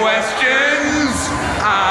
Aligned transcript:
questions. 0.00 1.28
I 1.60 1.89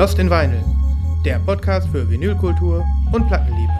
Lost 0.00 0.18
in 0.18 0.30
Vinyl, 0.30 0.64
der 1.26 1.38
Podcast 1.40 1.86
für 1.90 2.08
Vinylkultur 2.08 2.82
und 3.12 3.26
Plattenliebe. 3.26 3.70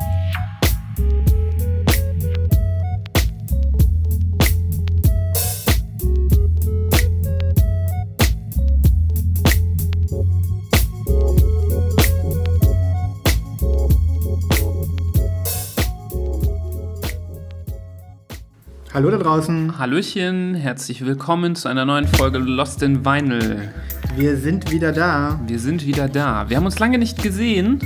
Hallo 18.93 19.11
da 19.11 19.17
draußen, 19.17 19.79
Hallöchen, 19.79 20.55
herzlich 20.55 21.07
willkommen 21.07 21.55
zu 21.55 21.69
einer 21.69 21.87
neuen 21.87 22.07
Folge 22.07 22.37
Lost 22.37 22.83
in 22.83 23.07
Vinyl. 23.07 23.73
Wir 24.17 24.37
sind 24.37 24.71
wieder 24.71 24.93
da. 24.93 25.41
Wir 25.47 25.59
sind 25.59 25.87
wieder 25.87 26.09
da. 26.09 26.49
Wir 26.49 26.57
haben 26.57 26.67
uns 26.67 26.79
lange 26.79 26.99
nicht 26.99 27.23
gesehen. 27.23 27.79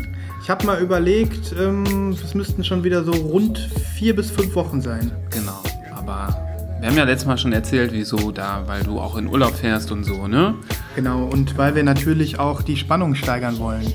Ich 0.42 0.50
habe 0.50 0.66
mal 0.66 0.80
überlegt, 0.80 1.54
ähm, 1.58 2.16
es 2.22 2.34
müssten 2.34 2.64
schon 2.64 2.84
wieder 2.84 3.04
so 3.04 3.12
rund 3.12 3.58
vier 3.94 4.14
bis 4.14 4.30
fünf 4.30 4.54
Wochen 4.54 4.80
sein. 4.80 5.12
Genau, 5.30 5.62
aber 5.90 6.36
wir 6.80 6.88
haben 6.88 6.96
ja 6.96 7.04
letztes 7.04 7.26
Mal 7.26 7.38
schon 7.38 7.52
erzählt, 7.52 7.92
wieso 7.92 8.30
da, 8.30 8.64
weil 8.66 8.82
du 8.82 9.00
auch 9.00 9.16
in 9.16 9.26
Urlaub 9.26 9.54
fährst 9.54 9.90
und 9.90 10.04
so, 10.04 10.26
ne? 10.26 10.54
Genau, 10.96 11.24
und 11.24 11.56
weil 11.56 11.74
wir 11.74 11.82
natürlich 11.82 12.38
auch 12.38 12.62
die 12.62 12.76
Spannung 12.76 13.14
steigern 13.14 13.58
wollen. 13.58 13.92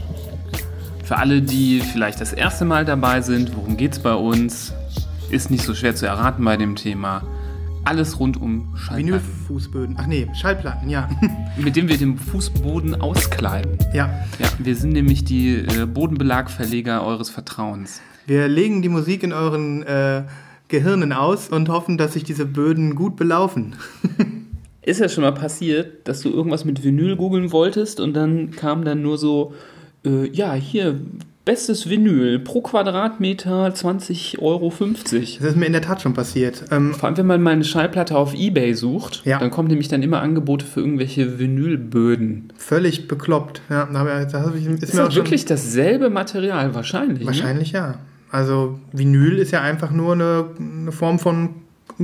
Für 1.03 1.17
alle, 1.17 1.41
die 1.41 1.81
vielleicht 1.81 2.22
das 2.22 2.33
erste 2.33 2.66
Mal 2.66 2.85
dabei 2.85 3.22
sind, 3.22 3.55
worum 3.55 3.77
geht's 3.77 4.00
bei 4.00 4.13
uns? 4.13 4.73
Ist 5.30 5.52
nicht 5.52 5.63
so 5.63 5.75
schwer 5.75 5.95
zu 5.95 6.07
erraten 6.07 6.44
bei 6.44 6.57
dem 6.57 6.75
Thema. 6.75 7.23
Alles 7.85 8.19
rund 8.19 8.39
um 8.39 8.75
Schallplatten, 8.75 9.07
Vinylfußböden. 9.07 9.95
Ach 10.00 10.07
nee, 10.07 10.28
Schallplatten, 10.34 10.90
ja. 10.90 11.09
mit 11.57 11.75
dem 11.75 11.88
wir 11.88 11.97
den 11.97 12.17
Fußboden 12.17 13.01
auskleiden. 13.01 13.78
ja. 13.94 14.09
Ja, 14.40 14.47
wir 14.59 14.75
sind 14.75 14.94
nämlich 14.94 15.23
die 15.23 15.56
äh, 15.56 15.85
Bodenbelagverleger 15.85 17.03
eures 17.06 17.29
Vertrauens. 17.29 18.01
Wir 18.28 18.47
legen 18.47 18.81
die 18.81 18.89
Musik 18.89 19.23
in 19.23 19.34
euren 19.34 19.84
äh, 19.84 20.23
Gehirnen 20.68 21.13
aus 21.13 21.50
und 21.50 21.68
hoffen, 21.69 21.97
dass 21.97 22.13
sich 22.13 22.23
diese 22.23 22.45
Böden 22.45 22.95
gut 22.95 23.16
belaufen. 23.16 23.75
Ist 24.81 25.00
ja 25.00 25.09
schon 25.09 25.23
mal 25.23 25.34
passiert, 25.34 26.07
dass 26.07 26.22
du 26.22 26.29
irgendwas 26.29 26.63
mit 26.63 26.84
Vinyl 26.84 27.16
googeln 27.16 27.51
wolltest 27.51 28.00
und 28.00 28.13
dann 28.13 28.51
kam 28.51 28.85
dann 28.85 29.01
nur 29.01 29.18
so, 29.18 29.53
äh, 30.06 30.28
ja, 30.29 30.53
hier, 30.53 31.00
bestes 31.50 31.90
Vinyl, 31.90 32.38
pro 32.38 32.62
Quadratmeter 32.62 33.70
20,50 33.70 34.38
Euro. 34.38 34.72
Das 34.72 35.12
ist 35.14 35.56
mir 35.56 35.66
in 35.66 35.72
der 35.74 35.82
Tat 35.82 36.00
schon 36.00 36.14
passiert. 36.14 36.64
Ähm, 36.70 36.94
Vor 36.94 37.06
allem, 37.10 37.18
wenn 37.18 37.26
man 37.26 37.42
mal 37.42 37.54
eine 37.54 37.64
Schallplatte 37.64 38.16
auf 38.16 38.36
Ebay 38.36 38.76
sucht, 38.76 39.26
Ja. 39.26 39.40
dann 39.40 39.50
kommen 39.50 39.68
nämlich 39.68 39.88
dann 39.88 40.04
immer 40.04 40.22
Angebote 40.22 40.64
für 40.64 40.82
irgendwelche 40.82 41.40
Vinylböden. 41.40 42.54
völlig 42.56 43.08
bekloppt. 43.08 43.64
Ja, 43.68 43.88
da 43.92 44.54
ich, 44.56 44.68
ist 44.68 44.84
Ist 44.84 44.94
mir 44.94 45.08
auch 45.08 45.16
wirklich 45.16 45.46
dasselbe 45.46 46.12
Material? 46.12 46.76
Wahrscheinlich. 46.76 47.22
Ne? 47.22 47.26
Wahrscheinlich 47.26 47.72
ja. 47.72 47.96
Also 48.30 48.78
Vinyl 48.94 49.40
ist 49.40 49.50
ja 49.50 49.62
einfach 49.64 49.90
nur 49.90 50.14
eine, 50.14 50.46
eine 50.60 50.92
Form 50.92 51.18
von 51.18 51.56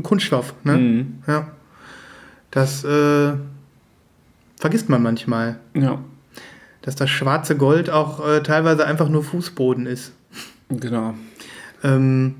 Kunststoff. 0.01 0.55
Ne? 0.63 0.73
Mhm. 0.73 1.13
Ja. 1.27 1.49
Das 2.49 2.83
äh, 2.83 3.33
vergisst 4.55 4.89
man 4.89 5.03
manchmal, 5.03 5.57
Ja, 5.75 5.99
dass 6.85 6.95
das 6.95 7.09
schwarze 7.09 7.57
Gold 7.57 7.89
auch 7.89 8.25
äh, 8.25 8.43
teilweise 8.43 8.85
einfach 8.85 9.09
nur 9.09 9.23
Fußboden 9.23 9.87
ist. 9.87 10.13
genau. 10.69 11.15
Ähm, 11.83 12.35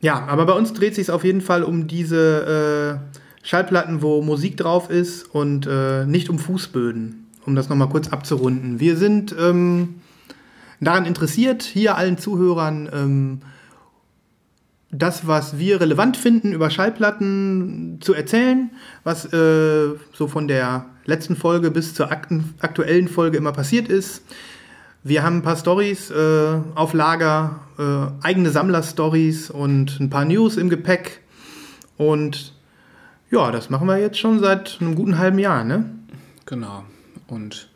ja, 0.00 0.26
aber 0.26 0.46
bei 0.46 0.52
uns 0.52 0.72
dreht 0.72 0.96
sich 0.96 1.10
auf 1.12 1.22
jeden 1.22 1.40
Fall 1.40 1.62
um 1.62 1.86
diese 1.86 3.00
äh, 3.14 3.46
Schallplatten, 3.46 4.02
wo 4.02 4.20
Musik 4.20 4.56
drauf 4.56 4.90
ist 4.90 5.32
und 5.32 5.68
äh, 5.68 6.06
nicht 6.06 6.28
um 6.28 6.40
Fußböden, 6.40 7.28
um 7.46 7.54
das 7.54 7.68
nochmal 7.68 7.88
kurz 7.88 8.08
abzurunden. 8.08 8.80
Wir 8.80 8.96
sind 8.96 9.34
ähm, 9.38 10.00
daran 10.80 11.06
interessiert, 11.06 11.62
hier 11.62 11.96
allen 11.96 12.18
Zuhörern 12.18 12.90
ähm, 12.92 13.40
das, 14.90 15.28
was 15.28 15.58
wir 15.58 15.80
relevant 15.80 16.16
finden, 16.16 16.52
über 16.52 16.68
Schallplatten 16.70 17.98
zu 18.00 18.12
erzählen, 18.12 18.70
was 19.04 19.32
äh, 19.32 19.90
so 20.12 20.26
von 20.26 20.48
der 20.48 20.86
letzten 21.06 21.36
Folge 21.36 21.70
bis 21.70 21.94
zur 21.94 22.10
akten, 22.10 22.54
aktuellen 22.60 23.08
Folge 23.08 23.38
immer 23.38 23.52
passiert 23.52 23.88
ist. 23.88 24.22
Wir 25.02 25.22
haben 25.22 25.38
ein 25.38 25.42
paar 25.42 25.56
Stories 25.56 26.10
äh, 26.10 26.58
auf 26.74 26.92
Lager, 26.92 27.60
äh, 27.78 28.24
eigene 28.26 28.50
Sammler-Stories 28.50 29.50
und 29.50 30.00
ein 30.00 30.10
paar 30.10 30.24
News 30.24 30.56
im 30.56 30.68
Gepäck. 30.68 31.20
Und 31.96 32.52
ja, 33.30 33.50
das 33.52 33.70
machen 33.70 33.86
wir 33.86 33.98
jetzt 33.98 34.18
schon 34.18 34.40
seit 34.40 34.78
einem 34.80 34.96
guten 34.96 35.18
halben 35.18 35.38
Jahr, 35.38 35.64
ne? 35.64 35.84
Genau. 36.44 36.84
Und 37.28 37.68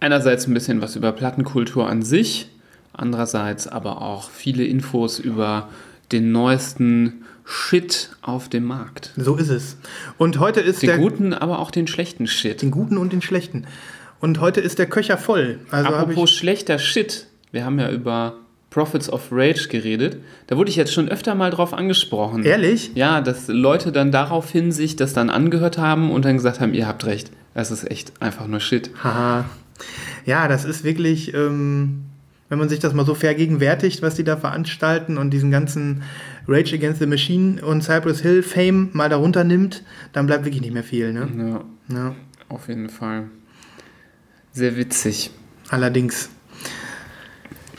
einerseits 0.00 0.46
ein 0.46 0.54
bisschen 0.54 0.80
was 0.80 0.96
über 0.96 1.12
Plattenkultur 1.12 1.88
an 1.88 2.02
sich, 2.02 2.50
andererseits 2.92 3.66
aber 3.68 4.00
auch 4.00 4.30
viele 4.30 4.64
Infos 4.64 5.18
über 5.18 5.68
den 6.12 6.32
neuesten 6.32 7.24
Shit 7.50 8.10
auf 8.22 8.48
dem 8.48 8.64
Markt. 8.64 9.10
So 9.16 9.36
ist 9.36 9.48
es. 9.50 9.76
Und 10.18 10.38
heute 10.38 10.60
ist 10.60 10.82
Den 10.82 10.88
der 10.90 10.98
guten, 10.98 11.34
aber 11.34 11.58
auch 11.58 11.70
den 11.72 11.88
schlechten 11.88 12.26
Shit. 12.28 12.62
den 12.62 12.70
guten 12.70 12.96
und 12.96 13.12
den 13.12 13.22
schlechten. 13.22 13.66
Und 14.20 14.40
heute 14.40 14.60
ist 14.60 14.78
der 14.78 14.86
Köcher 14.86 15.18
voll. 15.18 15.58
Also 15.70 15.88
Apropos 15.88 16.30
schlechter 16.30 16.78
Shit, 16.78 17.26
wir 17.50 17.64
haben 17.64 17.78
ja 17.80 17.90
über 17.90 18.34
Prophets 18.70 19.10
of 19.10 19.28
Rage 19.32 19.66
geredet. 19.68 20.18
Da 20.46 20.56
wurde 20.56 20.70
ich 20.70 20.76
jetzt 20.76 20.92
schon 20.94 21.08
öfter 21.08 21.34
mal 21.34 21.50
drauf 21.50 21.74
angesprochen. 21.74 22.44
ehrlich, 22.44 22.92
Ja, 22.94 23.20
dass 23.20 23.48
Leute 23.48 23.90
dann 23.90 24.12
daraufhin 24.12 24.70
sich 24.70 24.94
das 24.94 25.12
dann 25.12 25.28
angehört 25.28 25.76
haben 25.76 26.12
und 26.12 26.24
dann 26.24 26.36
gesagt 26.36 26.60
haben, 26.60 26.72
ihr 26.72 26.86
habt 26.86 27.04
recht. 27.04 27.32
Das 27.54 27.72
ist 27.72 27.90
echt 27.90 28.12
einfach 28.22 28.46
nur 28.46 28.60
Shit. 28.60 28.90
haha. 29.02 29.44
Ja, 30.24 30.46
das 30.46 30.64
ist 30.64 30.84
wirklich, 30.84 31.34
ähm, 31.34 32.02
wenn 32.48 32.58
man 32.58 32.68
sich 32.68 32.78
das 32.78 32.92
mal 32.94 33.06
so 33.06 33.14
vergegenwärtigt, 33.14 34.02
was 34.02 34.14
die 34.14 34.24
da 34.24 34.36
veranstalten 34.36 35.18
und 35.18 35.30
diesen 35.30 35.50
ganzen 35.50 36.02
Rage 36.50 36.74
Against 36.74 37.00
the 37.00 37.06
Machine 37.06 37.64
und 37.64 37.82
Cypress 37.82 38.20
Hill 38.20 38.42
Fame 38.42 38.90
mal 38.92 39.08
darunter 39.08 39.44
nimmt, 39.44 39.84
dann 40.12 40.26
bleibt 40.26 40.44
wirklich 40.44 40.60
nicht 40.60 40.74
mehr 40.74 40.82
viel. 40.84 41.12
Ne? 41.12 41.28
Ja, 41.88 41.96
Ja, 41.96 42.14
auf 42.48 42.66
jeden 42.68 42.88
Fall. 42.88 43.24
Sehr 44.52 44.76
witzig. 44.76 45.30
allerdings. 45.68 46.28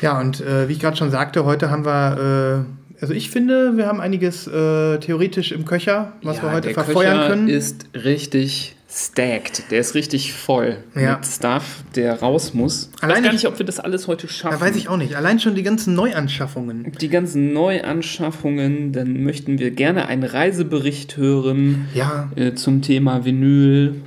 Ja, 0.02 0.20
und 0.20 0.40
äh, 0.42 0.68
wie 0.70 0.74
ich 0.74 0.80
gerade 0.80 0.98
schon 0.98 1.12
sagte, 1.12 1.44
heute 1.46 1.70
haben 1.70 1.86
wir, 1.86 2.66
äh, 2.98 3.02
also 3.02 3.14
ich 3.14 3.30
finde, 3.30 3.76
wir 3.78 3.86
haben 3.88 4.00
einiges 4.02 4.48
äh, 4.48 4.98
theoretisch 5.00 5.52
im 5.52 5.66
Köcher, 5.66 6.14
was 6.24 6.38
Ja, 6.38 6.44
wir 6.44 6.52
heute 6.54 6.68
der 6.70 6.74
verfeuern 6.84 7.18
Köcher 7.18 7.28
können. 7.30 7.48
ist 7.50 7.86
richtig 7.94 8.76
stacked. 8.94 9.72
Der 9.72 9.80
ist 9.80 9.96
richtig 9.96 10.34
voll 10.34 10.78
Ja. 10.96 11.16
mit 11.16 11.26
Stuff, 11.26 11.84
der 11.96 12.20
raus 12.20 12.54
muss. 12.54 12.90
Ich 12.98 13.04
Allein 13.04 13.18
weiß 13.18 13.24
gar 13.24 13.30
ich- 13.30 13.34
nicht, 13.44 13.48
ob 13.48 13.58
wir 13.60 13.66
das 13.66 13.80
alles 13.80 14.08
heute 14.08 14.28
schaffen. 14.28 14.60
da 14.60 14.66
weiß 14.66 14.76
ich 14.76 14.90
auch 14.90 14.98
nicht. 14.98 15.16
Allein 15.16 15.40
schon 15.40 15.56
die 15.56 15.64
ganzen 15.64 15.96
Neuanschaffungen. 15.96 16.92
Die 17.00 17.10
ganzen 17.10 17.54
Neuanschaffungen, 17.54 18.92
dann 18.92 19.24
möchten 19.24 19.60
wir 19.60 19.72
gerne 19.72 20.08
einen 20.08 20.24
Reisebericht 20.24 21.16
hören 21.18 21.88
Ja, 21.94 22.30
äh, 22.36 22.54
zum 22.54 22.82
Thema 22.82 23.24
Vinyl 23.26 24.02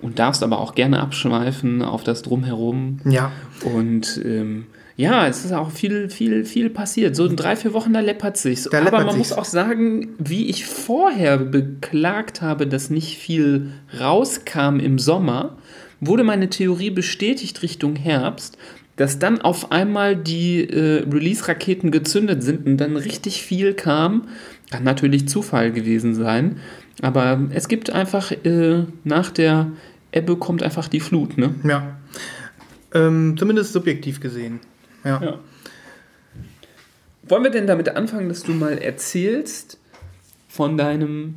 und 0.00 0.18
darfst 0.18 0.42
aber 0.42 0.60
auch 0.60 0.74
gerne 0.74 1.00
abschweifen 1.00 1.82
auf 1.82 2.04
das 2.04 2.22
Drumherum. 2.22 3.00
Ja. 3.04 3.32
Und 3.64 4.20
ähm, 4.24 4.66
ja, 5.00 5.26
es 5.26 5.46
ist 5.46 5.52
auch 5.52 5.70
viel, 5.70 6.10
viel, 6.10 6.44
viel 6.44 6.68
passiert. 6.68 7.16
So 7.16 7.24
in 7.24 7.34
drei, 7.34 7.56
vier 7.56 7.72
Wochen, 7.72 7.94
da 7.94 8.00
läppert 8.00 8.36
sich's. 8.36 8.68
Da 8.70 8.80
Aber 8.80 8.90
man 8.90 9.06
sich's. 9.06 9.30
muss 9.30 9.32
auch 9.32 9.46
sagen, 9.46 10.10
wie 10.18 10.50
ich 10.50 10.66
vorher 10.66 11.38
beklagt 11.38 12.42
habe, 12.42 12.66
dass 12.66 12.90
nicht 12.90 13.16
viel 13.16 13.70
rauskam 13.98 14.78
im 14.78 14.98
Sommer, 14.98 15.56
wurde 16.00 16.22
meine 16.22 16.50
Theorie 16.50 16.90
bestätigt 16.90 17.62
Richtung 17.62 17.96
Herbst, 17.96 18.58
dass 18.96 19.18
dann 19.18 19.40
auf 19.40 19.72
einmal 19.72 20.16
die 20.16 20.68
äh, 20.68 21.02
Release-Raketen 21.10 21.90
gezündet 21.90 22.42
sind 22.42 22.66
und 22.66 22.76
dann 22.76 22.96
richtig 22.96 23.42
viel 23.42 23.72
kam. 23.72 24.28
Kann 24.70 24.84
natürlich 24.84 25.28
Zufall 25.28 25.72
gewesen 25.72 26.14
sein. 26.14 26.58
Aber 27.00 27.48
es 27.54 27.68
gibt 27.68 27.88
einfach 27.88 28.32
äh, 28.32 28.84
nach 29.04 29.30
der 29.30 29.72
Ebbe 30.12 30.36
kommt 30.36 30.62
einfach 30.62 30.88
die 30.88 31.00
Flut, 31.00 31.38
ne? 31.38 31.54
Ja. 31.64 31.96
Ähm, 32.92 33.36
zumindest 33.38 33.72
subjektiv 33.72 34.20
gesehen. 34.20 34.60
Ja. 35.04 35.22
Ja. 35.22 35.38
Wollen 37.22 37.44
wir 37.44 37.50
denn 37.50 37.66
damit 37.66 37.94
anfangen, 37.94 38.28
dass 38.28 38.42
du 38.42 38.52
mal 38.52 38.78
erzählst 38.78 39.78
von 40.48 40.76
deinem. 40.76 41.36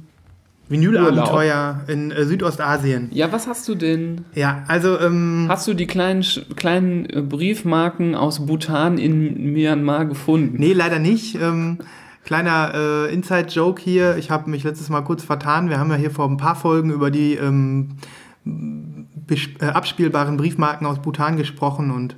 Vinylabenteuer 0.70 1.82
in 1.88 2.12
äh, 2.12 2.24
Südostasien. 2.24 3.10
Ja, 3.12 3.32
was 3.32 3.48
hast 3.48 3.68
du 3.68 3.76
denn? 3.76 4.26
Ja, 4.34 4.64
also 4.68 4.98
ähm, 5.00 5.46
Hast 5.50 5.68
du 5.68 5.74
die 5.74 5.86
kleinen, 5.86 6.24
kleinen 6.56 7.06
äh, 7.10 7.22
Briefmarken 7.22 8.16
aus 8.16 8.46
Bhutan 8.46 8.98
in 8.98 9.54
Myanmar 9.54 10.06
gefunden? 10.06 10.56
Nee, 10.58 10.74
leider 10.74 11.00
nicht. 11.00 11.36
Ähm, 11.36 11.80
kleiner 12.24 12.72
äh, 12.74 13.14
Inside-Joke 13.14 13.82
hier. 13.82 14.18
Ich 14.18 14.32
habe 14.32 14.50
mich 14.50 14.64
letztes 14.64 14.90
Mal 14.90 15.02
kurz 15.02 15.24
vertan. 15.24 15.70
Wir 15.70 15.80
haben 15.80 15.92
ja 15.92 15.98
hier 15.98 16.12
vor 16.12 16.28
ein 16.28 16.38
paar 16.38 16.56
Folgen 16.56 16.90
über 16.90 17.12
die 17.12 17.36
ähm, 17.36 17.98
äh, 18.46 19.66
abspielbaren 19.66 20.38
Briefmarken 20.38 20.88
aus 20.88 21.02
Bhutan 21.02 21.38
gesprochen 21.38 21.92
und 21.92 22.16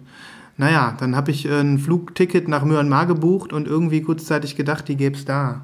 naja, 0.57 0.96
dann 1.00 1.16
habe 1.16 1.31
ich 1.31 1.46
äh, 1.46 1.60
ein 1.60 1.80
Flugticket 1.80 2.48
nach 2.48 2.63
Myanmar 2.63 3.06
gebucht 3.07 3.52
und 3.52 3.68
irgendwie 3.68 4.02
kurzzeitig 4.02 4.56
gedacht, 4.56 4.88
die 4.88 4.96
gäbe 4.96 5.16
es 5.16 5.25
da. 5.25 5.62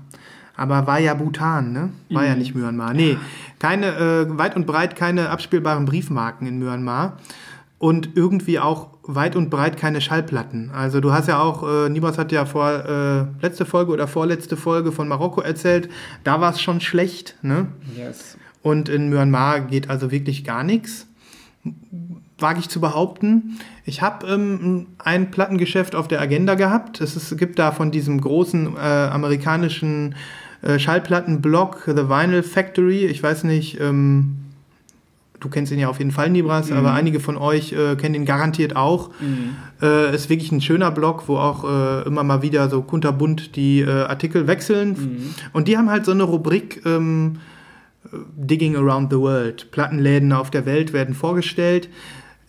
Aber 0.56 0.86
war 0.86 1.00
ja 1.00 1.14
Bhutan, 1.14 1.72
ne? 1.72 1.90
War 2.10 2.26
ja 2.26 2.36
nicht 2.36 2.54
Myanmar. 2.54 2.94
Nee, 2.94 3.18
keine, 3.60 3.96
äh, 3.96 4.38
weit 4.38 4.56
und 4.56 4.68
breit 4.68 4.96
keine 4.96 5.30
abspielbaren 5.30 5.86
Briefmarken 5.86 6.46
in 6.46 6.60
Myanmar. 6.60 7.18
Und 7.80 8.10
irgendwie 8.16 8.60
auch 8.60 8.90
weit 9.04 9.36
und 9.36 9.50
breit 9.50 9.78
keine 9.78 10.02
Schallplatten. 10.02 10.70
Also 10.72 11.00
du 11.00 11.14
hast 11.14 11.28
ja 11.28 11.40
auch, 11.40 11.68
äh, 11.68 11.90
Nibas 11.90 12.20
hat 12.20 12.32
ja 12.32 12.46
vor 12.46 12.70
äh, 12.70 13.26
letzte 13.42 13.66
Folge 13.66 13.92
oder 13.92 14.08
vorletzte 14.08 14.56
Folge 14.56 14.92
von 14.92 15.08
Marokko 15.08 15.42
erzählt, 15.42 15.90
da 16.24 16.42
war 16.42 16.52
es 16.52 16.62
schon 16.62 16.82
schlecht, 16.82 17.38
ne? 17.42 17.68
Yes. 17.98 18.38
Und 18.62 18.90
in 18.90 19.10
Myanmar 19.10 19.62
geht 19.62 19.90
also 19.90 20.12
wirklich 20.12 20.44
gar 20.44 20.64
nichts, 20.64 21.08
wage 22.42 22.60
ich 22.60 22.70
zu 22.70 22.82
behaupten. 22.82 23.60
Ich 23.86 24.02
habe 24.02 24.28
ähm, 24.28 24.88
ein 25.00 25.32
Plattengeschäft 25.32 25.96
auf 25.96 26.08
der 26.08 26.22
Agenda 26.22 26.56
gehabt. 26.56 27.02
Es 27.02 27.16
ist, 27.16 27.38
gibt 27.38 27.60
da 27.60 27.72
von 27.72 27.92
diesem 27.92 28.22
großen 28.22 28.76
äh, 28.76 28.80
amerikanischen 28.80 30.16
äh, 30.62 30.80
Schallplattenblog 30.80 31.84
The 31.86 32.10
Vinyl 32.10 32.44
Factory. 32.44 33.06
Ich 33.06 33.22
weiß 33.22 33.44
nicht, 33.46 33.80
ähm, 33.80 34.38
du 35.40 35.50
kennst 35.50 35.72
ihn 35.72 35.80
ja 35.80 35.90
auf 35.90 35.98
jeden 35.98 36.12
Fall, 36.12 36.30
Nibras, 36.30 36.72
aber 36.72 36.94
einige 36.94 37.20
von 37.20 37.36
euch 37.36 37.74
äh, 37.74 37.96
kennen 37.96 38.16
ihn 38.16 38.26
garantiert 38.26 38.76
auch. 38.76 39.10
Äh, 39.82 40.16
ist 40.16 40.30
wirklich 40.30 40.52
ein 40.52 40.62
schöner 40.62 40.92
Blog, 40.92 41.24
wo 41.28 41.38
auch 41.38 41.64
äh, 41.64 42.08
immer 42.08 42.24
mal 42.24 42.42
wieder 42.44 42.70
so 42.70 42.84
kunterbunt 42.84 43.56
die 43.56 43.82
äh, 43.82 43.90
Artikel 43.90 44.46
wechseln. 44.48 45.34
Und 45.52 45.68
die 45.68 45.78
haben 45.78 45.90
halt 45.90 46.06
so 46.06 46.12
eine 46.12 46.24
Rubrik 46.24 46.84
ähm, 46.86 47.40
Digging 48.36 48.76
Around 48.76 49.12
the 49.12 49.18
World. 49.18 49.72
Plattenläden 49.72 50.32
auf 50.32 50.52
der 50.52 50.66
Welt 50.66 50.94
werden 50.94 51.16
vorgestellt. 51.16 51.90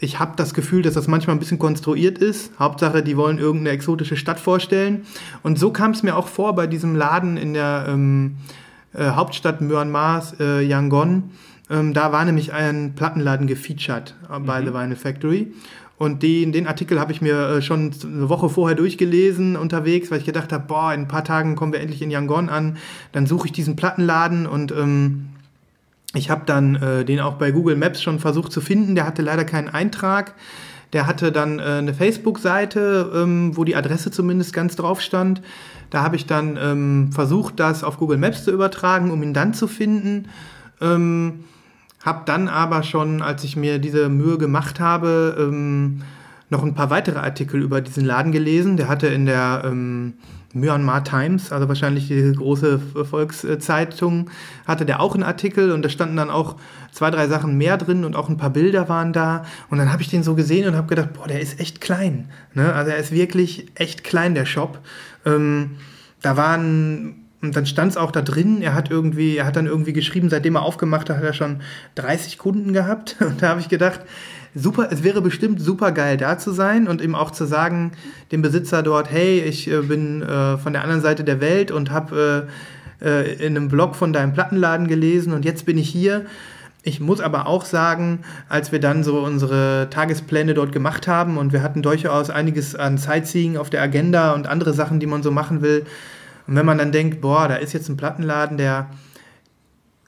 Ich 0.02 0.18
habe 0.18 0.32
das 0.34 0.52
Gefühl, 0.52 0.82
dass 0.82 0.94
das 0.94 1.06
manchmal 1.06 1.36
ein 1.36 1.38
bisschen 1.38 1.60
konstruiert 1.60 2.18
ist. 2.18 2.50
Hauptsache, 2.58 3.04
die 3.04 3.16
wollen 3.16 3.38
irgendeine 3.38 3.70
exotische 3.70 4.16
Stadt 4.16 4.40
vorstellen. 4.40 5.06
Und 5.44 5.60
so 5.60 5.70
kam 5.70 5.92
es 5.92 6.02
mir 6.02 6.16
auch 6.16 6.26
vor 6.26 6.56
bei 6.56 6.66
diesem 6.66 6.96
Laden 6.96 7.36
in 7.36 7.54
der 7.54 7.86
ähm, 7.88 8.38
äh, 8.94 9.10
Hauptstadt 9.10 9.60
Myanmars, 9.60 10.34
äh, 10.40 10.60
Yangon. 10.60 11.30
Ähm, 11.70 11.94
da 11.94 12.10
war 12.10 12.24
nämlich 12.24 12.52
ein 12.52 12.94
Plattenladen 12.96 13.46
gefeatured 13.46 14.16
äh, 14.28 14.40
bei 14.40 14.60
The 14.60 14.74
Vinyl 14.74 14.96
Factory. 14.96 15.52
Und 15.98 16.24
den, 16.24 16.50
den 16.50 16.66
Artikel 16.66 16.98
habe 16.98 17.12
ich 17.12 17.22
mir 17.22 17.38
äh, 17.48 17.62
schon 17.62 17.92
eine 18.02 18.28
Woche 18.28 18.48
vorher 18.48 18.74
durchgelesen 18.74 19.54
unterwegs, 19.54 20.10
weil 20.10 20.18
ich 20.18 20.24
gedacht 20.24 20.52
habe, 20.52 20.64
boah, 20.66 20.92
in 20.92 21.02
ein 21.02 21.08
paar 21.08 21.22
Tagen 21.22 21.54
kommen 21.54 21.72
wir 21.72 21.78
endlich 21.78 22.02
in 22.02 22.10
Yangon 22.10 22.48
an. 22.48 22.76
Dann 23.12 23.26
suche 23.26 23.46
ich 23.46 23.52
diesen 23.52 23.76
Plattenladen 23.76 24.48
und 24.48 24.72
ähm, 24.72 25.28
ich 26.14 26.30
habe 26.30 26.42
dann 26.44 26.76
äh, 26.76 27.04
den 27.04 27.20
auch 27.20 27.34
bei 27.34 27.50
Google 27.50 27.76
Maps 27.76 28.02
schon 28.02 28.18
versucht 28.18 28.52
zu 28.52 28.60
finden. 28.60 28.94
Der 28.94 29.06
hatte 29.06 29.22
leider 29.22 29.44
keinen 29.44 29.68
Eintrag. 29.68 30.34
Der 30.92 31.06
hatte 31.06 31.32
dann 31.32 31.58
äh, 31.58 31.62
eine 31.62 31.94
Facebook-Seite, 31.94 33.10
ähm, 33.14 33.56
wo 33.56 33.64
die 33.64 33.76
Adresse 33.76 34.10
zumindest 34.10 34.52
ganz 34.52 34.76
drauf 34.76 35.00
stand. 35.00 35.40
Da 35.88 36.02
habe 36.02 36.16
ich 36.16 36.26
dann 36.26 36.58
ähm, 36.60 37.12
versucht, 37.12 37.58
das 37.60 37.82
auf 37.82 37.96
Google 37.98 38.18
Maps 38.18 38.44
zu 38.44 38.50
übertragen, 38.50 39.10
um 39.10 39.22
ihn 39.22 39.32
dann 39.32 39.54
zu 39.54 39.68
finden. 39.68 40.28
Ähm, 40.80 41.44
habe 42.04 42.22
dann 42.26 42.48
aber 42.48 42.82
schon, 42.82 43.22
als 43.22 43.44
ich 43.44 43.56
mir 43.56 43.78
diese 43.78 44.08
Mühe 44.08 44.36
gemacht 44.36 44.80
habe, 44.80 45.36
ähm, 45.38 46.02
noch 46.50 46.62
ein 46.62 46.74
paar 46.74 46.90
weitere 46.90 47.20
Artikel 47.20 47.62
über 47.62 47.80
diesen 47.80 48.04
Laden 48.04 48.32
gelesen. 48.32 48.76
Der 48.76 48.88
hatte 48.88 49.06
in 49.06 49.24
der 49.24 49.62
ähm, 49.64 50.14
Myanmar 50.52 51.04
Times, 51.04 51.52
also 51.52 51.68
wahrscheinlich 51.68 52.08
die 52.08 52.32
große 52.32 52.78
Volkszeitung, 52.78 54.30
hatte 54.66 54.84
der 54.84 55.00
auch 55.00 55.14
einen 55.14 55.22
Artikel 55.22 55.72
und 55.72 55.82
da 55.82 55.88
standen 55.88 56.16
dann 56.16 56.30
auch 56.30 56.56
zwei, 56.92 57.10
drei 57.10 57.26
Sachen 57.26 57.56
mehr 57.56 57.78
drin 57.78 58.04
und 58.04 58.16
auch 58.16 58.28
ein 58.28 58.36
paar 58.36 58.50
Bilder 58.50 58.88
waren 58.88 59.12
da. 59.12 59.44
Und 59.70 59.78
dann 59.78 59.92
habe 59.92 60.02
ich 60.02 60.08
den 60.08 60.22
so 60.22 60.34
gesehen 60.34 60.68
und 60.68 60.76
habe 60.76 60.88
gedacht, 60.88 61.12
boah, 61.14 61.26
der 61.26 61.40
ist 61.40 61.60
echt 61.60 61.80
klein. 61.80 62.28
Ne? 62.54 62.72
Also 62.72 62.90
er 62.90 62.98
ist 62.98 63.12
wirklich 63.12 63.66
echt 63.74 64.04
klein, 64.04 64.34
der 64.34 64.46
Shop. 64.46 64.78
Ähm, 65.24 65.72
da 66.20 66.36
waren 66.36 67.22
und 67.42 67.56
dann 67.56 67.66
stand 67.66 67.90
es 67.90 67.96
auch 67.96 68.12
da 68.12 68.22
drin, 68.22 68.62
er 68.62 68.72
hat 68.72 68.88
irgendwie, 68.88 69.36
er 69.36 69.46
hat 69.46 69.56
dann 69.56 69.66
irgendwie 69.66 69.92
geschrieben, 69.92 70.30
seitdem 70.30 70.54
er 70.54 70.62
aufgemacht 70.62 71.10
hat, 71.10 71.16
hat 71.16 71.24
er 71.24 71.32
schon 71.32 71.60
30 71.96 72.38
Kunden 72.38 72.72
gehabt. 72.72 73.16
Und 73.20 73.42
da 73.42 73.48
habe 73.48 73.60
ich 73.60 73.68
gedacht, 73.68 74.00
super, 74.54 74.88
es 74.90 75.02
wäre 75.02 75.20
bestimmt 75.20 75.60
super 75.60 75.92
geil 75.92 76.16
da 76.16 76.38
zu 76.38 76.52
sein 76.52 76.88
und 76.88 77.00
ihm 77.00 77.14
auch 77.14 77.30
zu 77.30 77.44
sagen, 77.46 77.92
dem 78.30 78.42
Besitzer 78.42 78.82
dort, 78.82 79.10
hey, 79.10 79.40
ich 79.40 79.70
äh, 79.70 79.82
bin 79.82 80.22
äh, 80.22 80.58
von 80.58 80.72
der 80.72 80.82
anderen 80.82 81.02
Seite 81.02 81.24
der 81.24 81.40
Welt 81.40 81.70
und 81.70 81.90
habe 81.90 82.48
äh, 83.00 83.22
äh, 83.22 83.46
in 83.46 83.56
einem 83.56 83.68
Blog 83.68 83.96
von 83.96 84.12
deinem 84.12 84.32
Plattenladen 84.32 84.88
gelesen 84.88 85.32
und 85.32 85.44
jetzt 85.44 85.66
bin 85.66 85.78
ich 85.78 85.88
hier. 85.88 86.26
Ich 86.84 86.98
muss 86.98 87.20
aber 87.20 87.46
auch 87.46 87.64
sagen, 87.64 88.20
als 88.48 88.72
wir 88.72 88.80
dann 88.80 89.04
so 89.04 89.20
unsere 89.20 89.86
Tagespläne 89.90 90.52
dort 90.54 90.72
gemacht 90.72 91.06
haben 91.06 91.38
und 91.38 91.52
wir 91.52 91.62
hatten 91.62 91.80
durchaus 91.80 92.28
einiges 92.28 92.74
an 92.74 92.98
Sightseeing 92.98 93.56
auf 93.56 93.70
der 93.70 93.82
Agenda 93.82 94.32
und 94.32 94.48
andere 94.48 94.74
Sachen, 94.74 94.98
die 94.98 95.06
man 95.06 95.22
so 95.22 95.30
machen 95.30 95.62
will, 95.62 95.84
und 96.46 96.56
wenn 96.56 96.66
man 96.66 96.78
dann 96.78 96.92
denkt, 96.92 97.20
boah, 97.20 97.48
da 97.48 97.54
ist 97.54 97.72
jetzt 97.72 97.88
ein 97.88 97.96
Plattenladen, 97.96 98.56
der, 98.56 98.88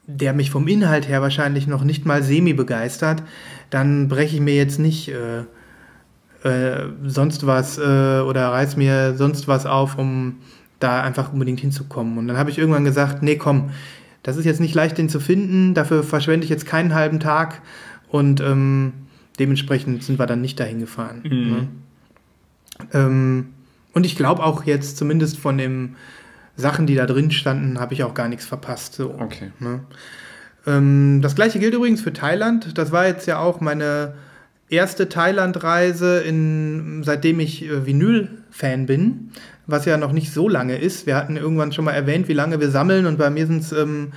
der 0.06 0.32
mich 0.32 0.50
vom 0.50 0.68
Inhalt 0.68 1.08
her 1.08 1.22
wahrscheinlich 1.22 1.66
noch 1.66 1.84
nicht 1.84 2.04
mal 2.04 2.22
semi 2.22 2.52
begeistert, 2.52 3.22
dann 3.70 4.08
breche 4.08 4.36
ich 4.36 4.40
mir 4.40 4.54
jetzt 4.54 4.78
nicht 4.78 5.08
äh, 5.08 5.44
äh, 6.44 6.88
sonst 7.06 7.46
was 7.46 7.78
äh, 7.78 8.20
oder 8.20 8.48
reiß 8.48 8.76
mir 8.76 9.14
sonst 9.16 9.48
was 9.48 9.66
auf, 9.66 9.96
um 9.98 10.36
da 10.78 11.02
einfach 11.02 11.32
unbedingt 11.32 11.60
hinzukommen. 11.60 12.18
Und 12.18 12.28
dann 12.28 12.36
habe 12.36 12.50
ich 12.50 12.58
irgendwann 12.58 12.84
gesagt, 12.84 13.22
nee, 13.22 13.36
komm, 13.36 13.70
das 14.22 14.36
ist 14.36 14.44
jetzt 14.44 14.60
nicht 14.60 14.74
leicht, 14.74 14.98
den 14.98 15.08
zu 15.08 15.20
finden, 15.20 15.74
dafür 15.74 16.02
verschwende 16.02 16.44
ich 16.44 16.50
jetzt 16.50 16.66
keinen 16.66 16.94
halben 16.94 17.20
Tag 17.20 17.62
und 18.08 18.40
ähm, 18.40 18.92
dementsprechend 19.38 20.02
sind 20.02 20.18
wir 20.18 20.26
dann 20.26 20.40
nicht 20.40 20.60
dahin 20.60 20.80
gefahren. 20.80 21.22
Ne? 21.24 21.68
Ähm, 22.92 23.46
und 23.92 24.04
ich 24.04 24.16
glaube 24.16 24.42
auch 24.42 24.64
jetzt, 24.64 24.96
zumindest 24.96 25.38
von 25.38 25.56
den 25.58 25.96
Sachen, 26.56 26.86
die 26.86 26.94
da 26.94 27.06
drin 27.06 27.30
standen, 27.30 27.80
habe 27.80 27.94
ich 27.94 28.04
auch 28.04 28.14
gar 28.14 28.28
nichts 28.28 28.46
verpasst. 28.46 28.94
So. 28.94 29.14
Okay. 29.18 29.50
Ne? 29.58 29.80
Ähm, 30.66 31.20
das 31.22 31.34
gleiche 31.34 31.58
gilt 31.58 31.74
übrigens 31.74 32.00
für 32.00 32.12
Thailand. 32.12 32.78
Das 32.78 32.92
war 32.92 33.06
jetzt 33.06 33.26
ja 33.26 33.38
auch 33.38 33.60
meine 33.60 34.14
erste 34.68 35.08
Thailand-Reise, 35.08 36.20
in- 36.20 37.02
seitdem 37.04 37.40
ich 37.40 37.64
äh, 37.64 37.86
Vinyl-Fan 37.86 38.86
bin, 38.86 39.30
was 39.66 39.84
ja 39.84 39.96
noch 39.96 40.12
nicht 40.12 40.32
so 40.32 40.48
lange 40.48 40.78
ist. 40.78 41.06
Wir 41.06 41.16
hatten 41.16 41.36
irgendwann 41.36 41.72
schon 41.72 41.84
mal 41.84 41.92
erwähnt, 41.92 42.28
wie 42.28 42.32
lange 42.34 42.60
wir 42.60 42.70
sammeln 42.70 43.06
und 43.06 43.18
bei 43.18 43.30
mir 43.30 43.46
sind 43.46 43.62
es 43.62 43.72
ähm, 43.72 44.12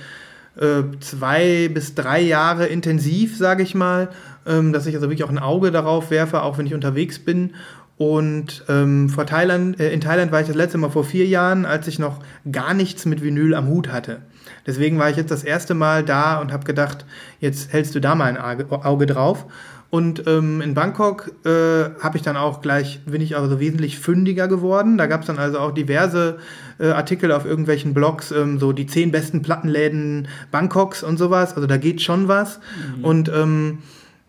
äh, 0.56 0.82
zwei 1.00 1.68
bis 1.72 1.94
drei 1.94 2.20
Jahre 2.20 2.66
intensiv, 2.66 3.36
sage 3.36 3.62
ich 3.62 3.74
mal, 3.74 4.08
ähm, 4.46 4.72
dass 4.72 4.86
ich 4.86 4.94
also 4.94 5.08
wirklich 5.08 5.24
auch 5.24 5.30
ein 5.30 5.38
Auge 5.38 5.70
darauf 5.70 6.10
werfe, 6.10 6.42
auch 6.42 6.58
wenn 6.58 6.66
ich 6.66 6.74
unterwegs 6.74 7.18
bin. 7.18 7.54
Und 7.98 8.64
ähm, 8.68 9.08
vor 9.08 9.26
Thailand, 9.26 9.80
äh, 9.80 9.90
in 9.90 10.00
Thailand 10.00 10.30
war 10.30 10.40
ich 10.40 10.46
das 10.46 10.54
letzte 10.54 10.78
Mal 10.78 10.90
vor 10.90 11.04
vier 11.04 11.26
Jahren, 11.26 11.66
als 11.66 11.88
ich 11.88 11.98
noch 11.98 12.20
gar 12.50 12.72
nichts 12.72 13.04
mit 13.04 13.22
Vinyl 13.22 13.54
am 13.54 13.66
Hut 13.66 13.88
hatte. 13.88 14.20
Deswegen 14.66 14.98
war 14.98 15.10
ich 15.10 15.16
jetzt 15.16 15.32
das 15.32 15.42
erste 15.42 15.74
Mal 15.74 16.04
da 16.04 16.40
und 16.40 16.52
habe 16.52 16.64
gedacht, 16.64 17.04
jetzt 17.40 17.72
hältst 17.72 17.96
du 17.96 18.00
da 18.00 18.14
mal 18.14 18.26
ein 18.26 18.38
Auge, 18.70 19.06
drauf. 19.06 19.46
Und 19.90 20.26
ähm, 20.26 20.60
in 20.60 20.74
Bangkok 20.74 21.32
äh, 21.44 21.90
habe 22.00 22.16
ich 22.16 22.22
dann 22.22 22.36
auch 22.36 22.60
gleich, 22.60 23.00
bin 23.06 23.22
ich 23.22 23.36
also 23.36 23.58
wesentlich 23.58 23.98
fündiger 23.98 24.46
geworden. 24.46 24.98
Da 24.98 25.06
gab 25.06 25.22
es 25.22 25.26
dann 25.26 25.38
also 25.38 25.58
auch 25.58 25.72
diverse 25.72 26.38
äh, 26.78 26.90
Artikel 26.90 27.32
auf 27.32 27.46
irgendwelchen 27.46 27.94
Blogs, 27.94 28.30
ähm, 28.30 28.60
so 28.60 28.72
die 28.72 28.86
zehn 28.86 29.10
besten 29.10 29.42
Plattenläden 29.42 30.28
Bangkoks 30.50 31.02
und 31.02 31.16
sowas. 31.16 31.54
Also 31.54 31.66
da 31.66 31.78
geht 31.78 32.02
schon 32.02 32.28
was. 32.28 32.60
Und 33.02 33.30
ähm, 33.34 33.78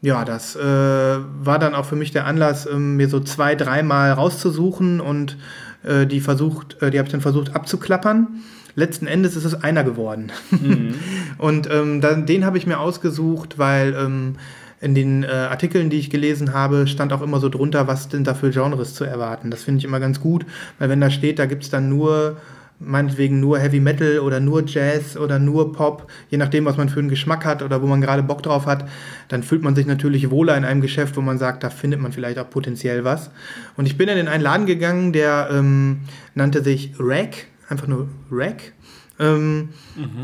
ja, 0.01 0.23
das 0.23 0.55
äh, 0.55 0.61
war 0.61 1.59
dann 1.59 1.75
auch 1.75 1.85
für 1.85 1.95
mich 1.95 2.11
der 2.11 2.25
Anlass, 2.25 2.65
ähm, 2.65 2.95
mir 2.95 3.09
so 3.09 3.19
zwei, 3.19 3.55
dreimal 3.55 4.11
rauszusuchen 4.13 5.01
und 5.01 5.37
äh, 5.83 6.05
die 6.05 6.21
versucht, 6.21 6.81
äh, 6.81 6.89
die 6.89 6.97
habe 6.99 7.07
ich 7.07 7.11
dann 7.11 7.21
versucht 7.21 7.55
abzuklappern. 7.55 8.27
Letzten 8.75 9.07
Endes 9.07 9.35
ist 9.35 9.43
es 9.43 9.61
einer 9.61 9.83
geworden. 9.83 10.31
und 11.37 11.69
ähm, 11.69 11.99
dann, 11.99 12.25
den 12.25 12.45
habe 12.45 12.57
ich 12.57 12.65
mir 12.65 12.79
ausgesucht, 12.79 13.57
weil 13.57 13.93
ähm, 13.93 14.35
in 14.79 14.95
den 14.95 15.23
äh, 15.23 15.27
Artikeln, 15.27 15.89
die 15.89 15.99
ich 15.99 16.09
gelesen 16.09 16.53
habe, 16.53 16.87
stand 16.87 17.11
auch 17.11 17.21
immer 17.21 17.41
so 17.41 17.49
drunter, 17.49 17.87
was 17.87 18.07
denn 18.07 18.23
da 18.23 18.33
für 18.33 18.51
Genres 18.51 18.93
zu 18.93 19.03
erwarten. 19.03 19.51
Das 19.51 19.63
finde 19.63 19.79
ich 19.79 19.85
immer 19.85 19.99
ganz 19.99 20.21
gut, 20.21 20.45
weil 20.77 20.87
wenn 20.87 21.01
da 21.01 21.09
steht, 21.09 21.39
da 21.39 21.45
gibt 21.45 21.63
es 21.63 21.69
dann 21.69 21.89
nur 21.89 22.37
meinetwegen 22.79 23.39
nur 23.39 23.59
Heavy 23.59 23.79
Metal 23.79 24.19
oder 24.19 24.39
nur 24.39 24.65
Jazz 24.65 25.17
oder 25.17 25.37
nur 25.37 25.73
Pop, 25.73 26.09
je 26.29 26.37
nachdem, 26.37 26.65
was 26.65 26.77
man 26.77 26.89
für 26.89 26.99
einen 26.99 27.09
Geschmack 27.09 27.45
hat 27.45 27.61
oder 27.61 27.81
wo 27.81 27.87
man 27.87 28.01
gerade 28.01 28.23
Bock 28.23 28.41
drauf 28.41 28.65
hat, 28.65 28.87
dann 29.27 29.43
fühlt 29.43 29.61
man 29.61 29.75
sich 29.75 29.85
natürlich 29.85 30.29
wohler 30.31 30.55
in 30.55 30.63
einem 30.63 30.81
Geschäft, 30.81 31.17
wo 31.17 31.21
man 31.21 31.37
sagt, 31.37 31.63
da 31.63 31.69
findet 31.69 31.99
man 31.99 32.11
vielleicht 32.11 32.39
auch 32.39 32.49
potenziell 32.49 33.03
was. 33.03 33.31
Und 33.75 33.85
ich 33.85 33.97
bin 33.97 34.07
dann 34.07 34.17
in 34.17 34.27
einen 34.27 34.43
Laden 34.43 34.65
gegangen, 34.65 35.11
der 35.11 35.49
ähm, 35.51 36.01
nannte 36.35 36.63
sich 36.63 36.93
Rack, 36.99 37.47
einfach 37.67 37.87
nur 37.87 38.07
Rack. 38.31 38.73
Ähm, 39.19 39.69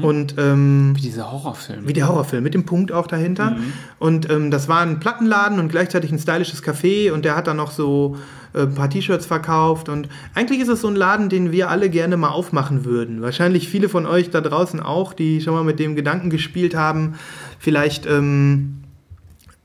Und 0.01 0.35
ähm, 0.37 0.93
Wie 0.95 1.01
diese 1.01 1.29
Horrorfilme. 1.29 1.85
wie 1.87 1.93
der 1.93 2.07
Horrorfilm, 2.07 2.43
mit 2.43 2.53
dem 2.53 2.65
Punkt 2.65 2.93
auch 2.93 3.07
dahinter. 3.07 3.57
Und 3.99 4.29
ähm, 4.29 4.51
das 4.51 4.69
war 4.69 4.79
ein 4.81 4.99
Plattenladen 5.01 5.59
und 5.59 5.67
gleichzeitig 5.67 6.11
ein 6.13 6.19
stylisches 6.19 6.63
Café 6.63 7.11
und 7.11 7.25
der 7.25 7.35
hat 7.35 7.47
dann 7.47 7.57
noch 7.57 7.71
so 7.71 8.15
äh, 8.53 8.61
ein 8.61 8.73
paar 8.73 8.89
T-Shirts 8.89 9.25
verkauft. 9.25 9.89
Und 9.89 10.07
eigentlich 10.33 10.61
ist 10.61 10.69
es 10.69 10.79
so 10.79 10.87
ein 10.87 10.95
Laden, 10.95 11.27
den 11.27 11.51
wir 11.51 11.69
alle 11.69 11.89
gerne 11.89 12.15
mal 12.15 12.29
aufmachen 12.29 12.85
würden. 12.85 13.21
Wahrscheinlich 13.21 13.67
viele 13.67 13.89
von 13.89 14.05
euch 14.05 14.29
da 14.29 14.39
draußen 14.39 14.79
auch, 14.79 15.11
die 15.13 15.41
schon 15.41 15.53
mal 15.53 15.65
mit 15.65 15.79
dem 15.79 15.95
Gedanken 15.95 16.29
gespielt 16.29 16.73
haben, 16.73 17.15
vielleicht 17.59 18.05
ähm, 18.05 18.77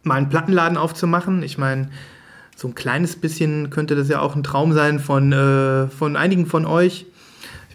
mal 0.03 0.17
einen 0.17 0.29
Plattenladen 0.29 0.77
aufzumachen. 0.77 1.45
Ich 1.45 1.57
meine, 1.57 1.89
so 2.57 2.67
ein 2.67 2.75
kleines 2.75 3.15
bisschen 3.17 3.71
könnte 3.71 3.95
das 3.95 4.09
ja 4.09 4.21
auch 4.21 4.35
ein 4.35 4.43
Traum 4.43 4.73
sein 4.73 4.99
von, 4.99 5.33
äh, 5.33 5.87
von 5.87 6.17
einigen 6.17 6.47
von 6.47 6.67
euch. 6.67 7.07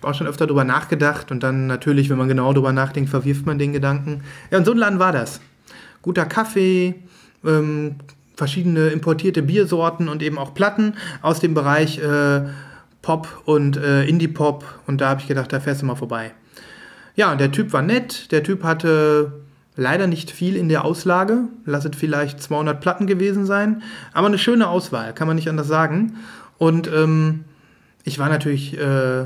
Auch 0.05 0.13
schon 0.13 0.27
öfter 0.27 0.47
drüber 0.47 0.63
nachgedacht 0.63 1.31
und 1.31 1.43
dann 1.43 1.67
natürlich, 1.67 2.09
wenn 2.09 2.17
man 2.17 2.27
genau 2.27 2.53
drüber 2.53 2.71
nachdenkt, 2.71 3.09
verwirft 3.09 3.45
man 3.45 3.57
den 3.57 3.73
Gedanken. 3.73 4.23
Ja, 4.51 4.57
und 4.57 4.65
so 4.65 4.71
ein 4.71 4.77
Laden 4.77 4.99
war 4.99 5.11
das. 5.11 5.41
Guter 6.01 6.25
Kaffee, 6.25 6.95
ähm, 7.43 7.95
verschiedene 8.35 8.87
importierte 8.87 9.41
Biersorten 9.41 10.09
und 10.09 10.21
eben 10.21 10.37
auch 10.37 10.53
Platten 10.53 10.95
aus 11.21 11.39
dem 11.39 11.53
Bereich 11.53 11.99
äh, 11.99 12.41
Pop 13.01 13.43
und 13.45 13.77
äh, 13.77 14.05
Indie-Pop. 14.05 14.65
Und 14.87 15.01
da 15.01 15.09
habe 15.09 15.21
ich 15.21 15.27
gedacht, 15.27 15.53
da 15.53 15.59
fährst 15.59 15.81
du 15.81 15.85
mal 15.85 15.95
vorbei. 15.95 16.31
Ja, 17.15 17.31
und 17.31 17.39
der 17.39 17.51
Typ 17.51 17.71
war 17.71 17.81
nett. 17.81 18.31
Der 18.31 18.43
Typ 18.43 18.63
hatte 18.63 19.31
leider 19.75 20.07
nicht 20.07 20.31
viel 20.31 20.55
in 20.55 20.69
der 20.69 20.85
Auslage. 20.85 21.43
Lasset 21.65 21.95
vielleicht 21.95 22.41
200 22.41 22.79
Platten 22.81 23.07
gewesen 23.07 23.45
sein. 23.45 23.83
Aber 24.13 24.27
eine 24.27 24.37
schöne 24.37 24.67
Auswahl, 24.67 25.13
kann 25.13 25.27
man 25.27 25.35
nicht 25.35 25.49
anders 25.49 25.67
sagen. 25.67 26.17
Und 26.57 26.87
ähm, 26.91 27.45
ich 28.03 28.19
war 28.19 28.29
natürlich 28.29 28.77
äh, 28.77 29.25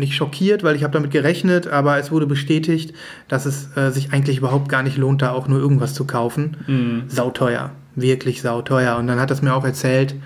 nicht 0.00 0.16
schockiert, 0.16 0.64
weil 0.64 0.74
ich 0.74 0.82
habe 0.82 0.92
damit 0.92 1.12
gerechnet, 1.12 1.68
aber 1.68 1.98
es 1.98 2.10
wurde 2.10 2.26
bestätigt, 2.26 2.92
dass 3.28 3.46
es 3.46 3.76
äh, 3.76 3.90
sich 3.90 4.12
eigentlich 4.12 4.38
überhaupt 4.38 4.68
gar 4.68 4.82
nicht 4.82 4.96
lohnt, 4.96 5.22
da 5.22 5.30
auch 5.30 5.46
nur 5.46 5.60
irgendwas 5.60 5.94
zu 5.94 6.04
kaufen. 6.06 7.04
Sauteuer, 7.08 7.70
wirklich 7.94 8.42
sauteuer. 8.42 8.96
Und 8.96 9.06
dann 9.06 9.20
hat 9.20 9.30
es 9.30 9.40
mir 9.42 9.54
auch 9.54 9.64
erzählt 9.64 10.16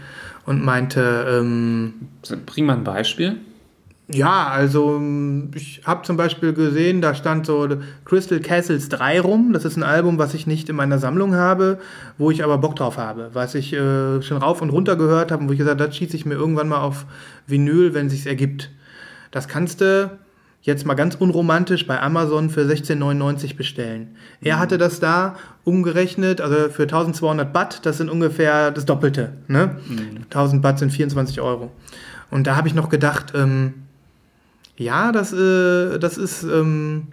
und 0.47 0.65
meinte, 0.65 1.27
ähm, 1.29 1.93
Bring 2.47 2.65
mal 2.67 2.77
ein 2.77 2.85
Beispiel. 2.85 3.37
ja, 4.09 4.49
also 4.49 5.01
ich 5.55 5.81
habe 5.87 6.03
zum 6.03 6.19
Beispiel 6.19 6.53
gesehen, 6.53 7.01
da 7.01 7.15
stand 7.15 7.47
so 7.47 7.67
Crystal 8.05 8.39
Castles 8.41 8.91
3 8.91 9.21
rum. 9.23 9.55
Das 9.55 9.65
ist 9.65 9.79
ein 9.79 9.83
Album, 9.83 10.19
was 10.19 10.35
ich 10.35 10.47
nicht 10.47 10.69
in 10.69 10.77
meiner 10.77 10.99
Sammlung 10.99 11.35
habe, 11.35 11.79
wo 12.19 12.31
ich 12.31 12.45
aber 12.45 12.59
Bock 12.59 12.77
drauf 12.77 12.99
habe. 12.99 13.31
Was 13.33 13.55
ich 13.55 13.73
äh, 13.73 14.21
schon 14.21 14.37
rauf 14.37 14.61
und 14.61 14.69
runter 14.69 14.97
gehört 14.97 15.33
habe 15.33 15.43
und 15.43 15.49
wo 15.49 15.53
ich 15.53 15.59
gesagt 15.59 15.81
habe, 15.81 15.89
das 15.89 15.97
schieße 15.97 16.15
ich 16.17 16.27
mir 16.27 16.35
irgendwann 16.35 16.69
mal 16.69 16.83
auf 16.83 17.07
Vinyl, 17.47 17.95
wenn 17.95 18.11
sich's 18.11 18.27
ergibt. 18.27 18.71
Das 19.35 19.49
kannst 19.49 19.81
du 19.81 20.17
jetzt 20.63 20.87
mal 20.87 20.95
ganz 20.95 21.17
unromantisch 21.17 21.89
bei 21.89 22.01
Amazon 22.01 22.51
für 22.51 22.61
16,99 22.61 23.57
bestellen. 23.57 24.15
Er 24.41 24.61
hatte 24.61 24.79
das 24.79 25.01
da 25.01 25.35
umgerechnet, 25.65 26.41
also 26.41 26.71
für 26.71 26.85
1200 26.85 27.53
Baht, 27.53 27.85
das 27.85 27.99
sind 27.99 28.11
ungefähr 28.11 28.71
das 28.71 28.85
Doppelte. 28.85 29.33
Ne? 29.49 29.75
1000 30.31 30.63
Baht 30.63 30.79
sind 30.79 30.93
24 30.93 31.41
Euro. 31.41 31.73
Und 32.31 32.47
da 32.47 32.55
habe 32.55 32.69
ich 32.69 32.75
noch 32.75 32.91
gedacht, 32.91 33.33
ähm, 33.35 33.75
ja, 34.77 35.11
das, 35.11 35.33
äh, 35.33 35.99
das 35.99 36.17
ist 36.17 36.45
ähm, 36.45 37.09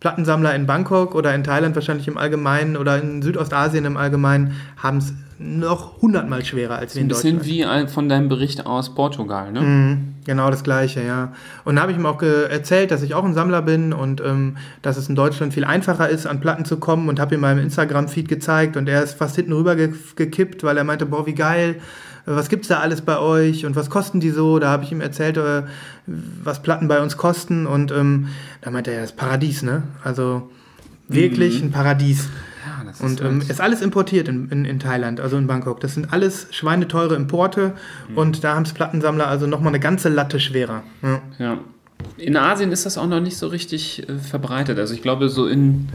Plattensammler 0.00 0.54
in 0.54 0.66
Bangkok 0.66 1.14
oder 1.14 1.34
in 1.34 1.42
Thailand 1.44 1.74
wahrscheinlich 1.74 2.06
im 2.08 2.16
Allgemeinen 2.18 2.76
oder 2.76 3.02
in 3.02 3.20
Südostasien 3.22 3.84
im 3.84 3.96
Allgemeinen 3.96 4.52
haben 4.76 4.98
es 4.98 5.12
noch 5.40 6.02
hundertmal 6.02 6.44
schwerer 6.44 6.76
als 6.76 6.94
wir 6.96 7.00
Ein 7.00 7.04
in 7.04 7.08
bisschen 7.08 7.36
Deutschland. 7.38 7.46
wie 7.56 7.64
ein- 7.64 7.88
von 7.88 8.08
deinem 8.08 8.28
Bericht 8.28 8.66
aus 8.66 8.94
Portugal, 8.94 9.52
ne? 9.52 9.60
Mhm, 9.60 9.98
Genau 10.24 10.50
das 10.50 10.62
Gleiche, 10.64 11.00
ja. 11.02 11.32
Und 11.64 11.76
da 11.76 11.82
habe 11.82 11.92
ich 11.92 11.96
ihm 11.98 12.04
auch 12.06 12.20
erzählt, 12.20 12.90
dass 12.90 13.02
ich 13.02 13.14
auch 13.14 13.24
ein 13.24 13.34
Sammler 13.34 13.62
bin 13.62 13.92
und 13.92 14.20
ähm, 14.20 14.56
dass 14.82 14.96
es 14.96 15.08
in 15.08 15.14
Deutschland 15.14 15.54
viel 15.54 15.64
einfacher 15.64 16.08
ist, 16.08 16.26
an 16.26 16.40
Platten 16.40 16.64
zu 16.64 16.76
kommen 16.78 17.08
und 17.08 17.18
habe 17.20 17.36
ihm 17.36 17.40
meinem 17.40 17.60
Instagram-Feed 17.60 18.28
gezeigt 18.28 18.76
und 18.76 18.88
er 18.88 19.02
ist 19.02 19.14
fast 19.16 19.36
hinten 19.36 19.52
rüber 19.52 19.74
ge 19.76 19.92
gekippt, 20.16 20.64
weil 20.64 20.76
er 20.76 20.84
meinte, 20.84 21.06
boah, 21.06 21.24
wie 21.26 21.34
geil, 21.34 21.76
was 22.36 22.48
gibt's 22.48 22.68
da 22.68 22.80
alles 22.80 23.00
bei 23.00 23.18
euch 23.18 23.64
und 23.66 23.76
was 23.76 23.90
kosten 23.90 24.20
die 24.20 24.30
so? 24.30 24.58
Da 24.58 24.68
habe 24.68 24.84
ich 24.84 24.92
ihm 24.92 25.00
erzählt, 25.00 25.36
äh, 25.36 25.62
was 26.06 26.62
Platten 26.62 26.88
bei 26.88 27.00
uns 27.00 27.16
kosten 27.16 27.66
und 27.66 27.90
ähm, 27.90 28.28
da 28.60 28.70
meinte 28.70 28.90
er, 28.90 29.00
das 29.02 29.10
ist 29.10 29.16
Paradies, 29.16 29.62
ne? 29.62 29.82
Also 30.04 30.50
wirklich 31.08 31.62
ein 31.62 31.70
Paradies. 31.70 32.28
Ja, 32.66 32.84
das 32.84 33.00
Und 33.00 33.20
ist 33.20 33.26
ähm, 33.26 33.40
ist 33.48 33.60
alles 33.60 33.80
importiert 33.80 34.28
in, 34.28 34.48
in, 34.50 34.64
in 34.64 34.78
Thailand, 34.78 35.20
also 35.20 35.36
in 35.36 35.46
Bangkok. 35.46 35.80
Das 35.80 35.94
sind 35.94 36.12
alles 36.12 36.48
schweineteure 36.50 37.14
Importe 37.16 37.72
und 38.14 38.44
da 38.44 38.54
haben 38.54 38.64
es 38.64 38.72
Plattensammler 38.72 39.26
also 39.28 39.46
nochmal 39.46 39.70
eine 39.70 39.80
ganze 39.80 40.08
Latte 40.08 40.38
schwerer. 40.40 40.82
Ja. 41.02 41.20
Ja. 41.38 41.58
In 42.16 42.36
Asien 42.36 42.70
ist 42.72 42.86
das 42.86 42.96
auch 42.98 43.06
noch 43.08 43.20
nicht 43.20 43.36
so 43.38 43.48
richtig 43.48 44.08
äh, 44.08 44.18
verbreitet. 44.18 44.78
Also 44.78 44.94
ich 44.94 45.02
glaube, 45.02 45.28
so 45.28 45.46
in, 45.46 45.88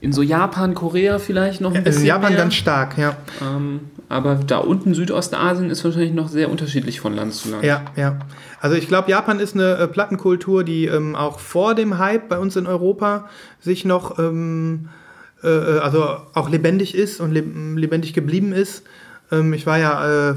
in 0.00 0.12
so 0.12 0.22
Japan, 0.22 0.74
Korea 0.74 1.18
vielleicht 1.18 1.60
noch 1.60 1.74
ein 1.74 1.84
bisschen 1.84 2.02
In 2.02 2.06
Japan 2.06 2.32
mehr. 2.32 2.40
ganz 2.42 2.54
stark, 2.54 2.96
ja. 2.96 3.16
Ähm, 3.42 3.80
aber 4.10 4.34
da 4.34 4.58
unten 4.58 4.92
Südostasien 4.92 5.70
ist 5.70 5.84
wahrscheinlich 5.84 6.12
noch 6.12 6.28
sehr 6.28 6.50
unterschiedlich 6.50 7.00
von 7.00 7.14
Land 7.14 7.32
zu 7.32 7.48
Land. 7.48 7.62
Ja, 7.62 7.84
ja. 7.94 8.18
Also 8.60 8.74
ich 8.74 8.88
glaube, 8.88 9.08
Japan 9.08 9.38
ist 9.38 9.54
eine 9.54 9.76
äh, 9.76 9.86
Plattenkultur, 9.86 10.64
die 10.64 10.86
ähm, 10.86 11.14
auch 11.14 11.38
vor 11.38 11.76
dem 11.76 11.96
Hype 11.96 12.28
bei 12.28 12.38
uns 12.38 12.56
in 12.56 12.66
Europa 12.66 13.28
sich 13.60 13.84
noch, 13.84 14.18
ähm, 14.18 14.88
äh, 15.44 15.48
äh, 15.48 15.78
also 15.78 16.16
auch 16.34 16.50
lebendig 16.50 16.96
ist 16.96 17.20
und 17.20 17.30
leb 17.30 17.46
lebendig 17.76 18.12
geblieben 18.12 18.52
ist. 18.52 18.82
Ähm, 19.30 19.52
ich 19.52 19.64
war 19.64 19.78
ja 19.78 20.30
äh, 20.30 20.34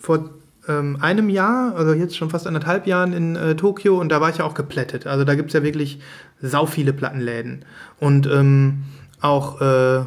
vor 0.00 0.28
ähm, 0.66 0.98
einem 1.00 1.28
Jahr, 1.28 1.76
also 1.76 1.92
jetzt 1.92 2.16
schon 2.16 2.30
fast 2.30 2.48
anderthalb 2.48 2.88
Jahren 2.88 3.12
in 3.12 3.36
äh, 3.36 3.54
Tokio 3.54 4.00
und 4.00 4.08
da 4.08 4.20
war 4.20 4.30
ich 4.30 4.38
ja 4.38 4.44
auch 4.44 4.54
geplättet. 4.54 5.06
Also 5.06 5.24
da 5.24 5.36
gibt 5.36 5.50
es 5.50 5.54
ja 5.54 5.62
wirklich 5.62 6.00
sau 6.42 6.66
viele 6.66 6.92
Plattenläden. 6.92 7.64
Und 8.00 8.26
ähm, 8.26 8.82
auch 9.20 9.60
äh, 9.60 10.04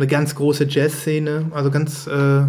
eine 0.00 0.06
ganz 0.06 0.34
große 0.34 0.64
Jazzszene, 0.64 1.46
also 1.50 1.70
ganz, 1.70 2.06
äh, 2.06 2.42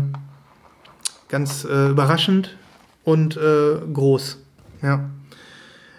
ganz 1.27 1.65
äh, 1.65 1.89
überraschend 1.89 2.55
und 3.03 3.36
äh, 3.36 3.77
groß. 3.93 4.38
Ja. 4.81 5.10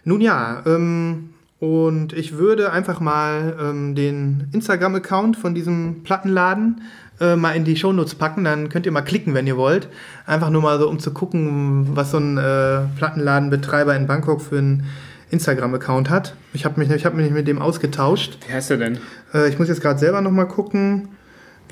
Nun 0.05 0.21
ja, 0.21 0.63
ähm, 0.67 1.35
und 1.61 2.15
ich 2.15 2.39
würde 2.39 2.73
einfach 2.73 3.01
mal 3.01 3.57
ähm, 3.61 3.95
den 3.95 4.49
Instagram-Account 4.53 5.37
von 5.37 5.55
diesem 5.55 6.03
Plattenladen 6.03 6.81
äh, 7.21 7.37
mal 7.37 7.53
in 7.53 7.65
die 7.65 7.77
Shownotes 7.77 8.15
packen. 8.15 8.45
Dann 8.45 8.69
könnt 8.69 8.87
ihr 8.87 8.93
mal 8.93 9.03
klicken, 9.03 9.35
wenn 9.35 9.47
ihr 9.47 9.57
wollt. 9.57 9.89
Einfach 10.27 10.51
nur 10.51 10.63
mal 10.63 10.79
so, 10.79 10.89
um 10.89 10.99
zu 10.99 11.13
gucken, 11.13 11.91
was 11.95 12.11
so 12.11 12.19
ein 12.19 12.39
äh, 12.39 12.81
Plattenladenbetreiber 12.97 13.95
in 13.95 14.07
Bangkok 14.07 14.41
für 14.41 14.59
einen 14.59 14.87
Instagram-Account 15.31 16.11
hat. 16.11 16.35
Ich 16.53 16.65
habe 16.65 16.81
mich, 16.81 16.91
ich 16.91 17.05
hab 17.05 17.15
mich 17.15 17.31
mit 17.31 17.47
dem 17.47 17.61
ausgetauscht. 17.61 18.39
Wie 18.49 18.55
heißt 18.55 18.71
der 18.71 18.79
denn? 18.79 18.99
Äh, 19.33 19.49
ich 19.49 19.59
muss 19.59 19.69
jetzt 19.69 19.83
gerade 19.83 19.99
selber 19.99 20.21
noch 20.23 20.33
mal 20.33 20.47
gucken. 20.47 21.11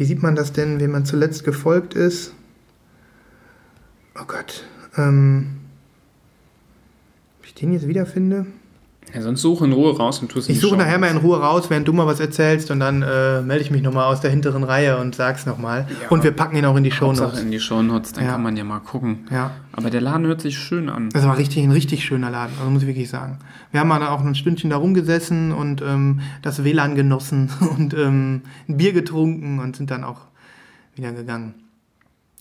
Wie 0.00 0.06
sieht 0.06 0.22
man 0.22 0.34
das 0.34 0.54
denn, 0.54 0.80
wem 0.80 0.92
man 0.92 1.04
zuletzt 1.04 1.44
gefolgt 1.44 1.92
ist? 1.92 2.32
Oh 4.18 4.24
Gott. 4.26 4.64
Ähm, 4.96 5.58
ob 7.38 7.44
ich 7.44 7.52
den 7.52 7.74
jetzt 7.74 7.86
wiederfinde? 7.86 8.46
Ja, 9.14 9.22
sonst 9.22 9.42
suche 9.42 9.64
in 9.64 9.72
Ruhe 9.72 9.96
raus 9.96 10.20
und 10.20 10.30
tu 10.30 10.38
es 10.38 10.48
in 10.48 10.54
Ich 10.54 10.60
suche 10.60 10.76
nachher 10.76 10.98
mal 10.98 11.08
in. 11.10 11.16
Ruhe 11.16 11.38
raus, 11.40 11.68
während 11.68 11.86
du 11.88 11.92
mal 11.92 12.06
was 12.06 12.20
erzählst 12.20 12.70
und 12.70 12.80
dann 12.80 13.02
äh, 13.02 13.42
melde 13.42 13.62
ich 13.62 13.70
mich 13.70 13.82
nochmal 13.82 14.04
aus 14.04 14.20
der 14.20 14.30
hinteren 14.30 14.62
Reihe 14.62 14.98
und 14.98 15.14
sag's 15.14 15.46
nochmal. 15.46 15.86
Und 16.10 16.22
wir 16.22 16.30
packen 16.30 16.56
ihn 16.56 16.64
auch 16.64 16.76
in 16.76 16.84
die 16.84 16.92
Hauptsache 16.92 17.16
Shownotes. 17.28 17.40
in 17.42 17.50
die 17.50 17.60
Shownotes, 17.60 18.12
dann 18.12 18.24
Ja. 18.24 18.32
kann 18.32 18.42
man 18.42 18.56
ja 18.56 18.64
mal 18.64 18.78
gucken. 18.80 19.26
Ja. 19.30 19.50
Aber 19.72 19.90
der 19.90 20.00
Laden 20.00 20.26
hört 20.26 20.40
sich 20.40 20.58
schön 20.58 20.88
an. 20.88 21.10
Das 21.10 21.24
war 21.26 21.36
richtig, 21.38 21.62
ein 21.64 21.70
richtig 21.72 22.04
schöner 22.04 22.30
Laden, 22.30 22.52
also 22.58 22.70
muss 22.70 22.82
ich 22.82 22.88
wirklich 22.88 23.08
sagen. 23.10 23.38
Wir 23.72 23.80
haben 23.80 23.88
mal 23.88 24.02
auch 24.06 24.20
ein 24.20 24.34
Stündchen 24.34 24.70
da 24.70 24.76
rumgesessen 24.76 25.52
und 25.52 25.82
ähm, 25.82 26.20
das 26.42 26.62
WLAN 26.64 26.94
genossen 26.94 27.50
und 27.76 27.94
ähm, 27.94 28.42
ein 28.68 28.76
Bier 28.76 28.92
getrunken 28.92 29.58
und 29.58 29.76
sind 29.76 29.90
dann 29.90 30.04
auch 30.04 30.20
wieder 30.94 31.12
gegangen. 31.12 31.54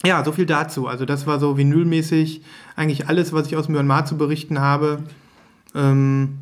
Ja, 0.05 0.23
so 0.23 0.31
viel 0.31 0.45
dazu. 0.45 0.87
Also 0.87 1.05
das 1.05 1.27
war 1.27 1.39
so 1.39 1.57
vinylmäßig 1.57 2.41
eigentlich 2.75 3.07
alles, 3.09 3.33
was 3.33 3.47
ich 3.47 3.57
aus 3.57 3.67
Myanmar 3.69 4.05
zu 4.05 4.17
berichten 4.17 4.59
habe. 4.59 4.99
Ähm, 5.75 6.37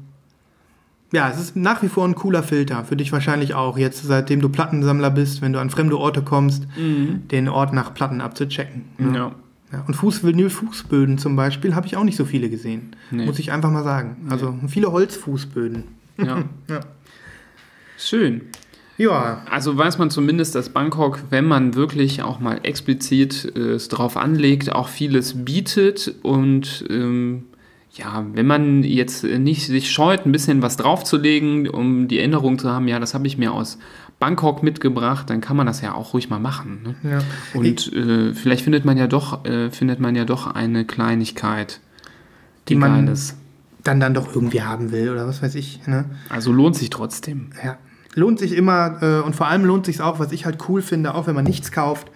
ja, 1.13 1.29
es 1.29 1.39
ist 1.39 1.55
nach 1.55 1.81
wie 1.83 1.87
vor 1.87 2.05
ein 2.05 2.15
cooler 2.15 2.43
Filter. 2.43 2.83
Für 2.83 2.95
dich 2.95 3.11
wahrscheinlich 3.11 3.53
auch. 3.53 3.77
Jetzt, 3.77 4.03
seitdem 4.03 4.41
du 4.41 4.49
Plattensammler 4.49 5.09
bist, 5.09 5.41
wenn 5.41 5.53
du 5.53 5.59
an 5.59 5.69
fremde 5.69 5.97
Orte 5.97 6.21
kommst, 6.21 6.67
den 6.77 7.47
Ort 7.49 7.73
nach 7.73 7.93
Platten 7.93 8.21
abzuchecken. 8.21 8.83
ne? 8.97 9.17
Ja. 9.17 9.31
Ja, 9.73 9.83
und 9.85 9.95
Fuß, 9.95 10.23
Vinyl-Fußböden 10.23 11.17
zum 11.17 11.35
Beispiel 11.35 11.75
habe 11.75 11.85
ich 11.87 11.97
auch 11.97 12.05
nicht 12.05 12.15
so 12.15 12.23
viele 12.23 12.49
gesehen. 12.49 12.95
Nee. 13.11 13.25
Muss 13.25 13.37
ich 13.37 13.51
einfach 13.51 13.69
mal 13.69 13.83
sagen. 13.83 14.15
Also 14.29 14.57
viele 14.69 14.91
Holzfußböden. 14.93 15.83
ja. 16.17 16.43
Ja. 16.69 16.79
Schön. 17.97 18.41
Ja, 18.97 19.41
Also 19.51 19.77
weiß 19.77 19.97
man 19.99 20.09
zumindest, 20.09 20.55
dass 20.55 20.69
Bangkok, 20.69 21.19
wenn 21.29 21.45
man 21.45 21.75
wirklich 21.75 22.23
auch 22.23 22.39
mal 22.39 22.59
explizit 22.63 23.51
äh, 23.55 23.73
es 23.73 23.89
drauf 23.89 24.17
anlegt, 24.17 24.71
auch 24.73 24.87
vieles 24.87 25.45
bietet 25.45 26.15
und 26.23 26.83
ähm, 26.89 27.43
ja, 27.97 28.25
wenn 28.33 28.45
man 28.47 28.83
jetzt 28.83 29.23
nicht 29.23 29.65
sich 29.67 29.91
scheut, 29.91 30.25
ein 30.25 30.31
bisschen 30.31 30.61
was 30.61 30.77
draufzulegen, 30.77 31.67
um 31.69 32.07
die 32.07 32.19
Erinnerung 32.19 32.59
zu 32.59 32.69
haben, 32.69 32.87
ja, 32.87 32.99
das 32.99 33.13
habe 33.13 33.27
ich 33.27 33.37
mir 33.37 33.51
aus 33.53 33.77
Bangkok 34.19 34.63
mitgebracht, 34.63 35.29
dann 35.29 35.41
kann 35.41 35.57
man 35.57 35.67
das 35.67 35.81
ja 35.81 35.93
auch 35.93 36.13
ruhig 36.13 36.29
mal 36.29 36.39
machen. 36.39 36.95
Ne? 37.03 37.11
ja. 37.11 37.19
Und 37.53 37.93
äh, 37.93 38.33
vielleicht 38.33 38.63
findet 38.63 38.83
man 38.85 38.97
ja 38.97 39.07
doch, 39.07 39.45
äh, 39.45 39.69
findet 39.71 39.99
man 39.99 40.15
ja 40.15 40.25
doch 40.25 40.47
eine 40.53 40.85
Kleinigkeit, 40.85 41.79
die, 42.67 42.73
Die 42.73 42.79
man- 42.79 43.07
ist. 43.07 43.35
dann 43.83 43.99
dann 43.99 44.13
doch 44.13 44.33
irgendwie 44.33 44.61
haben 44.63 44.91
will 44.91 45.09
oder 45.09 45.27
was 45.27 45.41
weiß 45.41 45.55
ich. 45.55 45.85
Ne? 45.87 46.05
Also 46.29 46.51
lohnt 46.51 46.75
sich 46.75 46.89
trotzdem. 46.89 47.51
Ja. 47.63 47.77
Lohnt 48.15 48.39
sich 48.39 48.53
immer 48.53 48.97
äh, 49.01 49.21
und 49.21 49.35
vor 49.35 49.47
allem 49.47 49.63
lohnt 49.65 49.85
sich 49.85 50.01
auch, 50.01 50.17
was 50.19 50.31
ich 50.31 50.45
halt 50.45 50.57
cool 50.67 50.81
finde, 50.81 51.13
auch 51.13 51.27
wenn 51.27 51.35
man 51.35 51.45
nichts 51.45 51.71
kauft, 51.71 52.07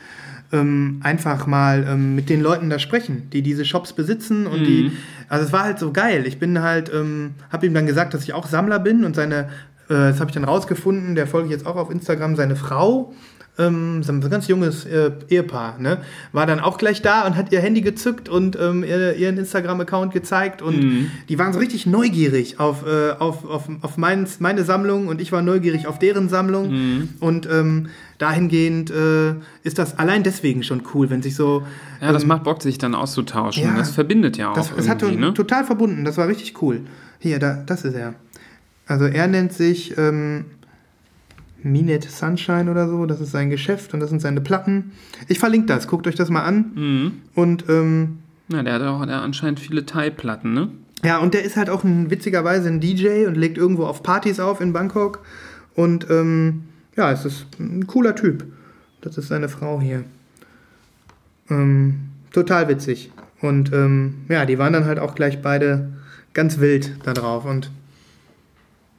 ähm, 0.51 0.99
einfach 1.03 1.47
mal 1.47 1.85
ähm, 1.87 2.15
mit 2.15 2.29
den 2.29 2.41
Leuten 2.41 2.69
da 2.69 2.79
sprechen, 2.79 3.29
die 3.31 3.41
diese 3.41 3.65
Shops 3.65 3.93
besitzen 3.93 4.47
und 4.47 4.63
die, 4.65 4.91
also 5.29 5.45
es 5.45 5.53
war 5.53 5.63
halt 5.63 5.79
so 5.79 5.91
geil. 5.91 6.25
Ich 6.27 6.39
bin 6.39 6.61
halt, 6.61 6.91
ähm, 6.93 7.31
habe 7.51 7.65
ihm 7.65 7.73
dann 7.73 7.85
gesagt, 7.85 8.13
dass 8.13 8.23
ich 8.23 8.33
auch 8.33 8.47
Sammler 8.47 8.79
bin 8.79 9.05
und 9.05 9.15
seine, 9.15 9.49
äh, 9.87 10.09
das 10.09 10.19
habe 10.19 10.29
ich 10.29 10.33
dann 10.33 10.43
rausgefunden, 10.43 11.15
der 11.15 11.27
folge 11.27 11.47
ich 11.47 11.51
jetzt 11.51 11.65
auch 11.65 11.75
auf 11.75 11.89
Instagram, 11.89 12.35
seine 12.35 12.55
Frau, 12.55 13.13
ähm, 13.57 14.01
so 14.03 14.13
ein 14.13 14.21
ganz 14.29 14.47
junges 14.47 14.85
äh, 14.85 15.11
Ehepaar, 15.29 15.77
ne, 15.77 15.99
war 16.31 16.45
dann 16.45 16.59
auch 16.59 16.77
gleich 16.77 17.01
da 17.01 17.25
und 17.25 17.35
hat 17.35 17.51
ihr 17.51 17.59
Handy 17.59 17.81
gezückt 17.81 18.29
und 18.29 18.57
ähm, 18.59 18.83
ihr, 18.83 19.15
ihren 19.15 19.37
Instagram-Account 19.37 20.13
gezeigt 20.13 20.61
und 20.61 21.09
die 21.29 21.39
waren 21.39 21.53
so 21.53 21.59
richtig 21.59 21.85
neugierig 21.85 22.59
auf, 22.59 22.85
äh, 22.85 23.11
auf, 23.11 23.45
auf, 23.45 23.69
auf 23.81 23.97
mein, 23.97 24.27
meine 24.39 24.63
Sammlung 24.63 25.07
und 25.07 25.21
ich 25.21 25.31
war 25.31 25.41
neugierig 25.41 25.87
auf 25.87 25.99
deren 25.99 26.29
Sammlung 26.29 27.09
und 27.19 27.47
ähm, 27.51 27.89
dahingehend 28.17 28.91
äh, 28.91 29.33
ist 29.63 29.79
das 29.79 29.97
allein 29.97 30.23
deswegen 30.23 30.63
schon 30.63 30.83
cool, 30.93 31.09
wenn 31.09 31.21
sich 31.21 31.35
so 31.35 31.63
Ja, 31.99 32.11
das 32.11 32.25
macht 32.25 32.43
Bock, 32.43 32.61
sich 32.61 32.77
dann 32.77 32.95
auszutauschen. 32.95 33.63
ja. 33.63 33.75
das 33.77 33.91
verbindet 33.91 34.37
ja 34.37 34.51
auch 34.51 34.55
das, 34.55 34.73
das 34.75 34.87
hat 34.87 35.01
ne? 35.01 35.33
total 35.33 35.65
verbunden, 35.65 36.05
das 36.05 36.17
war 36.17 36.27
richtig 36.27 36.61
cool. 36.61 36.81
Hier, 37.19 37.37
da, 37.39 37.61
das 37.65 37.83
ist 37.85 37.95
er. 37.95 38.15
Also 38.87 39.05
er 39.05 39.27
nennt 39.27 39.53
sich 39.53 39.97
ähm, 39.97 40.45
Minet 41.63 42.03
Sunshine 42.03 42.69
oder 42.69 42.87
so, 42.87 43.05
das 43.05 43.21
ist 43.21 43.31
sein 43.31 43.49
Geschäft 43.49 43.93
und 43.93 43.99
das 43.99 44.09
sind 44.09 44.21
seine 44.21 44.41
Platten. 44.41 44.91
Ich 45.27 45.39
verlinke 45.39 45.67
das, 45.67 45.87
guckt 45.87 46.07
euch 46.07 46.15
das 46.15 46.29
mal 46.29 46.43
an. 46.43 46.71
Mhm. 46.75 47.11
Und 47.35 47.65
ähm, 47.69 48.19
Ja, 48.49 48.63
der 48.63 48.73
hat 48.73 48.81
auch 48.81 49.05
der 49.05 49.17
hat 49.17 49.23
anscheinend 49.23 49.59
viele 49.59 49.85
Thai-Platten, 49.85 50.53
ne? 50.53 50.69
ja, 51.03 51.17
und 51.17 51.33
der 51.33 51.43
ist 51.43 51.57
halt 51.57 51.69
auch 51.69 51.83
ein, 51.83 52.11
witzigerweise 52.11 52.69
ein 52.69 52.79
DJ 52.79 53.25
und 53.25 53.35
legt 53.35 53.57
irgendwo 53.57 53.85
auf 53.85 54.03
Partys 54.03 54.39
auf 54.39 54.61
in 54.61 54.73
Bangkok. 54.73 55.23
Und 55.73 56.09
ähm, 56.09 56.63
ja, 56.95 57.11
es 57.11 57.25
ist 57.25 57.47
ein 57.59 57.87
cooler 57.87 58.15
Typ. 58.15 58.45
Das 59.01 59.17
ist 59.17 59.29
seine 59.29 59.49
Frau 59.49 59.81
hier. 59.81 60.03
Ähm, 61.49 62.01
total 62.31 62.67
witzig. 62.69 63.11
Und 63.41 63.73
ähm, 63.73 64.25
ja, 64.29 64.45
die 64.45 64.59
waren 64.59 64.73
dann 64.73 64.85
halt 64.85 64.99
auch 64.99 65.15
gleich 65.15 65.41
beide 65.41 65.91
ganz 66.33 66.59
wild 66.59 66.91
da 67.03 67.13
drauf. 67.13 67.45
Und 67.45 67.71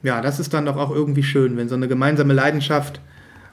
ja, 0.03 0.21
das 0.21 0.39
ist 0.39 0.53
dann 0.53 0.65
doch 0.65 0.75
auch 0.77 0.91
irgendwie 0.91 1.23
schön, 1.23 1.57
wenn 1.57 1.69
so 1.69 1.75
eine 1.75 1.87
gemeinsame 1.87 2.33
Leidenschaft, 2.33 2.99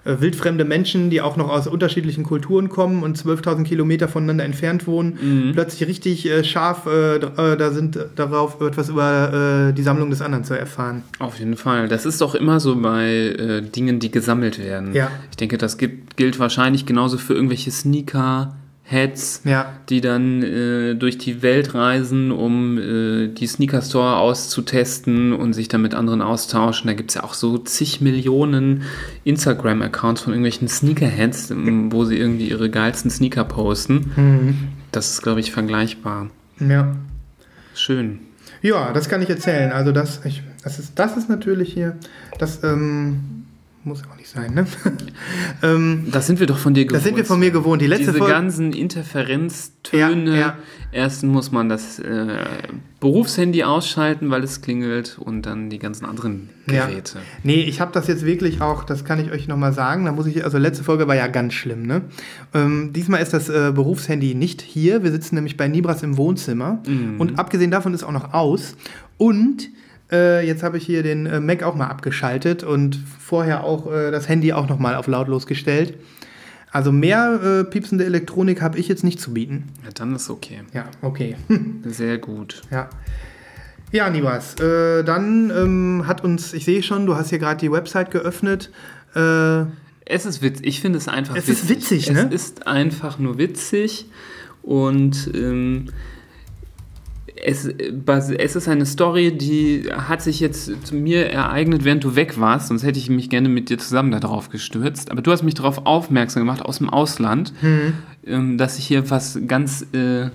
äh, 0.04 0.20
wildfremde 0.20 0.64
Menschen, 0.64 1.10
die 1.10 1.20
auch 1.20 1.36
noch 1.36 1.50
aus 1.50 1.66
unterschiedlichen 1.66 2.24
Kulturen 2.24 2.68
kommen 2.68 3.02
und 3.02 3.18
12.000 3.18 3.64
Kilometer 3.64 4.08
voneinander 4.08 4.44
entfernt 4.44 4.86
wohnen, 4.86 5.52
plötzlich 5.52 5.88
richtig 5.88 6.28
äh, 6.28 6.42
scharf 6.42 6.86
äh, 6.86 7.16
äh, 7.16 7.56
da 7.56 7.70
sind 7.70 7.96
äh, 7.96 8.06
darauf, 8.16 8.60
etwas 8.60 8.88
über 8.88 9.68
äh, 9.68 9.72
die 9.74 9.82
Sammlung 9.82 10.10
des 10.10 10.22
anderen 10.22 10.44
zu 10.44 10.58
erfahren. 10.58 11.02
Auf 11.18 11.38
jeden 11.38 11.56
Fall. 11.56 11.88
Das 11.88 12.06
ist 12.06 12.20
doch 12.20 12.34
immer 12.34 12.60
so 12.60 12.80
bei 12.80 13.62
Dingen, 13.74 14.00
die 14.00 14.10
gesammelt 14.10 14.58
werden. 14.58 14.94
Ja. 14.94 15.10
Ich 15.30 15.36
denke, 15.36 15.58
das 15.58 15.76
gibt, 15.76 16.16
gilt 16.16 16.38
wahrscheinlich 16.38 16.86
genauso 16.86 17.18
für 17.18 17.34
irgendwelche 17.34 17.70
Sneaker, 17.70 18.56
Heads, 18.90 19.42
Ja. 19.44 19.72
die 19.88 20.00
dann 20.00 20.42
äh, 20.42 20.94
durch 20.94 21.16
die 21.16 21.42
Welt 21.42 21.74
reisen, 21.74 22.32
um 22.32 22.76
äh, 22.76 23.28
die 23.28 23.46
Sneaker 23.46 23.82
Store 23.82 24.16
auszutesten 24.16 25.32
und 25.32 25.52
sich 25.52 25.68
dann 25.68 25.82
mit 25.82 25.94
anderen 25.94 26.22
austauschen. 26.22 26.88
Da 26.88 26.94
gibt 26.94 27.10
es 27.10 27.14
ja 27.14 27.22
auch 27.22 27.34
so 27.34 27.58
zig 27.58 28.00
Millionen 28.00 28.82
Instagram-Accounts 29.24 30.22
von 30.22 30.32
irgendwelchen 30.32 30.66
Sneakerheads, 30.68 31.50
ähm, 31.52 31.92
wo 31.92 32.04
sie 32.04 32.16
irgendwie 32.18 32.48
ihre 32.48 32.68
geilsten 32.68 33.10
Sneaker 33.10 33.44
posten. 33.44 34.70
Das 34.92 35.10
ist, 35.10 35.22
glaube 35.22 35.40
ich, 35.40 35.52
vergleichbar. 35.52 36.28
Ja. 36.58 36.96
Schön. 37.74 38.18
Ja, 38.62 38.92
das 38.92 39.08
kann 39.08 39.22
ich 39.22 39.30
erzählen. 39.30 39.72
Also 39.72 39.92
das, 39.92 40.20
ich, 40.24 40.42
das, 40.64 40.78
ist, 40.78 40.98
das 40.98 41.16
ist 41.16 41.28
natürlich 41.30 41.72
hier, 41.72 41.96
das 42.38 42.62
ähm, 42.64 43.39
muss 43.84 44.02
auch 44.10 44.16
nicht 44.16 44.28
sein, 44.28 44.52
ne? 44.54 44.66
ähm, 45.62 46.08
Das 46.12 46.26
sind 46.26 46.38
wir 46.38 46.46
doch 46.46 46.58
von 46.58 46.74
dir 46.74 46.84
gewohnt. 46.84 46.96
das 46.96 47.04
sind 47.04 47.16
wir 47.16 47.24
von 47.24 47.40
mir 47.40 47.50
gewohnt. 47.50 47.80
Die 47.80 47.86
letzte 47.86 48.06
Diese 48.06 48.18
Folge, 48.18 48.34
ganzen 48.34 48.72
Interferenztöne. 48.72 50.30
Ja, 50.34 50.36
ja. 50.40 50.56
Erstens 50.92 51.32
muss 51.32 51.50
man 51.52 51.68
das 51.68 51.98
äh, 51.98 52.44
Berufshandy 53.00 53.62
ausschalten, 53.64 54.30
weil 54.30 54.42
es 54.44 54.60
klingelt 54.60 55.18
und 55.18 55.46
dann 55.46 55.70
die 55.70 55.78
ganzen 55.78 56.04
anderen 56.04 56.50
Ja. 56.70 56.86
Geräte. 56.86 57.18
Nee, 57.42 57.62
ich 57.62 57.80
habe 57.80 57.92
das 57.92 58.06
jetzt 58.06 58.24
wirklich 58.26 58.60
auch, 58.60 58.84
das 58.84 59.04
kann 59.04 59.18
ich 59.18 59.30
euch 59.32 59.48
nochmal 59.48 59.72
sagen. 59.72 60.04
Da 60.04 60.12
muss 60.12 60.26
ich, 60.26 60.44
also 60.44 60.58
letzte 60.58 60.84
Folge 60.84 61.08
war 61.08 61.14
ja 61.16 61.28
ganz 61.28 61.54
schlimm, 61.54 61.82
ne? 61.86 62.02
Ähm, 62.52 62.92
diesmal 62.92 63.22
ist 63.22 63.32
das 63.32 63.48
äh, 63.48 63.72
Berufshandy 63.74 64.34
nicht 64.34 64.60
hier. 64.62 65.02
Wir 65.02 65.10
sitzen 65.10 65.36
nämlich 65.36 65.56
bei 65.56 65.68
Nibras 65.68 66.02
im 66.02 66.16
Wohnzimmer. 66.16 66.82
Und 67.18 67.38
abgesehen 67.38 67.70
davon 67.70 67.94
ist 67.94 68.02
auch 68.02 68.12
noch 68.12 68.34
aus. 68.34 68.76
Und 69.16 69.68
äh, 70.12 70.46
jetzt 70.46 70.62
habe 70.62 70.78
ich 70.78 70.84
hier 70.84 71.02
den 71.02 71.26
äh, 71.26 71.40
Mac 71.40 71.62
auch 71.62 71.74
mal 71.74 71.86
abgeschaltet 71.86 72.62
und 72.62 72.96
vorher 73.18 73.64
auch 73.64 73.90
äh, 73.92 74.10
das 74.10 74.28
Handy 74.28 74.52
auch 74.52 74.68
nochmal 74.68 74.94
auf 74.94 75.06
lautlos 75.06 75.46
gestellt. 75.46 75.94
Also 76.72 76.92
mehr 76.92 77.40
äh, 77.42 77.64
piepsende 77.64 78.04
Elektronik 78.04 78.62
habe 78.62 78.78
ich 78.78 78.86
jetzt 78.88 79.02
nicht 79.02 79.20
zu 79.20 79.34
bieten. 79.34 79.64
Ja, 79.84 79.90
dann 79.92 80.14
ist 80.14 80.30
okay. 80.30 80.60
Ja, 80.72 80.84
okay. 81.02 81.36
Sehr 81.84 82.18
gut. 82.18 82.62
Ja. 82.70 82.88
Ja, 83.92 84.08
Nibas, 84.08 84.54
äh, 84.60 85.02
dann 85.02 85.50
ähm, 85.50 86.04
hat 86.06 86.22
uns, 86.22 86.52
ich 86.52 86.64
sehe 86.64 86.82
schon, 86.84 87.06
du 87.06 87.16
hast 87.16 87.30
hier 87.30 87.40
gerade 87.40 87.58
die 87.58 87.72
Website 87.72 88.12
geöffnet. 88.12 88.70
Äh, 89.16 89.62
Es 90.04 90.26
ist 90.26 90.42
witzig. 90.42 90.64
Ich 90.66 90.80
finde 90.80 90.98
es 90.98 91.08
einfach 91.08 91.34
Es 91.34 91.48
ist 91.48 91.68
witzig, 91.68 92.08
ne? 92.12 92.28
Es 92.28 92.34
ist 92.42 92.68
einfach 92.68 93.18
nur 93.18 93.36
witzig 93.38 94.06
und 94.62 95.28
ähm, 95.34 95.86
es, 97.44 97.66
äh, 97.66 97.92
es 98.38 98.56
ist 98.56 98.68
eine 98.68 98.86
Story, 98.86 99.36
die 99.36 99.84
hat 99.92 100.22
sich 100.22 100.40
jetzt 100.40 100.86
zu 100.86 100.94
mir 100.94 101.26
ereignet, 101.30 101.84
während 101.84 102.04
du 102.04 102.14
weg 102.16 102.38
warst, 102.40 102.68
sonst 102.68 102.82
hätte 102.84 102.98
ich 102.98 103.08
mich 103.10 103.30
gerne 103.30 103.48
mit 103.48 103.70
dir 103.70 103.78
zusammen 103.78 104.10
darauf 104.12 104.48
gestürzt. 104.50 105.10
Aber 105.10 105.22
du 105.22 105.30
hast 105.32 105.42
mich 105.42 105.54
darauf 105.54 105.86
aufmerksam 105.86 106.42
gemacht 106.42 106.62
aus 106.62 106.78
dem 106.78 106.90
Ausland, 106.90 107.52
Hm. 107.60 107.92
ähm, 108.26 108.58
dass 108.58 108.76
sich 108.76 108.86
hier 108.86 109.10
was 109.10 109.38
ganz, 109.46 109.86
äh, 109.92 110.30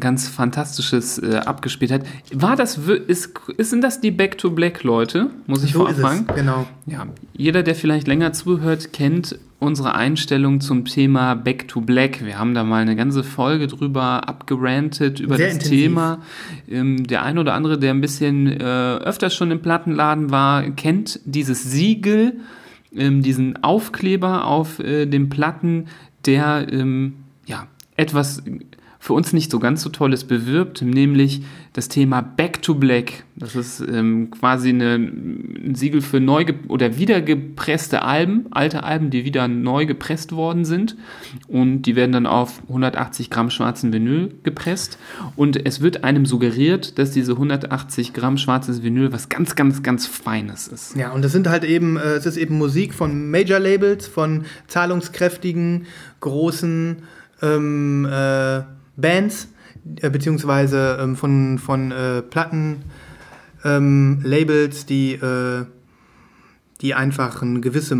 ganz 0.00 0.28
Fantastisches 0.28 1.18
äh, 1.18 1.36
abgespielt 1.36 1.92
hat. 1.92 2.02
War 2.32 2.56
das, 2.56 2.78
ist, 3.06 3.30
sind 3.58 3.82
das 3.82 4.00
die 4.00 4.10
Back 4.10 4.38
to 4.38 4.50
Black 4.50 4.82
Leute? 4.82 5.30
Muss 5.46 5.62
ich 5.62 5.72
so 5.72 5.80
vorab 5.80 5.92
ist 5.92 5.98
es, 5.98 6.04
fragen? 6.04 6.26
genau. 6.34 6.66
Ja, 6.86 7.06
jeder, 7.36 7.62
der 7.62 7.74
vielleicht 7.74 8.08
länger 8.08 8.32
zuhört, 8.32 8.92
kennt 8.92 9.38
unsere 9.64 9.94
Einstellung 9.94 10.60
zum 10.60 10.84
Thema 10.84 11.34
Back 11.34 11.68
to 11.68 11.80
Black. 11.80 12.24
Wir 12.24 12.38
haben 12.38 12.54
da 12.54 12.62
mal 12.64 12.82
eine 12.82 12.96
ganze 12.96 13.24
Folge 13.24 13.66
drüber 13.66 14.28
abgerantet 14.28 15.20
über 15.20 15.36
Sehr 15.36 15.46
das 15.46 15.54
intensiv. 15.54 15.80
Thema. 15.80 16.22
Ähm, 16.68 17.06
der 17.06 17.22
ein 17.22 17.38
oder 17.38 17.54
andere, 17.54 17.78
der 17.78 17.92
ein 17.92 18.00
bisschen 18.00 18.46
äh, 18.46 18.62
öfter 18.62 19.30
schon 19.30 19.50
im 19.50 19.60
Plattenladen 19.60 20.30
war, 20.30 20.62
kennt 20.70 21.20
dieses 21.24 21.64
Siegel, 21.64 22.40
ähm, 22.94 23.22
diesen 23.22 23.62
Aufkleber 23.62 24.46
auf 24.46 24.78
äh, 24.78 25.06
den 25.06 25.28
Platten, 25.28 25.86
der 26.26 26.66
ähm, 26.70 27.14
ja 27.46 27.66
etwas 27.96 28.42
für 28.98 29.12
uns 29.12 29.32
nicht 29.32 29.50
so 29.50 29.58
ganz 29.58 29.82
so 29.82 29.90
Tolles 29.90 30.24
bewirbt, 30.24 30.80
nämlich 30.80 31.42
das 31.74 31.88
Thema 31.88 32.20
Back 32.22 32.62
to 32.62 32.76
Black. 32.76 33.24
Das 33.34 33.56
ist 33.56 33.80
ähm, 33.80 34.30
quasi 34.30 34.68
eine, 34.68 34.94
ein 34.94 35.74
Siegel 35.74 36.02
für 36.02 36.20
neu 36.20 36.46
oder 36.68 36.96
wiedergepresste 36.96 38.02
Alben, 38.02 38.46
alte 38.52 38.84
Alben, 38.84 39.10
die 39.10 39.24
wieder 39.24 39.48
neu 39.48 39.84
gepresst 39.84 40.30
worden 40.30 40.64
sind. 40.64 40.96
Und 41.48 41.82
die 41.82 41.96
werden 41.96 42.12
dann 42.12 42.26
auf 42.26 42.62
180 42.68 43.28
Gramm 43.28 43.50
schwarzen 43.50 43.92
Vinyl 43.92 44.32
gepresst. 44.44 44.98
Und 45.34 45.66
es 45.66 45.80
wird 45.80 46.04
einem 46.04 46.26
suggeriert, 46.26 46.96
dass 47.00 47.10
diese 47.10 47.32
180 47.32 48.12
Gramm 48.12 48.38
schwarzes 48.38 48.84
Vinyl 48.84 49.12
was 49.12 49.28
ganz, 49.28 49.56
ganz, 49.56 49.82
ganz 49.82 50.06
Feines 50.06 50.68
ist. 50.68 50.94
Ja, 50.94 51.10
und 51.10 51.24
das 51.24 51.32
sind 51.32 51.48
halt 51.48 51.64
eben, 51.64 51.96
äh, 51.96 52.14
es 52.14 52.24
ist 52.24 52.36
eben 52.36 52.56
Musik 52.56 52.94
von 52.94 53.32
Major-Labels, 53.32 54.06
von 54.06 54.44
zahlungskräftigen, 54.68 55.86
großen 56.20 56.98
ähm, 57.42 58.04
äh, 58.08 58.62
Bands, 58.96 59.48
äh, 60.00 60.10
beziehungsweise 60.10 60.98
ähm, 61.00 61.16
von, 61.16 61.58
von 61.58 61.90
äh, 61.92 62.22
Platten, 62.22 62.82
ähm, 63.64 64.20
Labels, 64.22 64.86
die, 64.86 65.14
äh, 65.14 65.64
die 66.80 66.94
einfach 66.94 67.42
eine 67.42 67.60
gewisse 67.60 67.96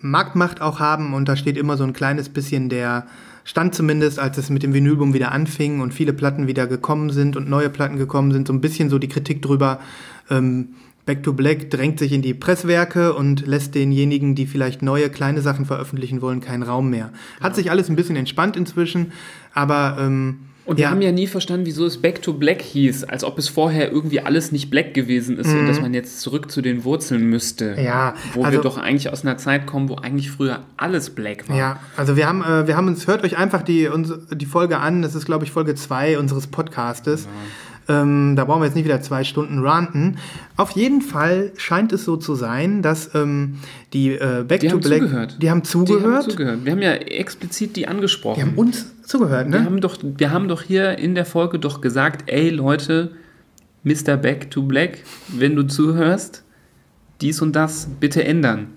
Marktmacht 0.00 0.60
auch 0.60 0.80
haben 0.80 1.14
und 1.14 1.28
da 1.28 1.36
steht 1.36 1.56
immer 1.56 1.76
so 1.76 1.84
ein 1.84 1.92
kleines 1.92 2.28
bisschen 2.28 2.68
der 2.68 3.06
Stand 3.44 3.74
zumindest, 3.74 4.18
als 4.18 4.38
es 4.38 4.48
mit 4.48 4.62
dem 4.62 4.72
Vinylboom 4.72 5.12
wieder 5.12 5.32
anfing 5.32 5.80
und 5.80 5.92
viele 5.92 6.14
Platten 6.14 6.46
wieder 6.46 6.66
gekommen 6.66 7.10
sind 7.10 7.36
und 7.36 7.48
neue 7.48 7.68
Platten 7.68 7.98
gekommen 7.98 8.32
sind, 8.32 8.46
so 8.46 8.54
ein 8.54 8.60
bisschen 8.60 8.88
so 8.88 8.98
die 8.98 9.08
Kritik 9.08 9.42
drüber, 9.42 9.80
ähm, 10.30 10.68
Back 11.06 11.22
to 11.22 11.34
Black 11.34 11.70
drängt 11.70 11.98
sich 11.98 12.12
in 12.12 12.22
die 12.22 12.32
Presswerke 12.32 13.12
und 13.12 13.46
lässt 13.46 13.74
denjenigen, 13.74 14.34
die 14.34 14.46
vielleicht 14.46 14.80
neue 14.80 15.10
kleine 15.10 15.42
Sachen 15.42 15.66
veröffentlichen 15.66 16.22
wollen, 16.22 16.40
keinen 16.40 16.62
Raum 16.62 16.88
mehr. 16.88 17.10
Hat 17.42 17.54
sich 17.54 17.70
alles 17.70 17.90
ein 17.90 17.96
bisschen 17.96 18.16
entspannt 18.16 18.56
inzwischen, 18.56 19.12
aber 19.52 19.98
ähm, 20.00 20.38
Und 20.66 20.78
wir 20.78 20.90
haben 20.90 21.02
ja 21.02 21.12
nie 21.12 21.26
verstanden, 21.26 21.66
wieso 21.66 21.84
es 21.84 22.00
Back 22.00 22.22
to 22.22 22.32
Black 22.32 22.62
hieß, 22.62 23.04
als 23.04 23.22
ob 23.22 23.38
es 23.38 23.48
vorher 23.48 23.92
irgendwie 23.92 24.20
alles 24.20 24.50
nicht 24.50 24.70
Black 24.70 24.94
gewesen 24.94 25.36
ist 25.38 25.52
und 25.52 25.66
dass 25.66 25.80
man 25.80 25.92
jetzt 25.92 26.20
zurück 26.20 26.50
zu 26.50 26.62
den 26.62 26.84
Wurzeln 26.84 27.28
müsste. 27.28 27.76
Mhm. 27.76 27.84
Ja, 27.84 28.14
Wo 28.32 28.44
also- 28.44 28.58
wir 28.58 28.62
doch 28.62 28.78
eigentlich 28.78 29.10
aus 29.12 29.24
einer 29.24 29.36
Zeit 29.36 29.66
kommen, 29.66 29.88
wo 29.90 29.96
eigentlich 29.96 30.30
früher 30.30 30.60
alles 30.78 31.10
Black 31.10 31.48
war. 31.50 31.56
Ja, 31.56 31.80
also 31.98 32.16
wir 32.16 32.26
haben, 32.26 32.42
äh, 32.42 32.66
wir 32.66 32.76
haben 32.78 32.88
uns, 32.88 33.06
hört 33.06 33.24
euch 33.24 33.36
einfach 33.36 33.60
die, 33.62 33.88
uns, 33.88 34.10
die 34.32 34.46
Folge 34.46 34.78
an, 34.78 35.02
das 35.02 35.14
ist 35.14 35.26
glaube 35.26 35.44
ich 35.44 35.50
Folge 35.50 35.74
2 35.74 36.18
unseres 36.18 36.46
Podcastes. 36.46 37.28
Ähm, 37.86 38.34
da 38.34 38.46
brauchen 38.46 38.62
wir 38.62 38.66
jetzt 38.66 38.76
nicht 38.76 38.86
wieder 38.86 39.02
zwei 39.02 39.24
Stunden 39.24 39.58
ranten. 39.58 40.16
Auf 40.56 40.70
jeden 40.70 41.02
Fall 41.02 41.52
scheint 41.58 41.92
es 41.92 42.04
so 42.06 42.16
zu 42.16 42.34
sein, 42.34 42.80
dass 42.80 43.14
ähm, 43.14 43.58
die 43.92 44.12
äh, 44.12 44.42
Back 44.48 44.60
Die 44.60 44.68
to 44.68 44.78
Black, 44.78 45.00
zugehört. 45.02 45.36
die 45.42 45.50
haben 45.50 45.62
Die 45.62 45.68
zugehört, 45.68 46.24
haben 46.24 46.30
zugehört. 46.30 46.64
Wir 46.64 46.72
haben 46.72 46.80
ja 46.80 46.92
explizit 46.92 47.76
die 47.76 47.86
angesprochen. 47.86 48.36
die 48.36 48.42
haben 48.42 48.54
uns 48.56 48.86
zugehört, 49.06 49.50
wir, 49.50 49.60
ne? 49.60 49.64
haben 49.64 49.80
doch, 49.80 49.96
wir 50.02 50.30
haben 50.30 50.48
doch 50.48 50.62
hier 50.62 50.98
in 50.98 51.14
der 51.14 51.24
Folge 51.24 51.58
doch 51.58 51.80
gesagt, 51.80 52.30
ey 52.30 52.50
Leute, 52.50 53.12
Mr. 53.82 54.16
Back 54.16 54.50
to 54.50 54.62
Black, 54.62 54.98
wenn 55.28 55.56
du 55.56 55.62
zuhörst, 55.64 56.42
dies 57.20 57.40
und 57.42 57.54
das 57.54 57.88
bitte 58.00 58.24
ändern. 58.24 58.68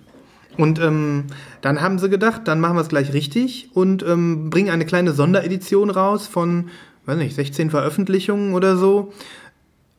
Und 0.58 0.80
ähm, 0.80 1.26
dann 1.62 1.82
haben 1.82 2.00
sie 2.00 2.10
gedacht, 2.10 2.42
dann 2.46 2.60
machen 2.60 2.76
wir 2.78 2.82
es 2.82 2.90
gleich 2.90 3.14
richtig 3.14 3.70
und 3.74 4.04
ähm, 4.04 4.50
bringen 4.50 4.70
eine 4.70 4.86
kleine 4.86 5.12
Sonderedition 5.12 5.90
raus 5.90 6.28
von, 6.28 6.70
weiß 7.06 7.18
nicht, 7.18 7.36
16 7.36 7.70
Veröffentlichungen 7.70 8.54
oder 8.54 8.76
so 8.76 9.14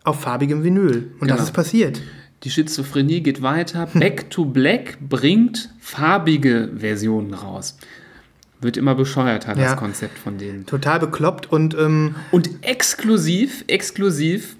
auf 0.05 0.21
farbigem 0.21 0.65
Vinyl. 0.65 1.13
Und 1.21 1.31
das 1.31 1.37
Genau. 1.37 1.43
ist 1.49 1.53
passiert. 1.53 2.03
Die 2.45 2.51
Schizophrenie 2.51 3.21
geht 3.21 3.43
weiter. 3.43 3.89
Back 3.95 4.31
to 4.31 4.45
Black 4.45 4.99
bringt 5.01 5.71
farbige 5.81 6.71
Versionen 6.77 7.35
raus. 7.35 7.77
Wird 8.61 8.77
immer 8.77 8.95
bescheuerter, 8.95 9.55
das 9.55 9.63
Ja. 9.63 9.75
Konzept 9.77 10.19
von 10.19 10.39
denen. 10.39 10.67
Total 10.67 10.99
bekloppt 10.99 11.51
und 11.51 11.75
ähm, 11.75 12.17
Und 12.33 12.51
exklusiv, 12.63 13.65
exklusiv 13.69 14.57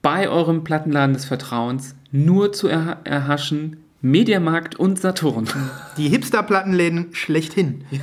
bei 0.00 0.28
eurem 0.28 0.64
Plattenladen 0.64 1.14
des 1.14 1.24
Vertrauens 1.24 1.94
nur 2.10 2.52
zu 2.52 2.68
erha 2.68 2.98
erhaschen 3.04 3.81
Mediamarkt 4.04 4.74
und 4.74 4.98
Saturn. 4.98 5.46
Die 5.96 6.08
Hipster-Plattenläden 6.08 7.14
schlechthin. 7.14 7.84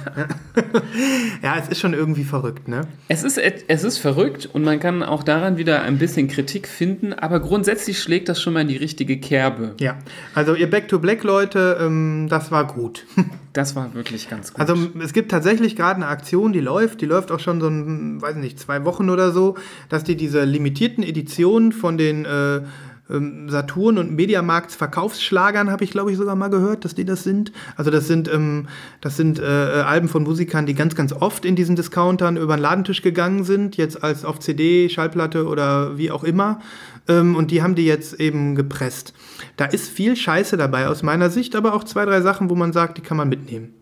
Ja. 1.41 1.57
es 1.57 1.69
ist 1.69 1.79
schon 1.79 1.93
irgendwie 1.93 2.23
verrückt, 2.23 2.67
ne? 2.67 2.81
Es 3.07 3.23
ist, 3.23 3.37
es 3.37 3.83
ist 3.83 3.97
verrückt 3.97 4.49
und 4.51 4.63
man 4.63 4.79
kann 4.79 5.03
auch 5.03 5.23
daran 5.23 5.57
wieder 5.57 5.81
ein 5.83 5.97
bisschen 5.97 6.27
Kritik 6.27 6.67
finden, 6.67 7.13
aber 7.13 7.39
grundsätzlich 7.39 7.99
schlägt 7.99 8.27
das 8.27 8.41
schon 8.41 8.53
mal 8.53 8.61
in 8.61 8.67
die 8.67 8.77
richtige 8.77 9.19
Kerbe. 9.19 9.75
Ja. 9.79 9.97
Also 10.35 10.55
ihr 10.55 10.69
Back 10.69 10.89
to 10.89 10.99
Black 10.99 11.23
Leute, 11.23 11.77
ähm, 11.79 12.27
das 12.29 12.51
war 12.51 12.67
gut. 12.67 13.05
Das 13.51 13.75
war 13.75 13.95
wirklich 13.95 14.29
ganz 14.29 14.53
gut. 14.53 14.61
Also 14.61 14.77
es 15.01 15.11
gibt 15.11 15.31
tatsächlich 15.31 15.75
gerade 15.75 15.95
eine 15.95 16.07
Aktion, 16.07 16.53
die 16.53 16.59
läuft, 16.59 17.01
die 17.01 17.07
läuft 17.07 17.31
auch 17.31 17.39
schon 17.39 17.59
so 17.59 17.67
ein, 17.67 18.21
weiß 18.21 18.35
nicht, 18.35 18.59
zwei 18.59 18.85
Wochen 18.85 19.09
oder 19.09 19.31
so, 19.31 19.55
dass 19.89 20.03
die 20.03 20.15
diese 20.15 20.43
limitierten 20.43 21.03
Editionen 21.03 21.71
von 21.71 21.97
den 21.97 22.25
äh, 22.25 22.61
ähm, 23.09 23.49
Saturn 23.49 23.97
und 23.97 24.15
Mediamarkts 24.15 24.75
Verkaufsschlagern, 24.75 25.71
habe 25.71 25.83
ich 25.83 25.91
glaube 25.91 26.11
ich 26.11 26.17
sogar 26.17 26.35
mal 26.35 26.49
gehört, 26.49 26.85
dass 26.85 26.95
die 26.95 27.05
das 27.05 27.23
sind. 27.23 27.51
Also 27.75 27.91
das 27.91 28.07
sind, 28.07 28.31
ähm, 28.31 28.67
das 29.01 29.17
sind 29.17 29.39
äh, 29.39 29.79
äh, 29.79 29.81
Alben 29.81 30.07
von 30.07 30.23
Musikern, 30.23 30.65
die 30.65 30.75
ganz, 30.75 30.95
ganz 30.95 31.13
oft 31.13 31.45
in 31.45 31.55
diesen 31.55 31.75
Discountern 31.75 32.37
über 32.37 32.55
den 32.55 32.61
Ladentisch 32.61 33.01
gegangen 33.01 33.43
sind, 33.43 33.77
jetzt 33.77 34.03
als 34.03 34.25
auf 34.25 34.39
CD, 34.39 34.89
Schallplatte 34.89 35.47
oder 35.47 35.97
wie 35.97 36.11
auch 36.11 36.23
immer. 36.23 36.59
Ähm, 37.07 37.35
und 37.35 37.51
die 37.51 37.61
haben 37.61 37.75
die 37.75 37.85
jetzt 37.85 38.19
eben 38.19 38.55
gepresst. 38.55 39.13
Da 39.57 39.65
ist 39.65 39.89
viel 39.89 40.15
Scheiße 40.15 40.57
dabei 40.57 40.87
aus 40.87 41.03
meiner 41.03 41.29
Sicht, 41.29 41.55
aber 41.55 41.73
auch 41.73 41.83
zwei, 41.83 42.05
drei 42.05 42.21
Sachen, 42.21 42.49
wo 42.49 42.55
man 42.55 42.73
sagt, 42.73 42.97
die 42.97 43.01
kann 43.01 43.17
man 43.17 43.29
mitnehmen. 43.29 43.78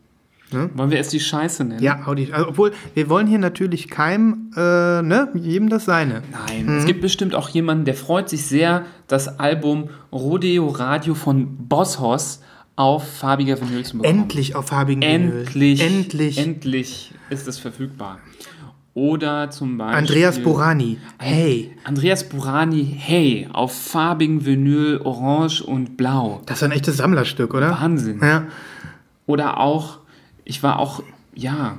Wollen 0.51 0.89
wir 0.91 0.97
erst 0.97 1.11
die 1.11 1.19
Scheiße 1.19 1.65
nennen? 1.65 1.83
Ja, 1.83 2.05
hau 2.05 2.15
die. 2.15 2.31
Also, 2.31 2.47
obwohl, 2.49 2.71
wir 2.93 3.09
wollen 3.09 3.27
hier 3.27 3.39
natürlich 3.39 3.89
keinem, 3.89 4.51
äh, 4.55 5.01
ne, 5.01 5.29
jedem 5.33 5.67
das 5.69 5.85
seine. 5.85 6.21
Nein, 6.31 6.69
es 6.77 6.85
gibt 6.85 7.01
bestimmt 7.01 7.35
auch 7.35 7.49
jemanden, 7.49 7.83
der 7.83 7.95
freut 7.95 8.29
sich 8.29 8.45
sehr, 8.45 8.85
das 9.07 9.39
Album 9.39 9.89
Rodeo 10.11 10.67
Radio 10.67 11.15
von 11.15 11.67
Bosshaus 11.67 12.41
auf 12.77 13.05
farbiger 13.17 13.59
Vinyl 13.59 13.83
zu 13.83 13.97
bekommen. 13.97 14.21
Endlich 14.21 14.55
auf 14.55 14.67
farbigen 14.67 15.01
Vinyl. 15.01 15.39
Endlich, 15.39 15.81
Endlich. 15.81 16.37
endlich 16.37 17.13
ist 17.29 17.47
es 17.47 17.57
verfügbar. 17.59 18.19
Oder 18.93 19.51
zum 19.51 19.77
Beispiel 19.77 19.97
Andreas 19.97 20.39
Borani. 20.39 20.97
Hey, 21.19 21.75
Andreas 21.83 22.29
Burani, 22.29 22.95
hey, 22.97 23.47
auf 23.53 23.71
farbigen 23.75 24.45
Vinyl, 24.45 25.01
orange 25.03 25.61
und 25.61 25.97
blau. 25.97 26.41
das 26.45 26.57
ist 26.57 26.63
ein 26.63 26.71
echtes 26.71 26.97
Sammlerstück, 26.97 27.53
oder? 27.53 27.71
Wahnsinn. 27.79 28.19
Ja. 28.23 28.45
Oder 29.27 29.59
auch, 29.59 29.99
ich 30.47 30.63
war 30.63 30.79
auch, 30.79 31.03
ja, 31.35 31.77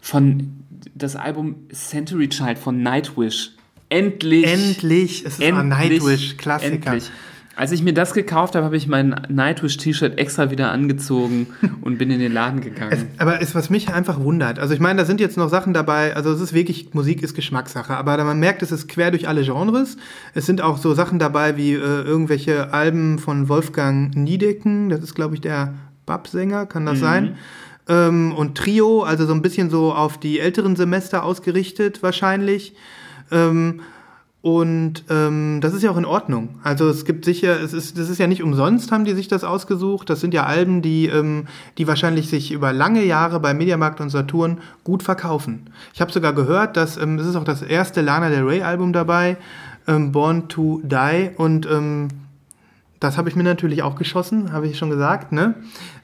von 0.00 0.52
das 0.94 1.16
Album 1.16 1.56
Century 1.72 2.28
Child 2.28 2.58
von 2.58 2.82
Nightwish. 2.82 3.50
Endlich. 3.88 4.46
Endlich. 4.46 5.24
Es 5.24 5.34
ist 5.34 5.42
ein 5.42 5.70
Endlich, 5.70 6.00
Nightwish, 6.00 6.36
Klassiker. 6.36 6.74
Endlich. 6.92 7.10
Als 7.56 7.72
ich 7.72 7.82
mir 7.82 7.94
das 7.94 8.12
gekauft 8.12 8.54
habe, 8.54 8.66
habe 8.66 8.76
ich 8.76 8.86
mein 8.86 9.18
Nightwish-T-Shirt 9.30 10.18
extra 10.18 10.50
wieder 10.50 10.70
angezogen 10.70 11.46
und 11.80 11.96
bin 11.96 12.10
in 12.10 12.20
den 12.20 12.32
Laden 12.32 12.58
Es, 12.58 12.64
gegangen. 12.66 13.08
aber 13.16 13.40
es, 13.40 13.54
was 13.54 13.70
mich 13.70 13.92
einfach 13.92 14.20
wundert, 14.20 14.58
also 14.58 14.74
ich 14.74 14.80
meine, 14.80 14.98
da 15.00 15.06
sind 15.06 15.20
jetzt 15.20 15.38
noch 15.38 15.48
Sachen 15.48 15.72
dabei, 15.72 16.14
also 16.14 16.30
es 16.32 16.40
ist 16.42 16.52
wirklich, 16.52 16.92
Musik 16.92 17.22
ist 17.22 17.34
Geschmackssache, 17.34 17.96
aber 17.96 18.22
man 18.24 18.38
merkt, 18.38 18.60
es 18.62 18.72
ist 18.72 18.88
quer 18.88 19.10
durch 19.10 19.26
alle 19.26 19.42
Genres. 19.42 19.96
Es 20.34 20.44
sind 20.44 20.60
auch 20.60 20.76
so 20.76 20.92
Sachen 20.92 21.18
dabei 21.18 21.56
wie 21.56 21.72
äh, 21.72 21.78
irgendwelche 21.78 22.74
Alben 22.74 23.18
von 23.18 23.48
Wolfgang 23.48 24.14
Niedecken, 24.14 24.90
das 24.90 25.00
ist 25.00 25.14
glaube 25.14 25.34
ich 25.34 25.40
der 25.40 25.72
Bab-Sänger, 26.06 26.66
kann 26.66 26.86
das 26.86 27.00
sein? 27.00 27.36
Ähm, 27.88 28.32
und 28.32 28.56
Trio, 28.56 29.02
also 29.02 29.26
so 29.26 29.32
ein 29.32 29.42
bisschen 29.42 29.70
so 29.70 29.92
auf 29.92 30.18
die 30.18 30.40
älteren 30.40 30.76
Semester 30.76 31.24
ausgerichtet 31.24 32.02
wahrscheinlich. 32.02 32.74
Ähm, 33.30 33.80
und 34.42 35.04
ähm, 35.10 35.58
das 35.60 35.74
ist 35.74 35.82
ja 35.82 35.90
auch 35.90 35.96
in 35.96 36.04
Ordnung. 36.04 36.60
Also 36.62 36.88
es 36.88 37.04
gibt 37.04 37.24
sicher, 37.24 37.60
es 37.60 37.72
ist, 37.72 37.98
das 37.98 38.08
ist 38.08 38.18
ja 38.18 38.28
nicht 38.28 38.44
umsonst, 38.44 38.92
haben 38.92 39.04
die 39.04 39.14
sich 39.14 39.26
das 39.26 39.42
ausgesucht. 39.42 40.08
Das 40.08 40.20
sind 40.20 40.34
ja 40.34 40.44
Alben, 40.44 40.82
die, 40.82 41.06
ähm, 41.06 41.46
die 41.78 41.88
wahrscheinlich 41.88 42.28
sich 42.28 42.52
über 42.52 42.72
lange 42.72 43.04
Jahre 43.04 43.40
bei 43.40 43.54
Mediamarkt 43.54 44.00
und 44.00 44.10
Saturn 44.10 44.58
gut 44.84 45.02
verkaufen. 45.02 45.70
Ich 45.94 46.00
habe 46.00 46.12
sogar 46.12 46.32
gehört, 46.32 46.76
dass 46.76 46.96
ähm, 46.96 47.18
es 47.18 47.26
ist 47.26 47.34
auch 47.34 47.42
das 47.42 47.62
erste 47.62 48.02
Lana 48.02 48.28
Del 48.28 48.44
Rey 48.44 48.62
Album 48.62 48.92
dabei, 48.92 49.36
ähm, 49.88 50.12
Born 50.12 50.48
to 50.48 50.80
Die. 50.84 51.30
Und 51.36 51.66
ähm, 51.66 52.08
das 53.00 53.16
habe 53.18 53.28
ich 53.28 53.36
mir 53.36 53.42
natürlich 53.42 53.82
auch 53.82 53.96
geschossen, 53.96 54.52
habe 54.52 54.66
ich 54.66 54.78
schon 54.78 54.90
gesagt. 54.90 55.32
Ne? 55.32 55.54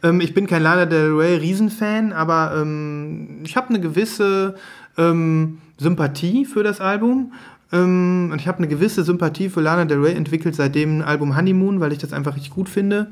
Ähm, 0.03 0.21
ich 0.21 0.35
bin 0.35 0.47
kein 0.47 0.63
Lana 0.63 0.87
Del 0.87 1.13
Rey 1.13 1.37
Riesenfan, 1.37 2.13
aber 2.13 2.55
ähm, 2.57 3.41
ich 3.45 3.57
habe 3.57 3.71
eine 3.71 3.81
gewisse 3.81 4.57
ähm, 4.99 5.59
Sympathie 5.79 6.45
für 6.45 6.63
das 6.63 6.81
Album. 6.81 7.33
Ähm, 7.73 8.29
und 8.33 8.41
ich 8.41 8.47
habe 8.49 8.59
eine 8.59 8.69
gewisse 8.69 9.05
Sympathie 9.05 9.49
für 9.49 9.61
Lana 9.63 9.87
Del 9.87 10.01
Rey 10.01 10.15
entwickelt 10.15 10.55
seit 10.55 10.75
dem 10.75 11.01
Album 11.03 11.37
Honeymoon, 11.37 11.81
weil 11.81 11.93
ich 11.93 11.99
das 11.99 12.13
einfach 12.13 12.37
richtig 12.37 12.53
gut 12.53 12.69
finde. 12.69 13.11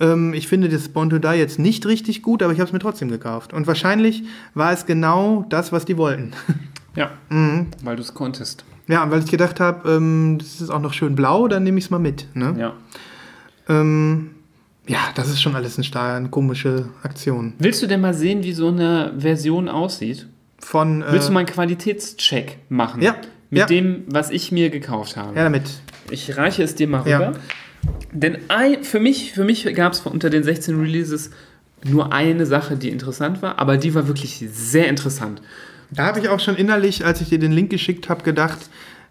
Ähm, 0.00 0.34
ich 0.34 0.46
finde 0.46 0.68
das 0.68 0.88
Born 0.90 1.10
to 1.10 1.18
Die 1.18 1.28
jetzt 1.38 1.58
nicht 1.58 1.86
richtig 1.86 2.22
gut, 2.22 2.42
aber 2.42 2.52
ich 2.52 2.60
habe 2.60 2.68
es 2.68 2.72
mir 2.72 2.78
trotzdem 2.78 3.08
gekauft. 3.08 3.52
Und 3.52 3.66
wahrscheinlich 3.66 4.24
war 4.54 4.72
es 4.72 4.86
genau 4.86 5.46
das, 5.48 5.72
was 5.72 5.84
die 5.86 5.96
wollten. 5.96 6.32
Ja, 6.94 7.10
Mhm. 7.30 7.68
weil 7.82 7.96
du 7.96 8.02
es 8.02 8.12
konntest. 8.14 8.64
Ja, 8.88 9.02
und 9.04 9.10
weil 9.10 9.20
ich 9.22 9.30
gedacht 9.30 9.60
habe, 9.60 9.88
ähm, 9.90 10.36
das 10.38 10.60
ist 10.60 10.70
auch 10.70 10.80
noch 10.80 10.92
schön 10.94 11.14
blau, 11.14 11.46
dann 11.48 11.62
nehme 11.62 11.78
ich 11.78 11.84
es 11.84 11.90
mal 11.90 11.98
mit. 11.98 12.26
Ne? 12.34 12.54
Ja. 12.58 12.72
Ähm, 13.68 14.30
ja, 14.86 14.98
das 15.14 15.28
ist 15.28 15.42
schon 15.42 15.54
alles 15.54 15.76
eine, 15.76 15.84
sta- 15.84 16.16
eine 16.16 16.28
komische 16.30 16.88
Aktion. 17.02 17.52
Willst 17.58 17.82
du 17.82 17.86
denn 17.86 18.00
mal 18.00 18.14
sehen, 18.14 18.42
wie 18.42 18.52
so 18.52 18.68
eine 18.68 19.12
Version 19.18 19.68
aussieht? 19.68 20.26
von. 20.60 21.02
Äh, 21.02 21.12
Willst 21.12 21.28
du 21.28 21.32
mal 21.32 21.40
einen 21.40 21.48
Qualitätscheck 21.48 22.58
machen? 22.68 23.00
Ja, 23.00 23.14
Mit 23.50 23.60
ja. 23.60 23.66
dem, 23.66 24.02
was 24.08 24.30
ich 24.30 24.50
mir 24.50 24.70
gekauft 24.70 25.16
habe. 25.16 25.36
ja, 25.36 25.44
damit. 25.44 25.70
Ich 26.10 26.36
reiche 26.36 26.62
es 26.64 26.74
dir 26.74 26.88
mal 26.88 27.06
Ja. 27.06 27.18
rüber. 27.18 27.38
Denn 28.12 28.38
ein, 28.48 28.82
für 28.82 28.98
mich, 28.98 29.32
für 29.32 29.44
mich 29.44 29.72
gab 29.76 29.92
es 29.92 30.00
unter 30.00 30.30
den 30.30 30.42
16 30.42 30.80
Releases 30.80 31.30
nur 31.84 32.12
eine 32.12 32.44
Sache, 32.44 32.76
die 32.76 32.88
interessant 32.88 33.40
war, 33.40 33.60
aber 33.60 33.76
die 33.76 33.94
war 33.94 34.08
wirklich 34.08 34.44
sehr 34.52 34.88
interessant. 34.88 35.40
Da 35.90 36.06
habe 36.06 36.20
ich 36.20 36.28
auch 36.28 36.40
schon 36.40 36.56
innerlich, 36.56 37.04
als 37.04 37.20
ich 37.20 37.28
dir 37.28 37.38
den 37.38 37.52
Link 37.52 37.70
geschickt 37.70 38.08
habe, 38.08 38.22
gedacht, 38.22 38.68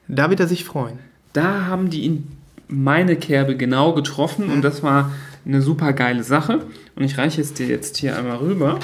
da 0.08 0.30
wird 0.30 0.40
er 0.40 0.48
sich 0.48 0.63
freuen. 0.63 1.00
Da 1.34 1.66
haben 1.66 1.90
die 1.90 2.06
in 2.06 2.28
meine 2.68 3.16
Kerbe 3.16 3.56
genau 3.56 3.94
getroffen 3.94 4.50
und 4.50 4.62
das 4.62 4.84
war 4.84 5.12
eine 5.46 5.62
super 5.62 5.94
geile 5.94 6.24
Sache. 6.24 6.66
Und 6.96 7.04
ich 7.04 7.18
reiche 7.18 7.42
es 7.42 7.54
dir 7.54 7.68
jetzt 7.68 7.98
hier 7.98 8.18
einmal 8.18 8.38
rüber. 8.38 8.80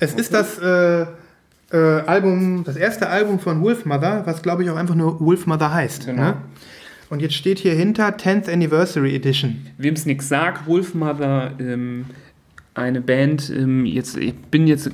Es 0.00 0.14
ist 0.14 0.32
das 0.32 0.58
äh, 0.58 1.06
äh, 1.72 1.76
Album, 1.76 2.64
das 2.64 2.76
erste 2.76 3.08
Album 3.08 3.38
von 3.38 3.62
Wolfmother, 3.62 4.22
was 4.26 4.42
glaube 4.42 4.64
ich 4.64 4.70
auch 4.70 4.76
einfach 4.76 4.94
nur 4.94 5.20
Wolfmother 5.20 5.72
heißt. 5.72 6.06
Genau. 6.06 6.22
Ne? 6.22 6.36
Und 7.10 7.20
jetzt 7.20 7.34
steht 7.34 7.58
hier 7.58 7.74
hinter 7.74 8.08
10th 8.08 8.50
Anniversary 8.50 9.14
Edition. 9.14 9.66
Wem 9.76 9.94
es 9.94 10.06
nichts 10.06 10.28
sagt, 10.28 10.66
Wolfmother, 10.66 11.52
ähm, 11.58 12.06
eine 12.74 13.00
Band, 13.00 13.50
ähm, 13.50 13.84
jetzt, 13.84 14.16
ich 14.16 14.34
bin 14.34 14.66
jetzt 14.66 14.90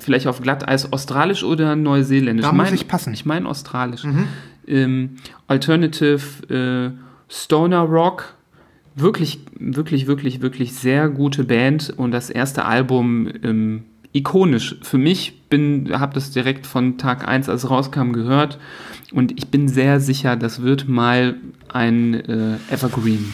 vielleicht 0.00 0.26
auf 0.26 0.40
Glatteis 0.40 0.92
australisch 0.92 1.44
oder 1.44 1.76
neuseeländisch. 1.76 2.44
Da 2.44 2.52
muss 2.52 2.72
ich 2.72 2.88
passen. 2.88 3.10
Mhm. 3.10 3.14
Ich 3.14 3.24
meine 3.26 3.48
australisch. 3.48 4.02
Ähm, 4.66 5.16
Alternative 5.46 6.20
äh, 6.48 6.90
Stoner 7.28 7.80
Rock. 7.80 8.34
Wirklich, 8.94 9.40
wirklich, 9.58 10.06
wirklich, 10.06 10.42
wirklich 10.42 10.74
sehr 10.74 11.08
gute 11.08 11.44
Band 11.44 11.94
und 11.96 12.10
das 12.10 12.28
erste 12.28 12.66
Album 12.66 13.28
ähm, 13.42 13.84
ikonisch. 14.12 14.76
Für 14.82 14.98
mich 14.98 15.48
bin, 15.48 15.98
habe 15.98 16.12
das 16.14 16.30
direkt 16.30 16.66
von 16.66 16.98
Tag 16.98 17.26
1, 17.26 17.48
als 17.48 17.64
es 17.64 17.70
rauskam, 17.70 18.12
gehört 18.12 18.58
und 19.12 19.38
ich 19.38 19.48
bin 19.48 19.68
sehr 19.68 20.00
sicher, 20.00 20.36
das 20.36 20.62
wird 20.62 20.88
mal 20.88 21.36
ein 21.68 22.14
äh, 22.14 22.56
Evergreen. 22.70 23.32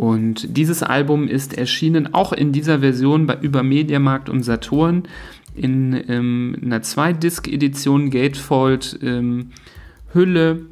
Und 0.00 0.56
dieses 0.56 0.82
Album 0.82 1.28
ist 1.28 1.58
erschienen 1.58 2.14
auch 2.14 2.32
in 2.32 2.52
dieser 2.52 2.78
Version 2.78 3.26
bei 3.26 3.36
über 3.42 3.62
Mediamarkt 3.62 4.30
und 4.30 4.42
Saturn 4.42 5.02
in 5.54 5.92
ähm, 6.08 6.56
einer 6.64 6.80
Zwei-Disc-Edition 6.80 8.08
Gatefold 8.08 8.98
ähm, 9.02 9.50
Hülle, 10.14 10.62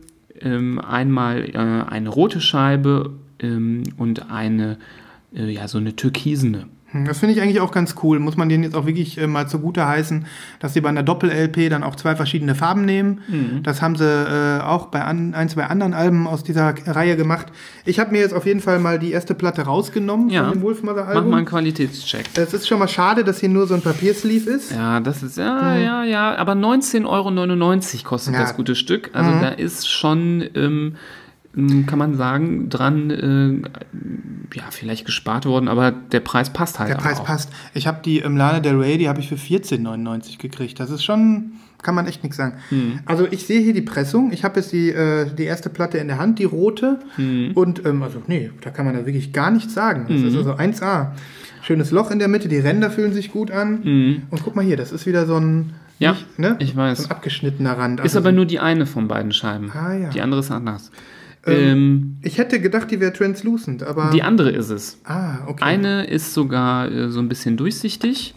ähm, 0.40 0.78
einmal 0.78 1.44
äh, 1.44 1.58
eine 1.58 2.08
rote 2.08 2.40
Scheibe 2.40 3.18
ähm, 3.38 3.82
und 3.98 4.30
eine 4.30 4.78
äh, 5.34 5.52
ja 5.52 5.68
so 5.68 5.76
eine 5.76 5.94
türkisene. 5.94 6.64
Hm, 6.92 7.04
Das 7.04 7.18
finde 7.18 7.34
ich 7.34 7.42
eigentlich 7.42 7.60
auch 7.60 7.70
ganz 7.70 7.94
cool. 8.02 8.18
Muss 8.18 8.36
man 8.36 8.48
denen 8.48 8.64
jetzt 8.64 8.74
auch 8.74 8.86
wirklich 8.86 9.18
äh, 9.18 9.26
mal 9.26 9.46
zugute 9.48 9.86
heißen, 9.86 10.24
dass 10.58 10.72
sie 10.74 10.80
bei 10.80 10.88
einer 10.88 11.02
Doppel-LP 11.02 11.68
dann 11.68 11.82
auch 11.82 11.96
zwei 11.96 12.16
verschiedene 12.16 12.54
Farben 12.54 12.84
nehmen. 12.86 13.20
Mhm. 13.28 13.62
Das 13.62 13.82
haben 13.82 13.96
sie 13.96 14.04
äh, 14.04 14.60
auch 14.62 14.86
bei 14.86 15.02
an, 15.04 15.34
ein, 15.34 15.48
zwei 15.48 15.64
anderen 15.64 15.92
Alben 15.92 16.26
aus 16.26 16.42
dieser 16.44 16.74
Reihe 16.86 17.16
gemacht. 17.16 17.48
Ich 17.84 17.98
habe 17.98 18.12
mir 18.12 18.20
jetzt 18.20 18.32
auf 18.34 18.46
jeden 18.46 18.60
Fall 18.60 18.78
mal 18.78 18.98
die 18.98 19.12
erste 19.12 19.34
Platte 19.34 19.62
rausgenommen 19.62 20.30
Ja. 20.30 20.44
von 20.44 20.52
dem 20.52 20.58
Mach 20.60 20.64
Wolfmother-Album. 20.64 21.30
mal 21.30 21.36
einen 21.38 21.46
Qualitätscheck. 21.46 22.24
Es 22.36 22.54
ist 22.54 22.66
schon 22.66 22.78
mal 22.78 22.88
schade, 22.88 23.22
dass 23.24 23.40
hier 23.40 23.48
nur 23.50 23.66
so 23.66 23.74
ein 23.74 23.82
Papiersleeve 23.82 24.48
ist. 24.50 24.72
Ja, 24.72 25.00
das 25.00 25.22
ist, 25.22 25.36
ja, 25.36 25.76
ja, 25.76 26.04
ja, 26.04 26.36
aber 26.36 26.52
19,99 26.54 27.06
Euro 27.06 28.04
kostet 28.08 28.34
Ja. 28.34 28.40
das 28.40 28.56
gute 28.56 28.74
Stück. 28.74 29.10
Also 29.12 29.30
da 29.30 29.48
ist 29.48 29.88
schon, 29.90 30.42
ähm, 30.54 30.94
kann 31.86 31.98
man 31.98 32.14
sagen, 32.16 32.68
dran, 32.68 33.10
äh, 33.10 34.56
ja, 34.56 34.64
vielleicht 34.70 35.04
gespart 35.04 35.44
worden, 35.46 35.68
aber 35.68 35.90
der 35.90 36.20
Preis 36.20 36.50
passt 36.50 36.78
halt 36.78 36.90
Der 36.90 36.94
Preis 36.96 37.20
auch. 37.20 37.24
passt. 37.24 37.50
Ich 37.74 37.86
habe 37.86 38.00
die 38.04 38.18
im 38.18 38.36
Lana 38.36 38.60
Del 38.60 38.76
Rey, 38.78 38.96
die 38.98 39.08
habe 39.08 39.20
ich 39.20 39.28
für 39.28 39.34
14,99 39.36 40.38
gekriegt. 40.38 40.80
Das 40.80 40.90
ist 40.90 41.04
schon, 41.04 41.52
kann 41.82 41.94
man 41.94 42.06
echt 42.06 42.22
nichts 42.22 42.36
sagen. 42.38 42.54
Hm. 42.70 43.00
Also 43.06 43.26
ich 43.30 43.46
sehe 43.46 43.60
hier 43.60 43.74
die 43.74 43.82
Pressung. 43.82 44.32
Ich 44.32 44.44
habe 44.44 44.60
jetzt 44.60 44.72
die, 44.72 44.90
äh, 44.90 45.26
die 45.34 45.44
erste 45.44 45.68
Platte 45.70 45.98
in 45.98 46.08
der 46.08 46.18
Hand, 46.18 46.38
die 46.38 46.44
rote. 46.44 46.98
Hm. 47.16 47.52
Und 47.54 47.84
ähm, 47.84 48.02
also 48.02 48.22
nee, 48.26 48.50
da 48.62 48.70
kann 48.70 48.86
man 48.86 48.94
da 48.94 49.04
wirklich 49.06 49.32
gar 49.32 49.50
nichts 49.50 49.74
sagen. 49.74 50.06
Das 50.08 50.20
ist 50.22 50.36
also 50.36 50.52
1A. 50.54 51.12
Schönes 51.62 51.90
Loch 51.90 52.10
in 52.10 52.18
der 52.18 52.28
Mitte, 52.28 52.48
die 52.48 52.58
Ränder 52.58 52.90
fühlen 52.90 53.12
sich 53.12 53.30
gut 53.32 53.50
an. 53.50 54.22
Und 54.30 54.42
guck 54.42 54.56
mal 54.56 54.64
hier, 54.64 54.76
das 54.76 54.92
ist 54.92 55.06
wieder 55.06 55.26
so 55.26 55.36
ein, 55.36 55.44
Hm. 55.44 55.70
Ja, 56.00 56.12
nicht, 56.12 56.38
ne? 56.38 56.56
ich 56.60 56.76
weiß. 56.76 56.98
so 56.98 57.04
ein 57.06 57.10
abgeschnittener 57.10 57.76
Rand. 57.76 57.98
Ist 57.98 58.04
Also 58.04 58.20
aber 58.20 58.30
so- 58.30 58.36
nur 58.36 58.46
die 58.46 58.60
eine 58.60 58.86
von 58.86 59.08
beiden 59.08 59.32
Scheiben. 59.32 59.70
Ah, 59.72 59.92
ja. 59.94 60.10
Die 60.10 60.20
andere 60.20 60.38
ist 60.40 60.50
anders. 60.52 60.92
Ähm, 61.52 62.16
ich 62.22 62.38
hätte 62.38 62.60
gedacht, 62.60 62.90
die 62.90 63.00
wäre 63.00 63.12
translucent, 63.12 63.82
aber. 63.82 64.10
die 64.12 64.22
andere 64.22 64.50
ist 64.50 64.70
es. 64.70 64.98
ah, 65.04 65.38
okay. 65.46 65.62
Eine 65.64 66.04
ist 66.06 66.34
sogar 66.34 66.90
äh, 66.90 67.10
so 67.10 67.20
ein 67.20 67.28
bisschen 67.28 67.56
durchsichtig 67.56 68.34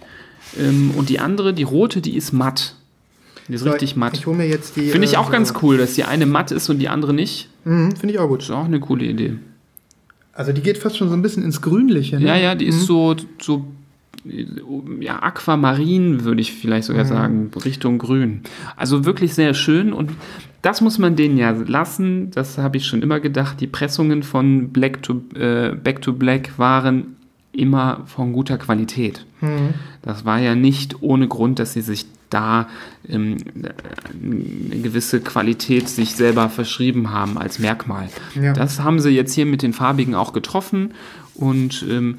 ähm, 0.60 0.91
und 0.95 1.10
die 1.10 1.19
andere, 1.19 1.54
die 1.54 1.63
rote, 1.63 2.02
die 2.02 2.15
ist 2.15 2.32
matt. 2.34 2.76
Die 3.47 3.54
ist 3.56 3.62
So, 3.62 3.69
richtig 3.71 3.95
matt. 3.95 4.13
Ich 4.17 4.26
hole 4.28 4.38
mir 4.38 4.47
jetzt 4.47 4.76
die. 4.76 4.89
Finde 4.89 5.08
ich 5.08 5.13
äh, 5.13 5.17
auch 5.17 5.26
so- 5.26 5.32
ganz 5.32 5.54
cool, 5.62 5.78
dass 5.78 5.93
die 5.95 6.04
eine 6.04 6.26
matt 6.26 6.52
ist 6.52 6.69
und 6.69 6.80
die 6.80 6.89
andere 6.89 7.13
nicht. 7.13 7.50
Mhm, 7.65 7.95
Finde 7.95 8.13
ich 8.13 8.19
auch 8.19 8.28
gut. 8.28 8.41
Ist 8.43 8.52
auch 8.52 8.65
eine 8.65 8.80
coole 8.80 9.06
Idee. 9.06 9.34
Also 10.34 10.54
die 10.54 10.62
geht 10.62 10.78
fast 10.78 10.97
schon 10.97 11.10
so 11.10 11.13
ein 11.15 11.21
bisschen 11.21 11.43
ins 11.43 11.62
Grünliche. 11.62 12.17
Ne? 12.19 12.26
Ja, 12.28 12.36
ja, 12.38 12.56
die 12.56 12.65
ist 12.65 12.86
so, 12.86 13.15
so 13.41 13.65
äh, 14.26 14.45
ja, 15.02 15.21
Aquamarin, 15.21 16.24
würde 16.24 16.39
ich 16.39 16.54
vielleicht 16.54 16.88
sogar 16.88 17.04
sagen, 17.06 17.52
Richtung 17.65 17.97
Grün. 17.97 18.41
Also 18.78 19.04
wirklich 19.06 19.34
sehr 19.34 19.54
schön 19.54 19.91
und 19.91 20.12
das 20.62 20.82
muss 20.82 20.97
man 20.97 21.15
denen 21.15 21.38
ja 21.38 21.52
lassen. 21.52 22.32
Das 22.32 22.58
habe 22.58 22.78
ich 22.78 22.86
schon 22.86 23.02
immer 23.02 23.19
gedacht. 23.19 23.60
Die 23.62 23.67
Pressungen 23.67 24.24
von 24.24 24.69
Black 24.69 25.02
to, 25.04 25.21
äh, 25.36 25.71
Back 25.76 26.02
to 26.02 26.13
Black 26.13 26.58
waren 26.58 27.15
immer 27.54 28.02
von 28.06 28.34
guter 28.34 28.58
Qualität. 28.58 29.26
Das 30.02 30.26
war 30.26 30.39
ja 30.39 30.56
nicht 30.56 31.02
ohne 31.02 31.28
Grund, 31.28 31.60
dass 31.60 31.74
sie 31.74 31.82
sich 31.82 32.06
da 32.30 32.69
ähm, 33.10 33.38
eine 34.13 34.82
gewisse 34.82 35.19
Qualität 35.19 35.89
sich 35.89 36.15
selber 36.15 36.50
verschrieben 36.50 37.12
haben 37.12 37.38
als 37.38 37.60
Merkmal. 37.60 38.10
Ja. 38.41 38.54
Das 38.54 38.80
haben 38.82 39.00
sie 39.00 39.10
jetzt 39.10 39.34
hier 39.34 39.45
mit 39.45 39.63
den 39.63 39.74
farbigen 39.74 40.15
auch 40.15 40.32
getroffen 40.32 40.93
und 41.36 41.86
ähm, 41.89 42.17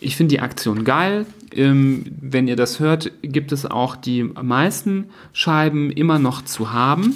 ich 0.00 0.16
finde 0.16 0.34
die 0.34 0.40
Aktion 0.40 0.84
geil. 0.84 1.24
Ähm, 1.52 2.04
wenn 2.20 2.46
ihr 2.46 2.56
das 2.56 2.78
hört, 2.78 3.10
gibt 3.22 3.52
es 3.52 3.64
auch 3.64 3.96
die 3.96 4.22
meisten 4.22 5.06
Scheiben 5.32 5.90
immer 5.90 6.18
noch 6.18 6.42
zu 6.44 6.72
haben. 6.72 7.14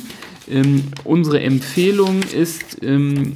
Ähm, 0.50 0.84
unsere 1.04 1.40
Empfehlung 1.40 2.22
ist 2.22 2.82
ähm, 2.82 3.34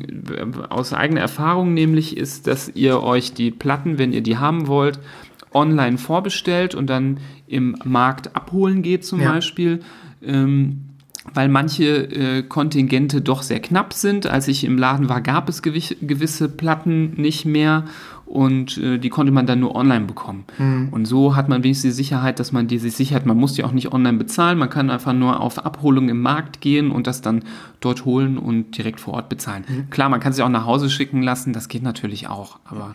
aus 0.69 0.93
eigener 0.93 1.21
Erfahrung 1.21 1.75
nämlich 1.75 2.17
ist, 2.17 2.47
dass 2.47 2.71
ihr 2.75 3.03
euch 3.03 3.35
die 3.35 3.51
Platten, 3.51 3.99
wenn 3.99 4.13
ihr 4.13 4.23
die 4.23 4.39
haben 4.39 4.67
wollt, 4.67 4.99
online 5.53 5.99
vorbestellt 5.99 6.75
und 6.75 6.89
dann 6.89 7.19
im 7.47 7.77
Markt 7.85 8.35
abholen 8.35 8.83
geht 8.83 9.05
zum 9.05 9.21
Ja. 9.21 9.33
Beispiel. 9.33 9.81
Ähm, 10.25 10.83
weil 11.35 11.49
manche 11.49 11.85
äh, 12.11 12.43
Kontingente 12.43 13.21
doch 13.21 13.43
sehr 13.43 13.61
knapp 13.61 13.93
sind. 13.93 14.27
Als 14.27 14.49
ich 14.49 14.65
im 14.65 14.77
Laden 14.77 15.09
war, 15.09 15.21
gab 15.21 15.49
es 15.49 15.63
gewi- 15.63 15.97
gewisse 16.05 16.49
Platten 16.49 17.13
nicht 17.17 17.45
mehr 17.45 17.85
und 18.33 18.79
äh, 18.79 18.97
die 18.97 19.11
konnte 19.11 19.31
man 19.31 19.47
dann 19.47 19.61
nur 19.61 19.77
online 19.77 20.07
bekommen. 20.07 20.45
Und 20.91 21.05
so 21.05 21.37
hat 21.37 21.51
man 21.51 21.63
wenigstens 21.63 21.91
die 21.91 21.97
Sicherheit, 22.03 22.41
dass 22.41 22.51
man 22.51 22.67
die 22.67 22.79
sich 22.79 22.95
sichert. 22.95 23.27
Man 23.27 23.37
muss 23.37 23.53
die 23.53 23.63
auch 23.63 23.73
nicht 23.73 23.93
online 23.93 24.17
bezahlen, 24.17 24.59
man 24.59 24.71
kann 24.71 24.89
einfach 24.89 25.13
nur 25.13 25.41
auf 25.41 25.63
Abholung 25.65 26.09
im 26.09 26.23
Markt 26.23 26.63
gehen 26.63 26.91
und 26.91 27.07
das 27.07 27.21
dann 27.21 27.45
dort 27.81 28.07
holen 28.07 28.39
und 28.39 28.79
direkt 28.79 29.01
vor 29.01 29.15
Ort 29.15 29.29
bezahlen. 29.29 29.65
Klar, 29.91 30.09
man 30.09 30.19
kann 30.21 30.33
sie 30.33 30.43
auch 30.43 30.49
nach 30.49 30.65
Hause 30.65 30.89
schicken 30.89 31.21
lassen, 31.23 31.53
das 31.53 31.69
geht 31.69 31.83
natürlich 31.83 32.29
auch, 32.29 32.59
aber 32.65 32.95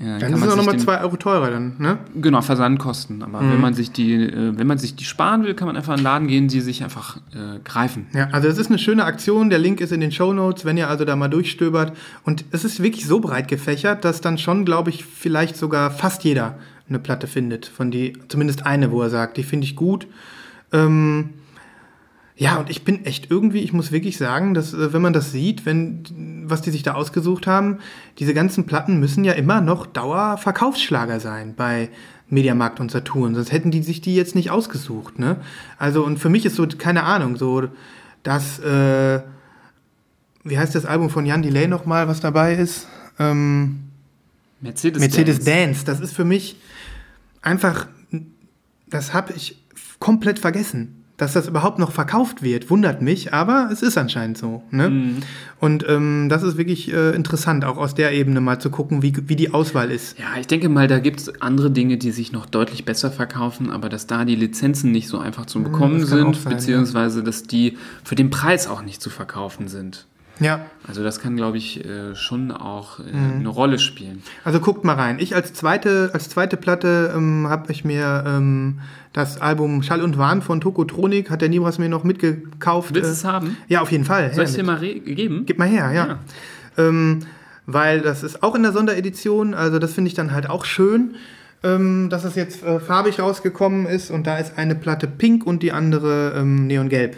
äh, 0.00 0.18
Dann 0.20 0.32
ist 0.32 0.42
es 0.42 0.48
auch 0.52 0.56
nochmal 0.56 0.74
den- 0.76 0.80
2 0.80 1.00
Euro 1.00 1.16
teurer 1.16 1.50
dann, 1.50 1.72
ne? 1.78 1.98
Genau, 2.14 2.40
Versandkosten. 2.40 3.22
Aber 3.22 3.40
Mhm. 3.42 3.52
wenn 3.52 3.60
man 3.60 3.74
sich 3.74 3.90
die, 3.90 4.14
äh, 4.14 4.56
wenn 4.56 4.66
man 4.66 4.78
sich 4.78 4.94
die 4.94 5.04
sparen 5.04 5.42
will, 5.44 5.54
kann 5.54 5.66
man 5.66 5.76
einfach 5.76 5.92
in 5.92 5.98
den 5.98 6.04
Laden 6.04 6.28
gehen, 6.28 6.48
die 6.48 6.60
sich 6.60 6.84
einfach 6.84 7.16
äh, 7.34 7.58
greifen. 7.64 8.06
Ja, 8.14 8.28
also 8.32 8.46
es 8.48 8.58
ist 8.58 8.68
eine 8.68 8.78
schöne 8.78 9.04
Aktion. 9.04 9.50
Der 9.50 9.58
Link 9.58 9.80
ist 9.80 9.92
in 9.92 10.00
den 10.00 10.12
Show 10.12 10.32
Notes, 10.32 10.64
wenn 10.64 10.76
ihr 10.76 10.88
also 10.88 11.04
da 11.04 11.16
mal 11.16 11.28
durchstöbert. 11.28 11.96
Und 12.24 12.44
es 12.52 12.64
ist 12.64 12.82
wirklich 12.82 13.06
so 13.06 13.20
breit 13.20 13.48
gefächert, 13.48 14.04
dass 14.04 14.20
dann 14.20 14.38
schon, 14.38 14.64
glaube 14.64 14.90
ich, 14.90 15.04
vielleicht 15.04 15.56
sogar 15.56 15.90
fast 15.90 16.22
jeder 16.24 16.58
eine 16.88 16.98
Platte 16.98 17.26
findet. 17.26 17.66
Von 17.66 17.90
die, 17.90 18.14
zumindest 18.28 18.64
eine, 18.66 18.90
wo 18.92 19.02
er 19.02 19.10
sagt, 19.10 19.36
die 19.36 19.42
finde 19.42 19.64
ich 19.66 19.74
gut. 19.76 20.06
Ähm, 20.72 21.30
ja, 22.40 22.56
und 22.56 22.70
ich 22.70 22.84
bin 22.84 23.04
echt 23.04 23.32
irgendwie, 23.32 23.58
ich 23.58 23.72
muss 23.72 23.90
wirklich 23.90 24.16
sagen, 24.16 24.54
dass 24.54 24.72
äh, 24.72 24.92
wenn 24.92 25.02
man 25.02 25.12
das 25.12 25.32
sieht, 25.32 25.66
wenn 25.66 26.44
was 26.46 26.62
die 26.62 26.70
sich 26.70 26.84
da 26.84 26.94
ausgesucht 26.94 27.48
haben, 27.48 27.78
diese 28.18 28.32
ganzen 28.32 28.64
Platten 28.64 29.00
müssen 29.00 29.24
ja 29.24 29.32
immer 29.32 29.60
noch 29.60 29.86
Dauerverkaufsschlager 29.86 31.18
sein 31.18 31.54
bei 31.56 31.90
Mediamarkt 32.28 32.78
und 32.78 32.92
Saturn, 32.92 33.34
sonst 33.34 33.50
hätten 33.50 33.72
die 33.72 33.82
sich 33.82 34.00
die 34.00 34.14
jetzt 34.14 34.36
nicht 34.36 34.52
ausgesucht, 34.52 35.18
ne? 35.18 35.40
Also 35.78 36.04
und 36.04 36.18
für 36.18 36.28
mich 36.28 36.46
ist 36.46 36.54
so 36.54 36.66
keine 36.66 37.02
Ahnung, 37.02 37.36
so 37.36 37.64
das 38.22 38.60
äh, 38.60 39.20
wie 40.44 40.58
heißt 40.58 40.76
das 40.76 40.86
Album 40.86 41.10
von 41.10 41.26
Jan 41.26 41.42
Delay 41.42 41.66
nochmal, 41.66 42.06
was 42.06 42.20
dabei 42.20 42.54
ist? 42.54 42.86
Ähm, 43.18 43.80
Mercedes, 44.60 45.00
Mercedes 45.00 45.38
Dance. 45.38 45.50
Dance. 45.50 45.84
Das 45.84 45.98
ist 45.98 46.14
für 46.14 46.24
mich 46.24 46.56
einfach, 47.42 47.88
das 48.86 49.12
habe 49.12 49.32
ich 49.32 49.60
komplett 49.98 50.38
vergessen. 50.38 50.97
Dass 51.18 51.34
das 51.34 51.46
überhaupt 51.48 51.78
noch 51.78 51.92
verkauft 51.92 52.42
wird, 52.42 52.70
wundert 52.70 53.02
mich, 53.02 53.34
aber 53.34 53.68
es 53.70 53.82
ist 53.82 53.98
anscheinend 53.98 54.38
so. 54.38 54.62
Ne? 54.70 54.88
Mhm. 54.88 55.16
Und 55.60 55.84
ähm, 55.88 56.28
das 56.30 56.42
ist 56.42 56.56
wirklich 56.56 56.92
äh, 56.92 57.10
interessant, 57.14 57.64
auch 57.64 57.76
aus 57.76 57.94
der 57.94 58.12
Ebene 58.12 58.40
mal 58.40 58.58
zu 58.60 58.70
gucken, 58.70 59.02
wie, 59.02 59.12
wie 59.28 59.36
die 59.36 59.52
Auswahl 59.52 59.90
ist. 59.90 60.16
Ja, 60.18 60.26
ich 60.40 60.46
denke 60.46 60.68
mal, 60.68 60.86
da 60.88 61.00
gibt 61.00 61.20
es 61.20 61.40
andere 61.42 61.70
Dinge, 61.70 61.96
die 61.98 62.12
sich 62.12 62.32
noch 62.32 62.46
deutlich 62.46 62.84
besser 62.84 63.10
verkaufen, 63.10 63.70
aber 63.70 63.88
dass 63.88 64.06
da 64.06 64.24
die 64.24 64.36
Lizenzen 64.36 64.92
nicht 64.92 65.08
so 65.08 65.18
einfach 65.18 65.44
zu 65.46 65.62
bekommen 65.62 66.00
das 66.00 66.08
kann 66.10 66.22
auch 66.22 66.32
sind, 66.34 66.42
sein, 66.44 66.52
beziehungsweise 66.54 67.22
dass 67.22 67.42
die 67.42 67.76
für 68.04 68.14
den 68.14 68.30
Preis 68.30 68.68
auch 68.68 68.82
nicht 68.82 69.02
zu 69.02 69.10
verkaufen 69.10 69.68
sind. 69.68 70.06
Ja, 70.40 70.60
Also 70.86 71.02
das 71.02 71.18
kann, 71.18 71.34
glaube 71.36 71.56
ich, 71.58 71.84
äh, 71.84 72.14
schon 72.14 72.52
auch 72.52 73.00
äh, 73.00 73.02
Mhm. 73.02 73.40
eine 73.40 73.48
Rolle 73.48 73.80
spielen. 73.80 74.22
also 74.44 74.60
guckt 74.60 74.84
mal 74.84 74.94
rein. 74.94 75.18
Ich 75.18 75.34
als 75.34 75.52
zweite, 75.52 76.10
als 76.12 76.28
zweite 76.28 76.56
Platte 76.56 77.12
ähm, 77.12 77.48
habe 77.48 77.72
ich 77.72 77.84
mir 77.84 78.22
ähm, 78.24 78.78
das 79.12 79.40
Album 79.40 79.82
Schall 79.82 80.02
und 80.02 80.18
Wahn 80.18 80.42
von 80.42 80.60
Tokotronik, 80.60 81.30
hat 81.30 81.42
der 81.42 81.48
Nibras 81.48 81.78
mir 81.78 81.88
noch 81.88 82.04
mitgekauft. 82.04 82.94
Willst 82.94 83.08
du 83.08 83.12
äh, 83.12 83.16
es 83.16 83.24
haben? 83.24 83.56
Ja, 83.68 83.80
auf 83.80 83.90
jeden 83.90 84.04
Fall. 84.04 84.32
Soll 84.34 84.44
ich 84.44 84.52
dir 84.52 84.58
mit. 84.58 84.66
mal 84.66 84.80
geben? 84.80 85.44
Gib 85.46 85.58
mal 85.58 85.68
her, 85.68 85.90
ja. 85.92 86.06
Ja. 86.06 86.18
Ähm, 86.76 87.20
weil 87.66 88.00
das 88.00 88.22
ist 88.22 88.42
auch 88.42 88.54
in 88.54 88.62
der 88.62 88.72
Sonderedition, 88.72 89.54
also 89.54 89.78
das 89.78 89.92
finde 89.92 90.08
ich 90.08 90.14
dann 90.14 90.32
halt 90.32 90.48
auch 90.48 90.64
schön, 90.64 91.16
ähm, 91.62 92.08
dass 92.08 92.24
es 92.24 92.34
jetzt 92.34 92.62
äh, 92.62 92.80
farbig 92.80 93.20
rausgekommen 93.20 93.86
ist 93.86 94.10
und 94.10 94.26
da 94.26 94.38
ist 94.38 94.56
eine 94.56 94.74
Platte 94.74 95.06
pink 95.06 95.46
und 95.46 95.62
die 95.62 95.72
andere 95.72 96.34
ähm, 96.36 96.66
neongelb. 96.66 97.16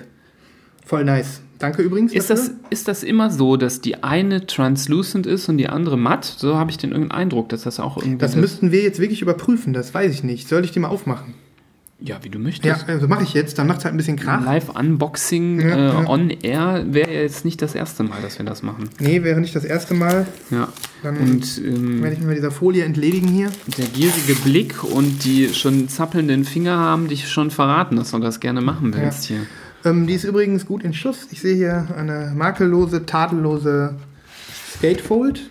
Voll 0.85 1.05
nice. 1.05 1.43
Danke 1.61 1.83
übrigens. 1.83 2.13
Ist 2.13 2.31
dafür. 2.31 2.47
das, 2.47 2.55
ist 2.71 2.89
das 2.89 3.03
immer 3.03 3.31
so, 3.31 3.57
dass 3.57 3.83
die 3.83 4.03
eine 4.03 4.47
translucent 4.47 5.27
ist 5.27 5.49
und 5.49 5.59
die 5.59 5.69
andere 5.69 5.99
matt? 5.99 6.25
So 6.25 6.57
habe 6.57 6.71
ich 6.71 6.79
den 6.79 6.91
irgendeinen 6.91 7.21
Eindruck, 7.21 7.51
dass 7.51 7.63
das 7.63 7.79
auch 7.79 7.99
irgendwie. 7.99 8.17
Das 8.17 8.35
müssten 8.35 8.73
wir 8.73 8.83
jetzt 8.83 8.99
wirklich 8.99 9.21
überprüfen, 9.21 9.75
das 9.75 9.93
weiß 9.93 10.11
ich 10.11 10.25
nicht. 10.25 10.49
Soll 10.49 10.65
ich 10.65 10.73
die 10.73 10.81
mal 10.81 10.89
aufmachen? 10.89 11.35
Ja, 12.03 12.19
wie 12.23 12.29
du 12.31 12.39
Ja, 12.39 12.45
möchtest. 12.45 12.89
also 12.89 13.09
mache 13.09 13.23
ich 13.25 13.35
jetzt, 13.35 13.59
dann 13.59 13.67
macht 13.67 13.79
es 13.79 13.85
halt 13.85 13.95
ein 13.95 13.97
bisschen 13.99 14.17
Krach. 14.17 14.45
Live-Unboxing 14.45 15.61
Ja, 15.61 15.69
äh, 15.69 15.87
ja. 16.03 16.09
on 16.09 16.31
Air 16.31 16.85
wäre 16.89 17.13
ja 17.13 17.21
jetzt 17.21 17.45
nicht 17.45 17.61
das 17.63 17.75
erste 17.75 18.03
Mal, 18.03 18.21
dass 18.23 18.39
wir 18.39 18.47
das 18.47 18.63
machen. 18.63 18.89
Nee, 18.99 19.23
wäre 19.23 19.41
nicht 19.41 19.55
das 19.55 19.65
erste 19.65 19.95
Mal. 19.95 20.27
Ja. 20.51 20.69
Dann 21.03 21.17
Und 21.19 21.59
ähm, 21.65 22.03
werde 22.03 22.15
ich 22.15 22.19
mich 22.21 22.27
mal 22.29 22.35
dieser 22.35 22.51
Folie 22.51 22.85
entledigen 22.85 23.29
hier. 23.29 23.51
der 23.79 23.87
gierige 23.87 24.35
Blick 24.45 24.83
und 24.85 25.25
die 25.25 25.49
schon 25.53 25.89
zappelnden 25.89 26.45
Finger 26.45 26.77
haben 26.79 27.09
dich 27.09 27.29
schon 27.29 27.51
verraten, 27.51 27.97
dass 27.97 28.11
du 28.13 28.19
das 28.19 28.41
gerne 28.41 28.61
machen 28.61 28.95
willst 28.95 29.25
hier. 29.25 29.41
Ähm, 29.85 30.07
die 30.07 30.15
ist 30.15 30.25
übrigens 30.25 30.67
gut 30.67 30.83
in 30.83 30.93
Schuss. 30.93 31.29
Ich 31.31 31.41
sehe 31.41 31.55
hier 31.57 31.87
eine 31.97 32.33
makellose, 32.37 33.07
tadellose 33.07 33.95
Skatefold. 34.77 35.49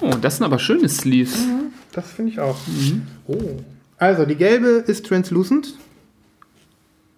Oh, 0.00 0.14
das 0.20 0.36
sind 0.36 0.44
aber 0.44 0.58
schöne 0.58 0.88
Sleeves. 0.88 1.38
Das 1.92 2.10
finde 2.12 2.32
ich 2.32 2.40
auch. 2.40 2.56
Oh. 3.26 3.60
Also, 3.98 4.26
die 4.26 4.36
gelbe 4.36 4.84
ist 4.86 5.06
translucent. 5.06 5.74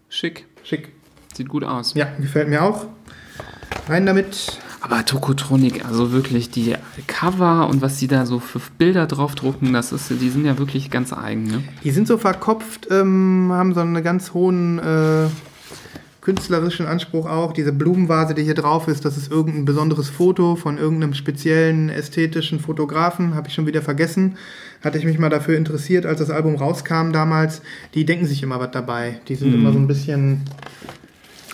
Schick. 0.09 0.47
Schick. 0.63 0.93
Sieht 1.35 1.49
gut 1.49 1.65
aus. 1.65 1.95
Ja, 1.95 2.09
gefällt 2.19 2.49
mir 2.49 2.63
auch. 2.63 2.87
Rein 3.89 4.07
damit. 4.07 4.59
Aber 4.81 5.05
Tokotronic, 5.05 5.85
also 5.85 6.13
wirklich 6.13 6.51
die 6.51 6.77
Cover 7.09 7.69
und 7.69 7.83
was 7.83 7.97
die 7.97 8.07
da 8.07 8.27
so 8.27 8.39
für 8.39 8.61
Bilder 8.79 9.07
draufdrucken, 9.07 9.73
das 9.73 9.91
ist, 9.91 10.09
die 10.09 10.31
sind 10.31 10.45
ja 10.45 10.57
wirklich 10.57 10.91
ganz 10.91 11.13
eigen. 11.13 11.45
Ne? 11.45 11.65
Die 11.83 11.91
sind 11.91 12.07
so 12.07 12.17
verkopft, 12.17 12.87
ähm, 12.91 13.51
haben 13.53 13.75
so 13.75 13.81
einen 13.81 14.03
ganz 14.05 14.35
hohen 14.35 14.79
äh, 14.79 15.27
künstlerischen 16.21 16.87
Anspruch 16.87 17.27
auch. 17.27 17.53
Diese 17.53 17.73
Blumenvase, 17.73 18.35
die 18.35 18.43
hier 18.43 18.55
drauf 18.55 18.89
ist, 18.89 19.05
das 19.05 19.17
ist 19.17 19.31
irgendein 19.31 19.65
besonderes 19.65 20.09
Foto 20.09 20.57
von 20.57 20.79
irgendeinem 20.79 21.15
speziellen 21.15 21.89
ästhetischen 21.89 22.61
Fotografen. 22.61 23.35
Habe 23.35 23.49
ich 23.49 23.55
schon 23.55 23.67
wieder 23.67 23.83
vergessen. 23.83 24.37
Hatte 24.83 24.99
ich 24.99 25.05
mich 25.05 25.19
mal 25.19 25.31
dafür 25.31 25.57
interessiert, 25.57 26.07
als 26.07 26.19
das 26.19 26.31
Album 26.31 26.57
rauskam 26.57 27.13
damals. 27.13 27.63
Die 27.95 28.05
denken 28.05 28.27
sich 28.27 28.43
immer 28.43 28.61
was 28.61 28.71
dabei. 28.71 29.21
Die 29.29 29.35
sind 29.35 29.55
immer 29.55 29.73
so 29.73 29.79
ein 29.79 29.87
bisschen. 29.87 30.43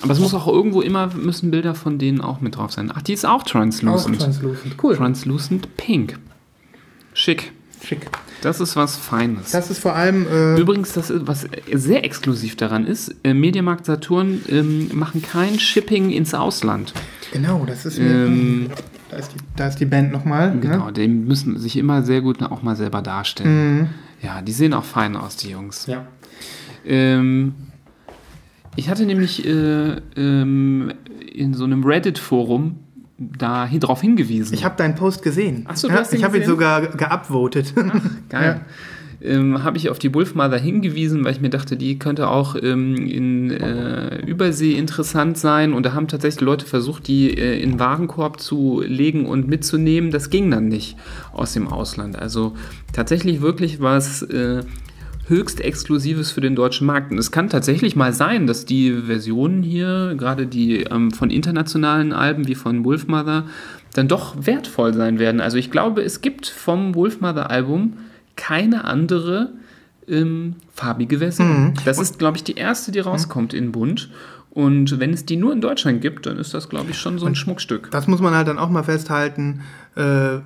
Aber 0.02 0.12
es 0.12 0.18
muss 0.18 0.34
auch 0.34 0.46
irgendwo 0.46 0.82
immer, 0.82 1.14
müssen 1.14 1.50
Bilder 1.50 1.74
von 1.74 1.98
denen 1.98 2.20
auch 2.20 2.40
mit 2.40 2.56
drauf 2.56 2.72
sein. 2.72 2.92
Ach, 2.94 3.00
die 3.00 3.14
ist 3.14 3.24
auch 3.24 3.42
translucent. 3.42 4.20
translucent. 4.20 4.74
Cool. 4.82 4.96
translucent 4.96 5.76
Pink. 5.76 6.18
Schick. 7.14 7.52
Schick. 7.82 8.10
Das 8.44 8.60
ist 8.60 8.76
was 8.76 8.96
Feines. 8.96 9.50
Das 9.52 9.70
ist 9.70 9.78
vor 9.78 9.94
allem. 9.94 10.26
Äh, 10.26 10.60
Übrigens, 10.60 10.92
das 10.92 11.12
was 11.26 11.46
sehr 11.72 12.04
exklusiv 12.04 12.56
daran 12.56 12.86
ist, 12.86 13.14
äh, 13.24 13.32
Mediamarkt 13.34 13.86
Saturn 13.86 14.42
ähm, 14.48 14.90
machen 14.92 15.22
kein 15.22 15.58
Shipping 15.58 16.10
ins 16.10 16.34
Ausland. 16.34 16.92
genau, 17.32 17.64
das 17.66 17.86
ist. 17.86 17.98
Ähm, 17.98 18.68
da, 19.10 19.16
ist 19.16 19.32
die, 19.32 19.38
da 19.56 19.66
ist 19.68 19.76
die 19.80 19.86
Band 19.86 20.12
nochmal. 20.12 20.56
Genau, 20.60 20.86
Ne? 20.86 20.92
die 20.92 21.08
müssen 21.08 21.58
sich 21.58 21.76
immer 21.76 22.02
sehr 22.02 22.20
gut 22.20 22.42
auch 22.42 22.62
mal 22.62 22.76
selber 22.76 23.00
darstellen. 23.00 23.88
Ja, 24.22 24.42
die 24.42 24.52
sehen 24.52 24.74
auch 24.74 24.84
fein 24.84 25.16
aus, 25.16 25.36
die 25.36 25.50
Jungs. 25.50 25.86
Ja. 25.86 26.06
Ähm, 26.86 27.54
ich 28.76 28.88
hatte 28.90 29.06
nämlich 29.06 29.46
äh, 29.46 29.96
ähm, 30.16 30.92
in 31.32 31.54
so 31.54 31.64
einem 31.64 31.84
Reddit-Forum 31.84 32.76
da 33.38 33.66
drauf 33.66 34.00
hingewiesen. 34.00 34.54
Ich 34.54 34.64
habe 34.64 34.76
deinen 34.76 34.94
Post 34.94 35.22
gesehen. 35.22 35.64
Ach 35.68 35.76
so, 35.76 35.88
du 35.88 35.94
ja, 35.94 36.00
hast 36.00 36.12
den 36.12 36.18
ich 36.18 36.24
habe 36.24 36.38
ihn 36.38 36.44
sogar 36.44 36.82
geupvotet. 36.82 37.74
Geil. 38.28 38.60
Ähm, 39.24 39.64
habe 39.64 39.78
ich 39.78 39.88
auf 39.88 39.98
die 39.98 40.12
Wolfmother 40.12 40.58
hingewiesen, 40.58 41.24
weil 41.24 41.32
ich 41.32 41.40
mir 41.40 41.48
dachte, 41.48 41.78
die 41.78 41.98
könnte 41.98 42.28
auch 42.28 42.56
ähm, 42.62 42.94
in 42.94 43.50
äh, 43.50 44.18
Übersee 44.18 44.72
interessant 44.72 45.38
sein. 45.38 45.72
Und 45.72 45.86
da 45.86 45.94
haben 45.94 46.08
tatsächlich 46.08 46.42
Leute 46.42 46.66
versucht, 46.66 47.08
die 47.08 47.30
äh, 47.30 47.58
in 47.58 47.70
den 47.70 47.80
Warenkorb 47.80 48.38
zu 48.38 48.82
legen 48.86 49.24
und 49.24 49.48
mitzunehmen. 49.48 50.10
Das 50.10 50.28
ging 50.28 50.50
dann 50.50 50.68
nicht 50.68 50.98
aus 51.32 51.54
dem 51.54 51.68
Ausland. 51.68 52.18
Also 52.18 52.54
tatsächlich 52.92 53.40
wirklich 53.40 53.80
was 53.80 54.20
äh, 54.22 54.62
höchst 55.26 55.60
Exklusives 55.60 56.30
für 56.30 56.40
den 56.40 56.54
deutschen 56.54 56.86
Markt. 56.86 57.10
Und 57.10 57.18
es 57.18 57.30
kann 57.30 57.48
tatsächlich 57.48 57.96
mal 57.96 58.12
sein, 58.12 58.46
dass 58.46 58.66
die 58.66 58.92
Versionen 59.06 59.62
hier, 59.62 60.14
gerade 60.16 60.46
die 60.46 60.82
ähm, 60.82 61.10
von 61.10 61.30
internationalen 61.30 62.12
Alben 62.12 62.46
wie 62.46 62.54
von 62.54 62.84
Wolfmother, 62.84 63.44
dann 63.94 64.08
doch 64.08 64.34
wertvoll 64.46 64.92
sein 64.92 65.18
werden. 65.18 65.40
Also 65.40 65.56
ich 65.56 65.70
glaube, 65.70 66.02
es 66.02 66.20
gibt 66.20 66.46
vom 66.46 66.94
Wolfmother-Album 66.94 67.94
keine 68.36 68.84
andere 68.84 69.52
ähm, 70.08 70.56
farbige 70.72 71.18
Version. 71.18 71.74
Das 71.84 71.98
ist, 71.98 72.18
glaube 72.18 72.36
ich, 72.36 72.44
die 72.44 72.54
erste, 72.54 72.92
die 72.92 73.00
rauskommt 73.00 73.54
in 73.54 73.72
Bunt. 73.72 74.10
Und 74.50 75.00
wenn 75.00 75.12
es 75.12 75.24
die 75.26 75.36
nur 75.36 75.52
in 75.52 75.60
Deutschland 75.60 76.00
gibt, 76.00 76.26
dann 76.26 76.38
ist 76.38 76.54
das, 76.54 76.68
glaube 76.68 76.90
ich, 76.90 76.98
schon 76.98 77.18
so 77.18 77.26
ein 77.26 77.34
Schmuckstück. 77.34 77.90
Das 77.90 78.06
muss 78.06 78.20
man 78.20 78.34
halt 78.34 78.46
dann 78.46 78.58
auch 78.58 78.70
mal 78.70 78.84
festhalten. 78.84 79.62
Äh, 79.96 80.38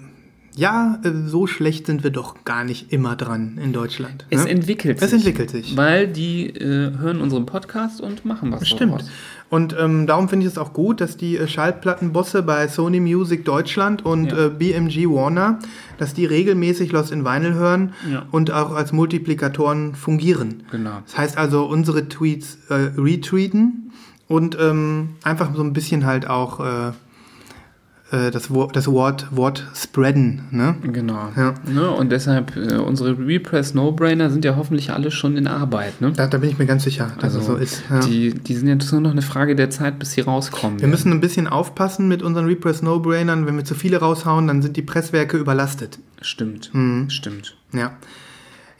ja, 0.58 0.98
äh, 1.04 1.10
so 1.26 1.46
schlecht 1.46 1.86
sind 1.86 2.02
wir 2.02 2.10
doch 2.10 2.44
gar 2.44 2.64
nicht 2.64 2.92
immer 2.92 3.14
dran 3.16 3.58
in 3.62 3.72
Deutschland. 3.72 4.26
Es 4.30 4.44
ne? 4.44 4.50
entwickelt 4.50 4.98
Es 5.00 5.10
sich. 5.10 5.18
entwickelt 5.20 5.50
sich. 5.50 5.76
Weil 5.76 6.08
die 6.08 6.48
äh, 6.48 6.96
hören 6.98 7.20
unseren 7.20 7.46
Podcast 7.46 8.00
und 8.00 8.24
machen 8.24 8.50
was 8.52 8.66
Stimmt. 8.66 8.92
daraus. 8.94 9.10
Und 9.50 9.74
ähm, 9.78 10.06
darum 10.06 10.28
finde 10.28 10.44
ich 10.46 10.52
es 10.52 10.58
auch 10.58 10.72
gut, 10.72 11.00
dass 11.00 11.16
die 11.16 11.36
äh, 11.38 11.46
Schallplattenbosse 11.46 12.42
bei 12.42 12.66
Sony 12.68 13.00
Music 13.00 13.44
Deutschland 13.44 14.04
und 14.04 14.32
Ja. 14.32 14.46
äh, 14.46 14.50
BMG 14.50 15.06
Warner, 15.08 15.58
dass 15.96 16.12
die 16.12 16.26
regelmäßig 16.26 16.92
Lost 16.92 17.12
in 17.12 17.24
Vinyl 17.24 17.54
hören 17.54 17.92
Ja. 18.12 18.26
und 18.30 18.50
auch 18.50 18.72
als 18.74 18.92
Multiplikatoren 18.92 19.94
fungieren. 19.94 20.64
Genau. 20.70 20.98
Das 21.06 21.16
heißt 21.16 21.38
also, 21.38 21.64
unsere 21.66 22.08
Tweets 22.08 22.58
äh, 22.68 22.74
retweeten 23.00 23.92
und 24.26 24.58
ähm, 24.60 25.10
einfach 25.22 25.54
so 25.54 25.62
ein 25.62 25.72
bisschen 25.72 26.04
halt 26.04 26.28
auch 26.28 26.60
äh, 26.60 26.92
das, 28.10 28.50
Wort, 28.50 28.74
das 28.74 28.88
Wort, 28.88 29.26
Wort 29.30 29.66
spreaden. 29.74 30.42
Ne? 30.50 30.76
Genau. 30.82 31.28
Ja. 31.36 31.54
Ne? 31.66 31.90
Und 31.90 32.10
deshalb, 32.10 32.56
äh, 32.56 32.76
unsere 32.76 33.18
Repress 33.18 33.74
No-Brainer 33.74 34.30
sind 34.30 34.44
ja 34.44 34.56
hoffentlich 34.56 34.90
alle 34.92 35.10
schon 35.10 35.36
in 35.36 35.46
Arbeit. 35.46 36.00
Ne? 36.00 36.12
Da, 36.12 36.26
da 36.26 36.38
bin 36.38 36.48
ich 36.48 36.58
mir 36.58 36.66
ganz 36.66 36.84
sicher, 36.84 37.12
dass 37.20 37.34
es 37.34 37.44
so 37.44 37.56
ist. 37.56 37.82
Ja. 37.90 38.00
die, 38.00 38.32
die 38.32 38.54
sind 38.54 38.68
jetzt 38.68 38.90
nur 38.92 39.02
noch 39.02 39.10
eine 39.10 39.22
Frage 39.22 39.54
der 39.56 39.68
Zeit, 39.68 39.98
bis 39.98 40.12
sie 40.12 40.22
rauskommen. 40.22 40.80
Wir 40.80 40.88
müssen 40.88 41.12
ein 41.12 41.20
bisschen 41.20 41.48
aufpassen 41.48 42.08
mit 42.08 42.22
unseren 42.22 42.46
Repress 42.46 42.80
No-Brainern. 42.80 43.46
Wenn 43.46 43.56
wir 43.56 43.64
zu 43.64 43.74
viele 43.74 43.98
raushauen, 43.98 44.46
dann 44.46 44.62
sind 44.62 44.76
die 44.76 44.82
Presswerke 44.82 45.36
überlastet. 45.36 45.98
Stimmt. 46.22 46.70
Mhm. 46.72 47.10
Stimmt. 47.10 47.56
Ja. 47.72 47.92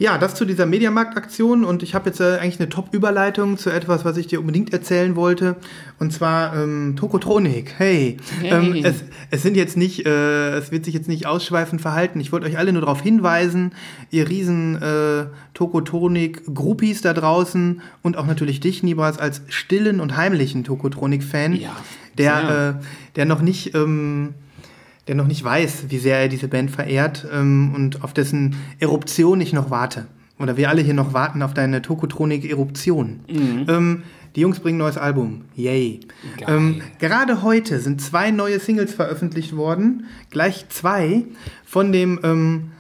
Ja, 0.01 0.17
das 0.17 0.37
zu 0.37 0.45
dieser 0.45 0.65
Mediamarkt-Aktion 0.65 1.65
und 1.65 1.83
ich 1.83 1.95
habe 1.97 2.09
jetzt 2.11 2.21
äh, 2.21 2.37
eigentlich 2.39 2.61
eine 2.61 2.69
Top-Überleitung 2.69 3.59
zu 3.59 3.69
etwas, 3.71 4.05
was 4.05 4.17
ich 4.17 4.29
dir 4.29 4.39
unbedingt 4.39 4.73
erzählen 4.73 5.17
wollte. 5.17 5.57
Und 5.99 6.13
zwar 6.13 6.55
ähm, 6.57 6.95
Tokotronik. 6.97 7.75
Hey, 7.79 8.17
Hey. 8.41 8.51
Ähm, 8.53 8.85
es, 8.85 9.03
es 9.31 9.43
sind 9.43 9.57
jetzt 9.57 9.77
nicht, 9.77 10.07
äh, 10.07 10.51
es 10.57 10.71
wird 10.71 10.85
sich 10.85 10.95
jetzt 10.95 11.09
nicht 11.09 11.27
ausschweifend 11.27 11.81
verhalten. 11.81 12.21
Ich 12.21 12.31
wollte 12.31 12.47
euch 12.47 12.57
alle 12.59 12.73
nur 12.73 12.83
darauf 12.83 13.01
hinweisen, 13.03 13.73
ihr 14.13 14.29
riesen 14.29 14.81
äh, 14.81 15.27
Tokotronik-Groupies 15.55 17.03
da 17.03 17.13
draußen 17.13 17.81
und 18.03 18.17
auch 18.17 18.27
natürlich 18.27 18.61
dich, 18.61 18.83
Nibras, 18.85 19.19
als 19.19 19.43
stillen 19.49 19.99
und 20.01 20.17
heimlichen 20.17 20.63
Tokotronik-Fan, 20.63 21.55
Ja, 21.57 21.75
der, 22.17 22.37
sehr. 22.37 22.69
äh, 22.81 22.85
der 23.17 23.25
noch 23.27 23.43
nicht 23.43 23.75
ähm, 23.75 24.35
der 25.09 25.15
noch 25.15 25.27
nicht 25.27 25.43
weiß, 25.43 25.87
wie 25.89 25.99
sehr 25.99 26.19
er 26.19 26.29
diese 26.29 26.49
Band 26.49 26.71
verehrt 26.71 27.27
ähm, 27.33 27.73
und 27.75 28.05
auf 28.05 28.13
dessen 28.13 28.57
Eruption 28.79 29.41
ich 29.41 29.53
noch 29.53 29.71
warte. 29.71 30.07
Oder 30.39 30.57
wir 30.57 30.69
alle 30.69 30.83
hier 30.83 30.95
noch 30.95 31.15
warten 31.15 31.43
auf 31.43 31.53
deine 31.53 31.83
Tokotronik-Eruption. 31.83 33.21
Ähm, 33.29 34.05
die 34.37 34.41
Jungs 34.43 34.61
bringen 34.61 34.77
ein 34.77 34.85
neues 34.85 34.97
Album. 34.97 35.47
Yay. 35.57 35.99
Ähm, 36.47 36.81
gerade 37.01 37.43
heute 37.43 37.81
sind 37.81 38.01
zwei 38.01 38.31
neue 38.31 38.61
Singles 38.61 38.95
veröffentlicht 38.95 39.57
worden. 39.57 40.05
Gleich 40.31 40.69
zwei 40.69 41.25
von 41.65 41.91
dem 41.91 42.21
ähm, 42.23 42.71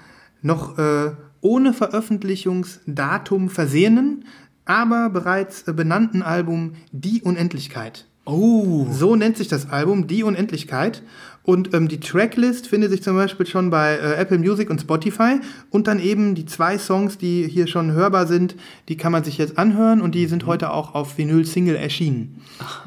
noch 0.41 0.79
äh, 0.79 1.11
ohne 1.41 1.73
Veröffentlichungsdatum 1.73 3.51
versehenen 3.51 4.25
aber 4.69 5.09
bereits 5.09 5.67
äh, 5.67 5.73
benannten 5.73 6.23
Album 6.23 6.75
Die 6.93 7.23
Unendlichkeit. 7.23 8.07
Oh. 8.27 8.87
So 8.93 9.17
nennt 9.17 9.38
sich 9.38 9.49
das 9.49 9.71
Album, 9.71 10.07
Die 10.07 10.23
Unendlichkeit. 10.23 11.03
Und 11.49 11.73
ähm, 11.73 11.89
die 11.89 11.99
Tracklist 11.99 12.67
findet 12.67 12.91
sich 12.91 13.03
zum 13.03 13.17
Beispiel 13.17 13.47
schon 13.47 13.71
bei 13.71 13.95
äh, 13.95 14.17
Apple 14.17 14.37
Music 14.37 14.69
und 14.69 14.83
Spotify. 14.83 15.41
Und 15.71 15.87
dann 15.87 15.99
eben 15.99 16.35
die 16.35 16.44
zwei 16.44 16.77
Songs, 16.77 17.17
die 17.17 17.49
hier 17.49 17.67
schon 17.67 17.92
hörbar 17.92 18.27
sind, 18.27 18.55
die 18.90 18.99
kann 18.99 19.13
man 19.13 19.25
sich 19.25 19.38
jetzt 19.38 19.57
anhören 19.57 20.03
und 20.03 20.15
die 20.15 20.27
sind 20.27 20.44
heute 20.44 20.71
auch 20.71 20.94
auf 20.94 21.17
Vinyl-Single 21.17 21.75
erschienen. 21.75 22.42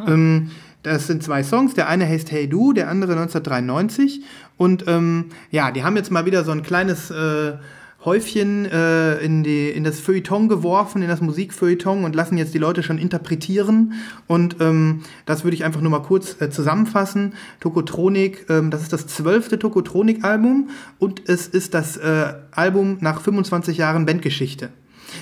Ähm, 0.05 0.51
das 0.83 1.07
sind 1.07 1.23
zwei 1.23 1.41
Songs. 1.41 1.73
Der 1.73 1.89
eine 1.89 2.07
heißt 2.07 2.31
Hey 2.31 2.47
Du, 2.47 2.71
der 2.71 2.87
andere 2.87 3.13
1993. 3.13 4.21
Und 4.57 4.83
ähm, 4.85 5.29
ja, 5.49 5.71
die 5.71 5.83
haben 5.83 5.95
jetzt 5.95 6.11
mal 6.11 6.27
wieder 6.27 6.43
so 6.43 6.51
ein 6.51 6.61
kleines 6.61 7.09
äh, 7.09 7.53
Häufchen 8.03 8.65
äh, 8.65 9.17
in, 9.17 9.43
die, 9.43 9.69
in 9.69 9.83
das 9.83 9.99
Feuilleton 9.99 10.47
geworfen, 10.47 11.01
in 11.01 11.07
das 11.07 11.21
Musikfeuilleton 11.21 12.03
und 12.03 12.15
lassen 12.15 12.37
jetzt 12.37 12.53
die 12.53 12.57
Leute 12.57 12.83
schon 12.83 12.97
interpretieren. 12.97 13.93
Und 14.27 14.57
ähm, 14.59 15.01
das 15.25 15.43
würde 15.43 15.55
ich 15.55 15.63
einfach 15.63 15.81
nur 15.81 15.91
mal 15.91 16.01
kurz 16.01 16.41
äh, 16.41 16.49
zusammenfassen. 16.49 17.33
Tokotronik, 17.59 18.45
ähm, 18.49 18.71
das 18.71 18.81
ist 18.81 18.93
das 18.93 19.07
zwölfte 19.07 19.59
Tokotronik-Album 19.59 20.69
und 20.97 21.29
es 21.29 21.47
ist 21.47 21.73
das 21.73 21.97
äh, 21.97 22.33
Album 22.51 22.97
nach 23.01 23.21
25 23.21 23.77
Jahren 23.77 24.05
Bandgeschichte. 24.05 24.69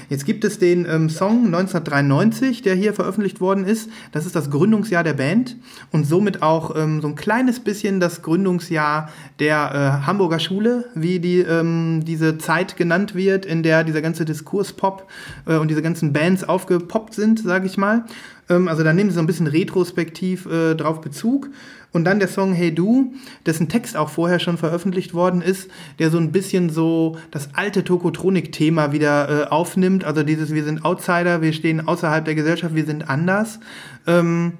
Jetzt 0.09 0.25
gibt 0.25 0.43
es 0.43 0.59
den 0.59 0.85
ähm, 0.85 1.09
Song 1.09 1.45
1993, 1.45 2.61
der 2.61 2.75
hier 2.75 2.93
veröffentlicht 2.93 3.41
worden 3.41 3.65
ist. 3.65 3.89
Das 4.11 4.25
ist 4.25 4.35
das 4.35 4.49
Gründungsjahr 4.49 5.03
der 5.03 5.13
Band 5.13 5.57
und 5.91 6.05
somit 6.05 6.41
auch 6.41 6.75
ähm, 6.75 7.01
so 7.01 7.07
ein 7.07 7.15
kleines 7.15 7.59
bisschen 7.59 7.99
das 7.99 8.21
Gründungsjahr 8.21 9.09
der 9.39 10.01
äh, 10.03 10.05
Hamburger 10.05 10.39
Schule, 10.39 10.85
wie 10.95 11.19
die, 11.19 11.39
ähm, 11.39 12.03
diese 12.05 12.37
Zeit 12.37 12.77
genannt 12.77 13.15
wird, 13.15 13.45
in 13.45 13.63
der 13.63 13.83
dieser 13.83 14.01
ganze 14.01 14.25
Diskurspop 14.25 15.07
äh, 15.45 15.57
und 15.57 15.69
diese 15.69 15.81
ganzen 15.81 16.13
Bands 16.13 16.43
aufgepoppt 16.43 17.13
sind, 17.13 17.39
sage 17.39 17.65
ich 17.65 17.77
mal. 17.77 18.05
Ähm, 18.49 18.67
also 18.67 18.83
da 18.83 18.93
nehmen 18.93 19.09
sie 19.09 19.15
so 19.15 19.21
ein 19.21 19.27
bisschen 19.27 19.47
retrospektiv 19.47 20.45
äh, 20.45 20.75
drauf 20.75 21.01
Bezug. 21.01 21.49
Und 21.91 22.05
dann 22.05 22.19
der 22.19 22.27
Song 22.27 22.53
Hey 22.53 22.73
Du, 22.73 23.13
dessen 23.45 23.67
Text 23.67 23.97
auch 23.97 24.09
vorher 24.09 24.39
schon 24.39 24.57
veröffentlicht 24.57 25.13
worden 25.13 25.41
ist, 25.41 25.69
der 25.97 26.11
so 26.11 26.17
ein 26.17 26.31
bisschen 26.31 26.69
so 26.69 27.17
das 27.31 27.49
alte 27.53 27.83
Tokotronik-Thema 27.83 28.91
wieder 28.91 29.29
äh, 29.29 29.47
aufnimmt. 29.47 30.03
Also 30.03 30.23
dieses 30.23 30.51
Wir 30.51 30.63
sind 30.63 30.85
Outsider, 30.85 31.41
wir 31.41 31.53
stehen 31.53 31.87
außerhalb 31.87 32.25
der 32.25 32.35
Gesellschaft, 32.35 32.75
wir 32.75 32.85
sind 32.85 33.09
anders. 33.09 33.59
Ähm, 34.05 34.53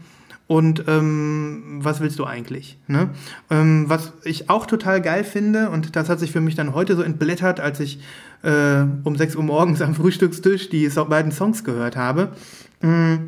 und 0.50 0.86
ähm, 0.88 1.78
was 1.84 2.02
willst 2.02 2.18
du 2.18 2.26
eigentlich? 2.26 2.80
Ne? 2.88 3.12
Ähm, 3.52 3.86
was 3.88 4.14
ich 4.24 4.50
auch 4.50 4.66
total 4.66 5.00
geil 5.00 5.24
finde, 5.24 5.70
und 5.70 5.96
das 5.96 6.10
hat 6.10 6.20
sich 6.20 6.32
für 6.32 6.42
mich 6.42 6.56
dann 6.56 6.74
heute 6.74 6.96
so 6.96 7.04
entblättert, 7.04 7.60
als 7.60 7.80
ich 7.80 8.00
äh, 8.42 8.82
um 9.04 9.16
6 9.16 9.36
Uhr 9.36 9.44
morgens 9.44 9.80
am 9.84 9.94
Frühstückstisch 9.94 10.70
die 10.70 10.88
so 10.88 11.06
beiden 11.06 11.32
Songs 11.32 11.64
gehört 11.64 11.96
habe. 11.96 12.30
Mh, 12.82 13.20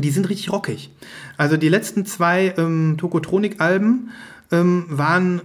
die 0.00 0.10
sind 0.10 0.28
richtig 0.28 0.52
rockig. 0.52 0.90
Also 1.36 1.56
die 1.56 1.68
letzten 1.68 2.06
zwei 2.06 2.54
ähm, 2.56 2.96
Tokotronik-Alben 2.98 4.10
ähm, 4.52 4.84
waren 4.88 5.40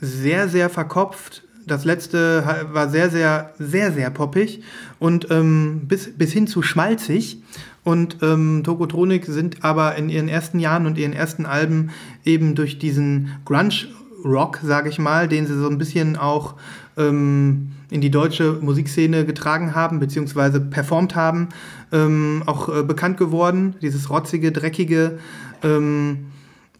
sehr, 0.00 0.48
sehr 0.48 0.70
verkopft. 0.70 1.42
Das 1.66 1.84
letzte 1.84 2.44
war 2.72 2.88
sehr, 2.88 3.10
sehr, 3.10 3.54
sehr, 3.58 3.92
sehr 3.92 4.10
poppig 4.10 4.62
und 4.98 5.30
ähm, 5.30 5.82
bis, 5.86 6.10
bis 6.16 6.32
hin 6.32 6.46
zu 6.46 6.62
schmalzig. 6.62 7.42
Und 7.82 8.18
ähm, 8.22 8.62
Tokotronik 8.64 9.24
sind 9.26 9.64
aber 9.64 9.96
in 9.96 10.08
ihren 10.08 10.28
ersten 10.28 10.58
Jahren 10.58 10.86
und 10.86 10.98
ihren 10.98 11.12
ersten 11.12 11.46
Alben 11.46 11.90
eben 12.24 12.54
durch 12.54 12.78
diesen 12.78 13.30
Grunge-Rock, 13.44 14.60
sage 14.62 14.88
ich 14.88 14.98
mal, 14.98 15.28
den 15.28 15.46
sie 15.46 15.58
so 15.58 15.68
ein 15.68 15.78
bisschen 15.78 16.16
auch 16.16 16.54
ähm, 16.96 17.72
in 17.90 18.00
die 18.00 18.10
deutsche 18.10 18.58
Musikszene 18.60 19.24
getragen 19.24 19.74
haben, 19.74 19.98
beziehungsweise 20.00 20.60
performt 20.60 21.14
haben, 21.14 21.48
ähm, 21.92 22.42
auch 22.46 22.68
äh, 22.68 22.82
bekannt 22.82 23.16
geworden. 23.16 23.74
Dieses 23.82 24.10
rotzige, 24.10 24.52
dreckige, 24.52 25.18
ähm, 25.62 26.26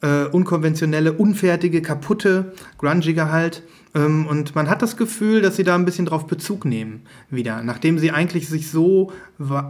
äh, 0.02 0.24
unkonventionelle, 0.24 1.12
unfertige, 1.12 1.82
kaputte, 1.82 2.52
grungige 2.78 3.30
halt. 3.30 3.62
Ähm, 3.94 4.26
und 4.26 4.54
man 4.54 4.70
hat 4.70 4.82
das 4.82 4.96
Gefühl, 4.96 5.42
dass 5.42 5.56
sie 5.56 5.64
da 5.64 5.74
ein 5.74 5.84
bisschen 5.84 6.06
drauf 6.06 6.26
Bezug 6.26 6.64
nehmen 6.64 7.02
wieder, 7.28 7.62
nachdem 7.62 7.98
sie 7.98 8.12
eigentlich 8.12 8.48
sich 8.48 8.70
so 8.70 9.12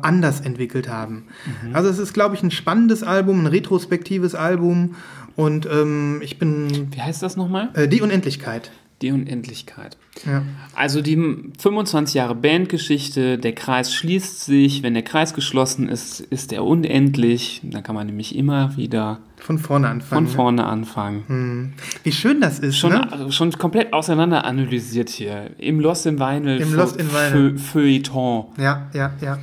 anders 0.03 0.41
entwickelt 0.41 0.91
haben. 0.91 1.24
Also 1.72 1.88
es 1.88 1.99
ist, 1.99 2.12
glaube 2.12 2.34
ich, 2.34 2.43
ein 2.43 2.51
spannendes 2.51 3.03
Album, 3.03 3.41
ein 3.41 3.47
retrospektives 3.47 4.34
Album 4.34 4.95
und 5.36 5.66
ähm, 5.66 6.20
ich 6.22 6.38
bin 6.38 6.93
Wie 6.93 7.01
heißt 7.01 7.22
das 7.22 7.36
nochmal? 7.36 7.70
äh, 7.72 7.88
die 7.88 8.03
Unendlichkeit. 8.03 8.70
Die 9.03 9.13
Unendlichkeit. 9.13 9.97
Ja. 10.27 10.43
Also 10.75 11.01
die 11.01 11.17
25 11.59 12.15
Jahre 12.15 12.35
Bandgeschichte, 12.35 13.39
der 13.39 13.55
Kreis 13.55 13.95
schließt 13.95 14.45
sich, 14.45 14.83
wenn 14.83 14.93
der 14.93 15.03
Kreis 15.03 15.33
geschlossen 15.33 15.89
ist, 15.89 16.21
ist 16.21 16.53
er 16.53 16.65
unendlich. 16.65 17.63
Dann 17.65 17.83
kann 17.83 17.95
man 17.95 18.07
nämlich 18.07 18.37
immer 18.37 18.77
wieder 18.77 19.21
Von 19.39 19.59
vorne 19.59 19.89
anfangen. 19.89 20.27
von 20.27 20.35
vorne 20.37 20.67
anfangen. 20.67 21.73
Wie 22.05 22.13
schön 22.13 22.41
das 22.43 22.59
ist, 22.59 22.77
Schon, 22.77 22.91
ne? 22.93 23.11
also 23.11 23.31
schon 23.31 23.51
komplett 23.53 23.93
auseinander 23.95 24.45
analysiert 24.45 25.09
hier. 25.09 25.51
Im 25.59 25.81
Lost 25.81 26.05
in 26.05 26.19
Vinyl. 26.19 26.61
Im 26.61 26.75
Lost 26.75 26.97
in 26.99 27.07
Vinyl. 27.11 27.59
Feu- 27.59 27.59
Feuilleton. 27.59 28.45
Ja, 28.59 28.91
ja, 28.93 29.13
ja. 29.23 29.39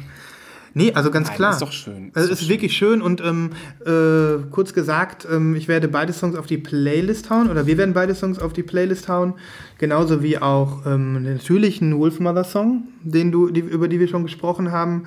Nee, 0.77 0.93
also 0.93 1.11
ganz 1.11 1.27
Nein, 1.27 1.35
klar. 1.37 1.51
ist 1.53 1.61
doch 1.61 1.71
schön. 1.71 2.11
Also 2.13 2.29
Ist 2.29 2.35
es 2.35 2.41
ist 2.43 2.49
wirklich 2.49 2.77
schön 2.77 3.01
und 3.01 3.21
ähm, 3.21 3.49
äh, 3.85 4.43
kurz 4.51 4.73
gesagt, 4.73 5.27
ähm, 5.31 5.55
ich 5.55 5.67
werde 5.67 5.87
beide 5.87 6.13
Songs 6.13 6.37
auf 6.37 6.45
die 6.45 6.57
Playlist 6.57 7.29
hauen 7.29 7.49
oder 7.49 7.65
wir 7.65 7.77
werden 7.77 7.93
beide 7.93 8.13
Songs 8.13 8.39
auf 8.39 8.53
die 8.53 8.63
Playlist 8.63 9.09
hauen, 9.09 9.33
genauso 9.79 10.21
wie 10.21 10.37
auch 10.37 10.85
ähm, 10.85 11.23
natürlich 11.23 11.81
einen 11.81 11.97
Wolfmother 11.97 12.43
Song, 12.43 12.83
den 13.03 13.31
du, 13.31 13.49
die, 13.49 13.61
über 13.61 13.87
die 13.87 13.99
wir 13.99 14.07
schon 14.07 14.23
gesprochen 14.23 14.71
haben. 14.71 15.03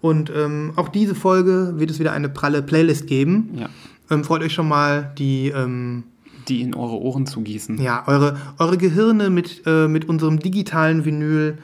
Und 0.00 0.30
ähm, 0.36 0.72
auch 0.76 0.88
diese 0.90 1.14
Folge 1.14 1.74
wird 1.76 1.90
es 1.90 1.98
wieder 1.98 2.12
eine 2.12 2.28
pralle 2.28 2.60
Playlist 2.60 3.06
geben. 3.06 3.50
Ja. 3.56 3.70
Ähm, 4.10 4.22
freut 4.22 4.42
euch 4.42 4.52
schon 4.52 4.68
mal, 4.68 5.12
die 5.16 5.48
ähm, 5.48 6.04
Die 6.48 6.60
in 6.60 6.74
eure 6.74 7.00
Ohren 7.00 7.26
zu 7.26 7.40
gießen. 7.40 7.80
ja, 7.80 8.04
eure, 8.06 8.36
eure 8.58 8.76
Gehirne 8.76 9.30
mit, 9.30 9.62
äh, 9.64 9.88
mit 9.88 10.06
unserem 10.06 10.38
digitalen 10.40 11.06
Vinyl 11.06 11.56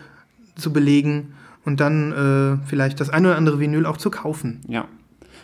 zu 0.57 0.73
belegen 0.73 1.35
und 1.65 1.81
dann 1.81 2.13
äh, 2.13 2.67
vielleicht 2.67 3.01
das 3.01 3.11
eine 3.11 3.29
oder 3.29 3.37
andere 3.37 3.61
Vinyl 3.61 3.87
auch 3.87 3.97
zu 3.97 4.11
kaufen. 4.11 4.61
Ja. 4.69 4.87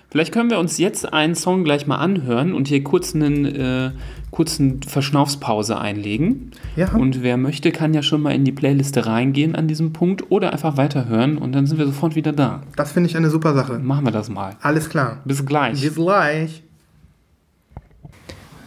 Vielleicht 0.08 0.32
können 0.32 0.50
wir 0.50 0.58
uns 0.58 0.78
jetzt 0.78 1.12
einen 1.12 1.34
Song 1.34 1.64
gleich 1.64 1.86
mal 1.86 1.96
anhören 1.96 2.54
und 2.54 2.68
hier 2.68 2.82
kurz 2.84 3.14
einen 3.14 3.44
äh, 3.44 3.90
kurzen 4.30 4.82
Verschnaufspause 4.82 5.78
einlegen. 5.78 6.52
Ja. 6.76 6.92
Und 6.92 7.22
wer 7.22 7.36
möchte, 7.36 7.72
kann 7.72 7.92
ja 7.92 8.02
schon 8.02 8.22
mal 8.22 8.30
in 8.30 8.44
die 8.44 8.52
Playliste 8.52 9.04
reingehen 9.06 9.56
an 9.56 9.66
diesem 9.66 9.92
Punkt 9.92 10.30
oder 10.30 10.52
einfach 10.52 10.76
weiterhören 10.76 11.38
und 11.38 11.52
dann 11.52 11.66
sind 11.66 11.78
wir 11.78 11.86
sofort 11.86 12.14
wieder 12.14 12.32
da. 12.32 12.62
Das 12.76 12.92
finde 12.92 13.10
ich 13.10 13.16
eine 13.16 13.30
super 13.30 13.54
Sache. 13.54 13.78
Machen 13.78 14.04
wir 14.04 14.12
das 14.12 14.30
mal. 14.30 14.56
Alles 14.62 14.88
klar. 14.88 15.22
Bis 15.24 15.44
gleich. 15.44 15.80
Bis 15.80 15.96
gleich. 15.96 16.62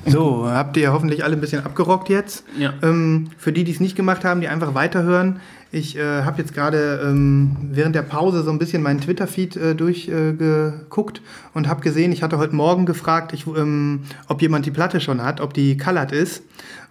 So, 0.05 0.49
habt 0.49 0.75
ihr 0.77 0.91
hoffentlich 0.91 1.23
alle 1.23 1.35
ein 1.35 1.41
bisschen 1.41 1.63
abgerockt 1.63 2.09
jetzt. 2.09 2.43
Ja. 2.57 2.73
Ähm, 2.81 3.29
für 3.37 3.51
die, 3.51 3.63
die 3.63 3.71
es 3.71 3.79
nicht 3.79 3.95
gemacht 3.95 4.25
haben, 4.25 4.41
die 4.41 4.47
einfach 4.47 4.73
weiterhören. 4.73 5.39
Ich 5.71 5.95
äh, 5.95 6.23
habe 6.23 6.39
jetzt 6.39 6.55
gerade 6.55 6.99
ähm, 7.05 7.55
während 7.61 7.95
der 7.95 8.01
Pause 8.01 8.41
so 8.41 8.49
ein 8.49 8.57
bisschen 8.57 8.81
meinen 8.81 9.01
Twitter-Feed 9.01 9.55
äh, 9.55 9.75
durchgeguckt 9.75 11.21
und 11.53 11.67
habe 11.67 11.81
gesehen, 11.81 12.11
ich 12.11 12.23
hatte 12.23 12.39
heute 12.39 12.55
Morgen 12.55 12.87
gefragt, 12.87 13.33
ich, 13.33 13.45
ähm, 13.45 14.01
ob 14.27 14.41
jemand 14.41 14.65
die 14.65 14.71
Platte 14.71 14.99
schon 14.99 15.21
hat, 15.21 15.41
ob 15.41 15.53
die 15.53 15.77
colored 15.77 16.11
ist. 16.11 16.41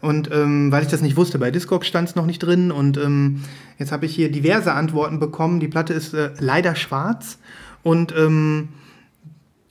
Und 0.00 0.30
ähm, 0.32 0.70
weil 0.70 0.84
ich 0.84 0.88
das 0.88 1.02
nicht 1.02 1.16
wusste, 1.16 1.40
bei 1.40 1.50
Discog 1.50 1.84
stand 1.84 2.10
es 2.10 2.14
noch 2.14 2.26
nicht 2.26 2.38
drin. 2.38 2.70
Und 2.70 2.98
ähm, 2.98 3.42
jetzt 3.78 3.90
habe 3.90 4.06
ich 4.06 4.14
hier 4.14 4.30
diverse 4.30 4.72
Antworten 4.72 5.18
bekommen. 5.18 5.58
Die 5.58 5.66
Platte 5.66 5.92
ist 5.92 6.14
äh, 6.14 6.30
leider 6.38 6.76
schwarz. 6.76 7.38
Und 7.82 8.14
ähm, 8.16 8.68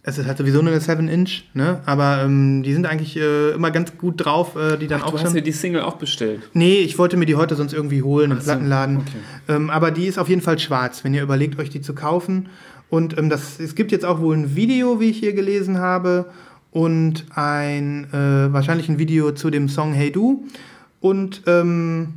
es 0.08 0.18
ist 0.18 0.26
halt 0.26 0.38
sowieso 0.38 0.62
nur 0.62 0.72
eine 0.72 0.80
7-Inch, 0.80 1.44
ne? 1.54 1.82
Aber 1.86 2.22
ähm, 2.24 2.64
die 2.64 2.72
sind 2.72 2.86
eigentlich 2.86 3.18
äh, 3.18 3.52
immer 3.52 3.72
ganz 3.72 3.98
gut 3.98 4.24
drauf, 4.24 4.56
äh, 4.56 4.78
die 4.78 4.88
dann 4.88 5.02
Ach, 5.02 5.08
auch 5.08 5.12
du 5.12 5.20
hast 5.20 5.36
dir 5.36 5.42
die 5.42 5.52
Single 5.52 5.82
auch 5.82 5.98
bestellt. 5.98 6.50
Nee, 6.54 6.78
ich 6.78 6.98
wollte 6.98 7.18
mir 7.18 7.26
die 7.26 7.36
heute 7.36 7.56
sonst 7.56 7.74
irgendwie 7.74 8.02
holen 8.02 8.32
im 8.32 8.38
so, 8.38 8.46
Plattenladen. 8.46 9.00
okay. 9.00 9.18
Ähm, 9.50 9.70
aber 9.70 9.92
die 9.92 10.06
ist 10.06 10.18
auf 10.18 10.30
jeden 10.30 10.42
Fall 10.42 10.60
schwarz, 10.60 11.04
wenn 11.04 11.14
ihr 11.14 11.22
überlegt, 11.22 11.60
euch 11.60 11.70
die 11.70 11.82
zu 11.82 11.94
kaufen. 11.94 12.48
Und 12.90 13.18
ähm, 13.18 13.30
das, 13.30 13.60
es 13.60 13.76
gibt 13.76 13.92
jetzt 13.92 14.06
auch 14.06 14.22
wohl 14.22 14.38
ein 14.38 14.56
Video, 14.56 15.02
wie 15.02 15.10
ich 15.10 15.18
hier 15.18 15.34
gelesen 15.34 15.80
habe. 15.80 16.28
Und 16.72 17.26
ein, 17.36 18.06
äh, 18.14 18.54
wahrscheinlich 18.54 18.88
ein 18.88 19.00
Video 19.00 19.34
zu 19.34 19.50
dem 19.50 19.68
Song 19.68 19.92
Hey 19.92 20.14
Du. 20.14 20.46
Und 21.02 21.42
ähm, 21.48 22.14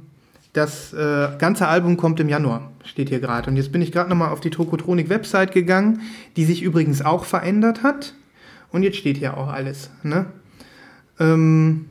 das 0.52 0.92
äh, 0.92 1.28
ganze 1.38 1.68
Album 1.68 1.96
kommt 1.96 2.18
im 2.18 2.28
Januar, 2.28 2.72
steht 2.84 3.08
hier 3.08 3.20
gerade. 3.20 3.48
Und 3.48 3.56
jetzt 3.56 3.70
bin 3.70 3.82
ich 3.82 3.92
gerade 3.92 4.10
nochmal 4.10 4.30
auf 4.30 4.40
die 4.40 4.50
Tokotronik-Website 4.50 5.52
gegangen, 5.52 6.02
die 6.36 6.44
sich 6.44 6.62
übrigens 6.62 7.02
auch 7.02 7.24
verändert 7.24 7.82
hat. 7.82 8.14
Und 8.72 8.82
jetzt 8.82 8.96
steht 8.96 9.16
hier 9.16 9.36
auch 9.36 9.48
alles. 9.48 9.90
Ne? 10.02 10.26
Ähm, 11.18 11.86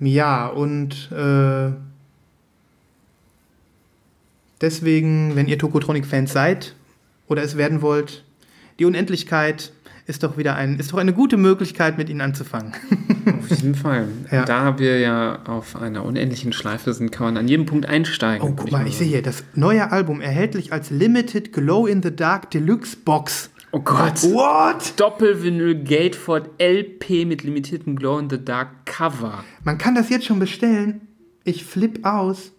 ja, 0.00 0.46
und 0.46 1.10
äh, 1.12 1.72
deswegen, 4.60 5.34
wenn 5.34 5.48
ihr 5.48 5.58
Tokotronic-Fans 5.58 6.32
seid 6.32 6.74
oder 7.26 7.42
es 7.42 7.56
werden 7.56 7.82
wollt, 7.82 8.24
die 8.78 8.84
Unendlichkeit 8.84 9.72
ist 10.08 10.22
doch 10.22 10.38
wieder 10.38 10.56
ein, 10.56 10.78
ist 10.78 10.92
doch 10.92 10.98
eine 10.98 11.12
gute 11.12 11.36
Möglichkeit, 11.36 11.98
mit 11.98 12.08
ihnen 12.08 12.22
anzufangen. 12.22 12.72
Auf 13.38 13.50
jeden 13.50 13.74
Fall. 13.74 14.08
Ja. 14.30 14.44
Da 14.44 14.78
wir 14.78 14.98
ja 14.98 15.42
auf 15.44 15.76
einer 15.76 16.04
unendlichen 16.04 16.52
Schleife 16.52 16.92
sind, 16.92 17.10
kann 17.10 17.26
man 17.26 17.36
an 17.38 17.48
jedem 17.48 17.64
Punkt 17.66 17.86
einsteigen. 17.86 18.46
Oh, 18.46 18.52
guck 18.54 18.70
mal, 18.70 18.86
ich 18.86 18.98
sehe 18.98 19.06
hier, 19.06 19.22
das 19.22 19.42
neue 19.54 19.90
Album 19.90 20.20
erhältlich 20.20 20.72
als 20.72 20.90
Limited 20.90 21.52
Glow 21.52 21.86
in 21.86 22.02
the 22.02 22.14
Dark 22.14 22.50
Deluxe 22.50 22.96
Box. 22.96 23.50
Oh 23.72 23.80
Gott. 23.80 24.22
What? 24.22 24.98
Doppelvinyl 24.98 25.82
Gateford 25.82 26.50
LP 26.60 27.26
mit 27.26 27.42
limitiertem 27.42 27.96
Glow 27.96 28.18
in 28.18 28.28
the 28.28 28.42
Dark 28.42 28.86
Cover. 28.86 29.44
Man 29.64 29.78
kann 29.78 29.94
das 29.94 30.10
jetzt 30.10 30.26
schon 30.26 30.38
bestellen. 30.38 31.02
Ich 31.44 31.64
flipp 31.64 32.04
aus. 32.04 32.52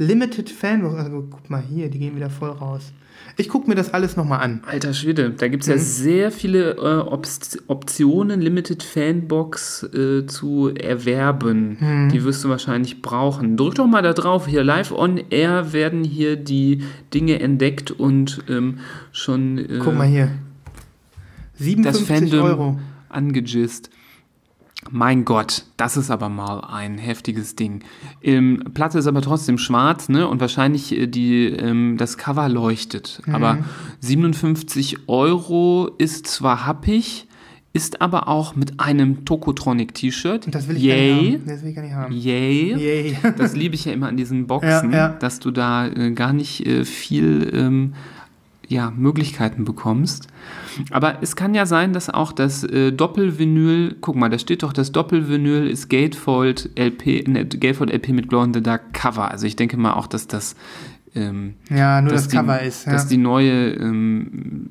Limited 0.00 0.48
Fanbox. 0.48 0.94
Also, 0.96 1.26
guck 1.30 1.50
mal 1.50 1.62
hier, 1.62 1.90
die 1.90 1.98
gehen 1.98 2.16
wieder 2.16 2.30
voll 2.30 2.50
raus. 2.50 2.92
Ich 3.36 3.48
guck 3.50 3.68
mir 3.68 3.74
das 3.74 3.92
alles 3.92 4.16
nochmal 4.16 4.40
an. 4.40 4.62
Alter 4.66 4.94
Schwede, 4.94 5.30
da 5.30 5.48
gibt 5.48 5.62
es 5.62 5.68
Mhm. 5.68 5.72
ja 5.74 5.78
sehr 5.78 6.30
viele 6.32 6.70
äh, 6.76 7.00
Obst 7.06 7.62
Optionen, 7.66 8.40
Limited 8.40 8.82
Fanbox 8.82 9.82
äh, 9.92 10.26
zu 10.26 10.70
erwerben. 10.74 11.76
Mhm. 11.78 12.08
Die 12.08 12.24
wirst 12.24 12.42
du 12.44 12.48
wahrscheinlich 12.48 13.02
brauchen. 13.02 13.58
Drück 13.58 13.74
doch 13.74 13.86
mal 13.86 14.00
da 14.02 14.14
drauf. 14.14 14.46
Hier 14.46 14.64
live 14.64 14.90
on 14.92 15.20
air 15.28 15.74
werden 15.74 16.02
hier 16.02 16.36
die 16.36 16.82
Dinge 17.12 17.40
entdeckt 17.40 17.90
und 17.90 18.42
ähm, 18.48 18.78
schon 19.12 19.58
äh, 19.58 19.78
Guck 19.84 19.94
mal 19.96 20.06
hier. 20.08 20.30
das 21.58 21.66
57 21.66 22.06
Fandom 22.06 22.40
Euro. 22.42 22.78
angegist. 23.10 23.90
Mein 24.90 25.24
Gott, 25.26 25.64
das 25.76 25.96
ist 25.98 26.10
aber 26.10 26.28
mal 26.30 26.60
ein 26.60 26.96
heftiges 26.96 27.54
Ding. 27.54 27.80
Ähm, 28.22 28.64
Platte 28.72 28.98
ist 28.98 29.06
aber 29.06 29.20
trotzdem 29.20 29.58
schwarz, 29.58 30.08
ne? 30.08 30.26
Und 30.26 30.40
wahrscheinlich 30.40 30.96
äh, 30.96 31.06
die, 31.06 31.46
ähm, 31.48 31.96
das 31.98 32.16
Cover 32.16 32.48
leuchtet. 32.48 33.20
Mhm. 33.26 33.34
Aber 33.34 33.58
57 34.00 35.08
Euro 35.08 35.90
ist 35.98 36.26
zwar 36.26 36.66
happig, 36.66 37.26
ist 37.72 38.00
aber 38.00 38.26
auch 38.28 38.56
mit 38.56 38.80
einem 38.80 39.24
Tokotronic-T-Shirt. 39.24 40.48
Das 40.52 40.66
will 40.66 40.76
ich 40.76 40.82
Yay. 40.82 41.10
gar 41.14 41.22
nicht 41.22 41.34
haben. 41.34 41.46
Das 41.46 41.62
will 41.62 41.68
ich 41.68 41.74
gar 41.76 41.82
nicht 41.82 41.94
haben. 41.94 42.12
Yay. 42.12 42.74
Yay. 42.74 43.16
Das 43.36 43.54
liebe 43.54 43.74
ich 43.74 43.84
ja 43.84 43.92
immer 43.92 44.08
an 44.08 44.16
diesen 44.16 44.46
Boxen, 44.48 44.90
Ja, 44.92 44.96
ja. 44.98 45.08
dass 45.10 45.38
du 45.40 45.50
da 45.50 45.86
äh, 45.86 46.10
gar 46.12 46.32
nicht 46.32 46.66
äh, 46.66 46.84
viel 46.84 47.50
ähm, 47.54 47.94
ja, 48.70 48.92
Möglichkeiten 48.96 49.64
bekommst. 49.64 50.28
Aber 50.90 51.22
es 51.22 51.34
kann 51.34 51.54
ja 51.54 51.66
sein, 51.66 51.92
dass 51.92 52.08
auch 52.08 52.30
das 52.30 52.62
äh, 52.62 52.92
Doppelvinyl, 52.92 53.96
guck 54.00 54.14
mal, 54.14 54.30
da 54.30 54.38
steht 54.38 54.62
doch, 54.62 54.72
das 54.72 54.92
Doppelvinyl 54.92 55.66
ist 55.66 55.90
Gatefold 55.90 56.70
LP, 56.78 57.26
ne, 57.26 57.46
Gatefold 57.46 57.90
LP 57.90 58.10
mit 58.10 58.28
Glow 58.28 58.44
in 58.44 58.54
the 58.54 58.62
Dark 58.62 58.92
Cover. 58.92 59.28
Also 59.28 59.46
ich 59.46 59.56
denke 59.56 59.76
mal 59.76 59.94
auch, 59.94 60.06
dass 60.06 60.28
das 60.28 60.54
ähm, 61.16 61.54
Ja, 61.68 62.00
nur 62.00 62.12
das 62.12 62.28
die, 62.28 62.36
Cover 62.36 62.62
ist. 62.62 62.86
Ja. 62.86 62.92
Dass 62.92 63.08
die 63.08 63.16
neue, 63.16 63.72
ähm, 63.72 64.70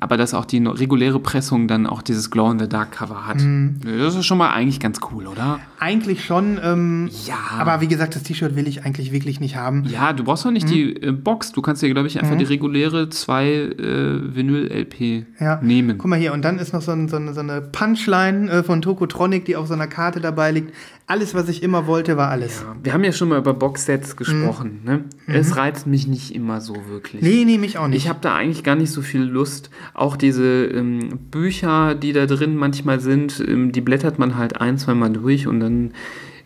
aber 0.00 0.16
dass 0.16 0.32
auch 0.32 0.46
die 0.46 0.64
reguläre 0.64 1.20
Pressung 1.20 1.68
dann 1.68 1.86
auch 1.86 2.00
dieses 2.00 2.30
Glow 2.30 2.50
in 2.50 2.58
the 2.58 2.70
Dark 2.70 2.92
Cover 2.92 3.26
hat. 3.26 3.42
Mhm. 3.42 3.80
Das 3.84 4.16
ist 4.16 4.24
schon 4.24 4.38
mal 4.38 4.50
eigentlich 4.50 4.80
ganz 4.80 5.00
cool, 5.12 5.26
oder? 5.26 5.60
Eigentlich 5.80 6.24
schon. 6.24 6.58
Ähm, 6.62 7.08
Ja. 7.26 7.36
Aber 7.58 7.80
wie 7.80 7.88
gesagt, 7.88 8.14
das 8.16 8.22
T-Shirt 8.22 8.56
will 8.56 8.66
ich 8.66 8.84
eigentlich 8.84 9.12
wirklich 9.12 9.40
nicht 9.40 9.56
haben. 9.56 9.84
Ja, 9.86 10.12
du 10.12 10.24
brauchst 10.24 10.44
doch 10.44 10.50
nicht 10.50 10.68
die 10.70 10.94
äh, 11.02 11.12
Box. 11.12 11.52
Du 11.52 11.62
kannst 11.62 11.82
dir, 11.82 11.90
glaube 11.92 12.08
ich, 12.08 12.20
einfach 12.20 12.36
die 12.36 12.44
reguläre 12.44 13.08
2 13.08 13.46
äh, 13.46 14.34
Vinyl-LP 14.34 15.24
Ja. 15.40 15.60
nehmen. 15.62 15.98
Guck 15.98 16.10
mal 16.10 16.18
hier, 16.18 16.32
und 16.32 16.42
dann 16.44 16.58
ist 16.58 16.72
noch 16.72 16.82
so, 16.82 16.92
ein, 16.92 17.08
so, 17.08 17.16
eine, 17.16 17.32
so 17.34 17.40
eine 17.40 17.60
Punchline 17.60 18.50
äh, 18.50 18.62
von 18.62 18.82
Tokotronic, 18.82 19.44
die 19.44 19.56
auf 19.56 19.66
so 19.68 19.74
einer 19.74 19.86
Karte 19.86 20.20
dabei 20.20 20.50
liegt. 20.50 20.72
Alles, 21.06 21.34
was 21.34 21.48
ich 21.48 21.62
immer 21.62 21.86
wollte, 21.86 22.18
war 22.18 22.28
alles. 22.28 22.60
Ja, 22.66 22.76
wir 22.82 22.92
haben 22.92 23.02
ja 23.02 23.12
schon 23.12 23.30
mal 23.30 23.38
über 23.38 23.54
Boxsets 23.54 24.14
gesprochen. 24.14 24.80
Ne? 24.84 25.04
Es 25.26 25.56
reizt 25.56 25.86
mich 25.86 26.06
nicht 26.06 26.34
immer 26.34 26.60
so 26.60 26.74
wirklich. 26.90 27.22
Nee, 27.22 27.44
nee, 27.46 27.56
mich 27.56 27.78
auch 27.78 27.88
nicht. 27.88 27.96
Ich 27.96 28.08
habe 28.10 28.18
da 28.20 28.34
eigentlich 28.34 28.62
gar 28.62 28.76
nicht 28.76 28.90
so 28.90 29.00
viel 29.00 29.22
Lust. 29.22 29.70
Auch 29.94 30.16
diese 30.18 30.66
ähm, 30.66 31.18
Bücher, 31.30 31.94
die 31.94 32.12
da 32.12 32.26
drin 32.26 32.56
manchmal 32.56 33.00
sind, 33.00 33.42
ähm, 33.46 33.72
die 33.72 33.80
blättert 33.80 34.18
man 34.18 34.36
halt 34.36 34.60
ein, 34.60 34.76
zweimal 34.76 35.10
durch 35.10 35.46
und 35.46 35.60
dann 35.60 35.67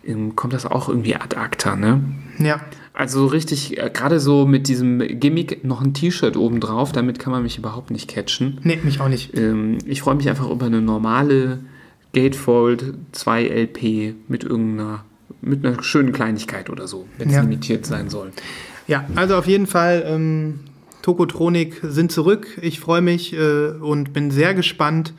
ähm, 0.05 0.35
kommt 0.37 0.53
das 0.53 0.66
auch 0.66 0.89
irgendwie 0.89 1.14
ad 1.16 1.37
acta, 1.37 1.77
ne? 1.77 2.01
ja. 2.39 2.61
Also 2.95 3.25
richtig, 3.25 3.79
äh, 3.79 3.89
gerade 3.91 4.20
so 4.20 4.45
mit 4.45 4.68
diesem 4.68 4.99
Gimmick 5.18 5.64
noch 5.64 5.81
ein 5.81 5.95
T-Shirt 5.95 6.37
oben 6.37 6.61
drauf, 6.61 6.93
damit 6.93 7.18
kann 7.18 7.33
man 7.33 7.43
mich 7.43 7.57
überhaupt 7.57 7.91
nicht 7.91 8.07
catchen. 8.07 8.59
Nee, 8.64 8.79
mich 8.83 9.01
auch 9.01 9.09
nicht. 9.09 9.35
Ähm, 9.35 9.79
ich 9.87 10.03
freue 10.03 10.14
mich 10.14 10.29
einfach 10.29 10.51
über 10.51 10.66
eine 10.66 10.83
normale 10.83 11.61
Gatefold 12.12 12.93
2 13.12 13.45
LP 13.49 14.14
mit 14.29 14.45
irgendeiner, 14.45 15.05
mit 15.41 15.64
einer 15.64 15.83
schönen 15.83 16.12
Kleinigkeit 16.12 16.68
oder 16.68 16.87
so, 16.87 17.07
wenn 17.16 17.29
es 17.29 17.35
Ja. 17.35 17.41
limitiert 17.41 17.87
sein 17.87 18.11
soll. 18.11 18.31
Ja, 18.87 19.05
also 19.14 19.37
auf 19.37 19.47
jeden 19.47 19.66
Fall, 19.66 20.05
ähm, 20.07 20.61
Tokotronik 21.01 21.81
sind 21.83 22.12
zurück. 22.12 22.59
Ich 22.61 22.79
freue 22.79 23.01
mich 23.01 23.33
äh, 23.33 23.68
und 23.81 24.12
bin 24.12 24.31
sehr 24.31 24.53
gespannt 24.55 25.14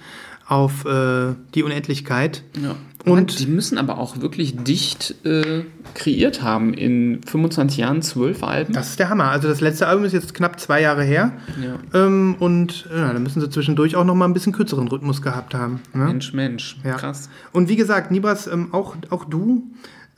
auf 0.47 0.85
äh, 0.85 1.33
die 1.55 1.63
Unendlichkeit. 1.63 2.43
Ja. 2.61 2.75
Und- 3.05 3.39
die 3.39 3.47
müssen 3.47 3.77
aber 3.77 3.97
auch 3.97 4.21
wirklich 4.21 4.55
dicht 4.63 5.15
äh, 5.25 5.63
kreiert 5.93 6.41
haben 6.41 6.73
in 6.73 7.21
25 7.23 7.79
Jahren, 7.79 8.01
12 8.01 8.43
Alben. 8.43 8.73
Das 8.73 8.89
ist 8.91 8.99
der 8.99 9.09
Hammer. 9.09 9.25
Also 9.29 9.47
das 9.49 9.59
letzte 9.61 9.87
Album 9.87 10.05
ist 10.05 10.13
jetzt 10.13 10.33
knapp 10.33 10.59
zwei 10.59 10.81
Jahre 10.81 11.03
her. 11.03 11.33
Ja. 11.61 11.79
Ähm, 12.05 12.35
und 12.39 12.87
ja, 12.95 13.11
da 13.11 13.19
müssen 13.19 13.41
sie 13.41 13.49
zwischendurch 13.49 13.95
auch 13.97 14.05
noch 14.05 14.15
mal 14.15 14.25
ein 14.25 14.33
bisschen 14.33 14.53
kürzeren 14.53 14.87
Rhythmus 14.87 15.21
gehabt 15.21 15.53
haben. 15.53 15.81
Ne? 15.93 16.05
Mensch, 16.05 16.33
Mensch, 16.33 16.77
Ja. 16.85 16.95
krass. 16.95 17.29
Und 17.51 17.67
wie 17.67 17.75
gesagt, 17.75 18.09
Nibas, 18.11 18.47
ähm, 18.47 18.69
auch, 18.73 18.95
auch 19.09 19.25
du, 19.25 19.63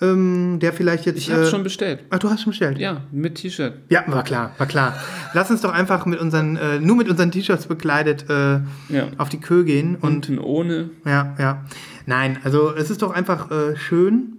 ähm, 0.02 0.60
der 0.60 0.74
vielleicht 0.74 1.06
jetzt. 1.06 1.18
Ich 1.18 1.32
habe 1.32 1.44
äh, 1.44 1.50
schon 1.50 1.64
bestellt. 1.64 2.02
Ach, 2.10 2.20
du 2.20 2.30
hast 2.30 2.42
schon 2.42 2.52
bestellt? 2.52 2.78
Ja, 2.78 3.02
mit 3.12 3.36
T-Shirt. 3.36 3.74
Ja, 3.90 4.04
war 4.08 4.24
klar, 4.24 4.52
war 4.58 4.68
klar. 4.68 4.94
Lass 5.34 5.50
uns 5.52 5.62
doch 5.62 5.72
einfach 5.72 6.06
mit 6.06 6.20
unseren, 6.20 6.58
äh, 6.58 6.80
nur 6.80 6.96
mit 6.98 7.10
unseren 7.10 7.32
T-Shirts 7.32 7.68
bekleidet 7.68 8.26
äh, 8.30 8.60
Ja. 8.90 9.08
auf 9.18 9.30
die 9.30 9.40
Kö 9.40 9.64
gehen. 9.64 9.96
Und 9.96 10.30
Unten 10.30 10.40
ohne. 10.40 10.90
ja, 11.06 11.36
ja. 11.40 11.66
Nein, 12.06 12.38
also 12.44 12.76
es 12.76 12.90
ist 12.90 13.02
doch 13.02 13.12
einfach 13.14 13.50
äh, 13.52 13.76
schön. 13.78 14.34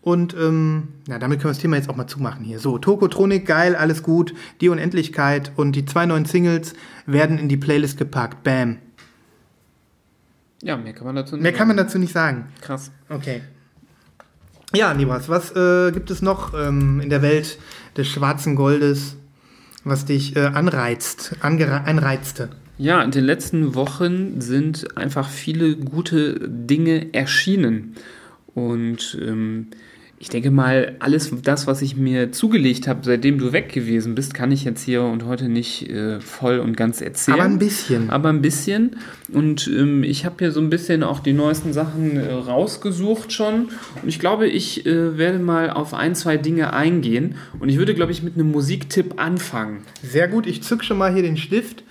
Und 0.00 0.34
ähm, 0.34 0.88
ja, 1.08 1.18
damit 1.18 1.38
können 1.40 1.48
wir 1.50 1.54
das 1.54 1.58
Thema 1.62 1.76
jetzt 1.76 1.88
auch 1.88 1.96
mal 1.96 2.06
zumachen 2.06 2.44
hier. 2.44 2.58
So, 2.58 2.76
Tokotronik, 2.78 3.46
geil, 3.46 3.74
alles 3.74 4.02
gut. 4.02 4.34
Die 4.60 4.68
Unendlichkeit 4.68 5.50
und 5.56 5.72
die 5.72 5.86
zwei 5.86 6.04
neuen 6.04 6.26
Singles 6.26 6.74
werden 7.06 7.38
in 7.38 7.48
die 7.48 7.56
Playlist 7.56 7.96
gepackt. 7.96 8.42
Bam. 8.44 8.76
Ja, 10.62 10.76
mehr 10.76 10.92
kann 10.92 11.06
man 11.06 11.16
dazu 11.16 11.36
nicht 11.36 11.42
Mehr 11.42 11.52
kann 11.52 11.68
man 11.68 11.76
sagen. 11.76 11.86
dazu 11.88 11.98
nicht 11.98 12.12
sagen. 12.12 12.46
Krass. 12.60 12.90
Okay. 13.08 13.42
Ja, 14.74 14.92
Nibas, 14.92 15.28
was 15.28 15.54
äh, 15.54 15.92
gibt 15.92 16.10
es 16.10 16.20
noch 16.20 16.52
ähm, 16.54 17.00
in 17.00 17.08
der 17.08 17.22
Welt 17.22 17.58
des 17.96 18.08
schwarzen 18.08 18.56
Goldes, 18.56 19.16
was 19.84 20.04
dich 20.04 20.34
äh, 20.34 20.46
anreizt, 20.46 21.36
anreizte? 21.40 22.50
Ja, 22.76 23.00
in 23.02 23.12
den 23.12 23.24
letzten 23.24 23.76
Wochen 23.76 24.40
sind 24.40 24.96
einfach 24.96 25.28
viele 25.28 25.76
gute 25.76 26.40
Dinge 26.48 27.14
erschienen. 27.14 27.94
Und 28.54 29.16
ähm, 29.20 29.68
ich 30.18 30.28
denke 30.28 30.50
mal, 30.50 30.96
alles 31.00 31.30
das, 31.42 31.66
was 31.66 31.82
ich 31.82 31.96
mir 31.96 32.32
zugelegt 32.32 32.86
habe, 32.86 33.00
seitdem 33.02 33.38
du 33.38 33.52
weg 33.52 33.72
gewesen 33.72 34.14
bist, 34.14 34.32
kann 34.32 34.52
ich 34.52 34.64
jetzt 34.64 34.82
hier 34.82 35.02
und 35.02 35.24
heute 35.24 35.48
nicht 35.48 35.90
äh, 35.90 36.20
voll 36.20 36.60
und 36.60 36.76
ganz 36.76 37.00
erzählen. 37.00 37.40
Aber 37.40 37.48
ein 37.48 37.58
bisschen. 37.58 38.10
Aber 38.10 38.28
ein 38.28 38.40
bisschen. 38.40 38.96
Und 39.32 39.66
ähm, 39.66 40.02
ich 40.04 40.24
habe 40.24 40.36
hier 40.38 40.52
so 40.52 40.60
ein 40.60 40.70
bisschen 40.70 41.02
auch 41.02 41.20
die 41.20 41.32
neuesten 41.32 41.72
Sachen 41.72 42.16
äh, 42.16 42.32
rausgesucht 42.32 43.32
schon. 43.32 43.70
Und 44.02 44.08
ich 44.08 44.20
glaube, 44.20 44.46
ich 44.46 44.86
äh, 44.86 45.18
werde 45.18 45.40
mal 45.40 45.70
auf 45.70 45.92
ein, 45.94 46.14
zwei 46.14 46.36
Dinge 46.36 46.72
eingehen. 46.72 47.34
Und 47.58 47.68
ich 47.68 47.78
würde, 47.78 47.94
glaube 47.94 48.12
ich, 48.12 48.22
mit 48.22 48.34
einem 48.34 48.50
Musiktipp 48.50 49.20
anfangen. 49.20 49.82
Sehr 50.02 50.28
gut, 50.28 50.46
ich 50.46 50.62
zück 50.62 50.84
schon 50.84 50.96
mal 50.96 51.12
hier 51.12 51.22
den 51.22 51.36
Stift 51.36 51.82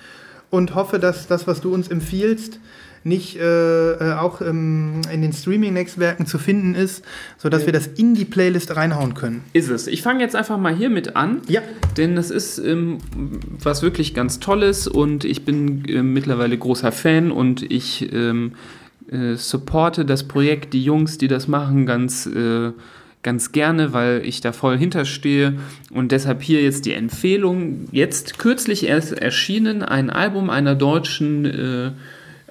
und 0.49 0.75
hoffe, 0.75 0.97
dass 0.97 1.27
das, 1.27 1.45
was 1.45 1.61
du 1.61 1.73
uns 1.73 1.87
empfiehlst, 1.87 2.59
nicht 3.03 3.37
äh, 3.37 3.91
äh, 3.93 4.13
auch 4.13 4.41
ähm, 4.41 5.01
in 5.11 5.21
den 5.21 5.33
Streaming-Netzwerken 5.33 6.25
zu 6.25 6.37
finden 6.37 6.75
ist, 6.75 7.03
sodass 7.37 7.65
wir 7.65 7.73
das 7.73 7.87
in 7.87 8.15
die 8.15 8.25
Playlist 8.25 8.75
reinhauen 8.75 9.13
können. 9.13 9.43
Ist 9.53 9.69
es. 9.69 9.87
Ich 9.87 10.01
fange 10.01 10.21
jetzt 10.21 10.35
einfach 10.35 10.57
mal 10.57 10.75
hiermit 10.75 11.15
an. 11.15 11.41
Ja. 11.47 11.61
Denn 11.97 12.15
das 12.15 12.31
ist 12.31 12.59
ähm, 12.59 12.99
was 13.61 13.81
wirklich 13.81 14.13
ganz 14.13 14.39
Tolles 14.39 14.87
und 14.87 15.25
ich 15.25 15.45
bin 15.45 15.85
äh, 15.85 16.01
mittlerweile 16.01 16.57
großer 16.57 16.91
Fan 16.91 17.31
und 17.31 17.69
ich 17.71 18.11
ähm, 18.13 18.53
äh, 19.11 19.35
supporte 19.35 20.05
das 20.05 20.27
Projekt, 20.27 20.73
die 20.73 20.83
Jungs, 20.83 21.17
die 21.17 21.27
das 21.27 21.47
machen, 21.47 21.85
ganz, 21.85 22.25
äh, 22.25 22.71
ganz 23.21 23.51
gerne, 23.51 23.93
weil 23.93 24.21
ich 24.25 24.41
da 24.41 24.51
voll 24.51 24.77
hinterstehe. 24.77 25.55
Und 25.91 26.11
deshalb 26.11 26.41
hier 26.41 26.61
jetzt 26.61 26.85
die 26.85 26.93
Empfehlung. 26.93 27.87
Jetzt 27.91 28.39
kürzlich 28.39 28.87
erst 28.87 29.13
erschienen 29.13 29.83
ein 29.83 30.09
Album 30.09 30.49
einer 30.49 30.75
deutschen. 30.75 31.45
Äh, 31.45 31.91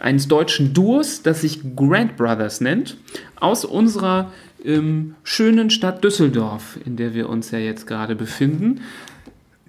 eines 0.02 0.28
deutschen 0.28 0.74
Duos, 0.74 1.22
das 1.22 1.42
sich 1.42 1.60
Grant 1.76 2.16
Brothers 2.16 2.60
nennt, 2.60 2.96
aus 3.36 3.64
unserer 3.64 4.32
ähm, 4.64 5.14
schönen 5.22 5.70
Stadt 5.70 6.02
Düsseldorf, 6.02 6.78
in 6.84 6.96
der 6.96 7.14
wir 7.14 7.28
uns 7.28 7.50
ja 7.50 7.58
jetzt 7.58 7.86
gerade 7.86 8.16
befinden. 8.16 8.80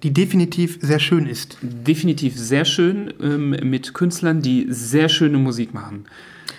Die 0.02 0.12
definitiv 0.12 0.78
sehr 0.82 0.98
schön 0.98 1.26
ist. 1.26 1.56
Definitiv 1.62 2.36
sehr 2.36 2.64
schön 2.64 3.14
ähm, 3.22 3.50
mit 3.62 3.94
Künstlern, 3.94 4.42
die 4.42 4.66
sehr 4.68 5.08
schöne 5.08 5.38
Musik 5.38 5.72
machen. 5.72 6.06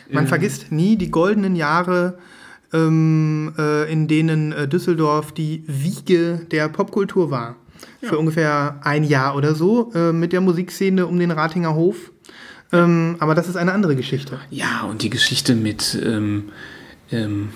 Man 0.10 0.28
vergisst 0.28 0.72
nie 0.72 0.98
die 0.98 1.12
goldenen 1.12 1.56
Jahre, 1.56 2.18
ähm, 2.74 3.54
äh, 3.58 3.92
in 3.92 4.08
denen 4.08 4.52
äh, 4.52 4.68
Düsseldorf 4.68 5.32
die 5.32 5.64
Wiege 5.68 6.42
der 6.52 6.70
Popkultur 6.70 7.32
war. 7.32 7.56
Für 8.02 8.18
ungefähr 8.18 8.80
ein 8.84 9.04
Jahr 9.04 9.36
oder 9.36 9.56
so 9.56 9.92
äh, 9.94 10.12
mit 10.12 10.32
der 10.32 10.42
Musikszene 10.42 11.08
um 11.08 11.20
den 11.20 11.32
Ratinger 11.32 11.76
Hof. 11.76 12.12
Ähm, 12.72 13.16
aber 13.20 13.36
das 13.36 13.48
ist 13.48 13.56
eine 13.56 13.72
andere 13.74 13.96
Geschichte. 13.96 14.40
Ja, 14.50 14.84
und 14.84 15.02
die 15.02 15.10
Geschichte 15.10 15.56
mit. 15.56 15.98
Ähm, 16.04 16.50
ähm, 17.12 17.50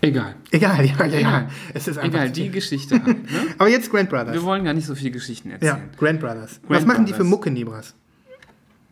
egal. 0.00 0.34
Egal, 0.50 0.84
ja, 0.84 1.06
ja, 1.06 1.18
ja. 1.18 1.48
Es 1.74 1.88
ist 1.88 1.98
Egal, 2.02 2.30
die 2.30 2.50
Geschichte. 2.50 3.02
halt, 3.02 3.30
ne? 3.30 3.38
Aber 3.58 3.68
jetzt 3.68 3.90
Grand 3.90 4.08
Brothers. 4.10 4.34
Wir 4.34 4.42
wollen 4.42 4.64
gar 4.64 4.74
nicht 4.74 4.86
so 4.86 4.94
viele 4.94 5.10
Geschichten 5.10 5.48
Ja, 5.50 5.54
erzählen. 5.54 5.88
Grand 5.96 6.20
Brothers. 6.20 6.60
Was 6.68 6.78
Grand 6.78 6.86
machen 6.86 7.06
die 7.06 7.12
für 7.12 7.18
Brothers. 7.18 7.30
Mucke, 7.30 7.50
Nibras? 7.50 7.94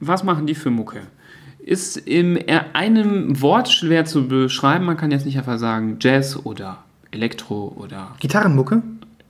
Was 0.00 0.24
machen 0.24 0.46
die 0.46 0.54
für 0.54 0.70
Mucke? 0.70 1.02
Ist 1.58 1.96
in 1.96 2.38
einem 2.74 3.40
Wort 3.40 3.70
schwer 3.70 4.04
zu 4.04 4.28
beschreiben. 4.28 4.84
Man 4.84 4.96
kann 4.96 5.10
jetzt 5.10 5.24
nicht 5.24 5.38
einfach 5.38 5.58
sagen 5.58 5.96
Jazz 6.00 6.38
oder 6.44 6.84
Elektro 7.10 7.74
oder 7.78 8.14
Gitarrenmucke? 8.20 8.82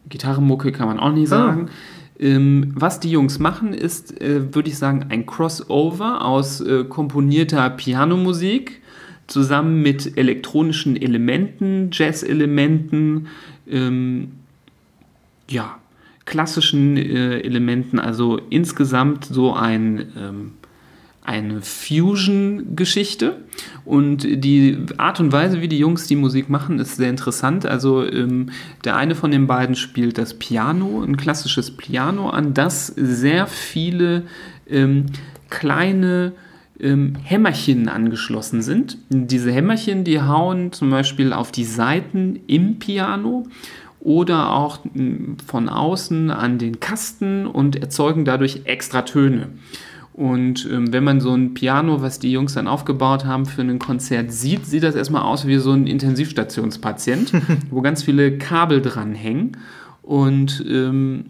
Gitarrenmucke 0.08 0.72
kann 0.72 0.88
man 0.88 0.98
auch 0.98 1.12
nicht 1.12 1.28
sagen. 1.28 1.68
Ähm, 2.18 2.72
was 2.74 3.00
die 3.00 3.10
Jungs 3.10 3.38
machen, 3.38 3.72
ist, 3.72 4.20
äh, 4.20 4.54
würde 4.54 4.68
ich 4.68 4.78
sagen, 4.78 5.06
ein 5.08 5.26
Crossover 5.26 6.24
aus 6.24 6.60
äh, 6.60 6.84
komponierter 6.84 7.68
Pianomusik 7.70 8.80
zusammen 9.26 9.82
mit 9.82 10.16
elektronischen 10.16 11.00
Elementen, 11.00 11.90
Jazz-Elementen, 11.92 13.28
ähm, 13.68 14.32
ja, 15.48 15.78
klassischen 16.24 16.96
äh, 16.96 17.40
Elementen, 17.40 17.98
also 17.98 18.40
insgesamt 18.50 19.24
so 19.24 19.52
ein, 19.52 20.12
ähm, 20.16 20.52
eine 21.24 21.62
Fusion-Geschichte. 21.62 23.38
Und 23.84 24.22
die 24.22 24.78
Art 24.98 25.20
und 25.20 25.32
Weise, 25.32 25.60
wie 25.60 25.68
die 25.68 25.78
Jungs 25.78 26.06
die 26.06 26.16
Musik 26.16 26.48
machen, 26.48 26.78
ist 26.78 26.96
sehr 26.96 27.10
interessant. 27.10 27.66
Also 27.66 28.06
ähm, 28.06 28.50
der 28.84 28.96
eine 28.96 29.14
von 29.14 29.30
den 29.30 29.46
beiden 29.46 29.74
spielt 29.74 30.18
das 30.18 30.34
Piano, 30.34 31.02
ein 31.02 31.16
klassisches 31.16 31.76
Piano, 31.76 32.28
an 32.28 32.54
das 32.54 32.88
sehr 32.88 33.46
viele 33.46 34.24
ähm, 34.68 35.06
kleine 35.48 36.32
ähm, 36.78 37.14
Hämmerchen 37.22 37.88
angeschlossen 37.88 38.60
sind. 38.60 38.98
Diese 39.08 39.50
Hämmerchen, 39.50 40.04
die 40.04 40.20
hauen 40.20 40.72
zum 40.72 40.90
Beispiel 40.90 41.32
auf 41.32 41.52
die 41.52 41.64
Saiten 41.64 42.40
im 42.46 42.78
Piano 42.78 43.46
oder 44.00 44.52
auch 44.52 44.80
mh, 44.84 45.36
von 45.46 45.70
außen 45.70 46.30
an 46.30 46.58
den 46.58 46.80
Kasten 46.80 47.46
und 47.46 47.76
erzeugen 47.76 48.26
dadurch 48.26 48.62
extra 48.64 49.02
Töne. 49.02 49.48
Und 50.14 50.68
ähm, 50.70 50.92
wenn 50.92 51.02
man 51.02 51.20
so 51.20 51.34
ein 51.34 51.54
Piano, 51.54 52.00
was 52.00 52.20
die 52.20 52.30
Jungs 52.30 52.54
dann 52.54 52.68
aufgebaut 52.68 53.24
haben 53.24 53.46
für 53.46 53.62
ein 53.62 53.80
Konzert 53.80 54.30
sieht, 54.30 54.64
sieht 54.64 54.84
das 54.84 54.94
erstmal 54.94 55.22
aus 55.22 55.44
wie 55.44 55.56
so 55.58 55.72
ein 55.72 55.88
Intensivstationspatient, 55.88 57.32
wo 57.70 57.82
ganz 57.82 58.04
viele 58.04 58.38
Kabel 58.38 58.80
dran 58.80 59.16
hängen. 59.16 59.56
Und 60.02 60.64
ähm, 60.68 61.24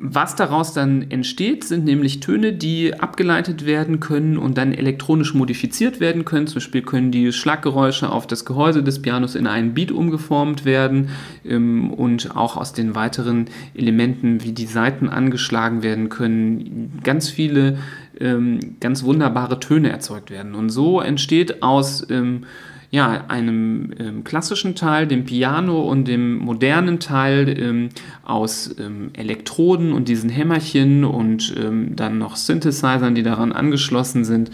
was 0.00 0.36
daraus 0.36 0.72
dann 0.72 1.10
entsteht, 1.10 1.64
sind 1.64 1.84
nämlich 1.84 2.20
Töne, 2.20 2.52
die 2.52 2.94
abgeleitet 2.94 3.66
werden 3.66 3.98
können 3.98 4.38
und 4.38 4.56
dann 4.56 4.72
elektronisch 4.72 5.34
modifiziert 5.34 5.98
werden 5.98 6.24
können. 6.24 6.46
Zum 6.46 6.56
Beispiel 6.56 6.82
können 6.82 7.10
die 7.10 7.32
Schlaggeräusche 7.32 8.10
auf 8.10 8.28
das 8.28 8.44
Gehäuse 8.44 8.84
des 8.84 9.02
Pianos 9.02 9.34
in 9.34 9.48
einen 9.48 9.74
Beat 9.74 9.90
umgeformt 9.90 10.64
werden 10.64 11.08
ähm, 11.44 11.90
und 11.90 12.36
auch 12.36 12.56
aus 12.56 12.72
den 12.72 12.94
weiteren 12.94 13.46
Elementen, 13.74 14.44
wie 14.44 14.52
die 14.52 14.66
Saiten 14.66 15.08
angeschlagen 15.08 15.82
werden 15.82 16.08
können, 16.10 17.00
ganz 17.02 17.28
viele 17.28 17.78
ähm, 18.20 18.76
ganz 18.78 19.02
wunderbare 19.02 19.58
Töne 19.58 19.90
erzeugt 19.90 20.30
werden. 20.30 20.54
Und 20.54 20.70
so 20.70 21.00
entsteht 21.00 21.62
aus 21.62 22.06
ähm, 22.08 22.44
ja, 22.90 23.24
einem 23.28 23.90
ähm, 23.98 24.24
klassischen 24.24 24.74
Teil, 24.74 25.06
dem 25.06 25.24
Piano 25.24 25.82
und 25.82 26.08
dem 26.08 26.38
modernen 26.38 27.00
Teil 27.00 27.48
ähm, 27.58 27.88
aus 28.24 28.74
ähm, 28.78 29.10
Elektroden 29.12 29.92
und 29.92 30.08
diesen 30.08 30.30
Hämmerchen 30.30 31.04
und 31.04 31.54
ähm, 31.58 31.96
dann 31.96 32.18
noch 32.18 32.36
Synthesizern, 32.36 33.14
die 33.14 33.22
daran 33.22 33.52
angeschlossen 33.52 34.24
sind, 34.24 34.50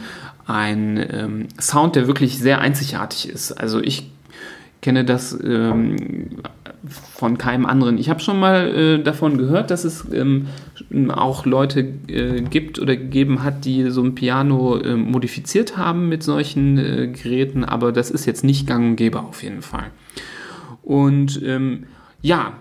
ein 0.47 0.97
ähm, 1.11 1.47
Sound, 1.61 1.95
der 1.95 2.09
wirklich 2.09 2.39
sehr 2.39 2.61
einzigartig 2.61 3.29
ist. 3.29 3.53
Also 3.53 3.81
ich 3.81 4.11
kenne 4.83 5.05
das 5.05 5.39
ähm, 5.43 6.27
von 6.89 7.39
keinem 7.39 7.67
anderen. 7.67 7.99
Ich 7.99 8.11
habe 8.11 8.21
schon 8.21 8.39
mal 8.39 8.69
äh, 8.69 9.03
davon 9.03 9.39
gehört, 9.39 9.71
dass 9.71 9.85
es 9.85 10.05
ähm, 10.13 10.47
auch 11.09 11.47
Leute 11.47 11.81
äh, 12.09 12.43
gibt 12.43 12.79
oder 12.79 12.97
gegeben 12.97 13.43
hat, 13.43 13.65
die 13.65 13.91
so 13.91 14.03
ein 14.03 14.15
Piano 14.15 14.77
äh, 14.77 14.97
modifiziert 14.97 15.77
haben 15.77 16.09
mit 16.09 16.23
solchen 16.23 16.79
äh, 16.79 17.09
Geräten, 17.09 17.65
aber 17.65 17.93
das 17.93 18.11
ist 18.11 18.27
jetzt 18.27 18.45
nicht 18.45 18.67
gang 18.67 18.91
und 18.91 18.97
gäbe 18.97 19.21
auf 19.21 19.43
jeden 19.43 19.63
Fall. 19.63 19.87
Und 20.83 21.41
ähm, 21.43 21.85
ja, 22.21 22.55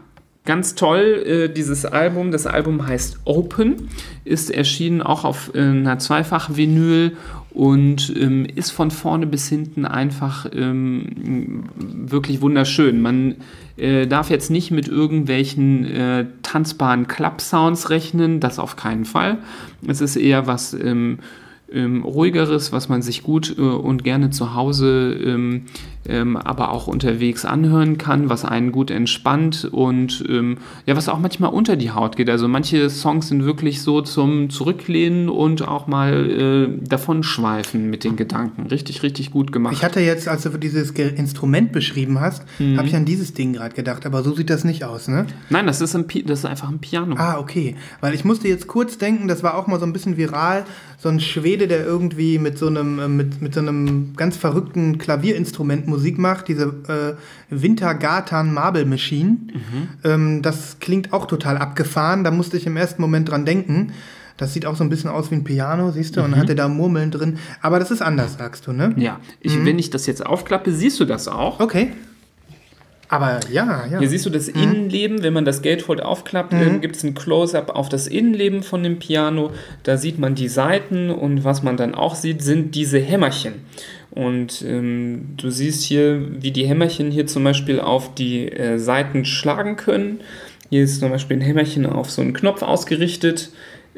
ganz 0.46 0.76
toll, 0.76 1.24
äh, 1.26 1.50
dieses 1.50 1.86
Album. 1.86 2.32
Das 2.32 2.48
Album 2.48 2.86
heißt 2.86 3.20
Open, 3.26 3.90
ist 4.26 4.50
erschienen 4.50 5.02
auch 5.02 5.24
auf 5.24 5.52
äh, 5.54 5.60
einer 5.60 6.00
Zweifach-Vinyl 6.00 7.18
und 7.54 8.12
ähm, 8.18 8.46
ist 8.46 8.72
von 8.72 8.90
vorne 8.90 9.28
bis 9.28 9.48
hinten 9.48 9.86
einfach 9.86 10.48
ähm, 10.54 11.64
wirklich 11.76 12.42
wunderschön. 12.42 13.02
Man 13.02 13.36
äh, 13.78 14.08
darf 14.08 14.30
jetzt 14.30 14.50
nicht 14.50 14.72
mit 14.72 14.88
irgendwelchen 14.88 15.86
äh, 15.86 16.26
tanzbaren 16.42 17.08
Club-Sounds 17.08 17.90
rechnen, 17.90 18.40
das 18.40 18.58
auf 18.58 18.76
keinen 18.76 19.06
Fall. 19.06 19.38
Es 19.88 20.02
ist 20.02 20.16
eher 20.16 20.48
was 20.48 20.74
ähm, 20.74 21.20
ähm, 21.72 22.04
ruhigeres, 22.04 22.72
was 22.72 22.90
man 22.90 23.02
sich 23.02 23.24
gut 23.24 23.56
äh, 23.58 23.62
und 23.62 24.04
gerne 24.04 24.32
zu 24.32 24.56
Hause, 24.56 25.18
ähm, 26.08 26.36
aber 26.38 26.72
auch 26.72 26.88
unterwegs 26.88 27.46
anhören 27.46 27.98
kann, 27.98 28.30
was 28.30 28.46
einen 28.46 28.72
gut 28.72 28.92
entspannt 28.92 29.66
und 29.72 30.24
ähm, 30.30 30.58
ja, 30.86 30.96
was 30.96 31.08
auch 31.10 31.20
manchmal 31.20 31.52
unter 31.54 31.76
die 31.76 31.92
Haut 31.92 32.16
geht. 32.18 32.30
Also 32.30 32.48
manche 32.48 32.90
Songs 32.90 33.30
sind 33.30 33.46
wirklich 33.46 33.82
so 33.82 34.02
zum 34.02 34.50
Zurücklehnen 34.50 35.30
und 35.30 35.68
auch 35.68 35.88
mal 35.88 36.30
äh, 36.30 36.88
davonschweifen 36.88 37.90
mit 37.90 38.04
den 38.04 38.16
Gedanken. 38.16 38.68
Richtig, 38.68 39.04
richtig 39.04 39.32
gut 39.32 39.52
gemacht. 39.52 39.74
Ich 39.74 39.84
hatte 39.84 40.00
jetzt, 40.00 40.28
als 40.28 40.44
du 40.44 40.50
dieses 40.58 40.92
Instrument 40.92 41.72
beschrieben 41.72 42.20
hast, 42.20 42.44
Mhm. 42.60 42.78
habe 42.78 42.88
ich 42.88 42.96
an 42.96 43.06
dieses 43.06 43.34
Ding 43.34 43.54
gerade 43.54 43.76
gedacht, 43.76 44.06
aber 44.06 44.24
so 44.24 44.34
sieht 44.36 44.50
das 44.50 44.64
nicht 44.64 44.84
aus, 44.84 45.08
ne? 45.08 45.26
Nein, 45.50 45.66
das 45.68 45.82
ist, 45.82 45.96
ein 45.96 46.08
Pi 46.08 46.24
das 46.24 46.40
ist 46.40 46.46
einfach 46.46 46.70
ein 46.70 46.80
Piano. 46.80 47.16
Ah, 47.18 47.38
okay. 47.40 47.76
Weil 48.02 48.14
ich 48.14 48.26
musste 48.26 48.48
jetzt 48.48 48.68
kurz 48.68 48.98
denken, 48.98 49.28
das 49.28 49.44
war 49.44 49.56
auch 49.56 49.68
mal 49.68 49.80
so 49.80 49.86
ein 49.86 49.94
bisschen 49.94 50.18
viral, 50.18 50.66
so 50.98 51.10
ein 51.10 51.20
Schwede, 51.20 51.68
der 51.68 51.86
irgendwie 51.86 52.40
mit 52.40 52.58
so 52.58 52.68
einem, 52.68 53.00
äh, 53.00 53.08
mit, 53.08 53.42
mit 53.42 53.54
so 53.54 53.60
einem 53.60 54.14
ganz 54.16 54.38
verrückten 54.38 54.98
Klavierinstrument 54.98 55.88
Musik 55.94 56.18
macht, 56.18 56.48
diese 56.48 56.66
äh, 56.88 57.14
Wintergatan 57.50 58.54
Marble 58.54 58.86
Machine. 58.86 59.38
Ähm, 60.04 60.42
das 60.42 60.78
klingt 60.80 61.14
auch 61.14 61.26
total 61.28 61.58
abgefahren, 61.58 62.24
da 62.24 62.32
musste 62.32 62.58
ich 62.58 62.66
im 62.66 62.78
ersten 62.78 63.02
Moment 63.02 63.30
dran 63.30 63.46
denken. 63.46 63.94
Das 64.38 64.54
sieht 64.54 64.66
auch 64.66 64.76
so 64.76 64.84
ein 64.84 64.90
bisschen 64.90 65.12
aus 65.12 65.30
wie 65.30 65.36
ein 65.36 65.44
Piano, 65.44 65.92
siehst 65.92 66.18
du, 66.18 66.24
und 66.24 66.36
hatte 66.36 66.56
da 66.56 66.68
Murmeln 66.68 67.12
drin. 67.12 67.38
Aber 67.62 67.78
das 67.78 67.92
ist 67.92 68.02
anders, 68.02 68.38
sagst 68.38 68.66
du, 68.66 68.74
ne? 68.74 68.94
Ja, 68.98 69.20
ich, 69.40 69.64
wenn 69.64 69.78
ich 69.78 69.92
das 69.92 70.08
jetzt 70.08 70.26
aufklappe, 70.26 70.72
siehst 70.72 71.00
du 71.00 71.06
das 71.06 71.28
auch. 71.28 71.60
Okay. 71.60 71.92
Aber 73.14 73.42
ja, 73.52 73.86
ja. 73.92 74.00
Hier 74.00 74.10
siehst 74.10 74.26
du 74.26 74.32
das 74.32 74.48
Innenleben, 74.48 75.22
wenn 75.22 75.34
man 75.34 75.46
das 75.46 75.62
Gatefold 75.62 76.02
aufklappt, 76.02 76.52
ähm, 76.54 76.82
gibt 76.82 76.96
es 76.96 77.04
ein 77.04 77.14
Close-up 77.14 77.70
auf 77.70 77.88
das 77.88 78.08
Innenleben 78.08 78.64
von 78.64 78.82
dem 78.82 78.98
Piano. 78.98 79.52
Da 79.84 79.98
sieht 79.98 80.18
man 80.18 80.34
die 80.34 80.48
Seiten 80.48 81.12
und 81.12 81.44
was 81.44 81.62
man 81.62 81.78
dann 81.78 81.94
auch 81.94 82.16
sieht, 82.16 82.42
sind 82.42 82.74
diese 82.74 82.98
Hämmerchen. 82.98 83.54
Und 84.14 84.62
ähm, 84.62 85.30
du 85.38 85.50
siehst 85.50 85.84
hier, 85.84 86.22
wie 86.42 86.52
die 86.52 86.68
Hämmerchen 86.68 87.10
hier 87.10 87.26
zum 87.26 87.44
Beispiel 87.44 87.80
auf 87.80 88.14
die 88.14 88.48
äh, 88.48 88.78
Seiten 88.78 89.26
schlagen 89.26 89.76
können. 89.76 90.20
Hier 90.70 90.84
ist 90.84 91.00
zum 91.00 91.10
Beispiel 91.10 91.38
ein 91.38 91.42
Hämmerchen 91.42 91.86
auf 91.88 92.12
so 92.12 92.22
einen 92.22 92.34
Knopf 92.34 92.62
ausgerichtet 92.62 93.50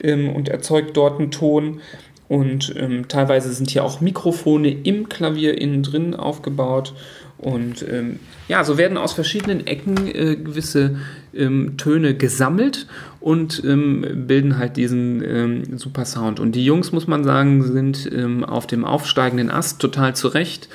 ähm, 0.02 0.30
und 0.30 0.48
erzeugt 0.48 0.96
dort 0.96 1.20
einen 1.20 1.32
Ton. 1.32 1.82
Und 2.28 2.74
ähm, 2.78 3.08
teilweise 3.08 3.54
sind 3.54 3.70
hier 3.70 3.84
auch 3.84 4.02
Mikrofone 4.02 4.70
im 4.70 5.10
Klavier 5.10 5.60
innen 5.60 5.84
drin 5.84 6.16
aufgebaut. 6.16 6.94
Und 7.38 7.86
ähm, 7.90 8.20
ja, 8.48 8.64
so 8.64 8.78
werden 8.78 8.98
aus 8.98 9.14
verschiedenen 9.14 9.68
Ecken 9.68 10.08
äh, 10.08 10.36
gewisse 10.38 10.98
ähm, 11.34 11.76
Töne 11.78 12.16
gesammelt 12.16 12.88
und 13.20 13.62
ähm, 13.66 14.26
bilden 14.28 14.58
halt 14.58 14.78
diesen 14.78 15.22
ähm, 15.24 15.78
super 15.78 16.06
Sound. 16.06 16.40
Und 16.40 16.54
die 16.54 16.64
Jungs, 16.64 16.92
muss 16.92 17.08
man 17.08 17.24
sagen, 17.24 17.62
sind 17.64 18.10
ähm, 18.12 18.46
auf 18.46 18.68
dem 18.68 18.86
aufsteigenden 18.86 19.52
Ast 19.52 19.80
total 19.80 20.16
zurecht. 20.16 20.70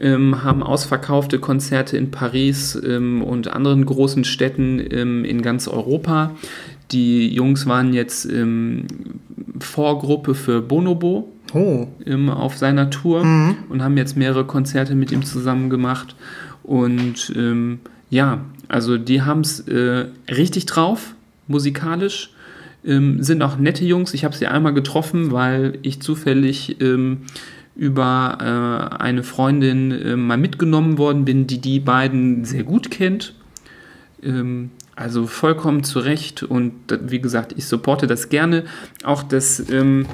Ähm, 0.00 0.44
haben 0.44 0.62
ausverkaufte 0.62 1.40
Konzerte 1.40 1.96
in 1.96 2.12
Paris 2.12 2.76
und 2.76 3.48
anderen 3.48 3.84
großen 3.84 4.22
Städten 4.22 4.78
in 4.78 5.42
ganz 5.42 5.66
Europa. 5.66 6.36
Die 6.90 7.32
Jungs 7.34 7.66
waren 7.66 7.92
jetzt 7.92 8.24
ähm, 8.24 8.86
Vorgruppe 9.60 10.34
für 10.34 10.62
Bonobo 10.62 11.32
Oh, 11.54 11.88
ähm, 12.04 12.28
auf 12.28 12.58
seiner 12.58 12.90
Tour 12.90 13.22
und 13.68 13.82
haben 13.82 13.96
jetzt 13.96 14.16
mehrere 14.16 14.44
Konzerte 14.44 14.94
mit 14.94 15.10
ihm 15.12 15.24
zusammen 15.24 15.70
gemacht. 15.70 16.14
Und 16.62 17.32
ähm, 17.34 17.80
ja, 18.10 18.44
also 18.68 18.98
die 18.98 19.22
haben 19.22 19.40
es 19.40 19.60
äh, 19.60 20.06
richtig 20.30 20.66
drauf, 20.66 21.14
musikalisch. 21.46 22.30
Ähm, 22.84 23.22
sind 23.22 23.42
auch 23.42 23.56
nette 23.56 23.84
Jungs. 23.84 24.14
Ich 24.14 24.24
habe 24.24 24.36
sie 24.36 24.46
einmal 24.46 24.74
getroffen, 24.74 25.32
weil 25.32 25.78
ich 25.82 26.00
zufällig 26.00 26.80
ähm, 26.80 27.22
über 27.74 28.38
äh, 28.40 29.02
eine 29.02 29.22
Freundin 29.22 29.90
äh, 29.90 30.16
mal 30.16 30.36
mitgenommen 30.36 30.98
worden 30.98 31.24
bin, 31.24 31.46
die 31.46 31.60
die 31.60 31.80
beiden 31.80 32.44
sehr 32.44 32.64
gut 32.64 32.90
kennt. 32.90 33.34
Ähm, 34.22 34.70
Also 34.98 35.28
vollkommen 35.28 35.84
zu 35.84 36.00
Recht 36.00 36.42
und 36.42 36.72
wie 36.88 37.20
gesagt, 37.20 37.54
ich 37.56 37.66
supporte 37.66 38.08
das 38.08 38.30
gerne. 38.30 38.64
Auch 39.04 39.22
das, 39.22 39.70
ähm, 39.70 40.06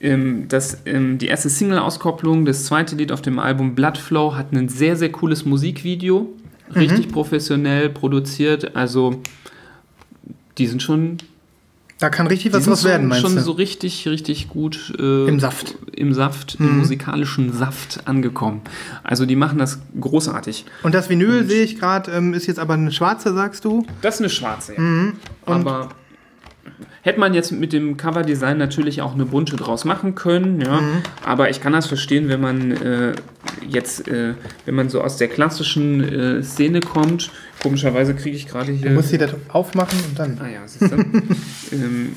ähm, 0.00 0.48
das, 0.48 0.82
ähm, 0.84 1.16
die 1.16 1.28
erste 1.28 1.48
Single-Auskopplung, 1.48 2.44
das 2.44 2.66
zweite 2.66 2.94
Lied 2.94 3.10
auf 3.10 3.22
dem 3.22 3.38
Album 3.38 3.74
Bloodflow 3.74 4.34
hat 4.34 4.52
ein 4.52 4.68
sehr, 4.68 4.96
sehr 4.96 5.10
cooles 5.10 5.46
Musikvideo. 5.46 6.28
Richtig 6.74 7.10
professionell 7.10 7.88
produziert. 7.88 8.76
Also 8.76 9.22
die 10.58 10.66
sind 10.66 10.82
schon 10.82 11.16
Da 11.98 12.10
kann 12.10 12.28
richtig 12.28 12.52
was 12.52 12.64
draus 12.64 12.84
werden, 12.84 13.02
schon, 13.02 13.08
meinst 13.08 13.26
schon 13.26 13.34
du? 13.34 13.40
so 13.42 13.52
richtig, 13.52 14.06
richtig 14.06 14.48
gut 14.48 14.94
äh, 14.98 15.26
Im 15.26 15.40
Saft. 15.40 15.74
Mhm. 15.80 15.94
im 15.94 16.14
Saft, 16.14 16.56
im 16.60 16.78
musikalischen 16.78 17.52
Saft 17.52 18.02
angekommen. 18.04 18.60
Also 19.02 19.26
die 19.26 19.34
machen 19.34 19.58
das 19.58 19.80
großartig. 20.00 20.64
Und 20.84 20.94
das 20.94 21.08
Vinyl 21.08 21.44
sehe 21.48 21.64
ich 21.64 21.80
gerade, 21.80 22.12
ähm, 22.12 22.34
ist 22.34 22.46
jetzt 22.46 22.60
aber 22.60 22.74
eine 22.74 22.92
schwarze, 22.92 23.34
sagst 23.34 23.64
du? 23.64 23.84
Das 24.00 24.16
ist 24.16 24.20
eine 24.20 24.30
schwarze, 24.30 24.74
ja. 24.74 24.80
Mhm. 24.80 25.14
Aber 25.44 25.88
hätte 27.02 27.18
man 27.18 27.34
jetzt 27.34 27.50
mit 27.50 27.72
dem 27.72 27.96
Coverdesign 27.96 28.58
natürlich 28.58 29.02
auch 29.02 29.14
eine 29.14 29.24
bunte 29.24 29.56
draus 29.56 29.84
machen 29.84 30.14
können, 30.14 30.60
ja. 30.60 30.80
Mhm. 30.80 31.02
Aber 31.24 31.50
ich 31.50 31.60
kann 31.60 31.72
das 31.72 31.86
verstehen, 31.86 32.28
wenn 32.28 32.40
man 32.40 32.70
äh, 32.70 33.14
jetzt, 33.68 34.06
äh, 34.06 34.34
wenn 34.66 34.74
man 34.76 34.88
so 34.88 35.00
aus 35.00 35.16
der 35.16 35.26
klassischen 35.26 36.00
äh, 36.02 36.42
Szene 36.44 36.78
kommt. 36.78 37.32
Komischerweise 37.62 38.14
kriege 38.14 38.36
ich 38.36 38.46
gerade 38.46 38.72
hier. 38.72 38.88
Du 38.90 38.94
musst 38.94 39.08
sie 39.10 39.18
das 39.18 39.30
aufmachen 39.48 39.98
und 40.08 40.18
dann. 40.18 40.38
ah 40.40 40.48
ja, 40.48 40.60
siehst 40.66 40.92
du? 40.92 40.96
ähm, 41.72 42.12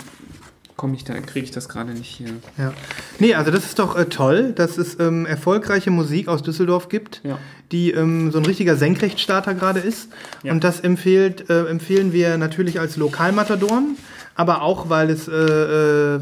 komme 0.78 0.96
ich 0.96 1.04
da, 1.04 1.14
kriege 1.20 1.44
ich 1.46 1.52
das 1.52 1.70
gerade 1.70 1.92
nicht 1.94 2.08
hier. 2.10 2.30
Ja. 2.58 2.74
Nee, 3.20 3.36
also 3.36 3.52
das 3.52 3.66
ist 3.66 3.78
doch 3.80 3.96
äh, 3.96 4.06
toll, 4.06 4.52
dass 4.56 4.78
es 4.78 5.00
ähm, 5.00 5.26
erfolgreiche 5.26 5.92
Musik 5.92 6.28
aus 6.28 6.42
Düsseldorf 6.44 6.90
gibt, 6.90 7.22
Ja. 7.24 7.38
die 7.72 7.92
ähm, 7.92 8.32
so 8.32 8.40
ein 8.40 8.46
richtiger 8.46 8.76
Senkrechtstarter 8.76 9.54
gerade 9.54 9.80
ist. 9.80 10.10
Ja. 10.44 10.52
Und 10.54 10.64
das 10.64 10.80
empfiehlt, 10.80 11.50
äh, 11.50 11.66
empfehlen 11.66 12.14
wir 12.14 12.38
natürlich 12.38 12.80
als 12.80 12.98
Lokalmatadoren, 12.98 13.96
aber 14.36 14.62
auch, 14.64 14.90
weil 14.90 15.10
es 15.12 15.28
äh, 15.28 15.34
äh, 15.36 16.20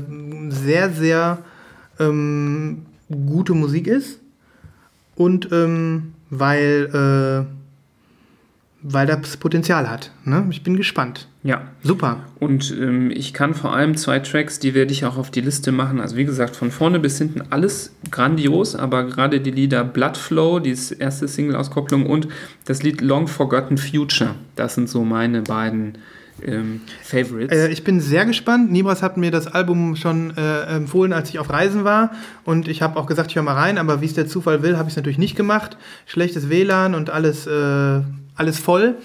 sehr, 0.50 0.90
sehr 0.92 1.38
ähm, 2.00 2.86
gute 3.10 3.54
Musik 3.54 3.88
ist 3.88 4.20
und 5.16 5.50
ähm, 5.52 6.14
weil, 6.30 7.46
äh, 7.48 7.59
weil 8.82 9.08
das 9.08 9.38
Potenzial 9.38 9.90
hat. 9.90 10.12
Ne? 10.24 10.46
Ich 10.52 10.64
bin 10.64 10.78
gespannt. 10.78 11.28
Ja. 11.44 11.62
Super. 11.84 12.22
Und 12.40 12.72
ähm, 12.80 13.12
ich 13.12 13.34
kann 13.34 13.54
vor 13.54 13.74
allem 13.74 13.96
zwei 13.96 14.20
Tracks, 14.20 14.60
die 14.60 14.74
werde 14.74 14.92
ich 14.92 15.06
auch 15.06 15.18
auf 15.18 15.32
die 15.32 15.42
Liste 15.42 15.72
machen. 15.72 16.00
Also 16.00 16.16
wie 16.16 16.26
gesagt, 16.26 16.56
von 16.56 16.72
vorne 16.72 17.00
bis 17.00 17.18
hinten 17.18 17.44
alles 17.50 17.94
grandios, 18.12 18.76
aber 18.76 19.06
gerade 19.06 19.42
die 19.42 19.52
Lieder 19.52 19.84
Bloodflow, 19.84 20.60
die 20.60 20.76
erste 21.00 21.28
Single-Auskopplung 21.28 22.06
und 22.06 22.28
das 22.66 22.84
Lied 22.84 23.02
Long 23.02 23.28
Forgotten 23.28 23.78
Future, 23.78 24.36
das 24.56 24.76
sind 24.76 24.90
so 24.90 25.04
meine 25.04 25.42
beiden 25.42 25.98
ähm, 26.46 26.82
Favorites. 27.04 27.58
Äh, 27.58 27.70
ich 27.70 27.84
bin 27.84 28.00
sehr 28.00 28.26
gespannt. 28.26 28.72
Nibras 28.72 29.02
hat 29.02 29.18
mir 29.18 29.32
das 29.32 29.48
Album 29.48 29.96
schon 29.96 30.36
äh, 30.38 30.64
empfohlen, 30.76 31.14
als 31.14 31.30
ich 31.30 31.40
auf 31.40 31.50
Reisen 31.50 31.84
war. 31.84 32.12
Und 32.46 32.68
ich 32.68 32.82
habe 32.82 32.98
auch 32.98 33.06
gesagt, 33.06 33.32
ich 33.32 33.36
höre 33.36 33.44
mal 33.44 33.56
rein, 33.56 33.78
aber 33.78 34.02
wie 34.02 34.06
es 34.06 34.14
der 34.14 34.28
Zufall 34.28 34.64
will, 34.64 34.78
habe 34.78 34.88
ich 34.88 34.94
es 34.94 34.98
natürlich 34.98 35.18
nicht 35.18 35.36
gemacht. 35.36 35.78
Schlechtes 36.06 36.50
WLAN 36.50 36.96
und 36.96 37.10
alles, 37.10 37.48
äh, 37.48 38.02
alles 38.40 38.60
voll. 38.60 38.96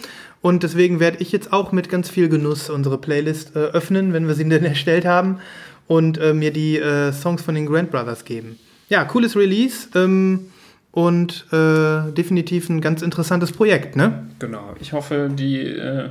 Und 0.40 0.62
deswegen 0.62 1.00
werde 1.00 1.18
ich 1.20 1.32
jetzt 1.32 1.52
auch 1.52 1.72
mit 1.72 1.88
ganz 1.88 2.10
viel 2.10 2.28
Genuss 2.28 2.68
unsere 2.70 2.98
Playlist 2.98 3.56
äh, 3.56 3.60
öffnen, 3.60 4.12
wenn 4.12 4.26
wir 4.28 4.34
sie 4.34 4.48
denn 4.48 4.64
erstellt 4.64 5.04
haben. 5.06 5.38
Und 5.86 6.18
äh, 6.18 6.32
mir 6.32 6.50
die 6.52 6.78
äh, 6.78 7.12
Songs 7.12 7.42
von 7.42 7.54
den 7.54 7.66
Grand 7.66 7.90
Brothers 7.90 8.24
geben. 8.24 8.58
Ja, 8.88 9.04
cooles 9.04 9.36
Release. 9.36 9.88
Ähm, 9.94 10.46
und 10.92 11.46
äh, 11.52 12.12
definitiv 12.12 12.68
ein 12.70 12.80
ganz 12.80 13.02
interessantes 13.02 13.50
Projekt, 13.50 13.96
ne? 13.96 14.28
genau. 14.38 14.74
Ich 14.80 14.92
hoffe, 14.92 15.28
die, 15.32 15.60
äh, 15.60 16.10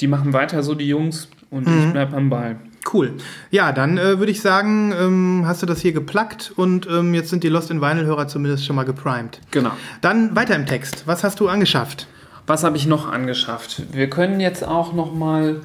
die 0.00 0.08
machen 0.08 0.34
weiter 0.34 0.62
so, 0.62 0.74
die 0.74 0.86
Jungs, 0.88 1.28
und 1.50 1.66
Mhm. 1.66 1.78
ich 1.86 1.92
bleibe 1.92 2.14
am 2.16 2.28
Ball. 2.28 2.56
Cool. 2.92 3.12
Ja, 3.50 3.72
dann 3.72 3.98
äh, 3.98 4.18
würde 4.18 4.30
ich 4.30 4.40
sagen, 4.42 4.92
ähm, 4.98 5.42
hast 5.46 5.62
du 5.62 5.66
das 5.66 5.80
hier 5.80 5.92
geplackt 5.92 6.52
und 6.56 6.86
ähm, 6.90 7.14
jetzt 7.14 7.30
sind 7.30 7.44
die 7.44 7.48
Lost 7.48 7.70
in 7.70 7.80
Vinyl-Hörer 7.80 8.28
zumindest 8.28 8.64
schon 8.66 8.76
mal 8.76 8.84
geprimed. 8.84 9.40
Genau. 9.50 9.72
Dann 10.00 10.36
weiter 10.36 10.54
im 10.54 10.66
Text. 10.66 11.04
Was 11.06 11.24
hast 11.24 11.40
du 11.40 11.48
angeschafft? 11.48 12.06
Was 12.48 12.64
habe 12.64 12.76
ich 12.76 12.86
noch 12.86 13.10
angeschafft? 13.10 13.82
Wir 13.92 14.08
können 14.08 14.40
jetzt 14.40 14.64
auch 14.64 14.92
noch 14.94 15.14
mal 15.14 15.60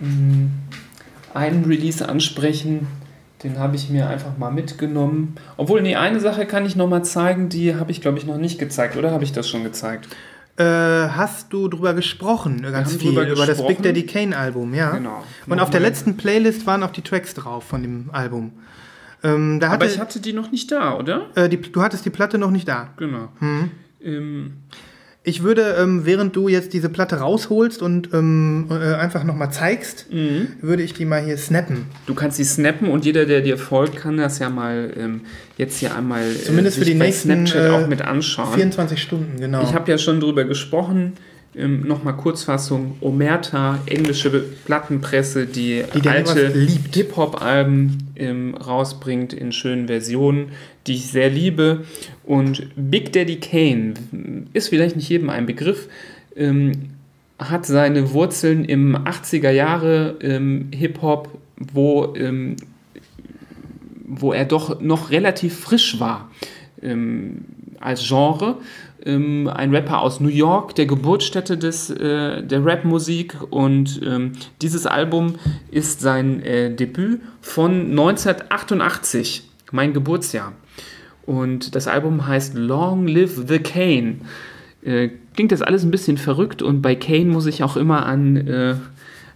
mh, 0.00 0.48
einen 1.34 1.64
Release 1.66 2.06
ansprechen. 2.08 2.86
Den 3.42 3.58
habe 3.58 3.76
ich 3.76 3.88
mir 3.90 4.08
einfach 4.08 4.36
mal 4.38 4.50
mitgenommen. 4.50 5.36
Obwohl, 5.56 5.82
nee, 5.82 5.96
eine 5.96 6.20
Sache 6.20 6.46
kann 6.46 6.66
ich 6.66 6.74
noch 6.74 6.88
mal 6.88 7.02
zeigen, 7.04 7.48
die 7.48 7.74
habe 7.74 7.90
ich, 7.90 8.00
glaube 8.00 8.18
ich, 8.18 8.26
noch 8.26 8.38
nicht 8.38 8.58
gezeigt. 8.58 8.96
Oder 8.96 9.10
habe 9.12 9.24
ich 9.24 9.32
das 9.32 9.48
schon 9.48 9.62
gezeigt? 9.62 10.08
Äh, 10.56 10.64
hast 10.64 11.52
du 11.52 11.68
drüber 11.68 11.94
gesprochen, 11.94 12.64
äh, 12.64 12.70
ganz 12.70 12.96
viel, 12.96 13.10
über 13.18 13.46
das 13.46 13.66
Big. 13.66 13.82
Daddy 13.82 14.04
Kane 14.04 14.36
Album, 14.36 14.74
ja? 14.74 14.90
Genau. 14.90 15.22
Und 15.46 15.60
auf 15.60 15.70
der 15.70 15.80
letzten 15.80 16.16
Playlist 16.16 16.66
waren 16.66 16.82
auch 16.82 16.90
die 16.90 17.00
Tracks 17.02 17.32
drauf 17.34 17.64
von 17.64 17.82
dem 17.82 18.10
Album. 18.12 18.52
Ähm, 19.22 19.60
da 19.60 19.68
Aber 19.68 19.84
hatte, 19.84 19.86
ich 19.86 19.98
hatte 19.98 20.20
die 20.20 20.32
noch 20.32 20.50
nicht 20.50 20.70
da, 20.72 20.96
oder? 20.96 21.26
äh, 21.34 21.48
die, 21.48 21.60
du 21.60 21.82
hattest 21.82 22.04
die 22.04 22.10
Platte 22.10 22.36
noch 22.38 22.50
nicht 22.50 22.68
da. 22.68 22.88
Genau. 22.96 23.28
Mhm. 23.40 23.70
Ähm, 24.02 24.52
Ich 25.22 25.42
würde, 25.42 25.76
ähm, 25.78 26.06
während 26.06 26.34
du 26.34 26.48
jetzt 26.48 26.72
diese 26.72 26.88
Platte 26.88 27.16
rausholst 27.16 27.82
und 27.82 28.08
ähm, 28.14 28.68
äh, 28.70 28.94
einfach 28.94 29.22
nochmal 29.22 29.52
zeigst, 29.52 30.06
Mhm. 30.10 30.48
würde 30.62 30.82
ich 30.82 30.94
die 30.94 31.04
mal 31.04 31.22
hier 31.22 31.36
snappen. 31.36 31.86
du 32.06 32.14
kannst 32.14 32.38
die 32.38 32.44
snappen 32.44 32.88
und 32.88 33.04
jeder, 33.04 33.26
der 33.26 33.42
dir 33.42 33.58
folgt, 33.58 33.96
kann 33.96 34.16
das 34.16 34.38
ja 34.38 34.48
mal 34.48 34.92
ähm, 34.96 35.20
jetzt 35.58 35.78
hier 35.78 35.94
einmal 35.94 36.22
äh, 36.22 36.42
Zumindest 36.42 36.78
für 36.78 36.86
die 36.86 36.94
nächsten, 36.94 37.46
Snapchat 37.46 37.66
äh, 37.66 37.68
auch 37.68 37.86
mit 37.86 38.00
anschauen. 38.00 38.54
24 38.54 39.02
Stunden, 39.02 39.38
genau. 39.38 39.62
Ich 39.62 39.74
habe 39.74 39.90
ja 39.90 39.98
schon 39.98 40.20
drüber 40.20 40.44
gesprochen. 40.44 41.12
Ähm, 41.56 41.86
Nochmal 41.86 42.16
Kurzfassung: 42.16 42.96
Omerta, 43.00 43.80
englische 43.86 44.30
Plattenpresse, 44.64 45.46
die, 45.46 45.82
Die 45.94 46.08
alte. 46.08 46.52
Hip-Hop-Alben 46.92 48.12
ähm, 48.16 48.54
rausbringt 48.54 49.32
in 49.32 49.52
schönen 49.52 49.88
Versionen, 49.88 50.52
die 50.86 50.94
ich 50.94 51.08
sehr 51.08 51.28
liebe. 51.28 51.84
Und 52.24 52.68
Big 52.76 53.12
Daddy 53.12 53.36
Kane 53.36 53.94
ist 54.52 54.68
vielleicht 54.68 54.96
nicht 54.96 55.08
jedem 55.08 55.28
ein 55.30 55.46
Begriff. 55.46 55.88
Ähm, 56.36 56.72
hat 57.40 57.66
seine 57.66 58.12
Wurzeln 58.12 58.64
im 58.64 58.96
80er 58.96 59.50
Jahre 59.50 60.18
ähm, 60.20 60.68
Hip-Hop, 60.72 61.38
wo, 61.56 62.14
ähm, 62.14 62.56
wo 64.06 64.32
er 64.32 64.44
doch 64.44 64.80
noch 64.80 65.10
relativ 65.10 65.58
frisch 65.58 65.98
war 65.98 66.30
ähm, 66.82 67.44
als 67.80 68.06
Genre. 68.06 68.58
Ähm, 69.04 69.48
ein 69.48 69.74
Rapper 69.74 70.00
aus 70.00 70.20
New 70.20 70.28
York, 70.28 70.74
der 70.74 70.86
Geburtsstätte 70.86 71.56
des, 71.56 71.90
äh, 71.90 72.42
der 72.42 72.64
Rapmusik. 72.64 73.36
Und 73.50 74.00
ähm, 74.04 74.32
dieses 74.60 74.86
Album 74.86 75.36
ist 75.70 76.00
sein 76.00 76.42
äh, 76.42 76.74
Debüt 76.74 77.20
von 77.40 77.90
1988, 77.90 79.44
mein 79.72 79.92
Geburtsjahr. 79.92 80.52
Und 81.26 81.74
das 81.74 81.86
Album 81.86 82.26
heißt 82.26 82.54
Long 82.54 83.06
Live 83.06 83.40
the 83.46 83.58
Kane. 83.58 84.16
Äh, 84.82 85.10
klingt 85.34 85.52
das 85.52 85.62
alles 85.62 85.84
ein 85.84 85.90
bisschen 85.90 86.16
verrückt 86.16 86.62
und 86.62 86.82
bei 86.82 86.94
Kane 86.94 87.26
muss 87.26 87.46
ich 87.46 87.62
auch 87.62 87.76
immer 87.76 88.06
an, 88.06 88.36
äh, 88.36 88.74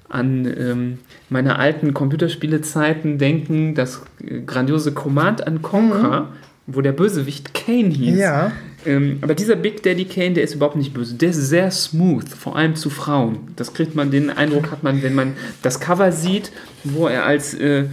an 0.09 0.47
ähm, 0.47 0.99
meine 1.29 1.59
alten 1.59 1.95
Computerspielezeiten 1.95 3.19
denken, 3.19 3.75
das 3.75 4.03
äh, 4.23 4.41
grandiose 4.41 4.93
Command 4.93 5.47
and 5.47 5.63
Conquer, 5.63 6.29
wo 6.67 6.81
der 6.81 6.93
Bösewicht 6.93 7.55
Kane 7.55 7.89
hieß. 7.89 8.19
Ja. 8.19 8.53
Ähm, 8.87 9.19
aber 9.21 9.35
dieser 9.35 9.57
Big 9.57 9.83
Daddy 9.83 10.05
Kane, 10.05 10.33
der 10.35 10.45
ist 10.45 10.55
überhaupt 10.55 10.77
nicht 10.77 10.93
böse. 10.93 11.15
Der 11.15 11.31
ist 11.31 11.37
sehr 11.37 11.71
smooth, 11.71 12.29
vor 12.29 12.57
allem 12.57 12.77
zu 12.77 12.91
Frauen. 12.91 13.39
Das 13.57 13.75
kriegt 13.75 13.95
man, 13.95 14.11
den 14.11 14.31
Eindruck 14.31 14.71
hat 14.71 14.83
man, 14.83 15.03
wenn 15.03 15.15
man 15.15 15.35
das 15.63 15.81
Cover 15.81 16.13
sieht, 16.13 16.53
wo 16.83 17.07
er 17.07 17.25
als 17.25 17.55
äh, 17.55 17.85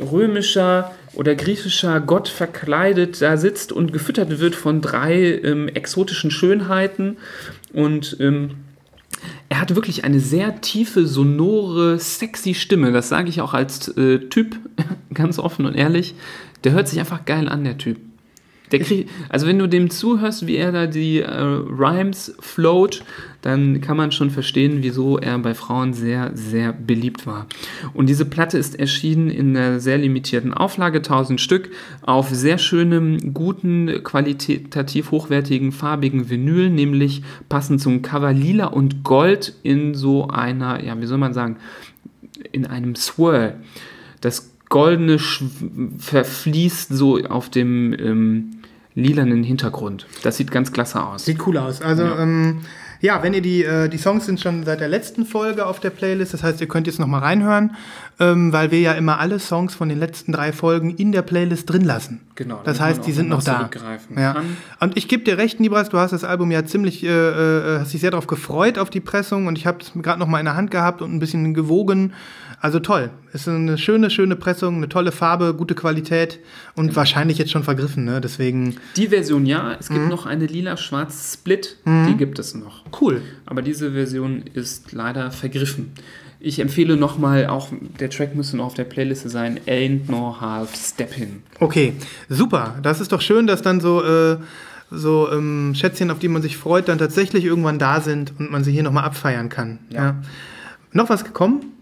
römischer 0.00 0.94
oder 1.14 1.34
griechischer 1.34 2.00
Gott 2.00 2.28
verkleidet 2.28 3.22
da 3.22 3.36
sitzt 3.36 3.72
und 3.72 3.92
gefüttert 3.92 4.40
wird 4.40 4.54
von 4.54 4.80
drei 4.80 5.40
ähm, 5.42 5.68
exotischen 5.68 6.30
Schönheiten. 6.30 7.16
Und 7.72 8.16
ähm, 8.20 8.50
er 9.48 9.60
hat 9.60 9.74
wirklich 9.74 10.04
eine 10.04 10.20
sehr 10.20 10.60
tiefe, 10.60 11.06
sonore, 11.06 11.98
sexy 11.98 12.54
Stimme. 12.54 12.92
Das 12.92 13.08
sage 13.08 13.28
ich 13.28 13.40
auch 13.40 13.54
als 13.54 13.88
äh, 13.96 14.18
Typ, 14.18 14.56
ganz 15.14 15.38
offen 15.38 15.66
und 15.66 15.74
ehrlich. 15.74 16.14
Der 16.64 16.72
hört 16.72 16.88
sich 16.88 16.98
einfach 16.98 17.24
geil 17.24 17.48
an, 17.48 17.64
der 17.64 17.78
Typ. 17.78 17.98
Der 18.72 18.78
krieg, 18.78 19.08
also 19.28 19.46
wenn 19.46 19.58
du 19.58 19.68
dem 19.68 19.90
zuhörst, 19.90 20.46
wie 20.46 20.56
er 20.56 20.72
da 20.72 20.86
die 20.86 21.20
äh, 21.20 21.30
Rhymes 21.30 22.34
float, 22.40 23.04
dann 23.42 23.82
kann 23.82 23.98
man 23.98 24.10
schon 24.10 24.30
verstehen, 24.30 24.78
wieso 24.80 25.18
er 25.18 25.38
bei 25.38 25.52
Frauen 25.52 25.92
sehr, 25.92 26.30
sehr 26.34 26.72
beliebt 26.72 27.26
war. 27.26 27.46
Und 27.92 28.08
diese 28.08 28.24
Platte 28.24 28.56
ist 28.56 28.78
erschienen 28.78 29.28
in 29.28 29.54
einer 29.54 29.80
sehr 29.80 29.98
limitierten 29.98 30.54
Auflage, 30.54 30.98
1000 30.98 31.38
Stück, 31.42 31.70
auf 32.00 32.30
sehr 32.30 32.56
schönem, 32.56 33.34
guten, 33.34 34.02
qualitativ 34.02 35.10
hochwertigen, 35.10 35.70
farbigen 35.70 36.30
Vinyl, 36.30 36.70
nämlich 36.70 37.22
passend 37.50 37.82
zum 37.82 38.00
Cover 38.00 38.32
lila 38.32 38.66
und 38.66 39.04
gold 39.04 39.54
in 39.62 39.94
so 39.94 40.28
einer, 40.28 40.82
ja, 40.82 40.98
wie 40.98 41.06
soll 41.06 41.18
man 41.18 41.34
sagen, 41.34 41.58
in 42.50 42.64
einem 42.66 42.94
Swirl. 42.94 43.56
Das 44.22 44.53
Goldene 44.74 45.20
verfließt 45.98 46.88
so 46.92 47.18
auf 47.28 47.48
dem 47.48 47.92
ähm, 47.92 48.50
lilanen 48.96 49.44
Hintergrund. 49.44 50.06
Das 50.24 50.36
sieht 50.36 50.50
ganz 50.50 50.72
klasse 50.72 51.00
aus. 51.04 51.26
Sieht 51.26 51.46
cool 51.46 51.58
aus. 51.58 51.80
Also, 51.80 52.02
Ja. 52.02 52.18
ähm, 52.18 52.58
Ja, 53.00 53.22
wenn 53.22 53.34
ihr 53.34 53.42
die, 53.42 53.62
äh, 53.62 53.90
die 53.90 53.98
Songs 53.98 54.24
sind 54.24 54.40
schon 54.40 54.64
seit 54.64 54.80
der 54.80 54.88
letzten 54.88 55.26
Folge 55.26 55.66
auf 55.66 55.78
der 55.78 55.90
Playlist, 55.90 56.32
das 56.32 56.42
heißt, 56.42 56.58
ihr 56.62 56.68
könnt 56.68 56.86
jetzt 56.86 56.98
nochmal 56.98 57.20
reinhören, 57.20 57.76
ähm, 58.18 58.50
weil 58.50 58.70
wir 58.70 58.80
ja 58.80 58.92
immer 58.92 59.18
alle 59.18 59.38
Songs 59.40 59.74
von 59.74 59.90
den 59.90 59.98
letzten 59.98 60.32
drei 60.32 60.52
Folgen 60.52 60.94
in 60.96 61.12
der 61.12 61.20
Playlist 61.20 61.68
drin 61.70 61.84
lassen. 61.84 62.20
Genau, 62.34 62.62
Das 62.64 62.80
heißt, 62.80 63.06
die 63.06 63.12
sind 63.12 63.28
noch 63.28 63.44
nochmal 63.44 63.68
da. 64.14 64.20
Ja. 64.22 64.32
kann. 64.34 64.56
Und 64.80 64.96
ich 64.96 65.06
gebe 65.08 65.22
dir 65.22 65.36
recht, 65.36 65.60
Nibras, 65.60 65.90
du 65.90 65.98
hast 65.98 66.12
das 66.12 66.24
Album 66.24 66.50
ja 66.50 66.64
ziemlich, 66.64 67.04
äh, 67.04 67.08
äh, 67.08 67.80
hast 67.80 67.92
dich 67.92 68.00
sehr 68.00 68.10
darauf 68.10 68.26
gefreut 68.26 68.78
auf 68.78 68.88
die 68.88 69.00
Pressung 69.00 69.48
und 69.48 69.58
ich 69.58 69.66
habe 69.66 69.78
es 69.82 69.92
gerade 70.02 70.18
noch 70.18 70.28
mal 70.28 70.38
in 70.38 70.46
der 70.46 70.56
Hand 70.56 70.70
gehabt 70.70 71.02
und 71.02 71.12
ein 71.12 71.18
bisschen 71.18 71.52
gewogen. 71.52 72.14
Also 72.64 72.78
toll. 72.78 73.10
Ist 73.34 73.46
eine 73.46 73.76
schöne, 73.76 74.08
schöne 74.08 74.36
Pressung, 74.36 74.76
eine 74.76 74.88
tolle 74.88 75.12
Farbe, 75.12 75.52
gute 75.52 75.74
Qualität 75.74 76.38
und 76.76 76.86
Genau. 76.86 76.96
wahrscheinlich 76.96 77.36
jetzt 77.36 77.50
schon 77.50 77.62
vergriffen, 77.62 78.06
ne? 78.06 78.22
Deswegen 78.22 78.76
Die 78.96 79.08
Version 79.08 79.44
ja, 79.44 79.76
es 79.78 79.90
Mhm. 79.90 79.94
gibt 79.96 80.08
noch 80.08 80.24
eine 80.24 80.46
lila-schwarz 80.46 81.34
Split, 81.34 81.76
die 81.84 82.16
gibt 82.16 82.38
es 82.38 82.54
noch. 82.54 82.82
cool. 83.02 83.20
Aber 83.44 83.60
diese 83.60 83.92
Version 83.92 84.44
ist 84.54 84.92
leider 84.92 85.30
vergriffen. 85.30 85.92
Ich 86.40 86.58
empfehle 86.58 86.96
nochmal, 86.96 87.48
auch 87.48 87.68
der 88.00 88.08
Track 88.08 88.34
müsste 88.34 88.56
noch 88.56 88.64
auf 88.64 88.74
der 88.74 88.84
Playliste 88.84 89.28
sein, 89.28 89.60
Ain't 89.66 90.10
No 90.10 90.40
Half 90.40 90.72
Steppin'. 90.74 91.42
Okay, 91.60 91.92
super. 92.30 92.76
Das 92.82 92.98
ist 93.02 93.12
doch 93.12 93.20
schön, 93.20 93.46
dass 93.46 93.60
dann 93.60 93.82
so, 93.82 94.02
äh, 94.02 94.38
so 94.90 95.28
ähm, 95.30 95.74
Schätzchen, 95.74 96.10
auf 96.10 96.18
die 96.18 96.28
man 96.28 96.40
sich 96.40 96.56
freut, 96.56 96.88
dann 96.88 96.96
tatsächlich 96.96 97.44
irgendwann 97.44 97.78
da 97.78 98.00
sind 98.00 98.32
und 98.38 98.50
man 98.50 98.64
sie 98.64 98.72
hier 98.72 98.84
nochmal 98.84 99.04
abfeiern 99.04 99.50
kann. 99.50 99.80
Ja. 99.90 100.16
Noch 100.92 101.10
was 101.10 101.24
gekommen? 101.26 101.72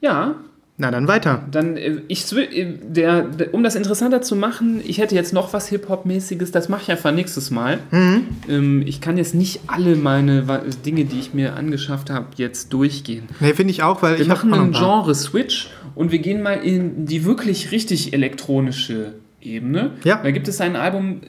Ja, 0.00 0.34
Na 0.78 0.90
dann 0.90 1.06
weiter. 1.08 1.44
dann, 1.50 1.76
äh, 1.76 1.98
ich, 2.08 2.32
äh, 2.36 2.74
der, 2.82 3.26
um 3.52 3.62
das 3.62 3.74
interessanter 3.74 4.22
zu 4.22 4.34
machen, 4.36 4.80
ich 4.84 4.98
hätte 4.98 5.14
jetzt 5.14 5.32
noch 5.32 5.52
was 5.52 5.68
Hip-Hop-mäßiges, 5.68 6.50
das 6.52 6.68
mache 6.68 6.82
ich 6.82 6.90
einfach 6.90 7.12
nächstes 7.12 7.50
Mal. 7.50 7.78
Mhm. 7.90 8.26
Ähm, 8.48 8.82
ich 8.86 9.00
kann 9.00 9.16
jetzt 9.18 9.34
nicht 9.34 9.60
alle 9.66 9.96
meine 9.96 10.44
Dinge, 10.84 11.04
die 11.04 11.18
ich 11.18 11.34
mir 11.34 11.54
angeschafft 11.54 12.08
habe, 12.10 12.26
jetzt 12.36 12.72
durchgehen. 12.72 13.24
Nee, 13.40 13.52
finde 13.54 13.72
ich 13.72 13.82
auch, 13.82 14.02
weil 14.02 14.14
Wir 14.14 14.22
ich 14.22 14.28
machen 14.28 14.52
einen. 14.54 14.72
Genre-Switch 14.72 15.68
und 15.94 16.12
wir 16.12 16.18
gehen 16.20 16.42
mal 16.42 16.54
in 16.54 17.04
die 17.06 17.24
wirklich 17.24 17.72
richtig 17.72 18.12
elektronische 18.14 19.14
Ebene. 19.42 19.92
Ja. 20.04 20.20
Da 20.22 20.30
gibt 20.30 20.48
es 20.48 20.60
ein 20.60 20.76
Album, 20.76 21.20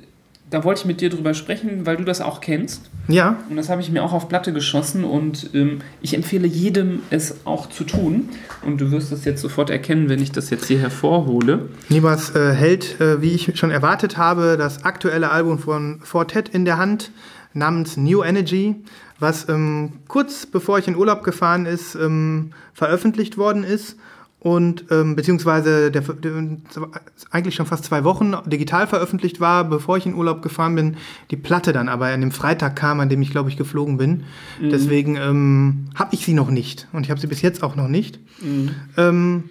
da 0.52 0.66
wollte 0.66 0.82
ich 0.82 0.86
mit 0.86 1.00
dir 1.00 1.10
drüber 1.10 1.34
sprechen, 1.34 1.86
weil 1.86 1.96
du 1.96 2.04
das 2.04 2.20
auch 2.20 2.42
kennst. 2.42 2.92
Ja, 3.08 3.38
Und 3.50 3.56
das 3.56 3.70
habe 3.70 3.82
ich 3.82 3.90
mir 3.90 4.04
auch 4.04 4.12
auf 4.12 4.28
Platte 4.28 4.52
geschossen 4.52 5.06
und 5.06 5.50
ähm, 5.54 5.80
ich 6.02 6.14
empfehle 6.14 6.46
jedem, 6.46 7.00
es 7.10 7.46
auch 7.46 7.70
zu 7.70 7.86
tun. 7.86 8.30
Und 8.66 8.80
du 8.80 8.92
wirst 8.92 9.14
es 9.14 9.24
jetzt 9.24 9.42
sofort 9.42 9.70
erkennen, 9.70 10.10
wenn 10.10 10.22
ich 10.22 10.34
das 10.34 10.50
jetzt 10.50 10.66
hier 10.66 10.80
hervorhole. 10.80 11.70
Nibas 11.88 12.36
äh, 12.36 12.52
hält, 12.52 13.00
äh, 13.00 13.22
wie 13.22 13.32
ich 13.32 13.58
schon 13.58 13.72
erwartet 13.72 14.18
habe, 14.18 14.58
das 14.58 14.84
aktuelle 14.84 15.32
Album 15.32 15.58
von 15.58 16.02
Fortet 16.04 16.50
in 16.50 16.66
der 16.66 16.78
Hand 16.78 17.12
namens 17.54 17.96
New 17.96 18.22
Energy, 18.22 18.76
was 19.20 19.48
ähm, 19.48 19.94
kurz 20.10 20.46
bevor 20.46 20.80
ich 20.80 20.88
in 20.88 20.98
Urlaub 20.98 21.24
gefahren 21.24 21.66
ist, 21.66 21.96
ähm, 21.96 22.52
veröffentlicht 22.74 23.38
worden 23.38 23.64
ist 23.64 23.98
und 24.44 24.86
ähm, 24.90 25.16
beziehungsweise 25.16 25.92
der, 25.92 26.02
der, 26.02 26.32
eigentlich 27.30 27.54
schon 27.54 27.68
fast 27.68 27.86
zwei 27.86 28.04
Wochen 28.04 28.34
digital 28.48 28.88
veröffentlicht 28.88 29.40
war, 29.40 29.64
bevor 29.64 29.98
ich 29.98 30.08
in 30.08 30.16
Urlaub 30.16 30.42
gefahren 30.42 30.74
bin, 30.74 30.98
die 31.30 31.38
Platte 31.38 31.74
dann 31.74 31.88
aber 31.88 32.08
an 32.08 32.22
dem 32.22 32.32
Freitag 32.32 32.76
kam, 32.76 33.00
an 33.00 33.08
dem 33.08 33.22
ich 33.22 33.30
glaube 33.30 33.50
ich 33.50 33.58
geflogen 33.58 33.98
bin. 33.98 34.24
Deswegen 34.60 35.16
ähm, 35.16 35.86
habe 35.94 36.16
ich 36.16 36.26
sie 36.26 36.34
noch 36.34 36.50
nicht 36.50 36.88
und 36.92 37.06
ich 37.06 37.12
habe 37.12 37.22
sie 37.22 37.28
bis 37.28 37.44
jetzt 37.44 37.62
auch 37.62 37.76
noch 37.76 37.88
nicht. 37.88 38.20
Ähm, 38.98 39.44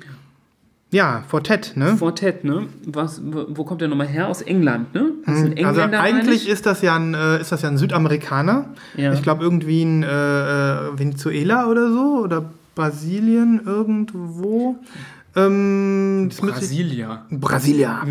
ja, 0.90 1.22
Fortet, 1.28 1.76
ne? 1.76 1.96
Fortet, 1.96 2.42
ne? 2.42 2.66
Was, 2.84 3.22
wo 3.24 3.46
wo 3.50 3.64
kommt 3.64 3.80
der 3.80 3.86
nochmal 3.86 4.08
her? 4.08 4.26
Aus 4.26 4.42
England, 4.42 4.92
ne? 4.92 5.12
Ein 5.24 5.34
Also 5.34 5.46
Engländer, 5.52 6.00
eigentlich 6.00 6.24
meine 6.24 6.34
ich? 6.34 6.48
ist 6.48 6.66
das 6.66 6.82
ja 6.82 6.96
ein, 6.96 7.14
äh, 7.14 7.40
ist 7.40 7.52
das 7.52 7.62
ja 7.62 7.68
ein 7.68 7.78
Südamerikaner. 7.78 8.70
Ja. 8.96 9.12
Ich 9.12 9.22
glaube 9.22 9.44
irgendwie 9.44 9.84
ein 9.84 10.02
äh, 10.02 10.08
äh, 10.08 10.98
Venezuela 10.98 11.68
oder 11.68 11.92
so 11.92 12.22
oder 12.24 12.50
Brasilien 12.74 13.60
irgendwo. 13.64 14.76
Ähm, 15.36 16.26
ich- 16.28 16.38
Brasilia. 16.40 17.24
Brasilia. 17.30 18.02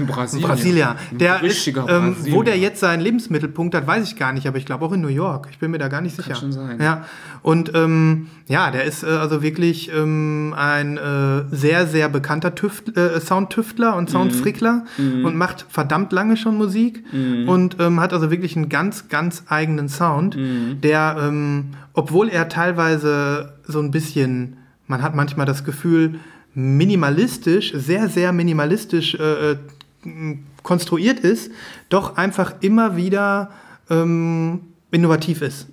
Brasilia. 0.42 0.96
Ein 1.12 1.18
Der 1.18 1.44
ist, 1.44 1.68
ähm, 1.68 2.16
wo 2.30 2.44
der 2.44 2.58
jetzt 2.58 2.80
seinen 2.80 3.02
Lebensmittelpunkt 3.02 3.76
hat, 3.76 3.86
weiß 3.86 4.06
ich 4.08 4.16
gar 4.16 4.32
nicht, 4.32 4.48
aber 4.48 4.58
ich 4.58 4.66
glaube 4.66 4.86
auch 4.86 4.94
in 4.94 5.02
New 5.02 5.10
York. 5.10 5.50
Ich 5.52 5.60
bin 5.60 5.72
mir 5.72 5.80
da 5.80 5.90
gar 5.90 6.00
nicht 6.00 6.16
sicher. 6.16 6.36
schon 6.36 6.54
sein. 6.54 6.80
Ja. 6.82 7.04
Und 7.42 7.74
ähm, 7.76 8.28
ja, 8.48 8.72
der 8.72 8.86
ist 8.86 9.04
äh, 9.04 9.08
also 9.08 9.42
wirklich 9.42 9.92
ähm, 9.94 10.54
ein 10.58 10.96
äh, 10.98 11.44
sehr, 11.52 11.88
sehr 11.88 12.08
bekannter 12.08 12.56
Tüft, 12.56 12.96
äh, 12.96 13.20
Soundtüftler 13.20 13.98
und 13.98 14.10
Soundfrickler 14.10 14.86
und 14.98 15.36
macht 15.36 15.66
verdammt 15.68 16.14
lange 16.14 16.38
schon 16.38 16.58
Musik 16.58 17.04
und 17.48 17.78
ähm, 17.82 18.00
hat 18.00 18.14
also 18.14 18.32
wirklich 18.32 18.56
einen 18.56 18.70
ganz, 18.70 19.10
ganz 19.10 19.44
eigenen 19.50 19.90
Sound, 19.90 20.38
der, 20.84 21.18
ähm, 21.22 21.66
obwohl 22.00 22.30
er 22.30 22.48
teilweise 22.48 23.56
so 23.68 23.80
ein 23.80 23.92
bisschen, 23.92 24.56
man 24.88 25.02
hat 25.02 25.16
manchmal 25.16 25.46
das 25.46 25.66
Gefühl, 25.66 26.22
minimalistisch, 26.54 27.74
sehr, 27.76 28.08
sehr 28.08 28.32
minimalistisch 28.32 29.16
äh, 29.16 29.52
äh, 29.52 29.58
konstruiert 30.64 31.20
ist, 31.20 31.52
doch 31.90 32.16
einfach 32.16 32.54
immer 32.62 32.96
wieder 32.96 33.50
ähm, 33.90 34.62
innovativ 34.92 35.42
ist. 35.42 35.68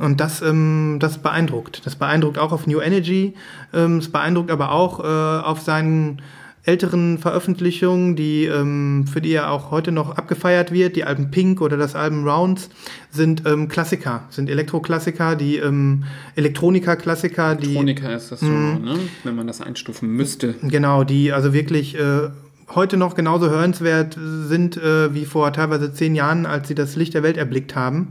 Und 0.00 0.16
das, 0.18 0.42
ähm, 0.42 0.96
das 0.98 1.18
beeindruckt. 1.18 1.86
Das 1.86 1.94
beeindruckt 1.94 2.38
auch 2.38 2.50
auf 2.50 2.66
New 2.66 2.80
Energy, 2.80 3.34
ähm, 3.72 3.98
es 3.98 4.10
beeindruckt 4.10 4.50
aber 4.50 4.72
auch 4.72 4.98
äh, 4.98 5.46
auf 5.46 5.60
seinen 5.60 6.22
älteren 6.68 7.16
Veröffentlichungen, 7.18 8.14
die, 8.14 8.44
ähm, 8.44 9.06
für 9.10 9.22
die 9.22 9.32
er 9.32 9.50
auch 9.50 9.70
heute 9.70 9.90
noch 9.90 10.16
abgefeiert 10.18 10.70
wird, 10.70 10.96
die 10.96 11.04
Alben 11.04 11.30
Pink 11.30 11.62
oder 11.62 11.78
das 11.78 11.94
Album 11.94 12.28
Rounds, 12.28 12.68
sind 13.10 13.44
ähm, 13.46 13.68
Klassiker, 13.68 14.24
sind 14.28 14.50
Elektroklassiker, 14.50 15.34
die 15.34 15.56
ähm, 15.56 16.04
Elektroniker-Klassiker, 16.36 17.54
die 17.54 17.66
Elektroniker 17.68 18.14
ist 18.14 18.30
das 18.32 18.40
so, 18.40 18.46
Mhm. 18.46 18.84
ne? 18.84 18.94
Wenn 19.24 19.34
man 19.34 19.46
das 19.46 19.60
einstufen 19.62 20.10
müsste. 20.10 20.56
Genau, 20.62 21.04
die 21.04 21.32
also 21.32 21.52
wirklich 21.54 21.98
äh, 21.98 22.28
heute 22.74 22.98
noch 22.98 23.14
genauso 23.14 23.48
hörenswert 23.48 24.18
sind 24.20 24.76
äh, 24.76 25.14
wie 25.14 25.24
vor 25.24 25.52
teilweise 25.54 25.94
zehn 25.94 26.14
Jahren, 26.14 26.44
als 26.44 26.68
sie 26.68 26.74
das 26.74 26.96
Licht 26.96 27.14
der 27.14 27.22
Welt 27.22 27.38
erblickt 27.38 27.74
haben. 27.74 28.08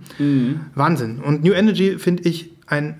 Wahnsinn. 0.74 1.20
Und 1.20 1.44
New 1.44 1.54
Energy 1.54 2.00
finde 2.00 2.24
ich 2.24 2.50
ein 2.66 3.00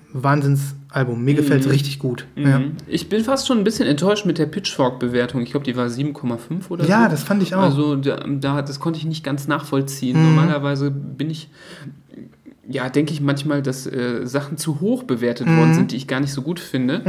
Wahnsinnsalbum. 0.90 1.24
Mir 1.24 1.34
gefällt 1.34 1.64
es 1.64 1.70
richtig 1.70 1.98
gut. 1.98 2.26
Ja. 2.36 2.58
Mhm. 2.58 2.72
Ich 2.86 3.08
bin 3.08 3.24
fast 3.24 3.46
schon 3.46 3.58
ein 3.58 3.64
bisschen 3.64 3.86
enttäuscht 3.86 4.24
mit 4.24 4.38
der 4.38 4.46
Pitchfork-Bewertung. 4.46 5.42
Ich 5.42 5.50
glaube, 5.50 5.64
die 5.64 5.76
war 5.76 5.86
7,5 5.86 6.70
oder 6.70 6.84
so. 6.84 6.90
ja, 6.90 7.08
das 7.08 7.22
fand 7.22 7.42
ich 7.42 7.54
auch. 7.54 7.62
Also 7.62 7.96
da, 7.96 8.24
da, 8.26 8.62
das 8.62 8.80
konnte 8.80 8.98
ich 8.98 9.04
nicht 9.04 9.24
ganz 9.24 9.48
nachvollziehen. 9.48 10.18
Mhm. 10.18 10.34
Normalerweise 10.34 10.90
bin 10.90 11.30
ich, 11.30 11.50
ja, 12.70 12.90
denke 12.90 13.14
ich 13.14 13.22
manchmal, 13.22 13.62
dass 13.62 13.86
äh, 13.86 14.26
Sachen 14.26 14.58
zu 14.58 14.80
hoch 14.80 15.04
bewertet 15.04 15.46
Mhm. 15.46 15.56
worden 15.56 15.74
sind, 15.74 15.92
die 15.92 15.96
ich 15.96 16.06
gar 16.06 16.20
nicht 16.20 16.34
so 16.34 16.42
gut 16.42 16.60
finde. 16.60 17.00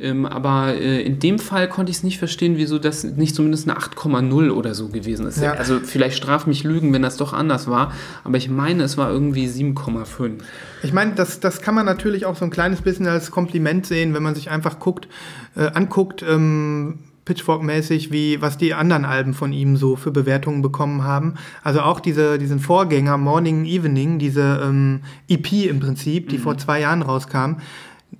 Ähm, 0.00 0.26
aber 0.26 0.74
äh, 0.74 1.02
in 1.02 1.20
dem 1.20 1.38
Fall 1.38 1.68
konnte 1.68 1.90
ich 1.90 1.98
es 1.98 2.02
nicht 2.02 2.18
verstehen, 2.18 2.56
wieso 2.56 2.80
das 2.80 3.04
nicht 3.04 3.34
zumindest 3.36 3.68
eine 3.68 3.78
8,0 3.78 4.50
oder 4.50 4.74
so 4.74 4.88
gewesen 4.88 5.26
ist. 5.28 5.40
Ja. 5.40 5.52
Also 5.52 5.78
vielleicht 5.78 6.16
straf 6.16 6.46
mich 6.48 6.64
Lügen, 6.64 6.92
wenn 6.92 7.02
das 7.02 7.16
doch 7.16 7.32
anders 7.32 7.68
war. 7.68 7.92
Aber 8.24 8.36
ich 8.38 8.48
meine, 8.50 8.82
es 8.82 8.96
war 8.98 9.08
irgendwie 9.08 9.46
7,5. 9.46 10.38
Ich 10.82 10.92
meine, 10.92 11.12
das, 11.14 11.38
das 11.38 11.60
kann 11.60 11.76
man 11.76 11.86
natürlich 11.86 12.26
auch 12.26 12.34
so 12.36 12.44
ein 12.44 12.50
kleines 12.50 12.82
bisschen 12.82 13.06
als 13.06 13.30
Kompliment 13.30 13.86
sehen, 13.86 14.14
wenn 14.14 14.22
man 14.24 14.34
sich 14.34 14.50
einfach 14.50 14.80
guckt, 14.80 15.06
äh, 15.54 15.66
anguckt, 15.74 16.24
ähm, 16.28 16.98
Pitchfork-mäßig, 17.24 18.12
wie 18.12 18.40
was 18.42 18.58
die 18.58 18.74
anderen 18.74 19.04
Alben 19.04 19.34
von 19.34 19.52
ihm 19.52 19.76
so 19.76 19.96
für 19.96 20.10
Bewertungen 20.10 20.62
bekommen 20.62 21.04
haben. 21.04 21.34
Also 21.62 21.80
auch 21.80 22.00
diese, 22.00 22.38
diesen 22.38 22.60
Vorgänger 22.60 23.16
Morning 23.16 23.64
Evening, 23.64 24.18
diese 24.18 24.60
ähm, 24.62 25.00
EP 25.28 25.52
im 25.68 25.80
Prinzip, 25.80 26.28
die 26.28 26.38
vor 26.38 26.58
zwei 26.58 26.80
Jahren 26.80 27.02
rauskam. 27.02 27.56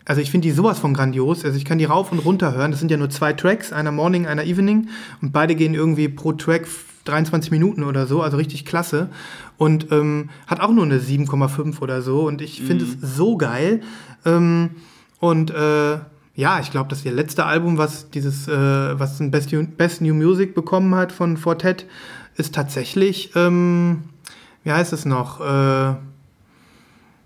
Also 0.04 0.20
ich 0.20 0.30
finde 0.30 0.48
die 0.48 0.52
sowas 0.52 0.78
von 0.78 0.94
grandios. 0.94 1.44
Also 1.44 1.56
ich 1.56 1.64
kann 1.64 1.78
die 1.78 1.84
rauf 1.84 2.12
und 2.12 2.18
runter 2.18 2.54
hören. 2.54 2.70
Das 2.70 2.80
sind 2.80 2.90
ja 2.90 2.96
nur 2.96 3.10
zwei 3.10 3.32
Tracks, 3.32 3.72
einer 3.72 3.92
Morning, 3.92 4.26
einer 4.26 4.44
Evening. 4.44 4.88
Und 5.22 5.32
beide 5.32 5.54
gehen 5.54 5.74
irgendwie 5.74 6.08
pro 6.08 6.32
Track 6.32 6.66
23 7.04 7.50
Minuten 7.50 7.84
oder 7.84 8.06
so, 8.06 8.22
also 8.22 8.38
richtig 8.38 8.64
klasse. 8.64 9.10
Und 9.58 9.92
ähm, 9.92 10.30
hat 10.46 10.60
auch 10.60 10.72
nur 10.72 10.84
eine 10.84 10.98
7,5 10.98 11.80
oder 11.80 12.02
so. 12.02 12.26
Und 12.26 12.40
ich 12.40 12.62
finde 12.62 12.84
es 12.84 13.16
so 13.16 13.36
geil. 13.36 13.82
Ähm, 14.24 14.70
und 15.20 15.50
äh, 15.50 15.98
ja, 16.34 16.58
ich 16.60 16.70
glaube, 16.70 16.88
das 16.90 17.04
ihr 17.04 17.12
letzte 17.12 17.44
Album, 17.44 17.78
was 17.78 18.10
dieses, 18.10 18.48
äh, 18.48 18.98
was 18.98 19.20
ein 19.20 19.30
Best, 19.30 19.50
Best 19.76 20.00
New 20.00 20.14
Music 20.14 20.54
bekommen 20.54 20.94
hat 20.94 21.12
von 21.12 21.36
Fortet, 21.36 21.86
ist 22.36 22.54
tatsächlich, 22.54 23.30
ähm, 23.36 24.04
wie 24.64 24.72
heißt 24.72 24.92
es 24.92 25.04
noch? 25.04 25.40
Äh, 25.40 25.94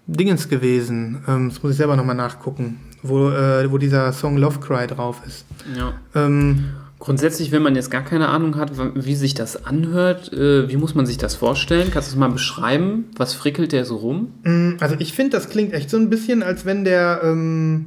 Dingens 0.07 0.49
gewesen. 0.49 1.23
Ähm, 1.29 1.49
das 1.51 1.63
muss 1.63 1.73
ich 1.73 1.79
selber 1.79 1.97
nochmal 1.97 2.17
nachgucken, 2.17 2.81
wo, 3.03 3.29
äh, 3.31 3.71
wo 3.71 3.79
dieser 3.79 4.13
Song 4.13 4.37
Love 4.39 4.59
Cry 4.61 4.87
drauf 4.87 5.21
ist. 5.27 5.45
Ja. 5.77 5.93
Ähm, 6.15 6.65
Grundsätzlich, 6.99 7.53
wenn 7.53 7.63
man 7.63 7.77
jetzt 7.77 7.93
gar 7.93 8.03
keine 8.03 8.29
Ahnung 8.29 8.57
hat, 8.57 8.73
wie 8.97 9.15
sich 9.15 9.33
das 9.33 9.65
anhört, 9.65 10.33
äh, 10.33 10.69
wie 10.69 10.77
muss 10.77 10.97
man 10.97 11.07
sich 11.07 11.17
das 11.17 11.37
vorstellen? 11.37 11.91
Kannst 11.93 12.09
du 12.09 12.15
es 12.15 12.19
mal 12.19 12.29
beschreiben? 12.31 13.05
Was 13.17 13.35
frickelt 13.35 13.71
der 13.71 13.85
so 13.85 13.97
rum? 13.97 14.33
Mm, 14.43 14.79
Also 14.81 14.97
ich 14.99 15.13
finde, 15.13 15.37
das 15.37 15.49
klingt 15.49 15.73
echt 15.75 15.91
so 15.91 15.97
ein 15.97 16.11
bisschen, 16.11 16.43
als 16.43 16.65
wenn 16.65 16.85
der, 16.85 17.21
ähm, 17.23 17.87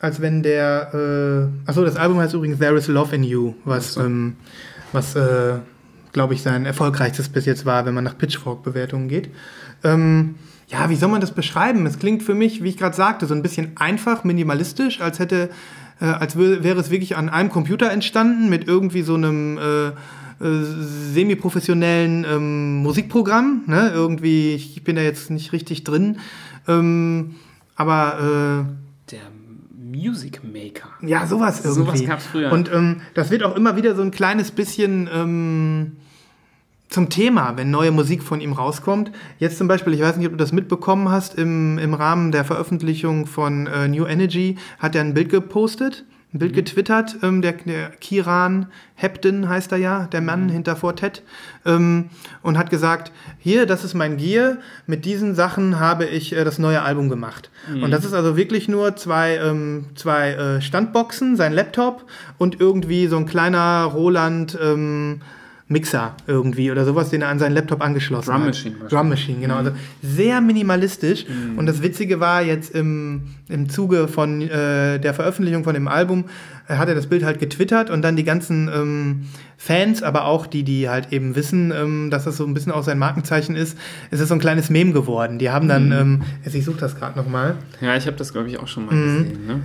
als 0.00 0.20
wenn 0.20 0.42
der, 0.42 1.50
äh, 1.66 1.68
achso, 1.68 1.84
das 1.84 1.96
Album 1.96 2.18
heißt 2.18 2.34
übrigens 2.34 2.58
There 2.58 2.76
is 2.76 2.88
Love 2.88 3.14
in 3.14 3.24
You, 3.24 3.54
was, 3.64 3.94
so. 3.94 4.02
ähm, 4.02 4.36
was, 4.92 5.16
äh, 5.16 5.54
glaube 6.12 6.34
ich, 6.34 6.42
sein 6.42 6.66
erfolgreichstes 6.66 7.28
bis 7.28 7.46
jetzt 7.46 7.66
war, 7.66 7.84
wenn 7.84 7.94
man 7.94 8.04
nach 8.04 8.16
Pitchfork-Bewertungen 8.16 9.08
geht. 9.08 9.30
Ähm, 9.84 10.36
ja, 10.68 10.90
wie 10.90 10.96
soll 10.96 11.08
man 11.08 11.20
das 11.20 11.32
beschreiben? 11.32 11.86
Es 11.86 11.98
klingt 11.98 12.22
für 12.22 12.34
mich, 12.34 12.62
wie 12.62 12.68
ich 12.68 12.76
gerade 12.76 12.94
sagte, 12.94 13.26
so 13.26 13.34
ein 13.34 13.42
bisschen 13.42 13.76
einfach, 13.76 14.24
minimalistisch, 14.24 15.00
als 15.00 15.18
hätte, 15.18 15.50
äh, 16.00 16.04
als 16.04 16.38
wär, 16.38 16.62
wäre 16.62 16.78
es 16.78 16.90
wirklich 16.90 17.16
an 17.16 17.28
einem 17.28 17.50
Computer 17.50 17.90
entstanden 17.90 18.48
mit 18.48 18.68
irgendwie 18.68 19.02
so 19.02 19.14
einem 19.14 19.58
äh, 19.58 19.88
äh, 19.88 19.92
semi-professionellen 21.14 22.24
ähm, 22.24 22.76
Musikprogramm. 22.76 23.62
Ne? 23.66 23.90
Irgendwie, 23.92 24.54
ich 24.54 24.84
bin 24.84 24.96
da 24.96 25.02
jetzt 25.02 25.30
nicht 25.30 25.52
richtig 25.52 25.84
drin. 25.84 26.18
Ähm, 26.68 27.34
aber 27.74 28.18
Der 28.18 28.87
Music 29.98 30.40
Maker. 30.44 30.88
ja, 31.02 31.26
sowas 31.26 31.64
irgendwie. 31.64 31.84
Sowas 31.84 32.06
gab's 32.06 32.26
früher. 32.26 32.52
Und 32.52 32.70
ähm, 32.72 33.00
das 33.14 33.30
wird 33.30 33.42
auch 33.42 33.56
immer 33.56 33.76
wieder 33.76 33.94
so 33.94 34.02
ein 34.02 34.10
kleines 34.10 34.50
bisschen 34.50 35.08
ähm, 35.12 35.96
zum 36.88 37.10
Thema, 37.10 37.56
wenn 37.56 37.70
neue 37.70 37.90
Musik 37.90 38.22
von 38.22 38.40
ihm 38.40 38.52
rauskommt. 38.52 39.10
Jetzt 39.38 39.58
zum 39.58 39.68
Beispiel, 39.68 39.92
ich 39.94 40.00
weiß 40.00 40.16
nicht, 40.16 40.26
ob 40.26 40.32
du 40.32 40.38
das 40.38 40.52
mitbekommen 40.52 41.10
hast, 41.10 41.34
im, 41.36 41.78
im 41.78 41.94
Rahmen 41.94 42.32
der 42.32 42.44
Veröffentlichung 42.44 43.26
von 43.26 43.66
äh, 43.66 43.88
New 43.88 44.06
Energy 44.06 44.56
hat 44.78 44.94
er 44.94 45.02
ein 45.02 45.14
Bild 45.14 45.28
gepostet, 45.28 46.04
ein 46.30 46.36
Mhm. 46.36 46.38
Bild 46.40 46.52
getwittert, 46.54 47.16
ähm, 47.22 47.40
der, 47.40 47.52
der 47.52 47.88
Kiran 48.00 48.66
Hepton 48.96 49.48
heißt 49.48 49.72
er 49.72 49.78
ja, 49.78 50.08
der 50.12 50.20
Mhm. 50.20 50.26
Mann 50.26 50.48
hinter 50.50 50.76
Fortet, 50.76 51.22
ähm, 51.64 52.10
und 52.42 52.58
hat 52.58 52.68
gesagt, 52.68 53.12
hier, 53.38 53.64
das 53.64 53.82
ist 53.84 53.94
mein 53.94 54.16
Gear, 54.18 54.58
mit 54.86 55.04
diesen 55.04 55.34
Sachen 55.34 55.78
habe 55.80 56.04
ich 56.04 56.34
äh, 56.36 56.44
das 56.44 56.58
neue 56.58 56.82
Album 56.82 57.08
gemacht. 57.08 57.50
Mhm. 57.72 57.82
Und 57.84 57.90
das 57.92 58.04
ist 58.04 58.12
also 58.12 58.36
wirklich 58.36 58.68
nur 58.68 58.94
zwei, 58.96 59.36
ähm, 59.36 59.86
zwei 59.94 60.32
äh, 60.32 60.60
Standboxen, 60.60 61.36
sein 61.36 61.52
Laptop 61.54 62.04
und 62.36 62.60
irgendwie 62.60 63.06
so 63.06 63.16
ein 63.16 63.26
kleiner 63.26 63.84
Roland 63.84 64.58
ähm, 64.62 65.20
Mixer 65.70 66.14
irgendwie 66.26 66.70
oder 66.70 66.84
sowas, 66.86 67.10
den 67.10 67.20
er 67.22 67.28
an 67.28 67.38
seinen 67.38 67.52
Laptop 67.52 67.82
angeschlossen 67.82 68.30
Drum 68.30 68.40
hat. 68.40 68.46
Machine. 68.48 68.74
Drum 68.88 69.08
Machine, 69.10 69.38
genau. 69.40 69.56
Also 69.56 69.72
sehr 70.02 70.40
minimalistisch. 70.40 71.26
Und 71.56 71.66
das 71.66 71.82
Witzige 71.82 72.20
war 72.20 72.42
jetzt 72.42 72.74
im, 72.74 73.22
im 73.50 73.68
Zuge 73.68 74.08
von 74.08 74.40
äh, 74.40 74.98
der 74.98 75.12
Veröffentlichung 75.12 75.64
von 75.64 75.74
dem 75.74 75.86
Album, 75.86 76.24
äh, 76.68 76.76
hat 76.76 76.88
er 76.88 76.94
das 76.94 77.06
Bild 77.06 77.22
halt 77.22 77.38
getwittert 77.38 77.90
und 77.90 78.00
dann 78.00 78.16
die 78.16 78.24
ganzen 78.24 78.68
ähm, 78.74 79.22
Fans, 79.58 80.02
aber 80.02 80.24
auch 80.24 80.46
die, 80.46 80.62
die 80.62 80.88
halt 80.88 81.12
eben 81.12 81.36
wissen, 81.36 81.70
ähm, 81.76 82.08
dass 82.10 82.24
das 82.24 82.38
so 82.38 82.46
ein 82.46 82.54
bisschen 82.54 82.72
auch 82.72 82.82
sein 82.82 82.98
Markenzeichen 82.98 83.54
ist, 83.54 83.76
ist 84.10 84.20
es 84.20 84.28
so 84.28 84.34
ein 84.34 84.40
kleines 84.40 84.70
Meme 84.70 84.92
geworden. 84.92 85.38
Die 85.38 85.50
haben 85.50 85.68
dann, 85.68 85.92
ähm, 85.92 86.22
jetzt, 86.44 86.54
ich 86.54 86.64
suche 86.64 86.78
das 86.80 86.96
gerade 86.96 87.18
nochmal. 87.18 87.56
Ja, 87.82 87.94
ich 87.94 88.06
habe 88.06 88.16
das, 88.16 88.32
glaube 88.32 88.48
ich, 88.48 88.58
auch 88.58 88.68
schon 88.68 88.86
mal 88.86 88.94
Mhm. 88.94 89.18
gesehen. 89.24 89.46
Ne? 89.46 89.60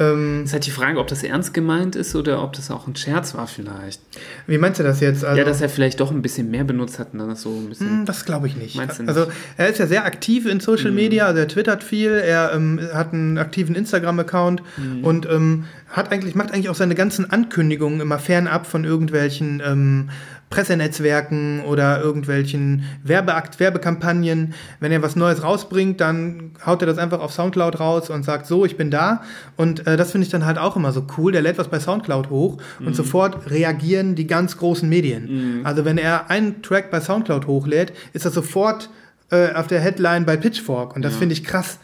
Ähm, 0.00 0.44
Ist 0.44 0.52
halt 0.52 0.66
die 0.66 0.70
Frage, 0.70 0.98
ob 0.98 1.06
das 1.08 1.22
ernst 1.22 1.52
gemeint 1.54 1.96
ist 1.96 2.14
oder 2.14 2.42
ob 2.42 2.52
das 2.52 2.70
auch 2.70 2.86
ein 2.86 2.94
Scherz 2.96 3.34
war 3.34 3.46
vielleicht. 3.46 4.00
wie 4.46 4.58
meinst 4.58 4.78
du 4.78 4.84
das 4.84 5.00
jetzt? 5.00 5.24
Also, 5.24 5.38
ja, 5.38 5.44
dass 5.44 5.60
er 5.60 5.68
vielleicht 5.68 6.00
doch 6.00 6.10
ein 6.10 6.22
bisschen 6.22 6.50
mehr 6.50 6.64
benutzt 6.64 6.98
hat 6.98 7.12
und 7.12 7.18
dann 7.18 7.28
das 7.28 7.42
so 7.42 7.50
ein 7.50 7.68
bisschen... 7.68 7.88
Hm, 7.88 8.04
Das 8.04 8.24
glaube 8.24 8.46
ich 8.46 8.56
nicht. 8.56 8.76
Meinst 8.76 8.98
du 8.98 9.02
nicht? 9.04 9.08
Also 9.16 9.30
er 9.56 9.68
ist 9.68 9.78
ja 9.78 9.86
sehr 9.86 10.04
aktiv 10.04 10.46
in 10.46 10.60
Social 10.60 10.92
Media, 10.92 11.26
also 11.26 11.38
er 11.40 11.48
twittert 11.48 11.82
viel, 11.82 12.10
er 12.12 12.52
ähm, 12.54 12.80
hat 12.94 13.12
einen 13.12 13.38
aktiven 13.38 13.74
Instagram-Account 13.74 14.62
und 15.02 15.26
ähm, 15.26 15.64
hat 15.88 16.12
eigentlich, 16.12 16.34
macht 16.34 16.52
eigentlich 16.52 16.68
auch 16.68 16.74
seine 16.74 16.94
ganzen 16.94 17.30
Ankündigungen 17.30 18.00
immer 18.00 18.18
fernab 18.18 18.66
von 18.66 18.84
irgendwelchen 18.84 19.62
ähm, 19.64 20.10
Pressenetzwerken 20.50 21.62
oder 21.64 22.00
irgendwelchen 22.00 22.84
Werbeakt, 23.02 23.60
Werbekampagnen. 23.60 24.54
Wenn 24.80 24.92
er 24.92 25.02
was 25.02 25.16
Neues 25.16 25.42
rausbringt, 25.42 26.00
dann 26.00 26.52
haut 26.64 26.82
er 26.82 26.86
das 26.86 26.98
einfach 26.98 27.20
auf 27.20 27.32
Soundcloud 27.32 27.80
raus 27.80 28.10
und 28.10 28.24
sagt, 28.24 28.46
so, 28.46 28.64
ich 28.64 28.76
bin 28.76 28.90
da. 28.90 29.22
Und 29.56 29.86
äh, 29.86 29.96
das 29.96 30.12
finde 30.12 30.24
ich 30.24 30.30
dann 30.30 30.46
halt 30.46 30.58
auch 30.58 30.76
immer 30.76 30.92
so 30.92 31.06
cool. 31.16 31.32
Der 31.32 31.42
lädt 31.42 31.58
was 31.58 31.68
bei 31.68 31.80
Soundcloud 31.80 32.30
hoch 32.30 32.58
und 32.80 32.96
sofort 32.96 33.50
reagieren 33.50 34.14
die 34.14 34.26
ganz 34.26 34.56
großen 34.56 34.88
Medien. 34.88 35.60
Also 35.64 35.84
wenn 35.84 35.98
er 35.98 36.30
einen 36.30 36.62
Track 36.62 36.90
bei 36.90 37.00
Soundcloud 37.00 37.46
hochlädt, 37.46 37.92
ist 38.12 38.24
das 38.24 38.34
sofort 38.34 38.90
äh, 39.30 39.52
auf 39.52 39.66
der 39.66 39.80
Headline 39.80 40.24
bei 40.24 40.36
Pitchfork. 40.36 40.96
Und 40.96 41.02
das 41.02 41.16
finde 41.16 41.34
ich 41.34 41.44
krass. 41.44 41.78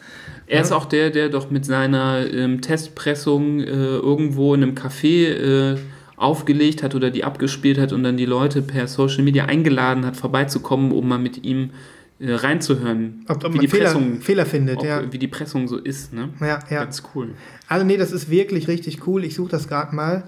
Er 0.47 0.61
ist 0.61 0.71
auch 0.71 0.85
der, 0.85 1.09
der 1.09 1.29
doch 1.29 1.49
mit 1.49 1.65
seiner 1.65 2.25
ähm, 2.31 2.61
Testpressung 2.61 3.61
äh, 3.61 3.65
irgendwo 3.65 4.53
in 4.53 4.63
einem 4.63 4.75
Café 4.75 5.73
äh, 5.73 5.77
aufgelegt 6.17 6.83
hat 6.83 6.95
oder 6.95 7.11
die 7.11 7.23
abgespielt 7.23 7.77
hat 7.77 7.91
und 7.93 8.03
dann 8.03 8.17
die 8.17 8.25
Leute 8.25 8.61
per 8.61 8.87
Social 8.87 9.23
Media 9.23 9.45
eingeladen 9.45 10.05
hat, 10.05 10.15
vorbeizukommen, 10.15 10.91
um 10.91 11.07
mal 11.07 11.19
mit 11.19 11.43
ihm 11.43 11.71
äh, 12.19 12.33
reinzuhören, 12.33 13.25
Ob, 13.27 13.37
ob 13.37 13.43
wie, 13.43 13.57
man 13.57 13.59
die 13.59 13.67
Fehler, 13.67 13.83
Pressung, 13.85 14.21
Fehler 14.21 14.45
findet, 14.45 14.77
ob, 14.77 14.85
ja. 14.85 15.11
wie 15.11 15.19
die 15.19 15.27
Pressung 15.27 15.67
so 15.67 15.77
ist. 15.77 16.13
Ne? 16.13 16.29
Ja, 16.39 16.59
ja. 16.69 16.83
Ganz 16.83 17.03
cool. 17.13 17.33
Also 17.67 17.85
nee, 17.85 17.97
das 17.97 18.11
ist 18.13 18.29
wirklich 18.29 18.67
richtig 18.69 19.05
cool. 19.07 19.23
Ich 19.25 19.35
suche 19.35 19.49
das 19.51 19.67
gerade 19.67 19.93
mal. 19.93 20.23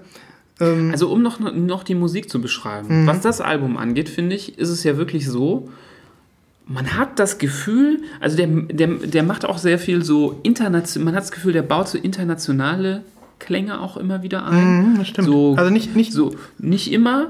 Ähm, 0.60 0.90
Also 0.90 1.08
um 1.10 1.22
noch, 1.22 1.40
noch 1.40 1.84
die 1.84 1.94
Musik 1.94 2.28
zu 2.28 2.40
beschreiben, 2.42 3.02
Mhm. 3.04 3.06
was 3.06 3.20
das 3.20 3.40
Album 3.40 3.76
angeht, 3.78 4.08
finde 4.10 4.36
ich, 4.36 4.58
ist 4.58 4.68
es 4.68 4.84
ja 4.84 4.98
wirklich 4.98 5.26
so, 5.26 5.70
man 6.66 6.98
hat 6.98 7.18
das 7.18 7.38
Gefühl, 7.38 8.02
also 8.20 8.36
der, 8.36 8.46
der, 8.46 8.88
der 8.88 9.22
macht 9.22 9.46
auch 9.46 9.56
sehr 9.56 9.78
viel 9.78 10.04
so 10.04 10.38
international, 10.42 11.06
man 11.06 11.14
hat 11.14 11.22
das 11.22 11.32
Gefühl, 11.32 11.54
der 11.54 11.62
baut 11.62 11.88
so 11.88 11.96
internationale 11.96 13.04
Klänge 13.38 13.80
auch 13.80 13.96
immer 13.96 14.22
wieder 14.22 14.46
ein. 14.46 14.94
Mhm, 14.94 15.04
stimmt. 15.04 15.26
So, 15.28 15.54
Also 15.56 15.70
nicht- 15.70 15.94
nicht- 15.96 16.12
so, 16.12 16.34
nicht 16.58 16.92
immer, 16.92 17.28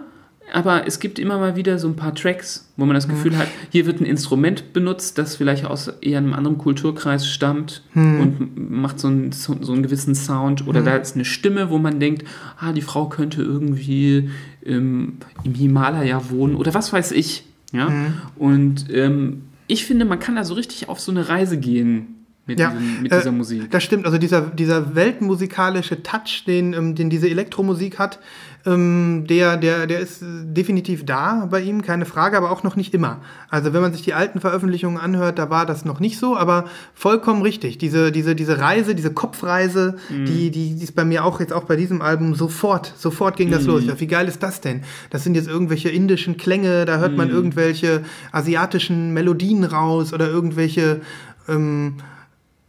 aber 0.52 0.86
es 0.86 0.98
gibt 1.00 1.18
immer 1.18 1.38
mal 1.38 1.56
wieder 1.56 1.78
so 1.78 1.86
ein 1.88 1.96
paar 1.96 2.14
Tracks, 2.14 2.72
wo 2.78 2.86
man 2.86 2.94
das 2.94 3.06
Gefühl 3.06 3.36
hat, 3.36 3.48
hier 3.70 3.84
wird 3.84 4.00
ein 4.00 4.06
Instrument 4.06 4.72
benutzt, 4.72 5.18
das 5.18 5.36
vielleicht 5.36 5.66
aus 5.66 5.88
eher 6.00 6.16
einem 6.18 6.32
anderen 6.32 6.56
Kulturkreis 6.56 7.28
stammt 7.28 7.82
und 7.94 8.70
macht 8.70 8.98
so 8.98 9.08
einen, 9.08 9.32
so, 9.32 9.52
einen 9.52 9.82
gewissen 9.82 10.14
Sound. 10.14 10.66
Oder 10.66 10.80
da 10.82 10.96
ist 10.96 11.16
eine 11.16 11.26
Stimme, 11.26 11.68
wo 11.68 11.76
man 11.78 12.00
denkt, 12.00 12.24
ah, 12.58 12.72
die 12.72 12.80
Frau 12.80 13.10
könnte 13.10 13.42
irgendwie 13.42 14.30
ähm, 14.64 15.18
im 15.44 15.52
Himalaya 15.54 16.30
wohnen 16.30 16.54
oder 16.56 16.72
was 16.72 16.92
weiß 16.94 17.12
ich. 17.12 17.44
Ja? 17.72 17.88
Und 18.36 18.86
ähm, 18.90 19.42
ich 19.66 19.84
finde, 19.84 20.06
man 20.06 20.18
kann 20.18 20.36
da 20.36 20.44
so 20.44 20.54
richtig 20.54 20.88
auf 20.88 20.98
so 21.00 21.12
eine 21.12 21.28
Reise 21.28 21.58
gehen 21.58 22.17
mit, 22.48 22.58
Ja, 22.58 22.70
diesem, 22.70 23.02
mit 23.02 23.12
äh, 23.12 23.18
dieser 23.18 23.32
Musik. 23.32 23.70
Das 23.70 23.84
stimmt, 23.84 24.06
also 24.06 24.18
dieser, 24.18 24.40
dieser 24.40 24.94
weltmusikalische 24.94 26.02
Touch, 26.02 26.44
den, 26.46 26.72
ähm, 26.72 26.94
den 26.94 27.10
diese 27.10 27.28
Elektromusik 27.28 27.98
hat, 27.98 28.18
ähm, 28.66 29.24
der, 29.28 29.56
der, 29.56 29.86
der 29.86 30.00
ist 30.00 30.22
äh, 30.22 30.26
definitiv 30.44 31.06
da 31.06 31.46
bei 31.50 31.60
ihm, 31.60 31.82
keine 31.82 32.06
Frage, 32.06 32.36
aber 32.36 32.50
auch 32.50 32.64
noch 32.64 32.74
nicht 32.74 32.92
immer. 32.92 33.20
Also 33.50 33.72
wenn 33.72 33.82
man 33.82 33.92
sich 33.92 34.02
die 34.02 34.14
alten 34.14 34.40
Veröffentlichungen 34.40 34.98
anhört, 34.98 35.38
da 35.38 35.48
war 35.48 35.64
das 35.64 35.84
noch 35.84 36.00
nicht 36.00 36.18
so, 36.18 36.36
aber 36.36 36.64
vollkommen 36.94 37.42
richtig. 37.42 37.78
Diese, 37.78 38.10
diese, 38.10 38.34
diese 38.34 38.58
Reise, 38.58 38.94
diese 38.94 39.12
Kopfreise, 39.12 39.96
die, 40.10 40.50
die, 40.50 40.74
die 40.74 40.82
ist 40.82 40.96
bei 40.96 41.04
mir 41.04 41.24
auch 41.24 41.40
jetzt 41.40 41.52
auch 41.52 41.64
bei 41.64 41.76
diesem 41.76 42.02
Album 42.02 42.34
sofort, 42.34 42.92
sofort 42.96 43.36
ging 43.36 43.50
das 43.50 43.64
los. 43.64 43.82
Ich 43.82 43.86
dachte, 43.86 44.00
wie 44.00 44.06
geil 44.06 44.26
ist 44.26 44.42
das 44.42 44.60
denn? 44.60 44.82
Das 45.10 45.22
sind 45.22 45.34
jetzt 45.34 45.48
irgendwelche 45.48 45.88
indischen 45.88 46.36
Klänge, 46.36 46.84
da 46.84 46.98
hört 46.98 47.16
man 47.16 47.30
irgendwelche 47.30 48.02
asiatischen 48.32 49.12
Melodien 49.12 49.64
raus 49.64 50.12
oder 50.12 50.28
irgendwelche 50.28 51.00
ähm, 51.48 51.94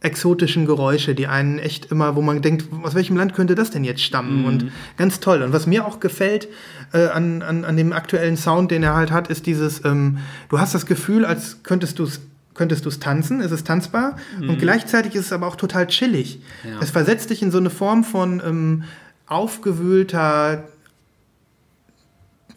exotischen 0.00 0.64
Geräusche, 0.64 1.14
die 1.14 1.26
einen 1.26 1.58
echt 1.58 1.90
immer, 1.90 2.16
wo 2.16 2.22
man 2.22 2.40
denkt, 2.40 2.66
aus 2.82 2.94
welchem 2.94 3.16
Land 3.16 3.34
könnte 3.34 3.54
das 3.54 3.70
denn 3.70 3.84
jetzt 3.84 4.02
stammen? 4.02 4.44
Und 4.46 4.72
ganz 4.96 5.20
toll. 5.20 5.42
Und 5.42 5.52
was 5.52 5.66
mir 5.66 5.86
auch 5.86 6.00
gefällt 6.00 6.48
äh, 6.92 7.08
an, 7.08 7.42
an, 7.42 7.64
an 7.64 7.76
dem 7.76 7.92
aktuellen 7.92 8.36
Sound, 8.36 8.70
den 8.70 8.82
er 8.82 8.94
halt 8.94 9.10
hat, 9.10 9.28
ist 9.28 9.46
dieses, 9.46 9.84
ähm, 9.84 10.18
du 10.48 10.58
hast 10.58 10.74
das 10.74 10.86
Gefühl, 10.86 11.24
als 11.24 11.62
könntest 11.62 11.98
du 11.98 12.04
es 12.04 12.20
könntest 12.52 12.84
du 12.84 12.90
es 12.90 12.98
tanzen, 12.98 13.40
es 13.40 13.52
ist 13.52 13.66
tanzbar 13.66 14.16
und 14.38 14.58
gleichzeitig 14.58 15.14
ist 15.14 15.26
es 15.26 15.32
aber 15.32 15.46
auch 15.46 15.56
total 15.56 15.86
chillig. 15.86 16.42
Ja. 16.62 16.78
Es 16.82 16.90
versetzt 16.90 17.30
dich 17.30 17.40
in 17.40 17.50
so 17.50 17.56
eine 17.56 17.70
Form 17.70 18.04
von 18.04 18.42
ähm, 18.44 18.84
aufgewühlter 19.26 20.64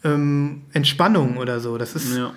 ähm, 0.02 0.62
Entspannung 0.72 1.38
oder 1.38 1.60
so. 1.60 1.78
Das 1.78 1.94
ist 1.94 2.14
Ja. 2.14 2.32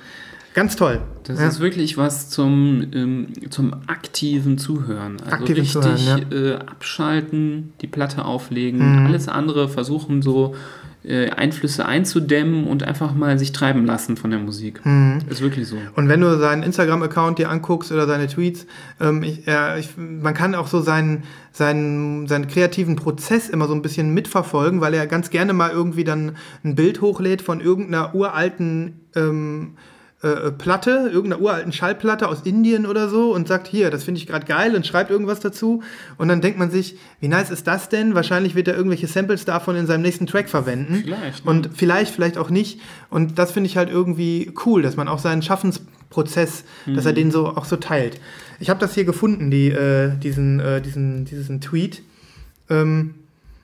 Ganz 0.58 0.76
toll. 0.76 1.02
Das 1.24 1.40
ja. 1.40 1.48
ist 1.48 1.60
wirklich 1.60 1.98
was 1.98 2.32
zum, 2.32 2.88
ähm, 2.92 3.28
zum 3.52 3.76
aktiven 3.86 4.58
Zuhören. 4.58 5.18
Also 5.22 5.32
Aktiven 5.32 5.62
richtig 5.62 5.74
Zuhören, 5.74 6.32
äh, 6.32 6.54
abschalten, 6.56 7.74
die 7.82 7.88
Platte 7.88 8.26
auflegen, 8.26 8.80
Mhm. 8.80 9.06
alles 9.06 9.28
andere 9.28 9.70
versuchen 9.70 10.24
so 10.24 10.56
äh, 11.04 11.30
Einflüsse 11.30 11.86
einzudämmen 11.86 12.66
und 12.66 12.82
einfach 12.82 13.14
mal 13.14 13.38
sich 13.38 13.52
treiben 13.52 13.86
lassen 13.86 14.18
von 14.18 14.32
der 14.32 14.40
Musik. 14.40 14.84
Mhm. 14.84 15.20
Ist 15.30 15.42
wirklich 15.42 15.68
so. 15.68 15.78
Und 15.96 16.10
wenn 16.10 16.22
du 16.22 16.38
seinen 16.40 16.64
Instagram-Account 16.64 17.38
dir 17.38 17.52
anguckst 17.52 17.92
oder 17.92 18.08
seine 18.08 18.26
Tweets, 18.26 18.66
ähm, 19.00 19.22
ich, 19.22 19.48
äh, 19.48 19.80
ich, 19.80 19.90
man 19.96 20.34
kann 20.34 20.56
auch 20.56 20.66
so 20.66 20.82
seinen, 20.82 21.24
seinen, 21.52 22.28
seinen 22.28 22.48
kreativen 22.48 22.96
Prozess 22.96 23.48
immer 23.48 23.68
so 23.68 23.76
ein 23.76 23.84
bisschen 23.84 24.12
mitverfolgen, 24.12 24.82
weil 24.82 24.96
er 24.96 25.06
ganz 25.06 25.30
gerne 25.30 25.54
mal 25.54 25.70
irgendwie 25.70 26.04
dann 26.04 26.36
ein 26.64 26.74
Bild 26.74 27.00
hochlädt 27.02 27.44
von 27.44 27.62
irgendeiner 27.62 28.16
uralten 28.16 29.02
ähm, 29.16 29.76
äh, 30.24 30.52
Platte, 30.52 31.10
irgendeiner 31.14 31.40
uralten 31.40 31.72
Schallplatte 31.72 32.28
aus 32.28 32.42
Indien 32.42 32.88
oder 32.88 33.08
so 33.08 33.36
und 33.36 33.48
sagt, 33.48 33.68
hier, 33.68 33.92
das 33.92 34.04
finde 34.04 34.20
ich 34.20 34.26
gerade 34.26 34.48
geil 34.48 34.76
und 34.76 34.88
schreibt 34.88 35.12
irgendwas 35.12 35.40
dazu. 35.42 35.84
Und 36.18 36.28
dann 36.28 36.42
denkt 36.42 36.58
man 36.58 36.72
sich, 36.72 36.98
wie 37.20 37.28
nice 37.28 37.52
ist 37.52 37.68
das 37.68 37.90
denn? 37.90 38.16
Wahrscheinlich 38.16 38.56
wird 38.56 38.68
er 38.68 38.76
irgendwelche 38.76 39.06
Samples 39.06 39.46
davon 39.46 39.76
in 39.76 39.86
seinem 39.86 40.02
nächsten 40.02 40.26
Track 40.26 40.50
verwenden. 40.50 41.02
Vielleicht, 41.04 41.46
ne? 41.46 41.52
Und 41.52 41.70
vielleicht, 41.76 42.16
vielleicht 42.16 42.40
auch 42.40 42.50
nicht. 42.50 42.82
Und 43.12 43.38
das 43.38 43.52
finde 43.52 43.70
ich 43.70 43.78
halt 43.78 43.92
irgendwie 43.92 44.52
cool, 44.66 44.82
dass 44.82 44.96
man 44.96 45.08
auch 45.08 45.20
seinen 45.20 45.44
Schaffensprozess, 45.44 46.64
dass 46.88 47.06
er 47.06 47.14
den 47.14 47.30
so 47.30 47.50
auch 47.50 47.66
so 47.66 47.76
teilt. 47.76 48.20
Ich 48.60 48.72
habe 48.72 48.80
das 48.80 48.96
hier 48.96 49.06
gefunden, 49.06 49.52
die, 49.52 49.70
äh, 49.70 50.18
diesen, 50.18 50.60
äh, 50.60 50.82
diesen, 50.82 51.26
diesen 51.26 51.62
Tweet. 51.62 52.02
Ähm, 52.72 53.14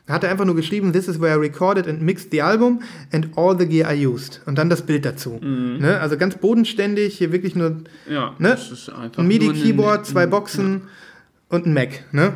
Hat 0.08 0.24
er 0.26 0.32
einfach 0.32 0.44
nur 0.46 0.56
geschrieben, 0.56 0.92
this 0.92 1.08
is 1.08 1.22
where 1.22 1.34
I 1.36 1.40
recorded 1.40 1.88
and 1.88 2.02
mixed 2.02 2.32
the 2.32 2.42
album 2.42 2.82
and 3.14 3.30
all 3.38 3.58
the 3.58 3.66
gear 3.66 3.90
I 3.94 4.06
used. 4.06 4.42
Und 4.46 4.58
dann 4.58 4.70
das 4.70 4.82
Bild 4.82 5.06
dazu. 5.06 5.40
Ne? 5.42 6.00
Also 6.02 6.18
ganz 6.18 6.36
bodenständig, 6.36 7.18
hier 7.18 7.32
wirklich 7.32 7.56
nur 7.56 7.78
Ja, 8.10 8.36
Ne? 8.38 8.58
ein 9.18 9.28
MIDI-Keyboard, 9.28 10.06
zwei 10.06 10.26
Boxen 10.28 10.82
und 11.50 11.66
ein 11.66 11.74
Mac. 11.74 12.04
Ne? 12.12 12.34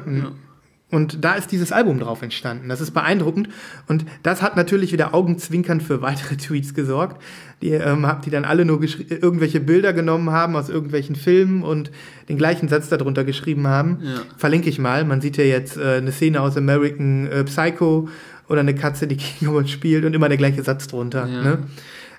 Und 0.89 1.25
da 1.25 1.33
ist 1.33 1.51
dieses 1.51 1.73
Album 1.73 1.99
drauf 1.99 2.21
entstanden. 2.21 2.69
Das 2.69 2.79
ist 2.79 2.91
beeindruckend. 2.91 3.49
Und 3.88 4.05
das 4.23 4.41
hat 4.41 4.55
natürlich 4.55 4.93
wieder 4.93 5.13
Augenzwinkern 5.13 5.81
für 5.81 6.01
weitere 6.01 6.38
Tweets 6.38 6.73
gesorgt, 6.73 7.21
die, 7.61 7.71
ähm, 7.71 8.07
die 8.23 8.29
dann 8.29 8.45
alle 8.45 8.63
nur 8.63 8.81
irgendwelche 8.81 9.59
Bilder 9.59 9.91
genommen 9.91 10.31
haben 10.31 10.55
aus 10.55 10.69
irgendwelchen 10.69 11.15
Filmen 11.15 11.63
und 11.63 11.91
den 12.29 12.38
gleichen 12.38 12.69
Satz 12.69 12.88
darunter 12.88 13.25
geschrieben 13.25 13.67
haben. 13.67 13.99
Ja. 14.01 14.21
Verlinke 14.38 14.69
ich 14.69 14.79
mal. 14.79 15.03
Man 15.03 15.19
sieht 15.19 15.35
ja 15.35 15.43
jetzt 15.43 15.75
äh, 15.75 15.97
eine 15.97 16.13
Szene 16.13 16.41
aus 16.41 16.55
American 16.55 17.27
äh, 17.27 17.43
Psycho 17.43 18.07
oder 18.47 18.61
eine 18.61 18.75
Katze, 18.75 19.07
die 19.07 19.17
Keyboard 19.17 19.69
spielt 19.69 20.05
und 20.05 20.13
immer 20.13 20.29
der 20.29 20.38
gleiche 20.38 20.63
Satz 20.63 20.88
drunter. 20.88 21.27
Ja. 21.27 21.43
Ne? 21.43 21.59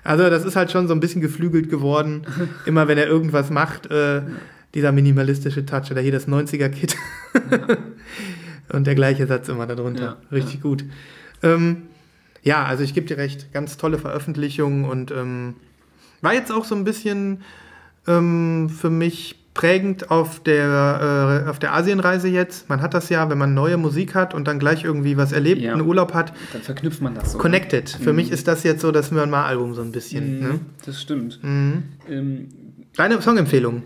Also 0.03 0.29
das 0.29 0.45
ist 0.45 0.55
halt 0.55 0.71
schon 0.71 0.87
so 0.87 0.93
ein 0.93 0.99
bisschen 0.99 1.21
geflügelt 1.21 1.69
geworden. 1.69 2.21
Immer 2.65 2.87
wenn 2.87 2.97
er 2.97 3.07
irgendwas 3.07 3.49
macht, 3.49 3.91
äh, 3.91 4.21
dieser 4.73 4.91
minimalistische 4.91 5.65
Touch 5.65 5.91
oder 5.91 6.01
hier 6.01 6.11
das 6.11 6.27
90er-Kit. 6.27 6.95
Und 8.71 8.85
der 8.87 8.95
gleiche 8.95 9.25
Satz 9.27 9.49
immer 9.49 9.65
darunter. 9.67 10.03
Ja, 10.03 10.17
Richtig 10.31 10.61
gut. 10.61 10.83
Ähm, 11.43 11.83
ja, 12.43 12.63
also 12.65 12.83
ich 12.83 12.93
gebe 12.93 13.07
dir 13.07 13.17
recht. 13.17 13.51
Ganz 13.53 13.77
tolle 13.77 13.97
Veröffentlichung 13.97 14.85
und 14.85 15.11
ähm, 15.11 15.55
war 16.21 16.33
jetzt 16.33 16.51
auch 16.51 16.65
so 16.65 16.75
ein 16.75 16.83
bisschen 16.83 17.41
ähm, 18.07 18.69
für 18.69 18.89
mich 18.89 19.35
prägend 19.53 20.09
auf 20.09 20.39
der, 20.41 21.43
äh, 21.45 21.49
auf 21.49 21.59
der 21.59 21.73
Asienreise 21.73 22.29
jetzt. 22.29 22.69
Man 22.69 22.81
hat 22.81 22.93
das 22.93 23.09
ja, 23.09 23.29
wenn 23.29 23.37
man 23.37 23.53
neue 23.53 23.75
Musik 23.77 24.15
hat 24.15 24.33
und 24.33 24.47
dann 24.47 24.57
gleich 24.59 24.83
irgendwie 24.85 25.17
was 25.17 25.31
erlebt, 25.33 25.61
Ja. 25.61 25.73
einen 25.73 25.81
Urlaub 25.81 26.13
hat. 26.13 26.31
Dann 26.53 26.61
verknüpft 26.61 27.01
man 27.01 27.15
das 27.15 27.33
so. 27.33 27.37
Connected. 27.39 27.89
Für 27.89 28.13
mich 28.13 28.31
ist 28.31 28.47
das 28.47 28.63
jetzt 28.63 28.81
so 28.81 28.91
das 28.91 29.11
Myanmar-Album 29.11 29.73
so 29.73 29.81
ein 29.81 29.91
bisschen. 29.91 30.37
Mhm, 30.39 30.47
Ne? 30.47 30.59
Das 30.85 31.01
stimmt. 31.01 31.39
Mhm. 31.43 31.83
Ähm, 32.09 32.47
Deine 32.95 33.21
Songempfehlung? 33.21 33.83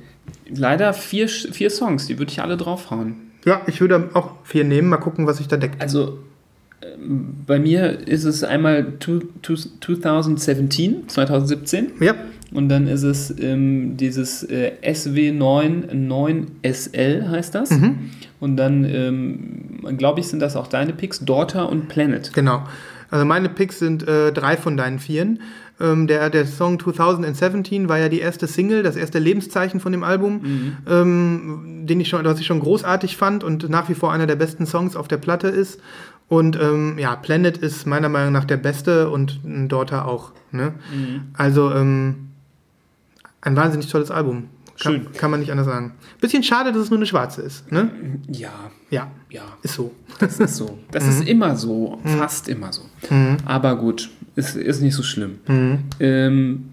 leider 0.50 0.94
vier, 0.94 1.28
vier 1.28 1.70
Songs, 1.70 2.06
die 2.08 2.18
würde 2.20 2.32
ich 2.32 2.42
alle 2.42 2.56
draufhauen. 2.58 3.32
Ja, 3.46 3.62
ich 3.68 3.82
würde 3.82 4.10
auch 4.14 4.32
vier 4.44 4.64
nehmen. 4.64 4.90
Mal 4.90 4.98
gucken, 4.98 5.28
was 5.28 5.38
sich 5.38 5.48
da 5.48 5.58
deckt. 5.58 5.82
Also 5.82 6.20
ähm, 6.82 7.36
bei 7.46 7.60
mir 7.60 8.08
ist 8.08 8.24
es 8.24 8.44
einmal 8.44 8.94
two, 9.00 9.22
two, 9.42 9.56
2017, 9.56 11.10
2017 11.10 11.92
Ja, 12.00 12.16
und 12.54 12.70
dann 12.70 12.88
ist 12.88 13.04
es 13.04 13.34
ähm, 13.40 13.98
dieses 13.98 14.44
äh, 14.44 14.74
SW9 14.84 15.92
9SL 15.92 17.30
heißt 17.30 17.56
das. 17.56 17.72
Mhm. 17.72 18.12
Und 18.40 18.58
dann 18.58 18.86
ähm, 18.86 19.98
glaube 19.98 20.20
ich 20.20 20.28
sind 20.28 20.40
das 20.40 20.56
auch 20.56 20.68
deine 20.68 20.94
Picks, 20.94 21.26
Daughter 21.26 21.70
und 21.70 21.88
Planet. 21.90 22.32
genau. 22.34 22.64
Also 23.10 23.26
meine 23.26 23.48
Picks 23.50 23.78
sind 23.78 24.08
äh, 24.08 24.32
drei 24.32 24.58
von 24.58 24.76
deinen 24.76 24.98
vieren. 24.98 25.40
Ähm, 25.80 26.08
der, 26.08 26.30
der 26.30 26.46
Song 26.46 26.80
2017 26.80 27.90
war 27.90 27.98
ja 27.98 28.08
die 28.10 28.20
erste 28.20 28.48
Single, 28.48 28.84
das 28.84 28.96
erste 28.96 29.20
Lebenszeichen 29.20 29.80
von 29.80 29.92
dem 29.92 30.04
Album, 30.04 30.76
ähm, 30.88 31.84
den 31.88 32.00
ich 32.00 32.10
schon, 32.10 32.24
was 32.26 32.40
ich 32.40 32.46
schon 32.46 32.60
großartig 32.60 33.18
fand 33.18 33.44
und 33.44 33.70
nach 33.70 33.90
wie 33.90 33.96
vor 33.96 34.12
einer 34.12 34.28
der 34.28 34.36
besten 34.36 34.66
Songs 34.66 34.96
auf 34.96 35.08
der 35.08 35.18
Platte 35.18 35.48
ist. 35.48 35.80
Und 36.30 36.58
ähm, 36.60 36.98
ja, 36.98 37.16
Planet 37.16 37.58
ist 37.58 37.86
meiner 37.86 38.10
Meinung 38.10 38.34
nach 38.34 38.46
der 38.46 38.58
beste 38.58 39.10
und 39.10 39.40
ein 39.44 39.68
Daughter 39.68 40.08
auch. 40.08 40.32
Ne? 40.52 40.74
Also 41.34 41.72
ähm, 41.72 42.30
ein 43.42 43.56
wahnsinnig 43.56 43.88
tolles 43.88 44.10
Album. 44.12 44.50
Kann, 44.82 44.94
Schön. 44.94 45.12
kann 45.14 45.30
man 45.30 45.40
nicht 45.40 45.52
anders 45.52 45.68
sagen. 45.68 45.94
Bisschen 46.20 46.42
schade, 46.42 46.72
dass 46.72 46.82
es 46.82 46.90
nur 46.90 46.98
eine 46.98 47.06
schwarze 47.06 47.42
ist. 47.42 47.72
Ne? 47.72 47.92
Ja, 48.28 48.72
Ja, 48.90 49.12
ja. 49.30 49.44
ist 49.62 49.76
so. 49.76 49.94
Das 50.20 50.40
ist 50.40 50.56
so. 50.56 50.80
Das 50.92 51.08
ist 51.08 51.28
immer 51.28 51.56
so, 51.56 52.00
fast 52.18 52.48
immer 52.48 52.72
so. 52.74 52.84
Aber 53.46 53.76
gut, 53.76 54.10
ist, 54.36 54.56
ist 54.56 54.82
nicht 54.82 54.96
so 54.96 55.04
schlimm. 55.04 55.40
Ähm, 56.00 56.66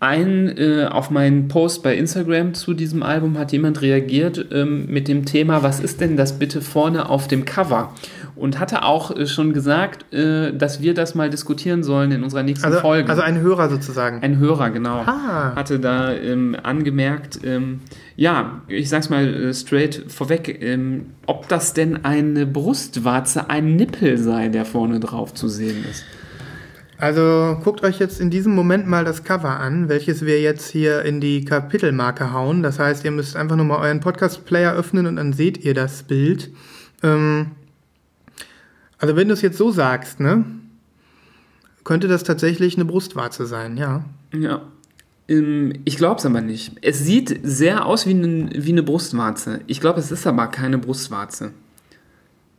ein, 0.00 0.56
äh, 0.56 0.84
auf 0.88 1.10
meinen 1.10 1.48
Post 1.48 1.82
bei 1.82 1.96
Instagram 1.96 2.54
zu 2.54 2.72
diesem 2.72 3.02
Album 3.02 3.36
hat 3.36 3.50
jemand 3.50 3.82
reagiert 3.82 4.46
ähm, 4.52 4.86
mit 4.86 5.08
dem 5.08 5.24
Thema, 5.24 5.64
was 5.64 5.80
ist 5.80 6.00
denn 6.00 6.16
das 6.16 6.38
bitte 6.38 6.60
vorne 6.60 7.08
auf 7.08 7.26
dem 7.26 7.44
Cover? 7.44 7.92
Und 8.36 8.60
hatte 8.60 8.84
auch 8.84 9.10
äh, 9.16 9.26
schon 9.26 9.52
gesagt, 9.52 10.12
äh, 10.14 10.52
dass 10.56 10.80
wir 10.80 10.94
das 10.94 11.16
mal 11.16 11.30
diskutieren 11.30 11.82
sollen 11.82 12.12
in 12.12 12.22
unserer 12.22 12.44
nächsten 12.44 12.66
Also, 12.66 12.78
Folge. 12.78 13.10
also 13.10 13.22
ein 13.22 13.40
Hörer 13.40 13.68
sozusagen. 13.70 14.22
Ein 14.22 14.38
Hörer, 14.38 14.70
genau. 14.70 14.98
Ah. 15.00 15.56
Hatte 15.56 15.80
da 15.80 16.12
ähm, 16.12 16.56
angemerkt, 16.62 17.40
ähm, 17.42 17.80
ja, 18.14 18.62
ich 18.68 18.88
sag's 18.88 19.10
mal 19.10 19.26
äh, 19.26 19.52
straight 19.52 20.04
vorweg, 20.06 20.62
ähm, 20.62 21.06
ob 21.26 21.48
das 21.48 21.72
denn 21.74 22.04
eine 22.04 22.46
Brustwarze, 22.46 23.50
ein 23.50 23.74
Nippel 23.74 24.16
sei, 24.16 24.46
der 24.46 24.64
vorne 24.64 25.00
drauf 25.00 25.34
zu 25.34 25.48
sehen 25.48 25.84
ist. 25.90 26.04
Also 27.00 27.56
guckt 27.62 27.84
euch 27.84 28.00
jetzt 28.00 28.20
in 28.20 28.28
diesem 28.28 28.54
Moment 28.54 28.88
mal 28.88 29.04
das 29.04 29.22
Cover 29.22 29.60
an, 29.60 29.88
welches 29.88 30.24
wir 30.26 30.40
jetzt 30.40 30.68
hier 30.68 31.02
in 31.04 31.20
die 31.20 31.44
Kapitelmarke 31.44 32.32
hauen. 32.32 32.62
Das 32.64 32.80
heißt, 32.80 33.04
ihr 33.04 33.12
müsst 33.12 33.36
einfach 33.36 33.54
nur 33.54 33.66
mal 33.66 33.78
euren 33.78 34.00
Podcast-Player 34.00 34.74
öffnen 34.74 35.06
und 35.06 35.14
dann 35.16 35.32
seht 35.32 35.58
ihr 35.64 35.74
das 35.74 36.02
Bild. 36.02 36.50
Ähm, 37.04 37.52
also 38.98 39.14
wenn 39.14 39.28
du 39.28 39.34
es 39.34 39.42
jetzt 39.42 39.58
so 39.58 39.70
sagst, 39.70 40.18
ne, 40.18 40.44
könnte 41.84 42.08
das 42.08 42.24
tatsächlich 42.24 42.74
eine 42.74 42.84
Brustwarze 42.84 43.46
sein, 43.46 43.76
ja. 43.76 44.04
Ja. 44.34 44.62
Ähm, 45.28 45.74
ich 45.84 45.98
glaub's 45.98 46.26
aber 46.26 46.40
nicht. 46.40 46.72
Es 46.82 46.98
sieht 46.98 47.38
sehr 47.44 47.86
aus 47.86 48.06
wie, 48.06 48.10
eine- 48.10 48.50
wie 48.54 48.72
eine 48.72 48.82
Brustwarze. 48.82 49.60
Ich 49.68 49.80
glaube, 49.80 50.00
es 50.00 50.10
ist 50.10 50.26
aber 50.26 50.48
keine 50.48 50.78
Brustwarze. 50.78 51.52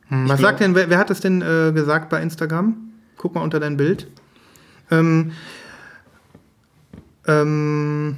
Hm, 0.08 0.30
Was 0.30 0.40
glaub- 0.40 0.52
sagt 0.52 0.62
denn, 0.62 0.76
wer, 0.76 0.90
wer 0.90 0.98
hat 0.98 1.10
das 1.10 1.20
denn 1.20 1.42
äh, 1.42 1.74
gesagt 1.74 2.10
bei 2.10 2.22
Instagram? 2.22 2.78
Guck 3.18 3.36
mal 3.36 3.42
unter 3.42 3.60
dein 3.60 3.76
Bild. 3.76 4.08
Ähm, 4.92 5.32
ähm, 7.28 8.18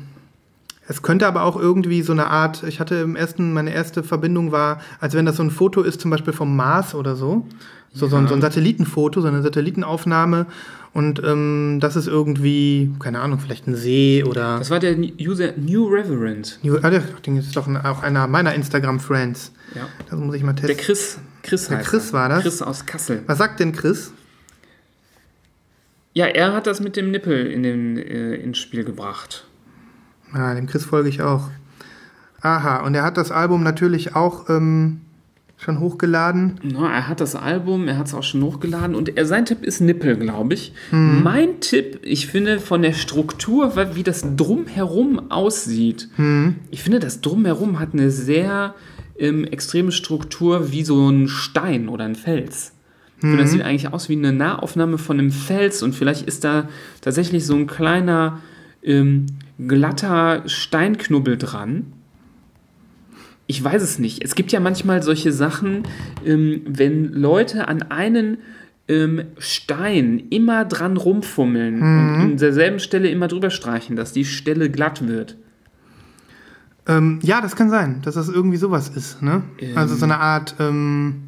es 0.87 1.01
könnte 1.01 1.27
aber 1.27 1.43
auch 1.43 1.57
irgendwie 1.57 2.01
so 2.01 2.11
eine 2.11 2.27
Art, 2.27 2.63
ich 2.63 2.79
hatte 2.79 2.95
im 2.95 3.15
ersten, 3.15 3.53
meine 3.53 3.73
erste 3.73 4.03
Verbindung 4.03 4.51
war, 4.51 4.81
als 4.99 5.13
wenn 5.13 5.25
das 5.25 5.37
so 5.37 5.43
ein 5.43 5.51
Foto 5.51 5.81
ist, 5.81 6.01
zum 6.01 6.11
Beispiel 6.11 6.33
vom 6.33 6.55
Mars 6.55 6.95
oder 6.95 7.15
so. 7.15 7.45
So, 7.93 8.07
so, 8.07 8.15
ein, 8.15 8.27
so 8.29 8.33
ein 8.33 8.41
Satellitenfoto, 8.41 9.19
so 9.19 9.27
eine 9.27 9.41
Satellitenaufnahme. 9.41 10.45
Und 10.93 11.21
ähm, 11.23 11.79
das 11.81 11.95
ist 11.95 12.07
irgendwie, 12.07 12.91
keine 12.99 13.19
Ahnung, 13.19 13.39
vielleicht 13.39 13.67
ein 13.67 13.75
See 13.75 14.23
oder. 14.25 14.59
Das 14.59 14.69
war 14.69 14.79
der 14.79 14.97
User 14.97 15.53
New 15.57 15.87
Reverend. 15.87 16.59
New, 16.63 16.77
ah, 16.81 16.89
der 16.89 17.01
Ding 17.25 17.37
ist 17.37 17.55
doch 17.55 17.67
ein, 17.67 17.77
auch 17.77 18.01
einer 18.01 18.27
meiner 18.27 18.53
Instagram-Friends. 18.53 19.51
Ja. 19.75 19.87
Das 20.09 20.19
muss 20.19 20.35
ich 20.35 20.43
mal 20.43 20.53
Der 20.53 20.67
testen. 20.67 20.85
Chris. 20.85 21.17
Chris 21.43 21.67
Der 21.67 21.79
Chris 21.79 22.13
war 22.13 22.29
das? 22.29 22.41
Chris 22.43 22.61
aus 22.61 22.85
Kassel. 22.85 23.23
Was 23.25 23.37
sagt 23.37 23.59
denn 23.59 23.71
Chris? 23.71 24.11
Ja, 26.13 26.25
er 26.25 26.53
hat 26.53 26.67
das 26.67 26.81
mit 26.81 26.95
dem 26.95 27.11
Nippel 27.11 27.47
in 27.47 27.63
den, 27.63 27.97
äh, 27.97 28.35
ins 28.35 28.57
Spiel 28.57 28.83
gebracht. 28.83 29.45
Ja, 30.33 30.53
dem 30.53 30.67
Chris 30.67 30.85
folge 30.85 31.09
ich 31.09 31.21
auch. 31.21 31.49
Aha, 32.41 32.85
und 32.85 32.95
er 32.95 33.03
hat 33.03 33.17
das 33.17 33.31
Album 33.31 33.63
natürlich 33.63 34.15
auch 34.15 34.49
ähm, 34.49 35.01
schon 35.57 35.79
hochgeladen. 35.79 36.59
Na, 36.63 36.91
er 36.91 37.07
hat 37.07 37.21
das 37.21 37.35
Album, 37.35 37.87
er 37.87 37.97
hat 37.97 38.07
es 38.07 38.13
auch 38.13 38.23
schon 38.23 38.41
hochgeladen 38.41 38.95
und 38.95 39.15
er, 39.15 39.25
sein 39.25 39.45
Tipp 39.45 39.63
ist 39.63 39.79
Nippel, 39.79 40.17
glaube 40.17 40.55
ich. 40.55 40.73
Mein 40.91 41.59
Tipp, 41.59 41.99
ich 42.01 42.27
finde 42.27 42.59
von 42.59 42.81
der 42.81 42.93
Struktur, 42.93 43.73
wie 43.95 44.03
das 44.03 44.25
Drumherum 44.35 45.31
aussieht, 45.31 46.09
ich 46.71 46.81
finde, 46.81 46.99
das 46.99 47.21
Drumherum 47.21 47.79
hat 47.79 47.93
eine 47.93 48.09
sehr 48.09 48.73
ähm, 49.19 49.45
extreme 49.45 49.91
Struktur 49.91 50.71
wie 50.71 50.83
so 50.83 51.07
ein 51.09 51.27
Stein 51.27 51.89
oder 51.89 52.05
ein 52.05 52.15
Fels. 52.15 52.73
Finde, 53.21 53.43
das 53.43 53.51
sieht 53.51 53.61
eigentlich 53.61 53.93
aus 53.93 54.09
wie 54.09 54.17
eine 54.17 54.33
Nahaufnahme 54.33 54.97
von 54.97 55.19
einem 55.19 55.31
Fels 55.31 55.83
und 55.83 55.93
vielleicht 55.93 56.27
ist 56.27 56.43
da 56.43 56.67
tatsächlich 57.01 57.45
so 57.45 57.55
ein 57.55 57.67
kleiner 57.67 58.39
ähm, 58.83 59.27
glatter 59.67 60.43
Steinknubbel 60.47 61.37
dran. 61.37 61.93
Ich 63.45 63.63
weiß 63.63 63.81
es 63.81 63.99
nicht. 63.99 64.23
Es 64.23 64.35
gibt 64.35 64.51
ja 64.51 64.59
manchmal 64.59 65.03
solche 65.03 65.31
Sachen, 65.31 65.83
ähm, 66.25 66.61
wenn 66.65 67.13
Leute 67.13 67.67
an 67.67 67.83
einen 67.83 68.37
ähm, 68.87 69.23
Stein 69.37 70.23
immer 70.29 70.65
dran 70.65 70.97
rumfummeln 70.97 71.75
und 71.75 72.21
an 72.21 72.37
derselben 72.37 72.79
Stelle 72.79 73.09
immer 73.09 73.27
drüber 73.27 73.49
streichen, 73.49 73.95
dass 73.95 74.13
die 74.13 74.25
Stelle 74.25 74.69
glatt 74.69 75.07
wird. 75.07 75.37
Ähm, 76.87 77.19
ja, 77.21 77.41
das 77.41 77.55
kann 77.55 77.69
sein, 77.69 78.01
dass 78.03 78.15
das 78.15 78.29
irgendwie 78.29 78.57
sowas 78.57 78.89
ist. 78.89 79.21
Ne? 79.21 79.43
Ähm. 79.59 79.77
Also 79.77 79.95
so 79.95 80.05
eine 80.05 80.17
Art, 80.17 80.55
ähm, 80.59 81.23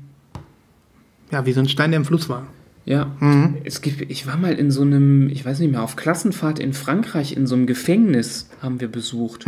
ja, 1.33 1.45
wie 1.45 1.51
so 1.51 1.59
ein 1.59 1.67
Stein, 1.67 1.91
der 1.91 1.99
im 1.99 2.05
Fluss 2.05 2.29
war. 2.29 2.47
Ja, 2.85 3.15
es 3.63 3.81
gibt, 3.81 4.11
ich 4.11 4.27
war 4.27 4.35
mal 4.35 4.55
in 4.55 4.69
so 4.69 4.81
einem, 4.81 5.29
ich 5.29 5.45
weiß 5.45 5.59
nicht 5.59 5.71
mehr, 5.71 5.83
auf 5.83 5.95
Klassenfahrt 5.95 6.59
in 6.59 6.73
Frankreich 6.73 7.31
in 7.37 7.47
so 7.47 7.55
einem 7.55 7.65
Gefängnis 7.65 8.49
haben 8.61 8.81
wir 8.81 8.89
besucht. 8.89 9.45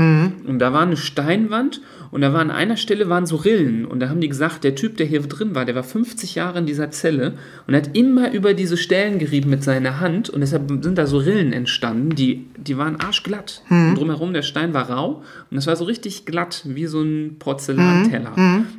Und 0.47 0.59
da 0.59 0.71
war 0.71 0.83
eine 0.83 0.95
Steinwand 0.95 1.81
und 2.11 2.21
da 2.21 2.31
war 2.31 2.39
an 2.39 2.49
einer 2.49 2.77
Stelle 2.77 3.09
waren 3.09 3.25
so 3.25 3.35
Rillen. 3.35 3.83
Und 3.83 3.99
da 3.99 4.07
haben 4.07 4.21
die 4.21 4.29
gesagt, 4.29 4.63
der 4.63 4.75
Typ, 4.75 4.95
der 4.95 5.05
hier 5.05 5.19
drin 5.19 5.53
war, 5.53 5.65
der 5.65 5.75
war 5.75 5.83
50 5.83 6.35
Jahre 6.35 6.59
in 6.59 6.65
dieser 6.65 6.91
Zelle 6.91 7.33
und 7.67 7.75
hat 7.75 7.97
immer 7.97 8.31
über 8.31 8.53
diese 8.53 8.77
Stellen 8.77 9.19
gerieben 9.19 9.49
mit 9.49 9.65
seiner 9.65 9.99
Hand. 9.99 10.29
Und 10.29 10.39
deshalb 10.39 10.71
sind 10.81 10.97
da 10.97 11.05
so 11.05 11.17
Rillen 11.17 11.51
entstanden, 11.51 12.11
die, 12.11 12.45
die 12.55 12.77
waren 12.77 12.95
arschglatt. 13.01 13.63
Und 13.89 13.95
drumherum, 13.95 14.33
der 14.33 14.43
Stein 14.43 14.73
war 14.73 14.89
rau 14.89 15.23
und 15.51 15.57
das 15.57 15.67
war 15.67 15.75
so 15.75 15.83
richtig 15.83 16.25
glatt, 16.25 16.61
wie 16.65 16.85
so 16.85 17.01
ein 17.01 17.35
Porzellanteller. 17.37 18.31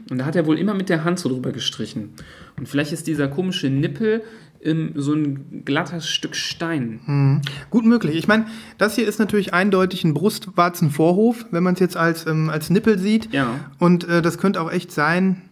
Und 0.08 0.16
da 0.16 0.24
hat 0.24 0.34
er 0.34 0.46
wohl 0.46 0.58
immer 0.58 0.72
mit 0.72 0.88
der 0.88 1.04
Hand 1.04 1.18
so 1.18 1.28
drüber 1.28 1.52
gestrichen. 1.52 2.14
Und 2.58 2.68
vielleicht 2.68 2.92
ist 2.92 3.06
dieser 3.06 3.28
komische 3.28 3.68
Nippel 3.68 4.22
ähm, 4.62 4.92
so 4.96 5.12
ein 5.12 5.62
glattes 5.64 6.08
Stück 6.08 6.34
Stein. 6.34 7.40
Gut 7.70 7.84
möglich. 7.84 8.16
Ich 8.16 8.28
meine, 8.28 8.46
das 8.78 8.94
hier 8.94 9.06
ist 9.06 9.18
natürlich 9.18 9.52
eindeutig 9.54 10.04
ein 10.04 10.14
Brustwarzenvorhof, 10.14 11.46
wenn 11.50 11.62
man 11.62 11.74
es 11.74 11.80
jetzt 11.80 11.96
als, 11.96 12.26
ähm, 12.26 12.48
als 12.50 12.70
Nippel 12.70 12.98
sieht. 12.98 13.32
Ja. 13.32 13.60
Und 13.78 14.08
äh, 14.08 14.22
das 14.22 14.38
könnte 14.38 14.60
auch 14.60 14.72
echt 14.72 14.90
sein. 14.92 15.42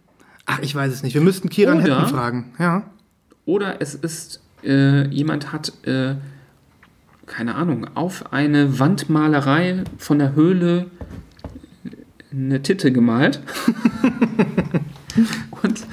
Ach, 0.45 0.59
ich 0.61 0.73
weiß 0.75 0.91
es 0.91 1.03
nicht. 1.03 1.13
Wir 1.13 1.21
müssten 1.21 1.49
Kiran 1.49 1.81
Oder- 1.81 1.97
Heppen 1.99 2.09
fragen. 2.09 2.53
Ja. 2.59 2.83
Oder 3.45 3.81
es 3.81 3.93
ist, 3.95 4.41
äh, 4.63 5.07
jemand 5.09 5.51
hat, 5.53 5.71
äh, 5.85 6.15
keine 7.27 7.55
Ahnung, 7.55 7.87
auf 7.95 8.33
eine 8.33 8.79
Wandmalerei 8.79 9.83
von 9.97 10.19
der 10.19 10.35
Höhle 10.35 10.87
eine 12.31 12.61
Titte 12.61 12.91
gemalt. 12.91 13.39
Und 15.63 15.85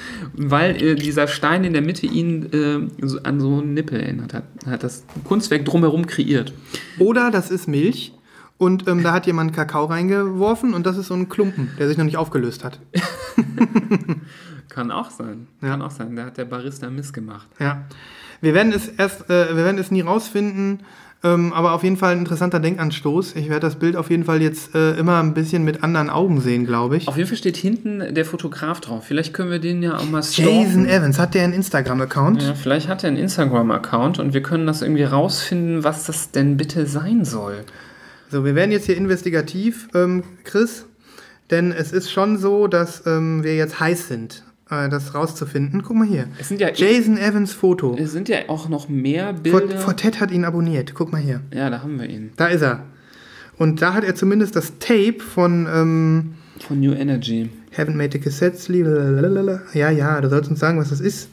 weil 0.51 0.83
äh, 0.83 0.95
dieser 0.95 1.29
Stein 1.29 1.65
in 1.65 1.73
der 1.73 1.83
Mitte 1.83 2.07
ihn 2.07 2.53
äh, 2.53 3.07
so, 3.07 3.23
an 3.23 3.41
so 3.41 3.59
einen 3.59 3.75
Nippel 3.75 4.01
erinnert 4.01 4.35
hat, 4.35 4.45
hat 4.67 4.83
das 4.83 5.05
Kunstwerk 5.25 5.65
drumherum 5.65 6.07
kreiert. 6.07 6.53
Oder 6.99 7.31
das 7.31 7.51
ist 7.51 7.69
Milch. 7.69 8.13
Und 8.59 8.87
ähm, 8.87 9.03
da 9.03 9.13
hat 9.13 9.27
jemand 9.27 9.53
Kakao 9.53 9.87
reingeworfen 9.87 10.73
und 10.73 10.87
das 10.87 10.97
ist 10.97 11.09
so 11.09 11.15
ein 11.15 11.29
Klumpen, 11.29 11.71
der 11.79 11.89
sich 11.89 11.99
noch 11.99 12.05
nicht 12.05 12.17
aufgelöst 12.17 12.63
hat. 12.63 12.79
Kann 14.69 14.93
auch 14.93 15.11
sein. 15.11 15.49
Kann 15.61 15.83
auch 15.83 15.91
sein. 15.91 16.15
Da 16.15 16.27
hat 16.27 16.39
der 16.39 16.45
Barista 16.45 16.89
missgemacht. 16.89 17.49
Ja. 17.59 17.87
Wir 18.41 18.55
werden 18.55 18.73
es 18.73 18.87
erst, 18.87 19.29
äh, 19.29 19.49
wir 19.57 19.65
werden 19.65 19.79
es 19.79 19.91
nie 19.91 20.01
rausfinden, 20.01 20.81
ähm, 21.25 21.53
aber 21.53 21.73
auf 21.73 21.85
jeden 21.85 21.97
Fall 21.97 22.13
ein 22.13 22.19
interessanter 22.19 22.59
Denkanstoß. 22.59 23.37
Ich 23.37 23.49
werde 23.49 23.61
das 23.61 23.77
Bild 23.77 23.97
auf 23.97 24.11
jeden 24.11 24.25
Fall 24.25 24.43
jetzt 24.43 24.75
äh, 24.75 24.95
immer 24.95 25.23
ein 25.23 25.35
bisschen 25.35 25.65
mit 25.65 25.85
anderen 25.85 26.11
Augen 26.11 26.41
sehen, 26.41 26.67
glaube 26.67 26.97
ich. 26.97 27.07
Auf 27.07 27.17
jeden 27.17 27.29
Fall 27.29 27.39
steht 27.39 27.57
hinten 27.57 28.15
der 28.15 28.25
Fotograf 28.25 28.81
drauf. 28.81 29.05
Vielleicht 29.07 29.33
können 29.33 29.51
wir 29.51 29.61
den 29.61 29.83
ja 29.83 29.97
auch 29.99 30.09
mal 30.11 30.23
stalken. 30.23 30.63
Jason 30.63 30.87
Evans, 30.87 31.19
hat 31.19 31.35
der 31.35 31.45
einen 31.45 31.53
Instagram-Account? 31.53 32.43
Ja, 32.43 32.55
vielleicht 32.55 32.89
hat 32.89 33.05
er 33.05 33.09
einen 33.09 33.19
Instagram-Account 33.19 34.19
und 34.19 34.35
wir 34.35 34.43
können 34.43 34.67
das 34.67 34.83
irgendwie 34.83 35.05
rausfinden, 35.05 35.85
was 35.85 36.05
das 36.05 36.33
denn 36.33 36.57
bitte 36.57 36.87
sein 36.87 37.25
soll. 37.25 37.65
So, 38.31 38.45
wir 38.45 38.55
werden 38.55 38.73
jetzt 38.73 38.87
hier 38.87 38.97
investigativ, 38.97 39.89
ähm, 39.95 40.25
Chris, 40.45 40.87
denn 41.51 41.71
es 41.71 41.93
ist 41.93 42.11
schon 42.11 42.39
so, 42.39 42.67
dass 42.67 43.07
ähm, 43.07 43.45
wir 43.45 43.55
jetzt 43.55 43.79
heiß 43.79 44.09
sind, 44.09 44.43
äh, 44.73 44.89
das 44.89 45.15
rauszufinden. 45.15 45.83
Guck 45.83 45.97
mal 45.97 46.07
hier. 46.07 46.27
Es 46.39 46.49
sind 46.49 46.61
ja, 46.61 46.71
Jason 46.73 47.17
Evans 47.19 47.53
Foto. 47.53 47.97
es 47.99 48.13
sind 48.13 48.29
ja 48.29 48.39
auch 48.49 48.69
noch 48.69 48.89
mehr 48.89 49.29
Fort- 49.35 49.43
Bilder. 49.43 49.79
Fortet 49.79 50.21
hat 50.21 50.31
ihn 50.31 50.45
abonniert. 50.45 50.95
Guck 50.95 51.13
mal 51.13 51.21
hier. 51.21 51.41
ja, 51.53 51.71
da 51.71 51.83
haben 51.83 51.99
wir 52.01 52.09
ihn. 52.09 52.33
Da 52.37 52.47
ist 52.47 52.63
er. 52.63 52.85
Und 53.59 53.83
da 53.83 53.95
hat 53.95 54.03
er 54.05 54.15
zumindest 54.15 54.57
das 54.57 54.79
Tape 54.79 55.21
von 55.21 55.67
ähm, 55.73 56.35
Von 56.67 56.81
New 56.81 56.93
Energy. 56.93 57.51
Haven't 57.77 57.95
made 57.97 58.11
the 58.13 58.19
cassettes. 58.19 58.69
lalalala. 58.69 59.63
Ja, 59.75 59.91
ja, 59.91 60.21
du 60.21 60.29
sollst 60.29 60.51
uns 60.51 60.59
sagen, 60.61 60.79
was 60.79 60.89
das 60.91 61.01
ist. 61.01 61.29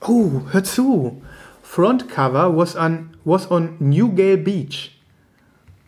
Oh, 0.00 0.42
hör 0.50 0.62
zu. 0.64 1.22
Front 1.62 2.08
cover 2.08 2.56
was 2.56 2.76
on, 2.76 3.10
was 3.24 3.50
on 3.50 3.70
Newgale 3.78 4.36
Beach. 4.36 4.90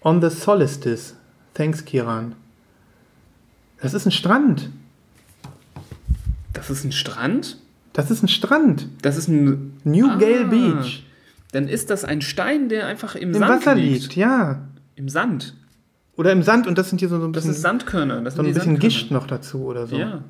On 0.02 0.20
the 0.22 0.30
Solstice. 0.30 1.14
Thanks, 1.54 1.84
Kiran. 1.84 2.34
Das 3.80 3.92
ist 3.94 4.06
ein 4.06 4.12
Strand. 4.12 4.70
Das 6.56 6.70
ist 6.70 6.84
ein 6.84 6.92
Strand? 6.92 7.58
Das 7.92 8.10
ist 8.10 8.22
ein 8.22 8.28
Strand. 8.28 8.88
Das 9.02 9.16
ist 9.16 9.28
ein. 9.28 9.72
Newgale 9.84 10.44
Ah. 10.44 10.48
Beach. 10.48 11.04
Dann 11.52 11.68
ist 11.68 11.90
das 11.90 12.04
ein 12.04 12.20
Stein, 12.22 12.68
der 12.68 12.86
einfach 12.86 13.14
im, 13.14 13.28
Im 13.32 13.34
Sand 13.34 13.50
Wasser 13.66 13.74
liegt. 13.76 14.02
liegt, 14.02 14.16
ja. 14.16 14.60
Im 14.96 15.08
Sand. 15.08 15.54
Oder 16.16 16.32
im 16.32 16.42
Sand 16.42 16.66
und 16.66 16.76
das 16.78 16.88
sind 16.90 16.98
hier 16.98 17.08
so, 17.08 17.18
so 17.20 17.26
ein 17.26 17.32
Das 17.32 17.42
bisschen, 17.44 17.54
ist 17.56 17.62
Sandkörner. 17.62 18.20
Das 18.22 18.34
so 18.34 18.42
ein 18.42 18.52
bisschen. 18.52 18.78
Gischt 18.78 19.10
noch 19.10 19.26
dazu 19.26 19.64
oder 19.64 19.86
so. 19.86 19.96
Ja. 19.96 20.22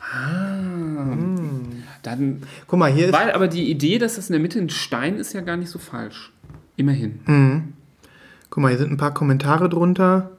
Ah. 0.00 1.16
Dann, 2.02 2.42
Guck 2.66 2.78
mal, 2.78 2.90
hier 2.92 3.06
ist. 3.06 3.12
weil 3.12 3.30
aber 3.32 3.46
die 3.48 3.70
Idee, 3.70 3.98
dass 3.98 4.16
das 4.16 4.28
in 4.28 4.32
der 4.32 4.40
Mitte 4.40 4.58
ein 4.58 4.70
Stein 4.70 5.16
ist, 5.16 5.32
ja 5.32 5.40
gar 5.42 5.56
nicht 5.56 5.70
so 5.70 5.78
falsch. 5.78 6.32
Immerhin. 6.76 7.20
Mhm. 7.26 7.72
Guck 8.48 8.62
mal, 8.62 8.68
hier 8.70 8.78
sind 8.78 8.90
ein 8.90 8.96
paar 8.96 9.12
Kommentare 9.14 9.68
drunter. 9.68 10.30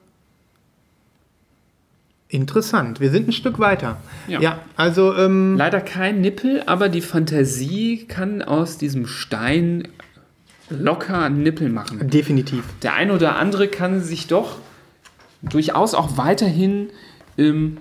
Interessant. 2.32 2.98
Wir 2.98 3.10
sind 3.10 3.28
ein 3.28 3.32
Stück 3.32 3.58
weiter. 3.58 3.98
Ja. 4.26 4.40
Ja, 4.40 4.60
also, 4.74 5.14
ähm, 5.14 5.54
Leider 5.58 5.82
kein 5.82 6.22
Nippel, 6.22 6.62
aber 6.64 6.88
die 6.88 7.02
Fantasie 7.02 8.06
kann 8.08 8.40
aus 8.40 8.78
diesem 8.78 9.06
Stein 9.06 9.88
locker 10.70 11.24
einen 11.24 11.42
Nippel 11.42 11.68
machen. 11.68 12.08
definitiv. 12.08 12.64
Der 12.80 12.94
eine 12.94 13.12
oder 13.12 13.36
andere 13.36 13.68
kann 13.68 14.00
sich 14.00 14.28
doch 14.28 14.56
durchaus 15.42 15.92
auch 15.92 16.16
weiterhin 16.16 16.88
ähm, 17.36 17.76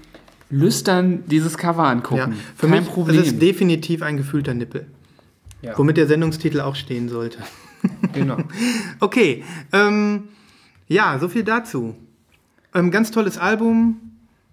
lüstern 0.49 1.23
dieses 1.28 1.57
Cover 1.57 1.86
angucken. 1.86 2.34
Ja. 2.34 2.38
Für 2.57 2.68
Kein 2.68 2.80
mich 2.80 2.90
Problem. 2.91 3.22
ist 3.22 3.28
es 3.28 3.40
definitiv 3.40 4.02
ein 4.02 4.18
gefühlter 4.18 4.53
Nippel. 4.53 4.86
Ja. 5.61 5.78
Womit 5.78 5.95
der 5.95 6.07
Sendungstitel 6.07 6.60
auch 6.60 6.76
stehen 6.76 7.07
sollte. 7.07 7.38
genau. 8.14 8.36
Okay, 8.99 9.45
ähm, 9.72 10.23
ja, 10.90 11.18
so 11.19 11.30
viel 11.30 11.45
dazu. 11.45 11.95
Ähm, 12.76 12.91
ganz 12.91 13.11
tolles 13.11 13.38
Album. 13.38 14.10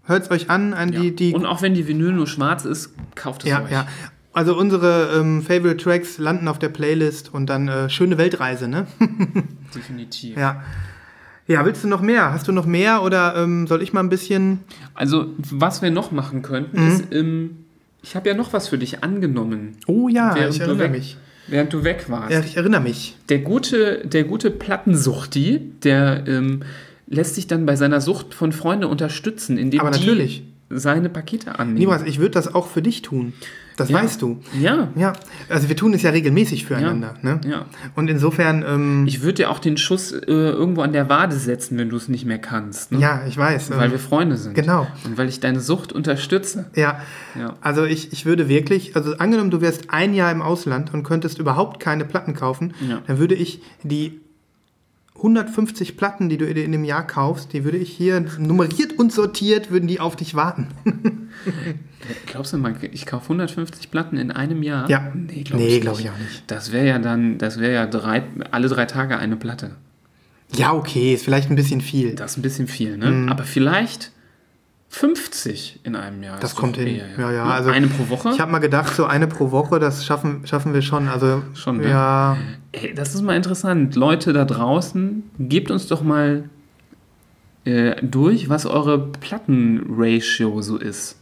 Hört 0.09 0.25
es 0.25 0.31
euch 0.31 0.51
an, 0.51 0.75
an 0.75 0.91
die, 0.91 1.15
die 1.15 1.35
Und 1.35 1.47
auch 1.47 1.63
wenn 1.63 1.75
die 1.75 1.87
Vinyl 1.87 2.13
nur 2.13 2.27
schwarz 2.27 2.65
ist, 2.65 2.91
kauft 3.15 3.45
es 3.45 3.51
Ja, 3.51 3.63
euch. 3.63 3.71
ja. 3.71 3.87
Also 4.33 4.57
unsere 4.57 5.11
ähm, 5.19 5.43
Favorite 5.43 5.77
Tracks 5.77 6.19
landen 6.19 6.49
auf 6.49 6.59
der 6.59 6.69
Playlist 6.69 7.33
und 7.33 7.47
dann 7.47 7.69
äh, 7.69 7.89
schöne 7.91 8.19
Weltreise, 8.19 8.69
ne? 8.69 8.87
Definitiv. 9.75 10.37
ja. 10.37 10.63
Ja, 11.47 11.65
willst 11.65 11.83
du 11.83 11.89
noch 11.89 12.03
mehr? 12.03 12.33
Hast 12.35 12.47
du 12.47 12.53
noch 12.53 12.67
mehr 12.67 13.03
oder 13.03 13.35
ähm, 13.37 13.67
soll 13.67 13.81
ich 13.83 13.95
mal 13.95 14.01
ein 14.01 14.11
bisschen. 14.11 14.61
Also, 14.93 15.29
was 15.39 15.81
wir 15.81 15.91
noch 15.91 16.11
machen 16.13 16.43
könnten, 16.43 16.79
Mhm. 16.85 16.89
ist, 16.91 17.05
ähm, 17.11 17.51
ich 18.03 18.15
habe 18.17 18.29
ja 18.29 18.35
noch 18.35 18.53
was 18.53 18.69
für 18.69 18.77
dich 18.77 19.03
angenommen, 19.03 19.77
Oh 19.87 20.09
ja, 20.09 20.35
Während 20.35 20.51
ich 20.53 20.59
du 20.59 20.65
erinnere 20.65 20.85
weg- 20.85 20.91
mich. 20.93 21.17
während 21.47 21.73
du 21.73 21.85
weg 21.85 22.05
warst. 22.09 22.31
Ja, 22.33 22.41
ich 22.41 22.59
erinnere 22.59 22.83
mich. 22.83 23.17
Der 23.31 23.39
gute, 23.39 24.07
der 24.07 24.25
gute 24.25 24.51
Plattensuchti, 24.51 25.73
der 25.83 26.25
ähm, 26.29 26.61
lässt 27.09 27.35
sich 27.35 27.47
dann 27.47 27.67
bei 27.67 27.77
seiner 27.77 28.01
Sucht 28.01 28.35
von 28.35 28.53
Freunden 28.53 28.85
unterstützen, 28.85 29.57
indem 29.59 29.81
Aber 29.81 29.91
die 29.91 29.99
natürlich. 30.01 30.43
seine 30.71 31.09
Pakete 31.09 31.59
annehmen. 31.59 31.79
Nibras, 31.79 32.03
ich 32.05 32.19
würde 32.19 32.33
das 32.33 32.55
auch 32.55 32.67
für 32.69 32.83
dich 32.83 33.01
tun. 33.03 33.33
Das 33.79 33.89
Ja. 33.91 34.03
weißt 34.03 34.21
du. 34.21 34.41
Ja, 34.61 34.89
Ja, 34.97 35.13
also 35.49 35.69
wir 35.69 35.77
tun 35.77 35.95
es 35.95 36.03
ja 36.03 36.11
regelmäßig 36.11 36.67
füreinander. 36.67 37.15
Ne? 37.23 37.41
ja. 37.49 37.65
Und 37.95 38.11
insofern, 38.11 38.65
ähm, 38.69 39.05
Ich 39.07 39.23
würde 39.23 39.35
dir 39.35 39.51
auch 39.51 39.61
den 39.61 39.77
Schuss 39.79 40.11
äh, 40.13 40.25
irgendwo 40.27 40.83
an 40.83 40.93
der 40.93 41.09
Wade 41.09 41.37
setzen, 41.37 41.79
wenn 41.79 41.89
du 41.89 41.97
es 41.97 42.09
nicht 42.09 42.27
mehr 42.27 42.39
kannst. 42.39 42.91
Ne? 42.93 42.99
ja, 42.99 43.23
ich 43.29 43.39
weiß. 43.39 43.71
Weil 43.71 43.87
ähm, 43.87 43.93
wir 43.93 43.99
Freunde 44.01 44.37
sind. 44.37 44.55
Genau. 44.55 44.87
Und 45.05 45.17
weil 45.17 45.29
ich 45.29 45.39
deine 45.41 45.61
Sucht 45.61 45.93
unterstütze. 45.93 46.67
Ja, 46.75 47.01
Ja. 47.39 47.55
also 47.63 47.85
ich, 47.85 48.13
ich 48.13 48.27
würde 48.27 48.49
wirklich, 48.49 48.97
also 48.97 49.17
angenommen, 49.17 49.51
du 49.53 49.61
wärst 49.61 49.85
ein 49.91 50.13
Jahr 50.13 50.33
im 50.33 50.43
Ausland 50.43 50.93
und 50.93 51.05
könntest 51.05 51.39
überhaupt 51.39 51.79
keine 51.81 52.05
Platten 52.05 52.35
kaufen, 52.35 52.75
Ja. 52.87 53.01
dann 53.07 53.19
würde 53.19 53.37
ich 53.37 53.63
die 53.85 54.21
150 55.19 55.97
Platten, 55.97 56.29
die 56.29 56.39
du 56.39 56.47
in 56.47 56.73
dem 56.73 56.85
Jahr 56.85 57.07
kaufst, 57.07 57.53
die 57.53 57.65
würde 57.65 57.77
ich 57.77 57.91
hier 57.91 58.25
nummeriert 58.39 58.99
und 58.99 59.13
sortiert, 59.13 59.71
würden 59.71 59.89
die 59.89 60.01
auf 60.01 60.17
dich 60.17 60.35
warten. 60.35 60.69
Glaubst 62.27 62.53
du 62.53 62.59
mal, 62.59 62.75
ich 62.93 63.05
kaufe 63.05 63.25
150 63.25 63.91
Platten 63.91 64.17
in 64.17 64.31
einem 64.31 64.63
Jahr? 64.63 64.89
Ja. 64.89 65.13
Nee, 65.15 65.43
glaube 65.43 65.63
Nee, 65.63 65.77
ich, 65.77 65.81
glaub 65.81 65.99
ich 65.99 66.09
auch 66.09 66.19
nicht. 66.19 66.45
Das 66.47 66.73
wäre 66.73 66.87
ja 66.87 66.99
dann, 66.99 67.39
das 67.39 67.59
wäre 67.59 67.75
ja 67.75 67.87
drei, 67.87 68.23
alle 68.51 68.69
drei 68.69 68.87
Tage 68.87 69.19
eine 69.19 69.37
Platte. 69.37 69.73
Ja, 70.55 70.73
okay, 70.73 71.13
ist 71.15 71.25
vielleicht 71.25 71.51
ein 71.51 71.57
bisschen 71.57 71.81
viel. 71.81 72.15
Das 72.15 72.33
ist 72.33 72.39
ein 72.39 72.43
bisschen 72.43 72.69
viel, 72.69 72.97
ne? 72.97 73.27
Aber 73.29 73.45
vielleicht 73.45 74.13
50 74.91 75.81
in 75.85 75.97
einem 75.97 76.23
Jahr. 76.23 76.39
Das 76.41 76.55
doch 76.55 76.61
kommt 76.61 76.77
hin. 76.77 76.89
eher, 76.89 77.09
Ja, 77.19 77.31
ja, 77.31 77.45
Ne? 77.45 77.53
also 77.53 77.71
eine 77.71 77.87
pro 77.89 78.09
Woche? 78.09 78.31
Ich 78.31 78.41
habe 78.41 78.51
mal 78.51 78.59
gedacht, 78.59 78.95
so 78.95 79.05
eine 79.05 79.27
pro 79.27 79.51
Woche, 79.51 79.79
das 79.79 80.05
schaffen, 80.05 80.47
schaffen 80.47 80.73
wir 80.73 80.83
schon. 80.83 81.09
Also, 81.09 81.43
Schon, 81.55 81.79
ne? 81.79 81.91
ja, 81.91 82.37
Ey, 82.73 82.95
das 82.95 83.15
ist 83.15 83.23
mal 83.23 83.37
interessant. 83.37 83.95
Leute 83.97 84.33
da 84.33 84.45
draußen, 84.45 85.23
gebt 85.39 85.71
uns 85.71 85.87
doch 85.89 86.03
mal 86.03 86.49
äh, 87.65 87.97
durch, 88.03 88.49
was 88.49 88.65
eure 88.67 88.99
Plattenratio 89.09 90.61
so 90.63 90.77
ist. 90.79 91.17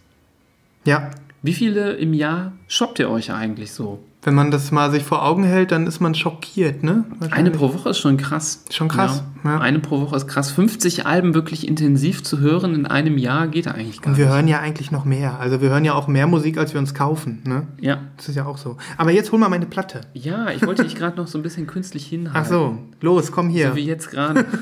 ja. 0.84 1.10
Wie 1.42 1.52
viele 1.52 1.92
im 1.92 2.12
Jahr 2.12 2.52
shoppt 2.66 2.98
ihr 2.98 3.08
euch 3.08 3.30
eigentlich 3.30 3.70
so? 3.70 4.00
Wenn 4.26 4.34
man 4.34 4.50
das 4.50 4.72
mal 4.72 4.90
sich 4.90 5.04
vor 5.04 5.24
Augen 5.24 5.44
hält, 5.44 5.70
dann 5.70 5.86
ist 5.86 6.00
man 6.00 6.12
schockiert, 6.16 6.82
ne? 6.82 7.04
Eine 7.30 7.52
pro 7.52 7.72
Woche 7.72 7.90
ist 7.90 7.98
schon 7.98 8.16
krass. 8.16 8.64
Schon 8.70 8.88
krass, 8.88 9.22
ja. 9.44 9.60
Eine 9.60 9.78
pro 9.78 10.00
Woche 10.00 10.16
ist 10.16 10.26
krass. 10.26 10.50
50 10.50 11.06
Alben 11.06 11.32
wirklich 11.32 11.68
intensiv 11.68 12.24
zu 12.24 12.40
hören 12.40 12.74
in 12.74 12.86
einem 12.86 13.18
Jahr 13.18 13.46
geht 13.46 13.68
eigentlich 13.68 14.02
gar 14.02 14.10
Und 14.10 14.18
wir 14.18 14.24
nicht. 14.24 14.34
hören 14.34 14.48
ja 14.48 14.58
eigentlich 14.58 14.90
noch 14.90 15.04
mehr. 15.04 15.38
Also 15.38 15.60
wir 15.60 15.68
hören 15.70 15.84
ja 15.84 15.94
auch 15.94 16.08
mehr 16.08 16.26
Musik, 16.26 16.58
als 16.58 16.72
wir 16.74 16.80
uns 16.80 16.92
kaufen, 16.92 17.40
ne? 17.46 17.68
Ja. 17.80 18.00
Das 18.16 18.28
ist 18.28 18.34
ja 18.34 18.46
auch 18.46 18.58
so. 18.58 18.76
Aber 18.96 19.12
jetzt 19.12 19.30
hol 19.30 19.38
mal 19.38 19.48
meine 19.48 19.66
Platte. 19.66 20.00
ja, 20.12 20.50
ich 20.50 20.66
wollte 20.66 20.82
dich 20.82 20.96
gerade 20.96 21.16
noch 21.16 21.28
so 21.28 21.38
ein 21.38 21.42
bisschen 21.42 21.68
künstlich 21.68 22.04
hinhalten. 22.06 22.40
Ach 22.42 22.46
so, 22.46 22.78
los, 23.00 23.30
komm 23.30 23.48
hier. 23.48 23.68
So 23.70 23.76
wie 23.76 23.86
jetzt 23.86 24.10
gerade. 24.10 24.44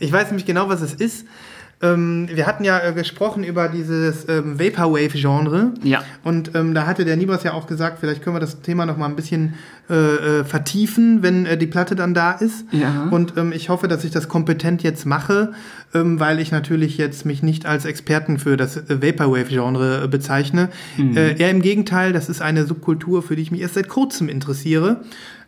Ich 0.00 0.12
weiß 0.12 0.26
nämlich 0.28 0.46
genau, 0.46 0.68
was 0.68 0.80
es 0.80 0.94
ist. 0.94 1.26
Ähm, 1.82 2.28
wir 2.32 2.46
hatten 2.46 2.62
ja 2.62 2.78
äh, 2.78 2.92
gesprochen 2.92 3.42
über 3.42 3.68
dieses 3.68 4.28
ähm, 4.28 4.58
Vaporwave-Genre. 4.58 5.72
Ja. 5.82 6.04
Und 6.22 6.54
ähm, 6.54 6.74
da 6.74 6.86
hatte 6.86 7.04
der 7.04 7.16
Nibas 7.16 7.42
ja 7.42 7.52
auch 7.52 7.66
gesagt, 7.66 7.98
vielleicht 8.00 8.22
können 8.22 8.36
wir 8.36 8.40
das 8.40 8.62
Thema 8.62 8.86
noch 8.86 8.96
mal 8.96 9.06
ein 9.06 9.16
bisschen 9.16 9.54
äh, 9.90 9.94
äh, 9.94 10.44
vertiefen, 10.44 11.22
wenn 11.22 11.44
äh, 11.44 11.58
die 11.58 11.66
Platte 11.66 11.96
dann 11.96 12.14
da 12.14 12.32
ist. 12.32 12.64
Ja. 12.70 13.08
Und 13.10 13.36
ähm, 13.36 13.52
ich 13.52 13.68
hoffe, 13.68 13.88
dass 13.88 14.04
ich 14.04 14.12
das 14.12 14.28
kompetent 14.28 14.84
jetzt 14.84 15.06
mache, 15.06 15.52
ähm, 15.92 16.20
weil 16.20 16.38
ich 16.38 16.52
natürlich 16.52 16.98
jetzt 16.98 17.26
mich 17.26 17.42
nicht 17.42 17.66
als 17.66 17.84
Experten 17.84 18.38
für 18.38 18.56
das 18.56 18.76
äh, 18.76 19.02
Vaporwave-Genre 19.02 20.04
äh, 20.04 20.08
bezeichne. 20.08 20.68
Mhm. 20.96 21.16
Eher 21.16 21.50
im 21.50 21.62
Gegenteil, 21.62 22.12
das 22.12 22.28
ist 22.28 22.40
eine 22.40 22.64
Subkultur, 22.64 23.22
für 23.22 23.34
die 23.34 23.42
ich 23.42 23.50
mich 23.50 23.60
erst 23.60 23.74
seit 23.74 23.88
kurzem 23.88 24.28
interessiere. 24.28 25.02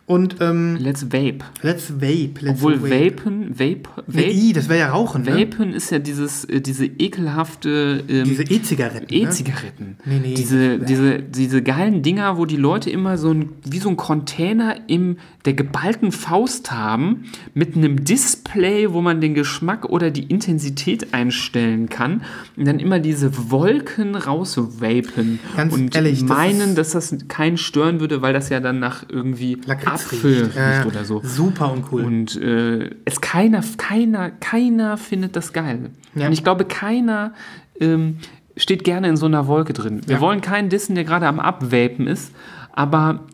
Und 0.07 0.35
ähm, 0.39 0.77
Let's 0.79 1.11
Vape. 1.11 1.39
let's 1.63 1.91
vape. 1.99 2.35
Let's 2.41 2.59
Obwohl 2.61 2.79
vape. 2.79 3.15
Vapen, 3.17 3.49
Vape, 3.57 3.89
Nee, 4.05 4.21
Vape, 4.21 4.31
i, 4.31 4.53
das 4.53 4.69
wäre 4.69 4.79
ja 4.79 4.89
Rauchen, 4.89 5.23
ne? 5.23 5.35
Vapen 5.35 5.73
ist 5.73 5.89
ja 5.89 5.97
dieses, 5.97 6.45
äh, 6.45 6.61
diese 6.61 6.85
ekelhafte 6.85 8.03
ähm, 8.07 8.23
Diese 8.25 8.43
E-Zigaretten. 8.43 9.07
ne? 9.09 9.23
E-Zigaretten. 9.23 9.97
Nee, 10.05 10.19
nee, 10.21 10.33
diese, 10.35 10.77
diese, 10.77 11.23
diese 11.23 11.63
geilen 11.63 12.03
Dinger, 12.03 12.37
wo 12.37 12.45
die 12.45 12.55
Leute 12.55 12.91
immer 12.91 13.17
so 13.17 13.31
ein, 13.31 13.49
wie 13.67 13.79
so 13.79 13.89
ein 13.89 13.97
Container 13.97 14.75
im 14.87 15.17
der 15.45 15.53
geballten 15.53 16.11
Faust 16.11 16.71
haben, 16.71 17.25
mit 17.53 17.75
einem 17.75 18.03
Display, 18.03 18.91
wo 18.91 19.01
man 19.01 19.21
den 19.21 19.33
Geschmack 19.33 19.85
oder 19.85 20.09
die 20.11 20.23
Intensität 20.23 21.13
einstellen 21.13 21.87
kann. 21.89 22.23
Und 22.57 22.65
dann 22.67 22.79
immer 22.79 22.99
diese 22.99 23.51
Wolken 23.51 24.15
rausvapen. 24.15 25.39
Ganz 25.55 25.73
und 25.73 25.95
ehrlich, 25.95 26.21
das 26.21 26.29
meinen, 26.29 26.69
ist- 26.69 26.77
dass 26.77 26.91
das 26.91 27.15
keinen 27.27 27.57
stören 27.57 27.99
würde, 27.99 28.21
weil 28.21 28.33
das 28.33 28.49
ja 28.49 28.59
dann 28.59 28.79
nach 28.79 29.03
irgendwie 29.09 29.57
Lakritz 29.65 29.87
Apfel 30.05 30.51
ja. 30.55 30.85
oder 30.85 31.05
so. 31.05 31.21
Super 31.23 31.71
uncool. 31.71 32.03
Und 32.03 32.35
äh, 32.41 32.89
es 33.05 33.21
keiner, 33.21 33.61
keiner, 33.77 34.31
keiner 34.31 34.97
findet 34.97 35.35
das 35.35 35.53
geil. 35.53 35.91
Ja. 36.15 36.27
Und 36.27 36.33
ich 36.33 36.43
glaube, 36.43 36.65
keiner 36.65 37.33
ähm, 37.79 38.17
steht 38.57 38.83
gerne 38.83 39.09
in 39.09 39.17
so 39.17 39.25
einer 39.25 39.47
Wolke 39.47 39.73
drin. 39.73 40.01
Wir 40.05 40.15
Ja. 40.15 40.21
wollen 40.21 40.41
keinen 40.41 40.69
dissen, 40.69 40.95
der 40.95 41.03
gerade 41.03 41.27
am 41.27 41.39
Abvapen 41.39 42.07
ist, 42.07 42.31
aber 42.73 43.25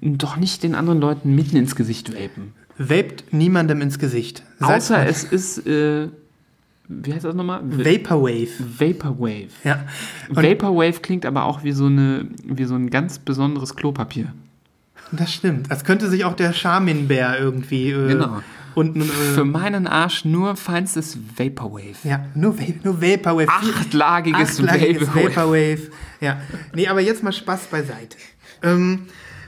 doch 0.00 0.36
nicht 0.36 0.62
den 0.62 0.74
anderen 0.74 1.00
Leuten 1.00 1.34
mitten 1.34 1.56
ins 1.56 1.76
Gesicht 1.76 2.12
vapen. 2.12 2.52
Vaped 2.78 3.32
niemandem 3.32 3.80
ins 3.80 3.98
Gesicht. 3.98 4.42
Seid 4.58 4.78
Außer 4.78 4.98
mal- 4.98 5.06
es 5.06 5.24
ist, 5.24 5.66
äh, 5.66 6.08
wie 6.88 7.12
heißt 7.14 7.24
das 7.24 7.34
nochmal? 7.34 7.60
Va- 7.64 7.84
Vaporwave. 7.84 8.48
Vaporwave. 8.78 9.48
Ja. 9.62 9.84
Und 10.30 10.42
Vaporwave 10.42 11.00
klingt 11.00 11.24
aber 11.26 11.44
auch 11.44 11.62
wie 11.64 11.72
so, 11.72 11.86
eine, 11.86 12.26
wie 12.44 12.64
so 12.64 12.74
ein 12.74 12.90
ganz 12.90 13.18
besonderes 13.18 13.76
Klopapier. 13.76 14.32
das 15.12 15.32
stimmt. 15.32 15.70
Das 15.70 15.84
könnte 15.84 16.08
sich 16.10 16.24
auch 16.24 16.34
der 16.34 16.52
Charmin-Bär 16.52 17.38
irgendwie 17.38 17.90
äh, 17.90 18.08
Genau. 18.08 18.40
unten. 18.74 19.02
Äh, 19.02 19.04
Für 19.04 19.44
meinen 19.44 19.86
Arsch 19.86 20.24
nur 20.24 20.56
feinstes 20.56 21.18
Vaporwave. 21.36 21.96
ja, 22.02 22.24
nur, 22.34 22.58
Va 22.58 22.64
nur 22.82 23.00
Vaporwave. 23.00 23.48
Achtlagiges 23.48 24.58
Achtlagiges 24.58 25.08
Vaporwave. 25.08 25.36
Vaporwave. 25.36 25.90
Ja. 26.20 26.40
Nee, 26.74 26.88
aber 26.88 27.00
jetzt 27.00 27.22
mal 27.22 27.32
Spaß 27.32 27.66
beiseite. 27.66 28.16
Ähm, 28.62 29.00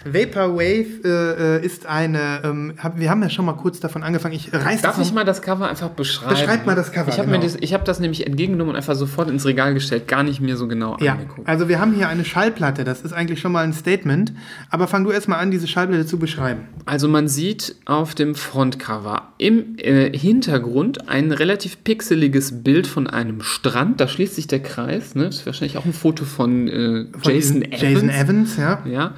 Vaporwave 0.05 0.87
äh, 1.05 1.57
äh, 1.59 1.65
ist 1.65 1.87
eine, 1.87 2.41
ähm, 2.45 2.75
hab, 2.83 2.99
wir 2.99 3.11
haben 3.11 3.23
ja 3.23 3.31
schon 3.31 3.45
mal 3.45 3.55
kurz 3.55 3.81
davon 3.81 4.03
angefangen. 4.03 4.35
Ich 4.35 4.53
reiß 4.53 4.83
Darf 4.83 4.97
das 4.97 5.07
ich 5.09 5.13
mal 5.15 5.25
das 5.25 5.43
Cover 5.43 5.69
einfach 5.69 5.91
beschreiben? 5.91 6.35
Beschreib 6.35 6.67
mal 6.67 6.75
das 6.75 6.93
Cover, 6.93 7.09
Ich 7.11 7.19
habe 7.19 7.31
genau. 7.31 7.43
das, 7.43 7.57
ich 7.61 7.75
hab 7.75 7.85
das 7.85 8.01
nämlich 8.01 8.27
entgegengenommen 8.27 8.71
und 8.71 8.77
einfach 8.77 8.95
sofort 8.95 9.31
ins 9.31 9.45
Regal 9.47 9.75
gestellt, 9.75 10.09
gar 10.09 10.23
nicht 10.23 10.41
mir 10.41 10.57
so 10.57 10.69
genau 10.69 10.97
Ja, 11.01 11.13
angeguckt. 11.13 11.49
also 11.49 11.69
wir 11.69 11.81
haben 11.81 11.95
hier 11.95 12.09
eine 12.09 12.25
Schallplatte, 12.25 12.85
das 12.85 13.03
ist 13.03 13.13
eigentlich 13.13 13.41
schon 13.41 13.53
mal 13.53 13.65
ein 13.65 13.73
Statement. 13.73 14.33
Aber 14.71 14.87
fang 14.89 15.05
du 15.05 15.11
erstmal 15.11 15.41
an, 15.41 15.51
diese 15.51 15.67
Schallplatte 15.67 16.07
zu 16.07 16.19
beschreiben. 16.19 16.63
Also 16.87 17.09
man 17.09 17.29
sieht 17.29 17.77
auf 17.85 18.15
dem 18.15 18.35
Frontcover 18.35 19.33
im 19.39 19.77
äh, 19.79 20.17
Hintergrund 20.17 21.09
ein 21.09 21.33
relativ 21.33 21.83
pixeliges 21.85 22.63
Bild 22.63 22.87
von 22.87 23.07
einem 23.07 23.43
Strand. 23.43 24.01
Da 24.01 24.09
schließt 24.09 24.35
sich 24.35 24.47
der 24.47 24.61
Kreis. 24.61 25.15
Ne? 25.15 25.25
Das 25.25 25.37
ist 25.37 25.47
wahrscheinlich 25.47 25.79
auch 25.79 25.85
ein 25.85 25.93
Foto 25.93 26.25
von, 26.25 26.69
äh, 26.69 27.07
Von 27.13 27.33
Jason 27.33 27.63
Evans. 27.63 27.81
Jason 27.83 28.09
Evans, 28.11 28.57
ja. 28.57 28.83
Ja. 28.85 29.15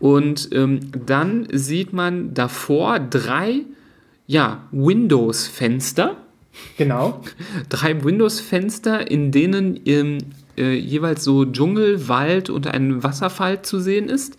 Und 0.00 0.48
ähm, 0.52 0.80
dann 1.06 1.46
sieht 1.52 1.92
man 1.92 2.34
davor 2.34 2.98
drei 2.98 3.60
ja, 4.26 4.64
Windows-Fenster. 4.72 6.16
Genau. 6.76 7.22
drei 7.68 8.02
Windows-Fenster, 8.02 9.10
in 9.10 9.30
denen 9.30 9.78
ähm, 9.86 10.18
äh, 10.56 10.74
jeweils 10.74 11.22
so 11.24 11.44
Dschungel, 11.44 12.08
Wald 12.08 12.48
und 12.48 12.66
ein 12.66 13.02
Wasserfall 13.02 13.62
zu 13.62 13.80
sehen 13.80 14.08
ist. 14.08 14.36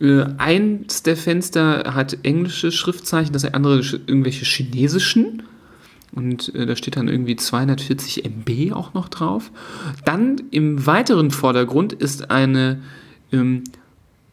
Äh, 0.00 0.24
eins 0.38 1.02
der 1.02 1.16
Fenster 1.16 1.94
hat 1.94 2.18
englische 2.22 2.72
Schriftzeichen, 2.72 3.32
das 3.32 3.44
andere 3.44 3.80
irgendwelche 4.06 4.44
chinesischen. 4.44 5.42
Und 6.12 6.54
äh, 6.54 6.64
da 6.64 6.76
steht 6.76 6.96
dann 6.96 7.08
irgendwie 7.08 7.36
240 7.36 8.24
MB 8.24 8.72
auch 8.72 8.94
noch 8.94 9.08
drauf. 9.08 9.50
Dann 10.04 10.36
im 10.50 10.86
weiteren 10.86 11.30
Vordergrund 11.30 11.92
ist 11.92 12.30
eine, 12.30 12.82
ähm, 13.32 13.64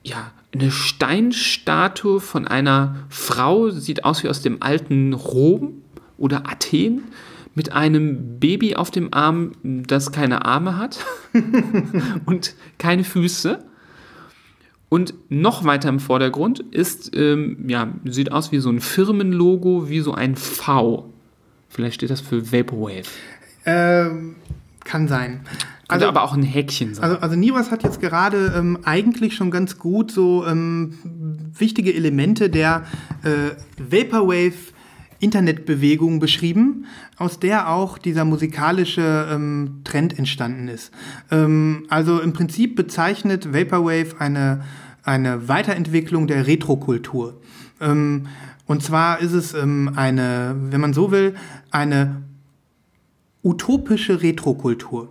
ja, 0.04 0.32
eine 0.54 0.72
Steinstatue 0.72 2.20
von 2.20 2.48
einer 2.48 2.96
Frau, 3.10 3.70
sieht 3.70 4.04
aus 4.04 4.24
wie 4.24 4.30
aus 4.30 4.42
dem 4.42 4.62
alten 4.62 5.14
Rom 5.14 5.82
oder 6.18 6.50
Athen, 6.50 7.04
mit 7.56 7.72
einem 7.72 8.40
Baby 8.40 8.76
auf 8.76 8.92
dem 8.92 9.14
Arm, 9.14 9.54
das 9.64 10.12
keine 10.12 10.46
Arme 10.46 10.78
hat 10.78 11.06
und 12.26 12.56
keine 12.78 13.04
Füße. 13.04 13.66
Und 14.90 15.14
noch 15.30 15.64
weiter 15.64 15.88
im 15.88 16.02
Vordergrund 16.02 16.60
ist, 16.60 17.16
ähm, 17.16 17.70
ja, 17.70 17.94
sieht 18.04 18.32
aus 18.34 18.52
wie 18.52 18.60
so 18.60 18.70
ein 18.70 18.82
Firmenlogo, 18.82 19.90
wie 19.90 20.02
so 20.02 20.14
ein 20.14 20.36
V. 20.36 21.14
Vielleicht 21.70 21.96
steht 21.96 22.10
das 22.10 22.20
für 22.20 22.52
Vaporwave. 22.52 23.08
Ähm, 23.66 24.36
kann 24.84 25.08
sein. 25.08 25.46
Könnte 25.92 26.08
Also, 26.08 26.20
aber 26.20 26.24
auch 26.24 26.34
ein 26.34 26.44
Häkchen 26.44 26.96
sein. 26.96 27.04
also, 27.04 27.18
also 27.18 27.36
Nivas 27.36 27.70
hat 27.70 27.84
jetzt 27.84 28.00
gerade 28.00 28.54
ähm, 28.56 28.80
eigentlich 28.84 29.36
schon 29.36 29.52
ganz 29.52 29.78
gut 29.78 30.12
so 30.12 30.46
ähm, 30.48 30.98
wichtige 31.58 31.94
Elemente 31.94 32.50
der 32.50 32.86
äh, 33.24 33.52
Vaporwave 33.78 34.54
Internetbewegung 35.20 36.20
beschrieben, 36.20 36.86
aus 37.18 37.40
der 37.40 37.70
auch 37.70 37.98
dieser 37.98 38.26
musikalische 38.26 39.28
ähm, 39.32 39.82
Trend 39.84 40.18
entstanden 40.18 40.68
ist. 40.68 40.92
Ähm, 41.30 41.86
also 41.90 42.20
im 42.20 42.34
Prinzip 42.34 42.76
bezeichnet 42.76 43.54
Vaporwave 43.54 44.20
eine, 44.20 44.64
eine 45.04 45.48
Weiterentwicklung 45.48 46.26
der 46.28 46.48
Retrokultur. 46.48 47.40
Ähm, 47.80 48.28
und 48.66 48.82
zwar 48.82 49.20
ist 49.20 49.34
es 49.34 49.54
ähm, 49.54 49.92
eine, 49.96 50.56
wenn 50.58 50.82
man 50.82 50.94
so 50.94 51.12
will, 51.12 51.36
eine 51.70 52.24
utopische 53.44 54.22
Retrokultur. 54.22 55.10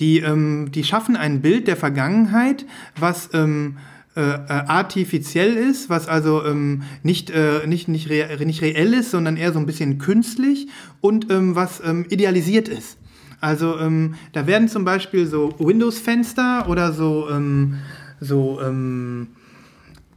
Die, 0.00 0.18
ähm, 0.18 0.70
die 0.72 0.84
schaffen 0.84 1.16
ein 1.16 1.40
Bild 1.40 1.68
der 1.68 1.76
Vergangenheit, 1.76 2.66
was 2.98 3.30
ähm, 3.32 3.78
äh, 4.14 4.20
äh, 4.20 4.36
artifiziell 4.48 5.54
ist, 5.54 5.88
was 5.88 6.08
also 6.08 6.44
ähm, 6.44 6.82
nicht, 7.02 7.30
äh, 7.30 7.66
nicht, 7.66 7.88
nicht, 7.88 8.10
rea 8.10 8.36
nicht 8.44 8.60
reell 8.60 8.92
ist, 8.94 9.10
sondern 9.10 9.36
eher 9.36 9.52
so 9.52 9.58
ein 9.58 9.66
bisschen 9.66 9.98
künstlich 9.98 10.68
und 11.00 11.30
ähm, 11.30 11.54
was 11.54 11.80
ähm, 11.84 12.04
idealisiert 12.10 12.68
ist. 12.68 12.98
Also 13.40 13.78
ähm, 13.78 14.14
da 14.32 14.46
werden 14.46 14.68
zum 14.68 14.84
Beispiel 14.84 15.26
so 15.26 15.54
Windows-Fenster 15.58 16.68
oder 16.68 16.92
so, 16.92 17.28
so 18.20 18.60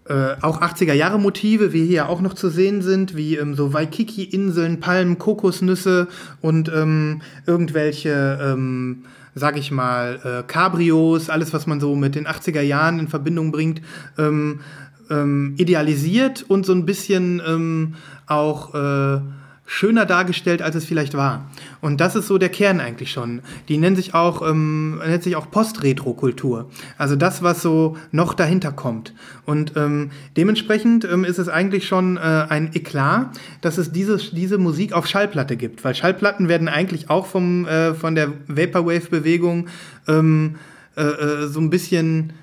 äh, 0.08 0.36
auch 0.42 0.62
80er-Jahre-Motive, 0.62 1.74
wie 1.74 1.86
hier 1.86 2.10
auch 2.10 2.22
noch 2.22 2.36
zu 2.36 2.50
sehen 2.50 2.82
sind, 2.82 3.16
wie 3.16 3.38
ähm, 3.38 3.56
so 3.56 3.74
Waikiki-Inseln, 3.74 4.80
Palmen, 4.80 5.18
Kokosnüsse 5.18 6.08
und 6.42 6.70
ähm, 6.70 7.22
irgendwelche, 7.48 8.40
ähm, 8.42 9.06
sag 9.36 9.58
ich 9.58 9.70
mal, 9.70 10.20
äh, 10.24 10.44
Cabrios, 10.48 11.30
alles, 11.30 11.54
was 11.54 11.68
man 11.68 11.80
so 11.80 11.96
mit 11.96 12.16
den 12.16 12.26
80er 12.26 12.62
Jahren 12.62 13.00
in 13.00 13.08
Verbindung 13.10 13.52
bringt, 13.52 13.82
ähm, 14.18 14.62
ähm, 15.10 15.54
idealisiert 15.58 16.46
und 16.48 16.66
so 16.66 16.74
ein 16.74 16.86
bisschen 16.86 17.42
ähm, 17.46 17.96
auch 18.26 18.74
äh, 18.74 19.20
schöner 19.66 20.06
dargestellt, 20.06 20.62
als 20.62 20.76
es 20.76 20.86
vielleicht 20.86 21.16
war. 21.16 21.50
Und 21.82 22.00
das 22.00 22.16
ist 22.16 22.28
so 22.28 22.38
der 22.38 22.50
Kern 22.50 22.80
eigentlich 22.80 23.12
schon. 23.12 23.42
Die 23.68 23.78
nennen 23.78 23.96
sich 23.96 24.14
auch, 24.14 24.48
ähm, 24.48 25.00
nennt 25.00 25.24
sich 25.24 25.36
auch 25.36 25.50
Post-Retro-Kultur. 25.50 26.70
Also 26.98 27.16
das, 27.16 27.42
was 27.42 27.62
so 27.62 27.98
noch 28.12 28.34
dahinter 28.34 28.72
kommt. 28.72 29.14
Und 29.46 29.74
ähm, 29.76 30.12
dementsprechend 30.38 31.06
ähm, 31.06 31.24
ist 31.24 31.40
es 31.40 31.50
eigentlich 31.50 31.88
schon 31.88 32.18
äh, 32.18 32.20
ein 32.20 32.72
Eklat, 32.74 33.30
dass 33.62 33.78
es 33.78 33.92
diese, 33.92 34.18
diese 34.18 34.58
Musik 34.58 34.94
auf 34.94 35.08
Schallplatte 35.08 35.58
gibt. 35.58 35.84
Weil 35.84 35.96
Schallplatten 35.96 36.48
werden 36.48 36.68
eigentlich 36.68 37.10
auch 37.10 37.26
vom, 37.26 37.66
äh, 37.66 37.96
von 37.96 38.14
der 38.14 38.34
Vaporwave-Bewegung 38.48 39.68
ähm, 40.08 40.56
äh, 40.96 41.02
äh, 41.02 41.48
so 41.48 41.60
ein 41.60 41.70
bisschen 41.70 42.34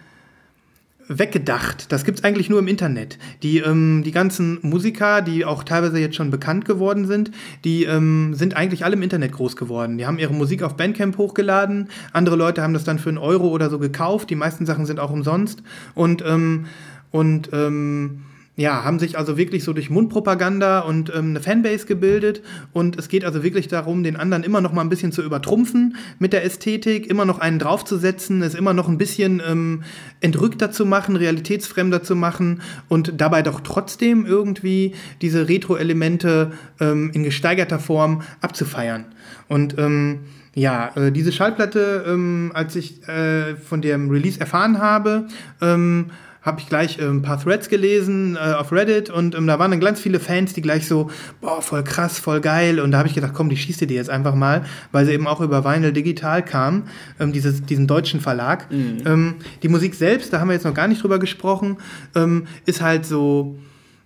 weggedacht. 1.18 1.90
Das 1.92 2.04
gibt's 2.04 2.24
eigentlich 2.24 2.50
nur 2.50 2.58
im 2.58 2.68
Internet. 2.68 3.18
Die, 3.42 3.58
ähm, 3.58 4.02
die 4.04 4.12
ganzen 4.12 4.58
Musiker, 4.62 5.22
die 5.22 5.44
auch 5.44 5.64
teilweise 5.64 5.98
jetzt 5.98 6.16
schon 6.16 6.30
bekannt 6.30 6.64
geworden 6.64 7.06
sind, 7.06 7.30
die 7.64 7.84
ähm, 7.84 8.34
sind 8.34 8.56
eigentlich 8.56 8.84
alle 8.84 8.94
im 8.94 9.02
Internet 9.02 9.32
groß 9.32 9.56
geworden. 9.56 9.98
Die 9.98 10.06
haben 10.06 10.18
ihre 10.18 10.34
Musik 10.34 10.62
auf 10.62 10.76
Bandcamp 10.76 11.18
hochgeladen. 11.18 11.88
Andere 12.12 12.36
Leute 12.36 12.62
haben 12.62 12.74
das 12.74 12.84
dann 12.84 12.98
für 12.98 13.08
einen 13.08 13.18
Euro 13.18 13.48
oder 13.48 13.70
so 13.70 13.78
gekauft. 13.78 14.30
Die 14.30 14.36
meisten 14.36 14.66
Sachen 14.66 14.86
sind 14.86 15.00
auch 15.00 15.10
umsonst. 15.10 15.62
Und, 15.94 16.22
ähm, 16.26 16.66
und 17.10 17.50
ähm, 17.52 18.22
ja, 18.54 18.84
haben 18.84 18.98
sich 18.98 19.16
also 19.16 19.38
wirklich 19.38 19.64
so 19.64 19.72
durch 19.72 19.88
Mundpropaganda 19.88 20.80
und 20.80 21.10
ähm, 21.14 21.30
eine 21.30 21.40
Fanbase 21.40 21.86
gebildet. 21.86 22.42
Und 22.72 22.98
es 22.98 23.08
geht 23.08 23.24
also 23.24 23.42
wirklich 23.42 23.68
darum, 23.68 24.02
den 24.02 24.16
anderen 24.16 24.44
immer 24.44 24.60
noch 24.60 24.74
mal 24.74 24.82
ein 24.82 24.90
bisschen 24.90 25.10
zu 25.10 25.22
übertrumpfen 25.22 25.96
mit 26.18 26.34
der 26.34 26.44
Ästhetik, 26.44 27.06
immer 27.08 27.24
noch 27.24 27.38
einen 27.38 27.58
draufzusetzen, 27.58 28.42
es 28.42 28.54
immer 28.54 28.74
noch 28.74 28.88
ein 28.88 28.98
bisschen 28.98 29.40
ähm, 29.46 29.84
entrückter 30.20 30.70
zu 30.70 30.84
machen, 30.84 31.16
realitätsfremder 31.16 32.02
zu 32.02 32.14
machen 32.14 32.60
und 32.88 33.14
dabei 33.16 33.40
doch 33.40 33.60
trotzdem 33.60 34.26
irgendwie 34.26 34.94
diese 35.22 35.48
Retro-Elemente 35.48 36.52
ähm, 36.78 37.10
in 37.14 37.22
gesteigerter 37.22 37.78
Form 37.78 38.20
abzufeiern. 38.42 39.06
Und 39.48 39.78
ähm, 39.78 40.20
ja, 40.54 40.90
äh, 40.94 41.10
diese 41.10 41.32
Schallplatte, 41.32 42.04
ähm, 42.06 42.50
als 42.52 42.76
ich 42.76 43.08
äh, 43.08 43.56
von 43.56 43.80
dem 43.80 44.10
Release 44.10 44.38
erfahren 44.38 44.78
habe, 44.78 45.28
ähm, 45.62 46.10
habe 46.42 46.60
ich 46.60 46.68
gleich 46.68 46.98
äh, 46.98 47.04
ein 47.04 47.22
paar 47.22 47.40
Threads 47.40 47.68
gelesen 47.68 48.36
äh, 48.36 48.54
auf 48.54 48.72
Reddit 48.72 49.10
und 49.10 49.34
ähm, 49.34 49.46
da 49.46 49.58
waren 49.58 49.70
dann 49.70 49.80
ganz 49.80 50.00
viele 50.00 50.20
Fans, 50.20 50.52
die 50.52 50.62
gleich 50.62 50.86
so, 50.86 51.10
boah, 51.40 51.62
voll 51.62 51.84
krass, 51.84 52.18
voll 52.18 52.40
geil. 52.40 52.80
Und 52.80 52.90
da 52.90 52.98
habe 52.98 53.08
ich 53.08 53.14
gedacht, 53.14 53.32
komm, 53.34 53.48
die 53.48 53.56
schießt 53.56 53.80
dir 53.80 53.88
jetzt 53.88 54.10
einfach 54.10 54.34
mal, 54.34 54.64
weil 54.90 55.06
sie 55.06 55.12
eben 55.12 55.26
auch 55.26 55.40
über 55.40 55.64
Vinyl 55.64 55.92
Digital 55.92 56.44
kam, 56.44 56.84
ähm, 57.20 57.32
dieses, 57.32 57.64
diesen 57.64 57.86
deutschen 57.86 58.20
Verlag. 58.20 58.70
Mhm. 58.70 58.98
Ähm, 59.06 59.34
die 59.62 59.68
Musik 59.68 59.94
selbst, 59.94 60.32
da 60.32 60.40
haben 60.40 60.48
wir 60.48 60.54
jetzt 60.54 60.64
noch 60.64 60.74
gar 60.74 60.88
nicht 60.88 61.02
drüber 61.02 61.18
gesprochen, 61.18 61.78
ähm, 62.14 62.46
ist 62.66 62.82
halt 62.82 63.06
so 63.06 63.56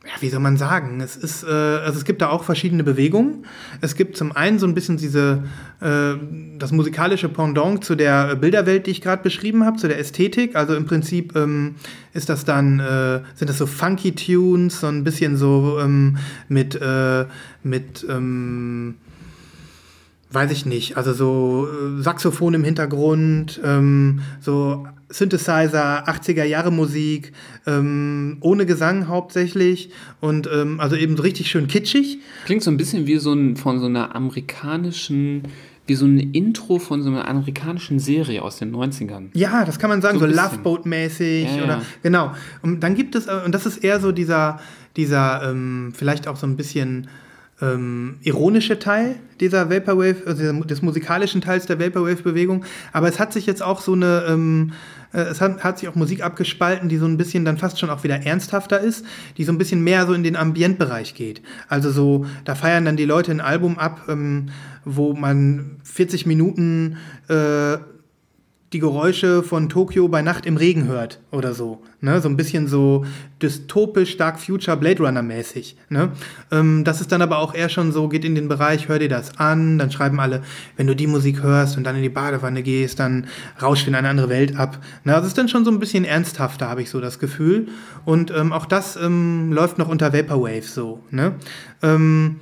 ja, 0.07 0.13
wie 0.21 0.29
soll 0.31 0.41
man 0.41 0.57
sagen? 0.57 1.01
Es 1.01 1.17
ist, 1.17 1.43
äh, 1.43 1.49
also 1.49 1.99
es 1.99 2.05
gibt 2.05 2.23
da 2.23 2.29
auch 2.29 2.45
verschiedene 2.45 2.85
Bewegungen. 2.85 3.45
Es 3.81 3.97
gibt 3.97 4.17
zum 4.17 4.33
einen 4.33 4.59
so 4.59 4.67
ein 4.67 4.75
bisschen 4.75 4.97
diese, 4.97 5.43
äh, 5.81 6.15
das 6.59 6.71
musikalische 6.71 7.29
Pendant 7.29 7.85
zu 7.85 7.97
der 7.97 8.37
Bilderwelt, 8.37 8.87
die 8.87 8.93
ich 8.93 9.01
gerade 9.01 9.23
beschrieben 9.23 9.65
habe, 9.65 9.79
zu 9.79 9.89
der 9.89 9.99
Ästhetik. 9.99 10.55
Also 10.55 10.77
im 10.77 10.87
Prinzip 10.87 11.35
ähm, 11.35 11.75
ist 12.13 12.29
das 12.29 12.45
dann, 12.45 12.79
äh, 12.79 13.21
sind 13.35 13.49
das 13.49 13.59
so 13.59 13.67
funky 13.67 14.13
Tunes, 14.13 14.81
so 14.81 14.87
ein 14.87 15.03
bisschen 15.03 15.37
so 15.37 15.79
ähm, 15.81 16.19
mit, 16.49 16.81
äh, 16.81 17.25
mit, 17.65 18.07
ähm, 18.09 18.95
weiß 20.31 20.53
ich 20.53 20.67
nicht, 20.67 20.97
also 20.97 21.13
so 21.13 21.69
äh, 21.69 22.03
Saxophon 22.03 22.55
im 22.55 22.65
Hintergrund, 22.65 23.61
ähm, 23.65 24.21
so 24.41 24.87
Synthesizer, 25.09 26.09
80er 26.09 26.45
Jahre 26.45 26.73
Musik, 26.73 27.33
ähm, 27.67 28.39
ohne 28.41 28.67
Gesang 28.67 29.09
hauptsächlich 29.09 29.91
und 30.21 30.49
ähm, 30.53 30.81
also 30.81 30.97
eben 30.97 31.17
so 31.17 31.23
richtig 31.23 31.51
schön 31.51 31.69
kitschig. 31.69 32.19
Klingt 32.45 32.63
so 32.63 32.71
ein 32.71 32.77
bisschen 32.77 33.07
wie 33.07 33.19
so 33.19 33.33
ein 33.33 33.57
von 33.57 33.79
so 33.79 33.87
einer 33.87 34.15
amerikanischen 34.15 35.43
wie 35.87 35.95
so 35.95 36.05
ein 36.05 36.19
Intro 36.19 36.79
von 36.81 37.03
so 37.03 37.11
einer 37.11 37.29
amerikanischen 37.29 38.01
Serie 38.01 38.43
aus 38.43 38.59
den 38.59 38.75
90ern. 38.75 39.29
Ja, 39.35 39.65
das 39.65 39.79
kann 39.79 39.89
man 39.89 40.03
sagen, 40.03 40.19
so, 40.19 40.27
so 40.27 40.33
Loveboat-mäßig 40.33 41.45
ja, 41.45 41.63
oder 41.63 41.77
ja. 41.77 41.83
genau. 42.03 42.33
Und 42.63 42.81
dann 42.81 42.95
gibt 42.97 43.15
es, 43.15 43.29
äh, 43.29 43.41
und 43.45 43.55
das 43.55 43.67
ist 43.67 43.79
eher 43.79 44.01
so 44.01 44.11
dieser, 44.11 44.59
dieser 44.97 45.49
ähm, 45.49 45.93
vielleicht 45.95 46.27
auch 46.27 46.37
so 46.37 46.47
ein 46.47 46.57
bisschen 46.57 47.07
ähm, 47.61 48.17
ironische 48.23 48.79
Teil 48.79 49.17
dieser 49.41 49.71
Vaporwave, 49.71 50.27
also 50.27 50.65
des 50.65 50.83
musikalischen 50.83 51.41
Teils 51.41 51.67
der 51.67 51.79
Vaporwave-Bewegung. 51.79 52.65
Aber 52.93 53.09
es 53.09 53.19
hat 53.19 53.33
sich 53.33 53.47
jetzt 53.47 53.63
auch 53.63 53.81
so 53.81 53.93
eine, 53.93 54.25
ähm, 54.29 54.73
äh, 54.73 54.96
es 55.13 55.41
hat, 55.41 55.63
hat, 55.63 55.79
sich 55.79 55.89
auch 55.89 55.95
Musik 55.95 56.23
abgespalten, 56.23 56.89
die 56.89 56.97
so 56.97 57.07
ein 57.07 57.17
bisschen 57.17 57.45
dann 57.45 57.59
fast 57.59 57.79
schon 57.79 57.91
auch 57.91 58.05
wieder 58.05 58.27
ernsthafter 58.27 58.81
ist, 58.81 59.05
die 59.37 59.45
so 59.45 59.53
ein 59.53 59.59
bisschen 59.59 59.83
mehr 59.83 60.07
so 60.07 60.13
in 60.13 60.23
den 60.23 60.37
Ambientbereich 60.37 61.15
geht. 61.15 61.43
Also 61.69 61.91
so, 61.91 62.27
da 62.45 62.55
feiern 62.55 62.85
dann 62.85 62.97
die 62.97 63.05
Leute 63.05 63.31
ein 63.31 63.41
Album 63.41 63.79
ab, 63.79 64.03
ähm, 64.09 64.51
wo 64.85 65.15
man 65.15 65.77
40 65.85 66.27
Minuten 66.27 66.97
äh, 67.29 67.79
die 68.73 68.81
Geräusche 68.81 69.45
von 69.45 69.69
Tokio 69.69 70.09
bei 70.09 70.23
Nacht 70.23 70.45
im 70.45 70.57
Regen 70.57 70.87
hört 70.89 71.21
oder 71.31 71.55
so. 71.55 71.83
Ne? 72.01 72.21
So 72.21 72.29
ein 72.29 72.37
bisschen 72.37 72.67
so 72.67 73.07
dystopisch, 73.41 74.17
Dark 74.17 74.41
Future, 74.41 74.77
Blade 74.77 75.03
Runner 75.03 75.23
mäßig. 75.23 75.77
Ne? 75.89 76.11
Ähm, 76.51 76.83
das 76.83 77.01
ist 77.01 77.13
dann 77.13 77.23
aber 77.23 77.39
auch 77.39 77.55
eher 77.55 77.69
schon 77.69 77.93
so, 77.93 78.09
geht 78.09 78.25
in 78.25 78.35
den 78.35 78.49
Bereich, 78.49 78.89
hör 78.89 78.99
dir 78.99 79.09
das 79.09 79.39
an, 79.39 79.79
dann 79.79 79.93
schreiben 79.93 80.19
alle, 80.19 80.43
wenn 80.77 80.89
du 80.89 80.97
die 80.97 81.07
Musik 81.07 81.43
hörst 81.43 81.77
und 81.77 81.85
dann 81.85 81.95
in 81.95 82.03
die 82.03 82.09
Badewanne 82.09 82.63
gehst, 82.65 82.99
dann 82.99 83.29
rauscht 83.63 83.87
in 83.87 83.95
eine 83.95 84.09
andere 84.09 84.29
Welt 84.29 84.57
ab. 84.57 84.79
Ne? 85.05 85.13
Das 85.13 85.27
ist 85.27 85.39
dann 85.39 85.49
schon 85.49 85.65
so 85.65 85.71
ein 85.71 85.79
bisschen 85.79 86.05
ernsthafter, 86.05 86.69
habe 86.69 86.83
ich 86.83 86.91
so 86.91 87.01
das 87.01 87.21
Gefühl. 87.21 87.69
Und 88.05 88.33
ähm, 88.33 88.53
auch 88.53 88.67
das 88.67 88.97
ähm, 88.97 89.53
läuft 89.53 89.79
noch 89.79 89.89
unter 89.89 90.13
Vaporwave 90.13 90.63
so. 90.63 91.05
Ne? 91.11 91.35
Ähm, 91.83 92.41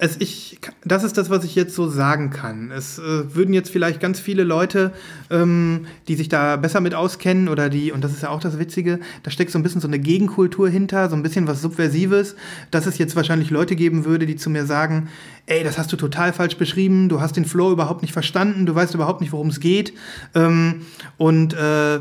es, 0.00 0.16
ich, 0.18 0.58
das 0.82 1.04
ist 1.04 1.18
das, 1.18 1.28
was 1.28 1.44
ich 1.44 1.54
jetzt 1.54 1.74
so 1.74 1.86
sagen 1.86 2.30
kann. 2.30 2.70
Es 2.70 2.98
äh, 2.98 3.34
würden 3.34 3.52
jetzt 3.52 3.70
vielleicht 3.70 4.00
ganz 4.00 4.18
viele 4.18 4.44
Leute, 4.44 4.92
ähm, 5.28 5.86
die 6.08 6.14
sich 6.14 6.30
da 6.30 6.56
besser 6.56 6.80
mit 6.80 6.94
auskennen 6.94 7.48
oder 7.48 7.68
die, 7.68 7.92
und 7.92 8.02
das 8.02 8.12
ist 8.12 8.22
ja 8.22 8.30
auch 8.30 8.40
das 8.40 8.58
Witzige, 8.58 9.00
da 9.22 9.30
steckt 9.30 9.50
so 9.50 9.58
ein 9.58 9.62
bisschen 9.62 9.82
so 9.82 9.88
eine 9.88 9.98
Gegenkultur 9.98 10.70
hinter, 10.70 11.10
so 11.10 11.16
ein 11.16 11.22
bisschen 11.22 11.46
was 11.46 11.60
Subversives, 11.60 12.34
dass 12.70 12.86
es 12.86 12.96
jetzt 12.96 13.14
wahrscheinlich 13.14 13.50
Leute 13.50 13.76
geben 13.76 14.06
würde, 14.06 14.24
die 14.24 14.36
zu 14.36 14.48
mir 14.48 14.64
sagen, 14.64 15.10
ey, 15.44 15.62
das 15.62 15.76
hast 15.76 15.92
du 15.92 15.96
total 15.96 16.32
falsch 16.32 16.56
beschrieben, 16.56 17.10
du 17.10 17.20
hast 17.20 17.36
den 17.36 17.44
Flow 17.44 17.70
überhaupt 17.70 18.00
nicht 18.00 18.12
verstanden, 18.12 18.64
du 18.64 18.74
weißt 18.74 18.94
überhaupt 18.94 19.20
nicht, 19.20 19.32
worum 19.32 19.48
es 19.48 19.60
geht. 19.60 19.92
Ähm, 20.34 20.80
und 21.18 21.52
äh, 21.52 22.00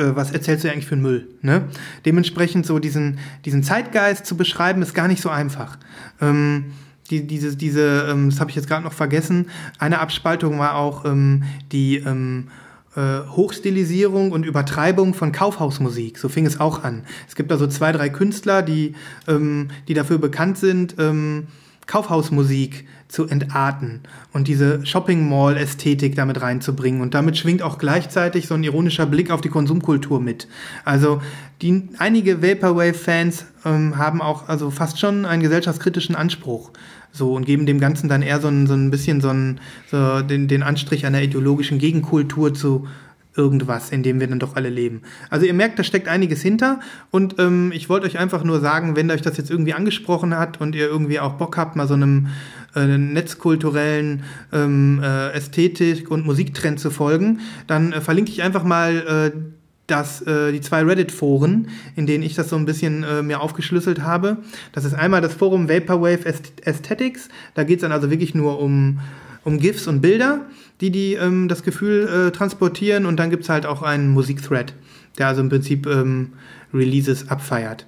äh 0.00 0.16
was 0.16 0.30
erzählst 0.30 0.64
du 0.64 0.70
eigentlich 0.70 0.86
für 0.86 0.94
einen 0.94 1.02
Müll? 1.02 1.28
Ne? 1.42 1.64
Dementsprechend 2.04 2.66
so 2.66 2.78
diesen, 2.78 3.18
diesen 3.44 3.62
Zeitgeist 3.62 4.26
zu 4.26 4.36
beschreiben, 4.36 4.82
ist 4.82 4.94
gar 4.94 5.08
nicht 5.08 5.22
so 5.22 5.28
einfach. 5.28 5.78
Ähm, 6.20 6.72
die, 7.10 7.26
diese, 7.26 7.56
diese 7.56 8.08
ähm, 8.10 8.30
das 8.30 8.40
habe 8.40 8.50
ich 8.50 8.56
jetzt 8.56 8.68
gerade 8.68 8.84
noch 8.84 8.92
vergessen, 8.92 9.46
eine 9.78 9.98
Abspaltung 10.00 10.58
war 10.58 10.76
auch 10.76 11.04
ähm, 11.04 11.42
die 11.72 11.96
ähm, 11.96 12.48
äh, 12.96 13.20
Hochstilisierung 13.28 14.32
und 14.32 14.44
Übertreibung 14.44 15.14
von 15.14 15.32
Kaufhausmusik. 15.32 16.18
So 16.18 16.28
fing 16.28 16.46
es 16.46 16.60
auch 16.60 16.82
an. 16.82 17.04
Es 17.28 17.34
gibt 17.34 17.50
da 17.50 17.56
so 17.56 17.66
zwei, 17.66 17.92
drei 17.92 18.08
Künstler, 18.08 18.62
die, 18.62 18.94
ähm, 19.28 19.68
die 19.88 19.94
dafür 19.94 20.18
bekannt 20.18 20.58
sind, 20.58 20.96
ähm, 20.98 21.46
Kaufhausmusik 21.86 22.86
zu 23.10 23.26
entarten 23.26 24.00
und 24.32 24.46
diese 24.46 24.86
Shopping 24.86 25.28
Mall 25.28 25.56
Ästhetik 25.56 26.14
damit 26.14 26.40
reinzubringen 26.40 27.00
und 27.00 27.12
damit 27.12 27.36
schwingt 27.36 27.60
auch 27.60 27.78
gleichzeitig 27.78 28.46
so 28.46 28.54
ein 28.54 28.62
ironischer 28.62 29.06
Blick 29.06 29.30
auf 29.32 29.40
die 29.40 29.48
Konsumkultur 29.48 30.20
mit. 30.20 30.46
Also 30.84 31.20
die, 31.60 31.88
einige 31.98 32.40
Vaporwave 32.40 32.94
Fans 32.94 33.46
ähm, 33.64 33.98
haben 33.98 34.22
auch 34.22 34.48
also 34.48 34.70
fast 34.70 35.00
schon 35.00 35.24
einen 35.26 35.42
gesellschaftskritischen 35.42 36.14
Anspruch 36.14 36.70
so 37.12 37.34
und 37.34 37.44
geben 37.44 37.66
dem 37.66 37.80
Ganzen 37.80 38.08
dann 38.08 38.22
eher 38.22 38.40
so 38.40 38.46
ein, 38.46 38.68
so 38.68 38.74
ein 38.74 38.92
bisschen 38.92 39.20
so, 39.20 39.30
ein, 39.30 39.60
so 39.90 40.22
den, 40.22 40.46
den 40.46 40.62
Anstrich 40.62 41.04
einer 41.04 41.20
ideologischen 41.20 41.78
Gegenkultur 41.78 42.54
zu 42.54 42.86
irgendwas, 43.36 43.90
in 43.90 44.02
dem 44.02 44.20
wir 44.20 44.26
dann 44.26 44.38
doch 44.38 44.56
alle 44.56 44.68
leben. 44.68 45.02
Also 45.30 45.46
ihr 45.46 45.54
merkt, 45.54 45.78
da 45.78 45.84
steckt 45.84 46.08
einiges 46.08 46.42
hinter 46.42 46.80
und 47.10 47.36
ähm, 47.38 47.72
ich 47.74 47.88
wollte 47.88 48.06
euch 48.06 48.18
einfach 48.18 48.42
nur 48.44 48.60
sagen, 48.60 48.96
wenn 48.96 49.10
euch 49.10 49.22
das 49.22 49.36
jetzt 49.36 49.50
irgendwie 49.50 49.72
angesprochen 49.72 50.36
hat 50.36 50.60
und 50.60 50.74
ihr 50.74 50.86
irgendwie 50.86 51.20
auch 51.20 51.34
Bock 51.34 51.56
habt, 51.56 51.76
mal 51.76 51.86
so 51.86 51.94
einem 51.94 52.28
äh, 52.74 52.86
netzkulturellen 52.98 54.24
ähm, 54.52 55.00
äh, 55.02 55.32
Ästhetik 55.32 56.10
und 56.10 56.24
Musiktrend 56.26 56.80
zu 56.80 56.90
folgen, 56.90 57.40
dann 57.66 57.92
äh, 57.92 58.00
verlinke 58.00 58.30
ich 58.30 58.42
einfach 58.42 58.64
mal 58.64 59.32
äh, 59.34 59.38
dass 59.90 60.22
äh, 60.22 60.52
die 60.52 60.60
zwei 60.60 60.82
Reddit-Foren, 60.82 61.68
in 61.96 62.06
denen 62.06 62.22
ich 62.22 62.34
das 62.34 62.48
so 62.48 62.56
ein 62.56 62.64
bisschen 62.64 63.02
äh, 63.02 63.22
mir 63.22 63.40
aufgeschlüsselt 63.40 64.02
habe. 64.02 64.38
Das 64.72 64.84
ist 64.84 64.94
einmal 64.94 65.20
das 65.20 65.34
Forum 65.34 65.68
Vaporwave 65.68 66.32
Aesthetics. 66.64 67.28
Da 67.54 67.64
geht 67.64 67.78
es 67.78 67.82
dann 67.82 67.92
also 67.92 68.10
wirklich 68.10 68.34
nur 68.34 68.60
um, 68.60 69.00
um 69.44 69.58
GIFs 69.58 69.88
und 69.88 70.00
Bilder, 70.00 70.46
die, 70.80 70.90
die 70.90 71.14
ähm, 71.14 71.48
das 71.48 71.62
Gefühl 71.62 72.08
äh, 72.08 72.30
transportieren. 72.30 73.04
Und 73.06 73.18
dann 73.18 73.30
gibt 73.30 73.42
es 73.42 73.48
halt 73.48 73.66
auch 73.66 73.82
einen 73.82 74.10
Musikthread, 74.10 74.74
der 75.18 75.28
also 75.28 75.40
im 75.40 75.48
Prinzip 75.48 75.86
ähm, 75.86 76.34
Releases 76.72 77.28
abfeiert. 77.28 77.86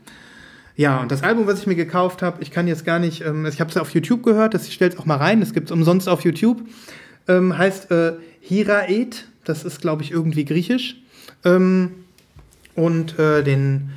Ja, 0.77 1.01
und 1.01 1.13
das 1.13 1.23
Album, 1.23 1.47
was 1.47 1.61
ich 1.61 1.67
mir 1.67 1.75
gekauft 1.75 2.23
habe, 2.23 2.43
ich 2.43 2.51
kann 2.51 2.67
jetzt 2.67 2.85
gar 2.85 2.99
nicht, 2.99 3.23
ähm, 3.25 3.47
ich 3.47 3.61
habe 3.61 3.71
es 3.71 3.77
auf 3.77 3.93
YouTube 3.93 4.23
gehört, 4.23 4.55
das, 4.55 4.67
ich 4.67 4.75
stelle 4.75 4.93
es 4.93 4.99
auch 4.99 5.05
mal 5.05 5.17
rein, 5.17 5.41
das 5.41 5.53
gibt 5.53 5.67
es 5.67 5.73
umsonst 5.73 6.09
auf 6.09 6.25
YouTube, 6.25 6.63
ähm, 7.29 7.57
heißt 7.57 7.91
äh, 7.91 8.15
Hiraet, 8.41 9.27
das 9.45 9.65
ist, 9.65 9.81
glaube 9.81 10.03
ich, 10.03 10.11
irgendwie 10.11 10.45
griechisch. 10.45 10.97
Ähm, 11.45 11.93
und 12.75 13.19
äh, 13.19 13.43
den 13.43 13.91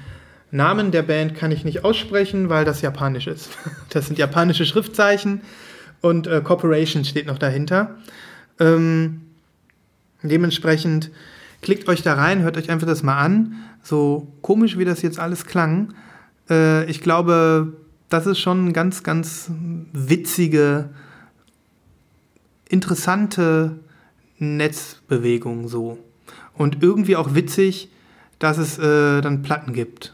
Namen 0.52 0.91
der 0.91 1.03
Band 1.03 1.35
kann 1.35 1.52
ich 1.52 1.64
nicht 1.64 1.84
aussprechen, 1.84 2.49
weil 2.49 2.65
das 2.65 2.81
japanisch 2.81 3.27
ist. 3.27 3.49
Das 3.89 4.07
sind 4.07 4.19
japanische 4.19 4.65
Schriftzeichen 4.65 5.41
und 6.02 6.27
äh, 6.27 6.41
Corporation 6.41 7.06
steht 7.06 7.27
noch 7.27 7.38
dahinter. 7.38 7.95
Ähm, 8.60 9.22
dementsprechend 10.22 11.11
klickt 11.61 11.88
euch 11.88 12.02
da 12.02 12.15
rein, 12.15 12.41
hört 12.41 12.57
euch 12.57 12.69
einfach 12.69 12.88
das 12.88 13.03
mal 13.03 13.18
an. 13.18 13.56
So 13.84 14.27
komisch, 14.41 14.77
wie 14.77 14.85
das 14.85 15.02
jetzt 15.02 15.19
alles 15.19 15.45
klang. 15.45 15.93
Äh, 16.49 16.89
ich 16.89 17.01
glaube, 17.01 17.73
das 18.09 18.27
ist 18.27 18.39
schon 18.39 18.61
eine 18.61 18.73
ganz, 18.73 19.03
ganz 19.03 19.49
witzige, 19.93 20.89
interessante 22.69 23.80
Netzbewegung 24.39 25.67
so. 25.67 25.97
Und 26.53 26.81
irgendwie 26.81 27.15
auch 27.15 27.35
witzig, 27.35 27.89
dass 28.39 28.57
es 28.57 28.77
äh, 28.77 29.22
dann 29.22 29.41
Platten 29.41 29.73
gibt. 29.73 30.13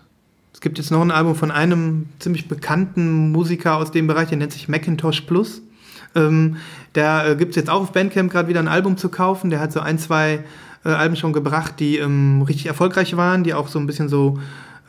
Es 0.54 0.62
gibt 0.62 0.78
jetzt 0.78 0.92
noch 0.92 1.02
ein 1.02 1.12
Album 1.12 1.36
von 1.36 1.52
einem 1.52 2.08
ziemlich 2.20 2.48
bekannten 2.48 3.32
Musiker 3.32 3.78
aus 3.78 3.92
dem 3.92 4.08
Bereich, 4.08 4.30
der 4.30 4.38
nennt 4.38 4.52
sich 4.52 4.70
Macintosh 4.70 5.22
Plus. 5.22 5.62
Ähm, 6.14 6.58
da 6.94 7.26
äh, 7.26 7.36
gibt 7.36 7.52
es 7.52 7.56
jetzt 7.56 7.70
auch 7.70 7.82
auf 7.82 7.94
Bandcamp 7.94 8.32
gerade 8.32 8.48
wieder 8.48 8.60
ein 8.60 8.68
Album 8.68 8.98
zu 8.98 9.10
kaufen. 9.10 9.50
Der 9.50 9.60
hat 9.60 9.72
so 9.72 9.80
ein, 9.80 9.98
zwei 9.98 10.44
äh, 10.84 10.90
Alben 10.90 11.16
schon 11.16 11.34
gebracht, 11.34 11.80
die 11.80 11.98
ähm, 11.98 12.42
richtig 12.44 12.68
erfolgreich 12.68 13.16
waren, 13.18 13.44
die 13.44 13.54
auch 13.54 13.68
so 13.68 13.80
ein 13.80 13.88
bisschen 13.88 14.10
so 14.10 14.40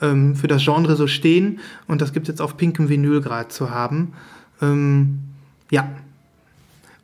ähm, 0.03 0.37
für 0.37 0.49
das 0.49 0.63
Genre 0.63 0.97
so 0.97 1.07
stehen. 1.07 1.61
Und 1.89 2.03
das 2.03 2.13
gibt 2.13 2.29
es 2.29 2.33
jetzt 2.35 2.41
auf 2.43 2.57
pinkem 2.59 2.89
Vinyl 2.91 3.21
gerade 3.23 3.49
zu 3.49 3.71
haben. 3.71 4.13
Ähm, 4.61 5.21
ja. 5.71 5.89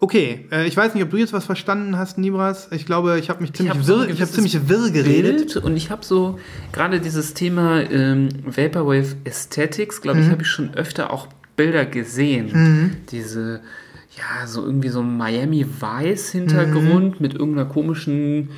Okay, 0.01 0.47
äh, 0.53 0.67
ich 0.69 0.77
weiß 0.77 0.95
nicht, 0.95 1.03
ob 1.03 1.11
du 1.11 1.17
jetzt 1.17 1.33
was 1.33 1.45
verstanden 1.47 1.97
hast, 1.99 2.19
Nibras. 2.19 2.69
Ich 2.71 2.87
glaube, 2.87 3.19
ich 3.19 3.31
habe 3.31 3.41
mich 3.43 3.53
ziemlich, 3.53 3.75
hab 3.75 3.83
so 3.83 3.99
wirr, 4.01 4.09
ich 4.11 4.21
hab 4.23 4.29
ziemlich 4.29 4.69
wirr 4.69 4.91
geredet. 4.91 5.57
Und 5.57 5.77
ich 5.77 5.91
habe 5.91 6.05
so 6.05 6.39
gerade 6.73 7.01
dieses 7.01 7.35
Thema 7.35 7.81
ähm, 7.91 8.29
Vaporwave 8.45 9.17
Aesthetics, 9.25 10.01
glaube 10.01 10.19
Mhm. 10.21 10.25
ich, 10.27 10.31
habe 10.31 10.43
ich 10.43 10.49
schon 10.49 10.73
öfter 10.75 11.13
auch 11.13 11.27
Bilder 11.57 11.85
gesehen. 11.85 12.97
Diese, 13.11 13.61
ja, 14.17 14.47
so 14.47 14.65
irgendwie 14.65 14.89
so 14.91 15.01
ein 15.01 15.17
Miami 15.17 15.67
Weiß 15.81 16.31
Hintergrund 16.31 17.17
Mhm. 17.17 17.23
mit 17.23 17.35
irgendeiner 17.35 17.69
komischen 17.69 18.51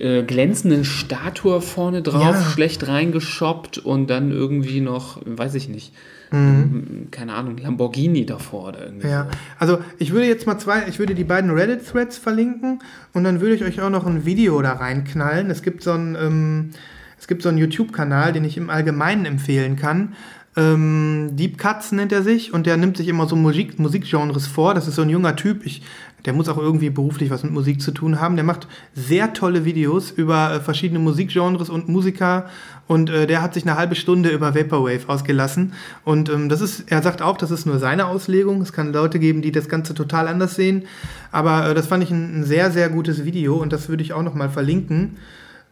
äh, 0.00 0.22
glänzenden 0.22 0.84
Statue 0.84 1.60
vorne 1.60 2.02
drauf, 2.02 2.22
Ja. 2.22 2.42
schlecht 2.50 2.86
reingeschoppt 2.88 3.78
und 3.78 4.08
dann 4.08 4.30
irgendwie 4.30 4.80
noch, 4.80 5.20
weiß 5.24 5.54
ich 5.54 5.68
nicht, 5.68 5.92
Mhm. 6.32 6.38
ähm, 6.38 7.08
keine 7.12 7.34
Ahnung, 7.34 7.56
Lamborghini 7.58 8.26
davor 8.26 8.68
oder 8.70 8.84
irgendwie 8.86 9.06
Ja, 9.08 9.24
so. 9.30 9.38
also 9.58 9.78
ich 9.98 10.12
würde 10.12 10.26
jetzt 10.26 10.46
mal 10.46 10.58
zwei, 10.58 10.84
ich 10.88 10.98
würde 10.98 11.14
die 11.14 11.22
beiden 11.24 11.50
Reddit-Threads 11.50 12.18
verlinken 12.18 12.80
und 13.12 13.22
dann 13.24 13.40
würde 13.40 13.54
ich 13.54 13.62
euch 13.64 13.80
auch 13.80 13.90
noch 13.90 14.06
ein 14.06 14.24
Video 14.24 14.60
da 14.60 14.72
reinknallen. 14.72 15.50
Es 15.50 15.62
gibt 15.62 15.82
so 15.84 15.92
einen, 15.92 16.16
ähm, 16.16 16.70
es 17.18 17.28
gibt 17.28 17.42
so 17.42 17.48
einen 17.48 17.58
YouTube-Kanal, 17.58 18.32
den 18.32 18.44
ich 18.44 18.56
im 18.56 18.70
Allgemeinen 18.70 19.24
empfehlen 19.24 19.76
kann. 19.76 20.14
Ähm, 20.58 21.30
Deep 21.34 21.58
Cuts 21.58 21.92
nennt 21.92 22.12
er 22.12 22.22
sich 22.22 22.52
und 22.54 22.66
der 22.66 22.76
nimmt 22.78 22.96
sich 22.96 23.08
immer 23.08 23.26
so 23.28 23.36
Musik, 23.36 23.78
Musikgenres 23.78 24.46
vor. 24.46 24.72
Das 24.74 24.88
ist 24.88 24.94
so 24.96 25.02
ein 25.02 25.10
junger 25.10 25.36
Typ. 25.36 25.64
Ich, 25.66 25.82
der 26.26 26.32
muss 26.32 26.48
auch 26.48 26.58
irgendwie 26.58 26.90
beruflich 26.90 27.30
was 27.30 27.44
mit 27.44 27.52
Musik 27.52 27.80
zu 27.80 27.92
tun 27.92 28.20
haben. 28.20 28.34
Der 28.34 28.44
macht 28.44 28.66
sehr 28.94 29.32
tolle 29.32 29.64
Videos 29.64 30.10
über 30.10 30.52
äh, 30.52 30.60
verschiedene 30.60 30.98
Musikgenres 30.98 31.70
und 31.70 31.88
Musiker 31.88 32.46
und 32.88 33.10
äh, 33.10 33.26
der 33.26 33.42
hat 33.42 33.54
sich 33.54 33.64
eine 33.64 33.76
halbe 33.76 33.94
Stunde 33.94 34.30
über 34.30 34.54
Vaporwave 34.54 35.08
ausgelassen. 35.08 35.72
Und 36.04 36.28
ähm, 36.28 36.48
das 36.48 36.60
ist, 36.60 36.90
er 36.90 37.02
sagt 37.02 37.22
auch, 37.22 37.36
das 37.36 37.50
ist 37.50 37.64
nur 37.64 37.78
seine 37.78 38.06
Auslegung. 38.06 38.60
Es 38.60 38.72
kann 38.72 38.92
Leute 38.92 39.18
geben, 39.18 39.40
die 39.40 39.52
das 39.52 39.68
Ganze 39.68 39.94
total 39.94 40.28
anders 40.28 40.56
sehen. 40.56 40.84
Aber 41.30 41.70
äh, 41.70 41.74
das 41.74 41.86
fand 41.86 42.02
ich 42.02 42.10
ein, 42.10 42.40
ein 42.40 42.44
sehr, 42.44 42.70
sehr 42.70 42.88
gutes 42.88 43.24
Video 43.24 43.56
und 43.56 43.72
das 43.72 43.88
würde 43.88 44.02
ich 44.02 44.12
auch 44.12 44.22
nochmal 44.22 44.50
verlinken. 44.50 45.16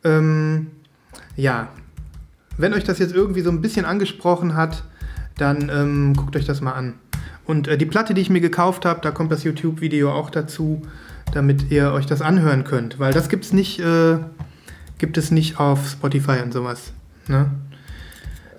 Ähm, 0.05 0.69
ja, 1.37 1.69
wenn 2.57 2.75
euch 2.75 2.85
das 2.85 2.99
jetzt 2.99 3.15
irgendwie 3.15 3.41
so 3.41 3.51
ein 3.51 3.61
bisschen 3.61 3.85
angesprochen 3.85 4.55
hat, 4.55 4.85
dann 5.37 5.69
ähm, 5.69 6.15
guckt 6.15 6.37
euch 6.37 6.45
das 6.45 6.61
mal 6.61 6.73
an. 6.73 6.95
Und 7.47 7.69
äh, 7.69 7.77
die 7.77 7.87
Platte, 7.87 8.15
die 8.15 8.21
ich 8.23 8.31
mir 8.31 8.41
gekauft 8.41 8.85
habe, 8.85 9.01
da 9.03 9.11
kommt 9.11 9.31
das 9.33 9.45
YouTube-Video 9.45 10.11
auch 10.13 10.31
dazu, 10.31 10.83
damit 11.33 11.71
ihr 11.71 11.93
euch 11.93 12.07
das 12.07 12.23
anhören 12.23 12.65
könnt. 12.65 12.99
Weil 12.99 13.13
das 13.13 13.29
gibt's 13.29 13.53
nicht, 13.53 13.81
äh, 13.81 14.17
gibt 14.99 15.19
es 15.19 15.31
nicht 15.31 15.59
auf 15.61 15.89
Spotify 15.91 16.41
und 16.43 16.53
sowas. 16.53 16.93
Ne? 17.29 17.51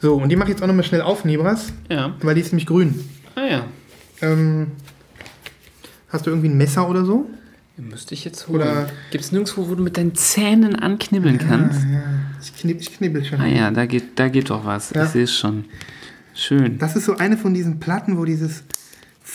So, 0.02 0.16
und 0.16 0.30
die 0.30 0.36
mache 0.36 0.50
ich 0.50 0.56
jetzt 0.56 0.62
auch 0.64 0.68
nochmal 0.68 0.84
schnell 0.84 1.02
auf, 1.02 1.26
Nibras, 1.26 1.72
Ja, 1.90 2.14
weil 2.22 2.36
die 2.36 2.42
ist 2.42 2.52
nämlich 2.52 2.68
grün. 2.68 3.00
ah 3.36 3.46
ja. 3.50 3.66
Ähm, 4.22 4.68
hast 6.10 6.26
du 6.26 6.30
irgendwie 6.30 6.50
ein 6.50 6.58
Messer 6.58 6.88
oder 6.90 7.06
so? 7.06 7.30
Müsste 7.78 8.14
ich 8.14 8.24
jetzt 8.24 8.48
holen. 8.48 8.62
Oder- 8.62 8.88
Gibt 9.12 9.24
es 9.24 9.32
nirgendwo, 9.32 9.68
wo 9.68 9.76
du 9.76 9.84
mit 9.84 9.98
deinen 9.98 10.16
Zähnen 10.16 10.76
anknibbeln 10.76 11.38
kannst? 11.40 11.82
Ja, 11.84 12.04
ich, 12.42 12.56
knibb, 12.56 12.80
ich 12.80 12.96
knibbel 12.96 13.26
schon. 13.26 13.42
Ah 13.42 13.48
ja, 13.48 13.72
da 13.72 13.86
geht, 13.86 14.18
da 14.18 14.30
geht 14.30 14.50
doch 14.50 14.64
was. 14.66 14.92
Ja. 14.94 15.04
Ich 15.04 15.10
sehe 15.10 15.24
es 15.24 15.36
schon. 15.36 15.66
Schön. 16.34 16.78
Das 16.78 16.96
ist 16.96 17.06
so 17.06 17.18
eine 17.18 17.38
von 17.38 17.54
diesen 17.54 17.80
Platten, 17.80 18.18
wo 18.18 18.24
dieses 18.26 18.64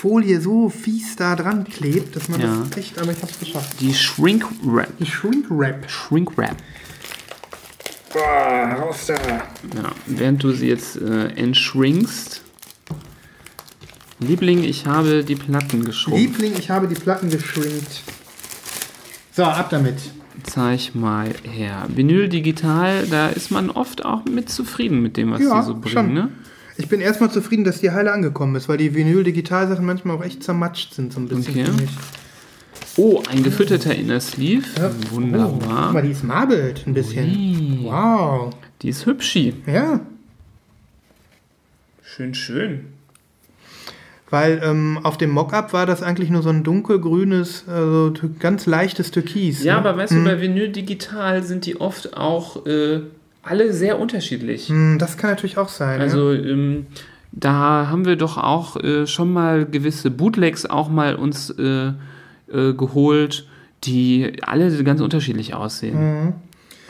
Folie 0.01 0.41
so 0.41 0.71
fies 0.71 1.15
da 1.17 1.37
dran 1.37 1.65
klebt, 1.65 2.17
dass 2.17 2.29
man 2.29 2.41
Ja. 2.41 2.57
das 2.69 2.79
echt, 2.79 2.99
aber 2.99 3.13
ich 3.13 3.21
hab's 3.23 3.39
geschafft. 3.39 3.81
Die 3.81 3.93
Shrink 3.93 4.45
Wrap. 4.63 4.89
Die 4.99 5.05
Shrink 5.07 5.47
Wrap. 5.51 5.91
Shrink 5.91 6.37
Wrap. 6.39 6.57
Boah, 8.13 8.77
raus 8.81 9.07
da. 9.07 9.15
Ja, 9.15 9.93
während 10.07 10.43
du 10.43 10.53
sie 10.53 10.69
jetzt 10.69 10.97
äh, 10.97 11.29
entschrinkst. 11.37 12.43
Liebling, 14.21 14.65
ich 14.65 14.87
habe 14.87 15.23
die 15.25 15.37
Platten 15.37 15.85
geschrumpft. 15.85 16.21
Liebling, 16.21 16.53
ich 16.59 16.71
habe 16.71 16.89
die 16.89 16.95
Platten 16.95 17.31
geschrinkt. 17.31 18.03
So, 19.33 19.45
ab 19.45 19.69
damit. 19.71 19.99
Zeig 20.45 20.95
mal 20.95 21.35
her. 21.43 21.87
Vinyl 21.89 22.29
digital, 22.29 23.07
da 23.07 23.29
ist 23.29 23.51
man 23.51 23.71
oft 23.71 24.05
auch 24.05 24.25
mit 24.25 24.49
zufrieden 24.51 25.01
mit 25.03 25.17
dem, 25.17 25.31
was 25.33 25.41
Ja, 25.43 25.61
sie 25.63 25.69
so 25.69 25.75
bringen. 25.75 25.93
schon. 25.93 26.15
Ne? 26.15 26.29
Ich 26.81 26.89
bin 26.89 27.01
erstmal 27.01 27.31
zufrieden, 27.31 27.65
dass 27.65 27.81
die 27.81 27.91
heile 27.91 28.11
angekommen 28.13 28.57
ist, 28.57 28.69
weil 28.69 28.79
die 28.79 28.95
Vinyl-Digital-Sachen 28.95 29.85
manchmal 29.85 30.17
auch 30.17 30.25
echt 30.25 30.43
zermatscht 30.43 30.95
sind, 30.95 31.13
so 31.13 31.21
ein 31.21 31.29
bisschen. 31.29 31.61
Okay. 31.75 31.87
Oh, 32.97 33.23
ein 33.31 33.43
gefütterter 33.43 33.95
Inner 33.95 34.19
Sleeve. 34.21 34.65
Ja. 34.79 34.89
Oh, 34.89 34.93
guck 35.03 35.13
Wunderbar. 35.13 35.93
mal, 35.93 36.03
die 36.03 36.11
ist 36.11 36.25
marbelt 36.25 36.87
ein 36.87 36.95
bisschen. 36.95 37.27
Ui. 37.27 37.79
Wow. 37.85 38.55
Die 38.83 38.89
ist 38.89 39.05
hübschi. 39.07 39.55
Ja, 39.67 40.01
Schön, 42.03 42.35
schön. 42.35 42.87
weil 44.31 44.61
ähm, 44.65 44.99
auf 45.05 45.17
dem 45.17 45.31
Mockup 45.31 45.73
war 45.73 45.87
das 45.87 46.03
eigentlich 46.03 46.29
nur 46.31 46.43
so 46.43 46.49
ein 46.49 46.65
dunkelgrünes, 46.65 47.65
also 47.69 48.13
ganz 48.41 48.67
leichtes 48.67 49.11
Türkis. 49.13 49.63
Ja, 49.63 49.75
ne? 49.75 49.79
aber 49.81 49.97
weißt 49.97 50.13
du, 50.15 50.25
bei 50.25 50.41
Vinyl 50.41 50.71
digital 50.71 51.43
sind 51.45 51.67
die 51.67 51.81
oft 51.81 52.17
auch 52.17 52.67
äh, 52.67 53.03
alle 53.43 53.73
sehr 53.73 53.99
unterschiedlich. 53.99 54.69
Hm, 54.69 54.99
Das 54.99 55.17
kann 55.17 55.31
natürlich 55.31 55.57
auch 55.59 55.69
sein. 55.69 55.99
ja. 55.99 56.05
Also 56.05 56.33
ähm, 56.33 56.87
da 57.33 57.87
haben 57.89 58.05
wir 58.05 58.17
doch 58.17 58.37
auch 58.39 58.77
äh, 58.77 59.07
schon 59.07 59.33
mal 59.33 59.65
gewisse 59.65 60.11
Bootlegs 60.11 60.67
auch 60.67 60.89
mal 60.89 61.15
uns 61.15 61.51
äh, 61.51 61.93
äh, 62.53 62.73
geholt, 62.75 63.47
die 63.85 64.33
alle 64.43 64.83
ganz 64.85 65.01
unterschiedlich 65.01 65.55
aussehen. 65.55 66.25
Mhm. 66.25 66.33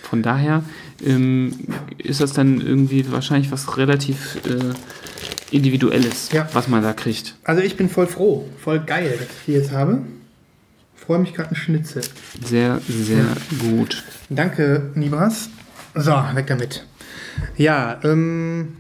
Von 0.03 0.23
daher 0.23 0.65
ähm, 1.07 1.53
ist 1.99 2.21
das 2.21 2.33
dann 2.33 2.61
irgendwie 2.61 3.05
wahrscheinlich 3.13 3.53
was 3.53 3.77
relativ 3.77 4.39
äh, 4.47 5.55
Individuelles, 5.55 6.33
Ja. 6.33 6.49
was 6.53 6.69
man 6.69 6.83
da 6.83 6.93
kriegt. 6.95 7.37
Also 7.45 7.63
ich 7.63 7.77
bin 7.77 7.89
voll 7.89 8.07
froh, 8.07 8.49
voll 8.59 8.81
geil, 8.81 9.11
dass 9.19 9.29
ich 9.29 9.45
die 9.47 9.53
jetzt 9.53 9.73
habe. 9.73 10.03
Freue 10.97 11.19
mich 11.19 11.35
gerade 11.35 11.51
ein 11.51 11.57
Schnitzel. 11.57 12.03
Sehr, 12.45 12.81
sehr 12.89 13.25
gut. 13.61 14.03
Danke, 14.31 14.91
Nibras. 14.95 15.51
So, 15.95 16.13
weg 16.35 16.47
damit. 16.47 16.85
Ja, 17.57 17.99
ähm. 18.05 18.77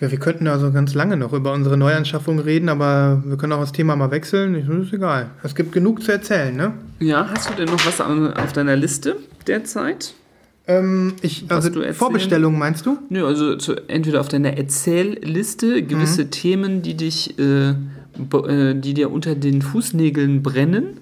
Ja, 0.00 0.10
wir 0.12 0.18
könnten 0.20 0.46
also 0.46 0.70
ganz 0.70 0.94
lange 0.94 1.16
noch 1.16 1.32
über 1.32 1.52
unsere 1.52 1.76
Neuanschaffung 1.76 2.38
reden, 2.38 2.68
aber 2.68 3.20
wir 3.26 3.36
können 3.36 3.52
auch 3.52 3.60
das 3.60 3.72
Thema 3.72 3.96
mal 3.96 4.12
wechseln. 4.12 4.54
Das 4.54 4.86
ist 4.86 4.92
egal. 4.92 5.30
Es 5.42 5.56
gibt 5.56 5.72
genug 5.72 6.04
zu 6.04 6.12
erzählen, 6.12 6.54
ne? 6.54 6.72
Ja, 7.00 7.28
hast 7.28 7.50
du 7.50 7.54
denn 7.54 7.66
noch 7.68 7.84
was 7.84 8.00
auf 8.00 8.52
deiner 8.52 8.76
Liste 8.76 9.16
derzeit? 9.48 10.14
Ähm, 10.68 11.14
ich, 11.22 11.46
also 11.48 11.68
du 11.70 11.80
erzählen- 11.80 11.94
Vorbestellung 11.96 12.56
meinst 12.58 12.86
du? 12.86 12.98
Nö, 13.08 13.26
also 13.26 13.56
zu, 13.56 13.74
entweder 13.88 14.20
auf 14.20 14.28
deiner 14.28 14.56
Erzählliste 14.56 15.82
gewisse 15.82 16.24
Mhm. 16.26 16.30
Themen, 16.30 16.82
die 16.82 16.94
dich, 16.96 17.36
äh, 17.38 17.70
äh, 17.70 18.74
die 18.76 18.94
dir 18.94 19.10
unter 19.10 19.34
den 19.34 19.62
Fußnägeln 19.62 20.44
brennen. 20.44 20.98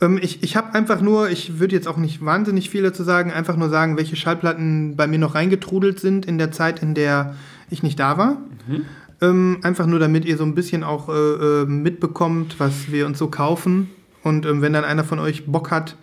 Ähm, 0.00 0.18
ich 0.20 0.42
ich 0.42 0.56
habe 0.56 0.74
einfach 0.74 1.00
nur, 1.00 1.30
ich 1.30 1.58
würde 1.58 1.74
jetzt 1.74 1.88
auch 1.88 1.96
nicht 1.96 2.24
wahnsinnig 2.24 2.70
viel 2.70 2.82
dazu 2.82 3.02
sagen, 3.02 3.32
einfach 3.32 3.56
nur 3.56 3.68
sagen, 3.68 3.96
welche 3.96 4.16
Schallplatten 4.16 4.96
bei 4.96 5.06
mir 5.06 5.18
noch 5.18 5.34
reingetrudelt 5.34 6.00
sind 6.00 6.26
in 6.26 6.38
der 6.38 6.52
Zeit, 6.52 6.82
in 6.82 6.94
der 6.94 7.34
ich 7.70 7.82
nicht 7.82 7.98
da 7.98 8.18
war. 8.18 8.38
Ähm, 9.20 9.58
einfach 9.62 9.86
nur, 9.86 9.98
damit 9.98 10.24
ihr 10.24 10.36
so 10.36 10.44
ein 10.44 10.54
bisschen 10.54 10.84
auch 10.84 11.08
äh, 11.08 11.12
äh, 11.12 11.66
mitbekommt, 11.66 12.60
was 12.60 12.92
wir 12.92 13.06
uns 13.06 13.18
so 13.18 13.28
kaufen. 13.28 13.90
Und 14.22 14.46
ähm, 14.46 14.62
wenn 14.62 14.72
dann 14.72 14.84
einer 14.84 15.04
von 15.04 15.18
euch 15.18 15.46
Bock 15.46 15.70
hat, 15.70 15.96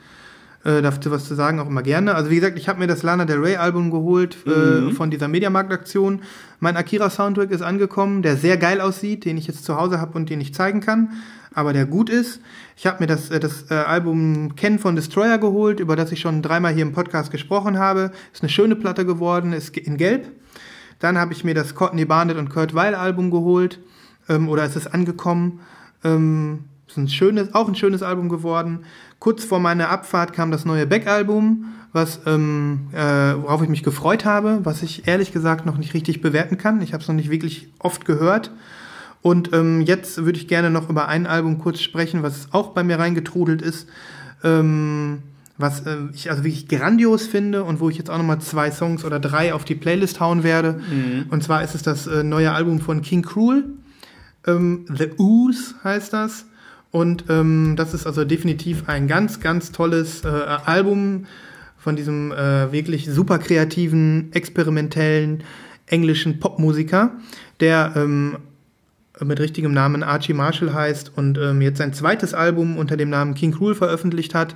äh, 0.66 0.82
dazu 0.82 1.12
was 1.12 1.26
zu 1.26 1.36
sagen, 1.36 1.60
auch 1.60 1.68
immer 1.68 1.84
gerne. 1.84 2.16
Also 2.16 2.32
wie 2.32 2.36
gesagt, 2.36 2.58
ich 2.58 2.68
habe 2.68 2.80
mir 2.80 2.88
das 2.88 3.04
Lana 3.04 3.26
Del 3.26 3.40
Rey 3.40 3.56
Album 3.56 3.92
geholt 3.92 4.36
äh, 4.48 4.92
von 4.92 5.12
dieser 5.12 5.28
Mediamarkt-Aktion. 5.28 6.22
Mein 6.60 6.76
Akira 6.76 7.10
Soundtrack 7.10 7.52
ist 7.52 7.62
angekommen, 7.62 8.24
der 8.24 8.36
sehr 8.36 8.58
geil 8.58 8.82
aussieht, 8.82 9.26
den 9.26 9.38
ich 9.38 9.46
jetzt 9.48 9.64
zu 9.64 9.78
Hause 9.78 10.02
habe 10.02 10.18
und 10.18 10.30
den 10.30 10.42
ich 10.42 10.54
zeigen 10.54 10.82
kann, 10.82 11.14
aber 11.54 11.72
der 11.72 11.86
gut 11.86 12.10
ist. 12.10 12.42
Ich 12.76 12.88
habe 12.88 12.98
mir 13.00 13.08
das, 13.08 13.30
äh, 13.30 13.40
das 13.40 13.70
äh, 13.70 13.76
Album 13.76 14.56
Ken 14.56 14.80
von 14.80 14.96
Destroyer 14.96 15.38
geholt, 15.38 15.80
über 15.80 15.96
das 15.96 16.12
ich 16.12 16.20
schon 16.20 16.42
dreimal 16.42 16.74
hier 16.74 16.84
im 16.84 16.94
Podcast 16.94 17.32
gesprochen 17.32 17.78
habe. 17.78 18.12
Ist 18.34 18.42
eine 18.42 18.50
schöne 18.50 18.76
Platte 18.76 19.06
geworden, 19.06 19.54
ist 19.54 19.78
in 19.78 19.98
Gelb. 19.98 20.28
Dann 20.98 21.20
habe 21.20 21.34
ich 21.34 21.44
mir 21.44 21.54
das 21.54 21.76
Courtney 21.76 22.06
Barnett 22.06 22.38
und 22.38 22.50
Kurt 22.50 22.74
Weil 22.74 22.96
Album 22.96 23.30
geholt. 23.30 23.80
Ähm, 24.28 24.50
oder 24.50 24.64
es 24.64 24.76
ist 24.76 24.88
angekommen. 24.88 25.60
Ähm, 26.04 26.66
ist 26.88 26.98
ein 26.98 27.10
schönes, 27.10 27.54
auch 27.54 27.68
ein 27.68 27.76
schönes 27.76 28.04
Album 28.04 28.30
geworden. 28.30 28.86
Kurz 29.20 29.44
vor 29.44 29.60
meiner 29.60 29.90
Abfahrt 29.90 30.34
kam 30.34 30.52
das 30.52 30.66
neue 30.66 30.86
Beck-Album, 30.86 31.66
was, 31.94 32.20
ähm, 32.26 32.88
äh, 32.92 32.98
worauf 32.98 33.62
ich 33.64 33.70
mich 33.70 33.84
gefreut 33.84 34.26
habe, 34.26 34.60
was 34.64 34.84
ich 34.84 35.08
ehrlich 35.08 35.32
gesagt 35.32 35.66
noch 35.66 35.78
nicht 35.78 35.94
richtig 35.94 36.22
bewerten 36.22 36.58
kann. 36.58 36.82
Ich 36.82 36.94
habe 36.94 37.02
es 37.02 37.08
noch 37.08 37.16
nicht 37.16 37.32
wirklich 37.32 37.70
oft 37.80 38.06
gehört. 38.06 38.52
Und 39.22 39.54
ähm, 39.54 39.82
jetzt 39.82 40.24
würde 40.24 40.38
ich 40.38 40.48
gerne 40.48 40.70
noch 40.70 40.90
über 40.90 41.08
ein 41.08 41.26
Album 41.26 41.58
kurz 41.58 41.82
sprechen, 41.82 42.22
was 42.22 42.50
auch 42.52 42.74
bei 42.74 42.84
mir 42.84 43.00
reingetrudelt 43.00 43.62
ist. 43.62 43.88
Ähm, 44.44 45.24
was 45.58 45.86
äh, 45.86 45.98
ich 46.14 46.30
also 46.30 46.44
wirklich 46.44 46.68
grandios 46.68 47.26
finde 47.26 47.64
und 47.64 47.80
wo 47.80 47.90
ich 47.90 47.98
jetzt 47.98 48.10
auch 48.10 48.18
nochmal 48.18 48.40
zwei 48.40 48.72
Songs 48.72 49.06
oder 49.06 49.20
drei 49.20 49.54
auf 49.54 49.64
die 49.64 49.76
Playlist 49.76 50.20
hauen 50.20 50.44
werde. 50.44 50.82
Und 51.30 51.44
zwar 51.44 51.64
ist 51.64 51.76
es 51.76 51.82
das 51.82 52.08
äh, 52.08 52.24
neue 52.24 52.52
Album 52.52 52.80
von 52.82 53.02
King 53.02 53.22
Cruel. 53.22 53.64
Ähm, 54.46 54.86
The 54.94 55.12
Ooze 55.18 55.76
heißt 55.84 56.14
das. 56.14 56.46
Und 56.96 57.26
ähm, 57.28 57.74
das 57.76 57.94
ist 57.94 58.08
also 58.08 58.24
definitiv 58.24 58.88
ein 58.88 59.10
ganz, 59.10 59.42
ganz 59.42 59.74
tolles 59.74 60.24
äh, 60.24 60.30
Album 60.30 61.26
von 61.78 61.98
diesem 61.98 62.32
äh, 62.32 62.72
wirklich 62.72 63.08
super 63.12 63.38
kreativen, 63.38 64.30
experimentellen 64.32 65.44
englischen 65.88 66.40
Popmusiker, 66.40 67.12
der 67.60 67.92
ähm, 67.98 68.38
mit 69.20 69.42
richtigem 69.42 69.74
Namen 69.74 70.04
Archie 70.04 70.32
Marshall 70.32 70.74
heißt 70.74 71.12
und 71.18 71.38
ähm, 71.38 71.62
jetzt 71.62 71.80
sein 71.80 71.92
zweites 71.92 72.34
Album 72.34 72.78
unter 72.78 72.96
dem 72.96 73.10
Namen 73.10 73.34
King 73.34 73.52
Cruel 73.52 73.76
veröffentlicht 73.76 74.34
hat. 74.34 74.56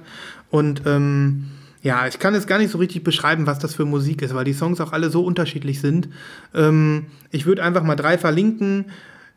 Und 0.50 0.84
ähm, 0.86 1.48
ja, 1.82 2.08
ich 2.08 2.20
kann 2.20 2.36
jetzt 2.36 2.48
gar 2.48 2.60
nicht 2.60 2.72
so 2.72 2.78
richtig 2.78 3.04
beschreiben, 3.04 3.48
was 3.48 3.60
das 3.60 3.76
für 3.76 3.84
Musik 3.84 4.22
ist, 4.22 4.34
weil 4.34 4.46
die 4.46 4.54
Songs 4.54 4.80
auch 4.80 4.94
alle 4.94 5.10
so 5.10 5.26
unterschiedlich 5.26 5.82
sind. 5.82 6.08
Ähm, 6.56 7.08
ich 7.32 7.46
würde 7.46 7.66
einfach 7.66 7.84
mal 7.84 7.98
drei 7.98 8.18
verlinken. 8.18 8.86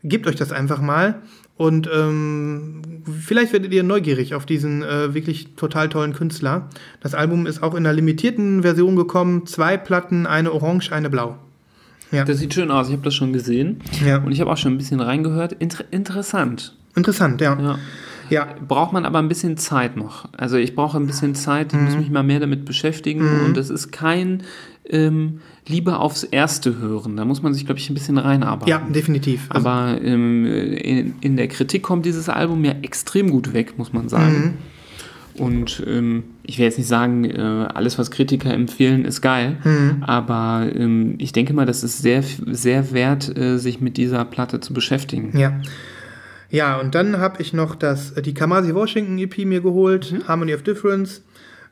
Gebt 0.05 0.27
euch 0.27 0.37
das 0.37 0.53
einfach 0.53 0.81
mal. 0.81 1.23
Und 1.57 1.89
ähm, 1.95 2.83
vielleicht 3.20 3.53
werdet 3.53 3.73
ihr 3.73 3.83
neugierig 3.83 4.35
auf 4.35 4.47
diesen 4.47 4.83
äh, 4.83 5.15
wirklich 5.15 5.55
total 5.55 5.89
tollen 5.89 6.12
Künstler. 6.12 6.69
Das 7.01 7.15
Album 7.15 7.47
ist 7.47 7.62
auch 7.62 7.74
in 7.74 7.87
einer 7.87 7.93
limitierten 7.93 8.62
Version 8.62 8.97
gekommen. 8.97 9.47
Zwei 9.47 9.77
Platten, 9.77 10.27
eine 10.27 10.53
orange, 10.53 10.91
eine 10.93 11.11
blau. 11.11 11.37
Ja. 12.11 12.24
Das 12.24 12.39
sieht 12.39 12.53
schön 12.53 12.70
aus, 12.70 12.89
ich 12.89 12.95
habe 12.95 13.05
das 13.05 13.15
schon 13.15 13.33
gesehen. 13.33 13.81
Ja. 14.05 14.19
Und 14.19 14.33
ich 14.33 14.41
habe 14.41 14.51
auch 14.51 14.57
schon 14.57 14.74
ein 14.74 14.79
bisschen 14.79 15.01
reingehört. 15.01 15.53
Inter 15.53 15.85
interessant. 15.91 16.77
Interessant, 16.95 17.41
ja. 17.41 17.59
Ja. 17.61 17.79
Ja, 18.32 18.48
Braucht 18.66 18.92
man 18.92 19.04
aber 19.04 19.18
ein 19.20 19.28
bisschen 19.28 19.56
Zeit 19.59 19.96
noch. 19.96 20.28
Also 20.36 20.56
ich 20.56 20.74
brauche 20.74 20.96
ein 20.98 21.06
bisschen 21.06 21.34
Zeit, 21.34 21.72
ich 21.72 21.78
Mhm. 21.78 21.84
muss 21.84 21.96
mich 21.96 22.10
mal 22.10 22.22
mehr 22.22 22.40
damit 22.40 22.64
beschäftigen. 22.64 23.22
Und 23.46 23.56
das 23.56 23.70
ist 23.70 23.92
kein 23.92 24.42
ähm, 24.90 25.40
Liebe 25.68 25.98
aufs 25.98 26.24
Erste 26.24 26.78
hören. 26.78 27.16
Da 27.16 27.24
muss 27.24 27.42
man 27.42 27.54
sich, 27.54 27.64
glaube 27.66 27.78
ich, 27.78 27.88
ein 27.88 27.94
bisschen 27.94 28.18
reinarbeiten. 28.18 28.68
ja 28.68 28.78
definitiv. 28.92 29.46
Also, 29.48 29.68
Aber 29.68 30.00
ähm, 30.02 30.44
in, 30.44 31.14
in 31.20 31.36
der 31.36 31.46
Kritik 31.48 31.82
kommt 31.82 32.04
dieses 32.04 32.28
Album 32.28 32.64
ja 32.64 32.72
extrem 32.82 33.30
gut 33.30 33.52
weg, 33.52 33.78
muss 33.78 33.92
man 33.92 34.09
sagen. 34.09 34.56
Mhm. 35.36 35.42
Und 35.42 35.82
ähm, 35.86 36.24
ich 36.42 36.59
will 36.59 36.66
jetzt 36.66 36.76
nicht 36.78 36.88
sagen, 36.88 37.24
äh, 37.24 37.38
alles, 37.72 37.98
was 37.98 38.10
Kritiker 38.10 38.52
empfehlen, 38.52 39.04
ist 39.06 39.22
geil. 39.22 39.56
Mhm. 39.64 40.02
Aber 40.02 40.66
ähm, 40.74 41.14
ich 41.18 41.32
denke 41.32 41.54
mal, 41.54 41.64
das 41.64 41.82
ist 41.84 42.02
sehr, 42.02 42.22
sehr 42.22 42.92
wert, 42.92 43.34
äh, 43.38 43.56
sich 43.59 43.80
mit 43.80 43.96
dieser 43.96 44.24
Platte 44.26 44.60
zu 44.60 44.74
beschäftigen. 44.74 45.38
Ja. 45.38 45.60
Ja, 46.53 46.79
und 46.79 46.95
dann 46.95 47.19
habe 47.19 47.41
ich 47.43 47.53
noch 47.53 47.74
das, 47.74 48.15
die 48.15 48.35
Kamasi 48.35 48.74
Washington 48.74 49.19
EP 49.19 49.39
mir 49.47 49.61
geholt, 49.62 50.12
Mhm. 50.12 50.29
Harmony 50.29 50.55
of 50.55 50.62
Difference. 50.62 51.23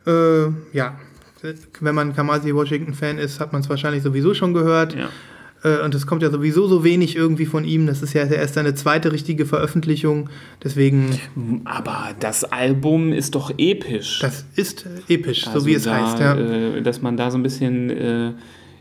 Äh, 0.06 0.46
ja, 0.72 0.98
wenn 1.80 1.94
man 1.94 2.14
Kamasi 2.14 2.54
Washington 2.54 2.94
Fan 2.94 3.18
ist, 3.18 3.40
hat 3.40 3.52
man 3.52 3.60
es 3.60 3.68
wahrscheinlich 3.68 4.02
sowieso 4.02 4.32
schon 4.34 4.54
gehört. 4.54 4.94
Ja. 4.96 5.08
Äh, 5.62 5.84
und 5.84 5.94
es 5.94 6.06
kommt 6.06 6.22
ja 6.22 6.30
sowieso 6.30 6.66
so 6.66 6.82
wenig 6.84 7.14
irgendwie 7.14 7.44
von 7.44 7.64
ihm. 7.64 7.86
Das 7.86 8.00
ist 8.02 8.14
ja 8.14 8.24
erst 8.24 8.54
seine 8.54 8.74
zweite 8.74 9.12
richtige 9.12 9.44
Veröffentlichung. 9.44 10.30
Deswegen, 10.64 11.20
Aber 11.66 12.08
das 12.18 12.44
Album 12.44 13.12
ist 13.12 13.34
doch 13.34 13.52
episch. 13.58 14.18
das 14.20 14.46
ist 14.56 14.86
äh, 15.08 15.14
episch, 15.14 15.46
Also 15.46 15.60
so 15.60 15.66
wie 15.66 15.74
es 15.74 15.82
da, 15.84 15.94
heißt. 16.10 16.18
Ja. 16.20 16.36
Äh, 16.36 16.80
dass 16.82 17.02
man 17.02 17.18
da 17.18 17.30
so 17.30 17.36
ein 17.36 17.42
bisschen 17.42 17.90
äh, 17.90 18.32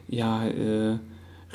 ja, 0.08 0.48
äh, 0.48 0.98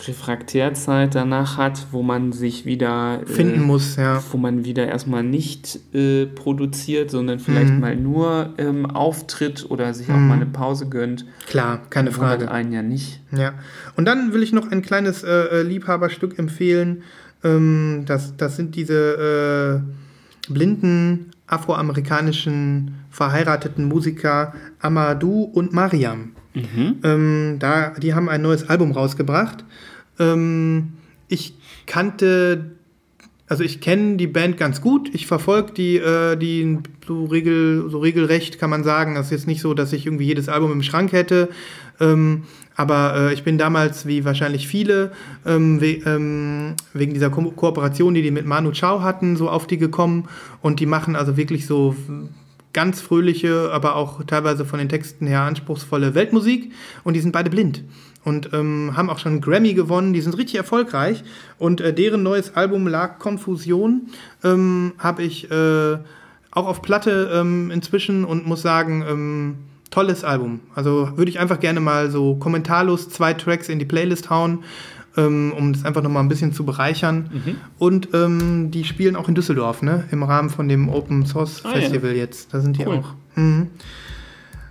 Refraktärzeit 0.08 1.14
danach 1.14 1.56
hat, 1.56 1.86
wo 1.90 2.02
man 2.02 2.32
sich 2.32 2.64
wieder 2.66 3.20
äh, 3.22 3.26
Finden 3.26 3.62
muss, 3.62 3.96
ja. 3.96 4.22
wo 4.30 4.38
man 4.38 4.64
wieder 4.64 4.86
erstmal 4.86 5.22
nicht 5.22 5.78
äh, 5.94 6.26
produziert, 6.26 7.10
sondern 7.10 7.38
vielleicht 7.38 7.72
Mhm. 7.74 7.80
mal 7.80 7.96
nur 7.96 8.54
ähm, 8.58 8.86
auftritt 8.86 9.66
oder 9.68 9.94
sich 9.94 10.10
auch 10.10 10.16
mal 10.16 10.34
eine 10.34 10.46
Pause 10.46 10.88
gönnt. 10.88 11.24
Klar, 11.46 11.82
keine 11.90 12.12
Frage. 12.12 12.50
einen 12.50 12.72
ja 12.72 12.82
nicht. 12.82 13.20
Ja. 13.32 13.52
Und 13.96 14.04
dann 14.06 14.32
will 14.32 14.42
ich 14.42 14.52
noch 14.52 14.70
ein 14.70 14.82
kleines 14.82 15.22
äh, 15.22 15.30
äh, 15.30 15.62
Liebhaberstück 15.62 16.38
empfehlen. 16.38 17.02
Ähm, 17.42 18.04
das, 18.06 18.36
das 18.36 18.56
sind 18.56 18.74
diese 18.76 19.82
äh, 20.48 20.52
blinden 20.52 21.30
afroamerikanischen 21.46 22.94
verheirateten 23.10 23.84
Musiker 23.86 24.54
Amadou 24.80 25.42
und 25.44 25.72
Mariam. 25.72 26.32
Ähm, 27.02 27.56
da, 27.58 27.90
die 27.90 28.14
haben 28.14 28.28
ein 28.28 28.42
neues 28.42 28.68
Album 28.68 28.92
rausgebracht. 28.92 29.64
Ähm, 30.18 30.94
ich 31.28 31.54
kannte, 31.86 32.72
also 33.48 33.62
ich 33.62 33.80
kenne 33.80 34.16
die 34.16 34.26
Band 34.26 34.56
ganz 34.56 34.80
gut. 34.80 35.14
Ich 35.14 35.26
verfolge 35.26 35.72
die, 35.72 35.96
äh, 35.96 36.36
die 36.36 36.78
so, 37.06 37.24
regel, 37.24 37.88
so 37.90 37.98
regelrecht, 37.98 38.58
kann 38.58 38.70
man 38.70 38.84
sagen. 38.84 39.14
Das 39.14 39.26
ist 39.26 39.32
jetzt 39.32 39.46
nicht 39.46 39.60
so, 39.60 39.74
dass 39.74 39.92
ich 39.92 40.06
irgendwie 40.06 40.26
jedes 40.26 40.48
Album 40.48 40.72
im 40.72 40.82
Schrank 40.82 41.12
hätte. 41.12 41.48
Ähm, 42.00 42.44
aber 42.76 43.14
äh, 43.16 43.34
ich 43.34 43.44
bin 43.44 43.56
damals, 43.56 44.06
wie 44.06 44.24
wahrscheinlich 44.24 44.66
viele, 44.66 45.12
ähm, 45.46 45.80
we 45.80 46.00
ähm, 46.06 46.74
wegen 46.92 47.14
dieser 47.14 47.30
Ko 47.30 47.50
Kooperation, 47.52 48.14
die 48.14 48.22
die 48.22 48.32
mit 48.32 48.46
Manu 48.46 48.72
Chao 48.72 49.02
hatten, 49.02 49.36
so 49.36 49.48
auf 49.48 49.66
die 49.66 49.78
gekommen. 49.78 50.28
Und 50.60 50.80
die 50.80 50.86
machen 50.86 51.14
also 51.14 51.36
wirklich 51.36 51.66
so 51.66 51.94
ganz 52.72 53.00
fröhliche, 53.00 53.70
aber 53.72 53.94
auch 53.94 54.24
teilweise 54.24 54.64
von 54.64 54.80
den 54.80 54.88
Texten 54.88 55.26
her 55.26 55.42
anspruchsvolle 55.42 56.14
Weltmusik. 56.14 56.72
Und 57.04 57.14
die 57.14 57.20
sind 57.20 57.32
beide 57.32 57.50
blind. 57.50 57.84
Und 58.24 58.50
ähm, 58.54 58.92
haben 58.96 59.10
auch 59.10 59.18
schon 59.18 59.32
einen 59.32 59.40
Grammy 59.42 59.74
gewonnen. 59.74 60.12
Die 60.14 60.20
sind 60.22 60.36
richtig 60.38 60.54
erfolgreich. 60.56 61.22
Und 61.58 61.80
äh, 61.82 61.92
deren 61.92 62.22
neues 62.22 62.56
Album 62.56 62.86
lag 62.86 63.18
Konfusion. 63.18 64.08
Ähm, 64.42 64.92
Habe 64.98 65.22
ich 65.22 65.50
äh, 65.50 65.98
auch 66.50 66.66
auf 66.66 66.80
Platte 66.82 67.30
ähm, 67.34 67.70
inzwischen 67.70 68.24
und 68.24 68.46
muss 68.46 68.62
sagen, 68.62 69.04
ähm, 69.08 69.54
tolles 69.90 70.24
Album. 70.24 70.60
Also 70.74 71.10
würde 71.16 71.30
ich 71.30 71.38
einfach 71.38 71.60
gerne 71.60 71.80
mal 71.80 72.10
so 72.10 72.36
kommentarlos 72.36 73.08
zwei 73.10 73.34
Tracks 73.34 73.68
in 73.68 73.78
die 73.78 73.84
Playlist 73.84 74.30
hauen, 74.30 74.64
ähm, 75.16 75.52
um 75.56 75.72
das 75.72 75.84
einfach 75.84 76.02
nochmal 76.02 76.22
ein 76.22 76.28
bisschen 76.28 76.52
zu 76.52 76.64
bereichern. 76.64 77.58
Und 77.78 78.08
ähm, 78.14 78.70
die 78.70 78.84
spielen 78.84 79.14
auch 79.16 79.28
in 79.28 79.34
Düsseldorf, 79.34 79.82
ne? 79.82 80.04
Im 80.10 80.22
Rahmen 80.22 80.48
von 80.50 80.68
dem 80.68 80.88
Open 80.88 81.26
Source 81.26 81.62
Ah, 81.64 81.74
ja. 81.74 81.80
Festival 81.82 82.12
jetzt. 82.12 82.52
Da 82.54 82.60
sind 82.60 82.78
die 82.78 82.86
Cool. 82.86 82.96
auch. 82.98 83.14
Mhm. 83.36 83.68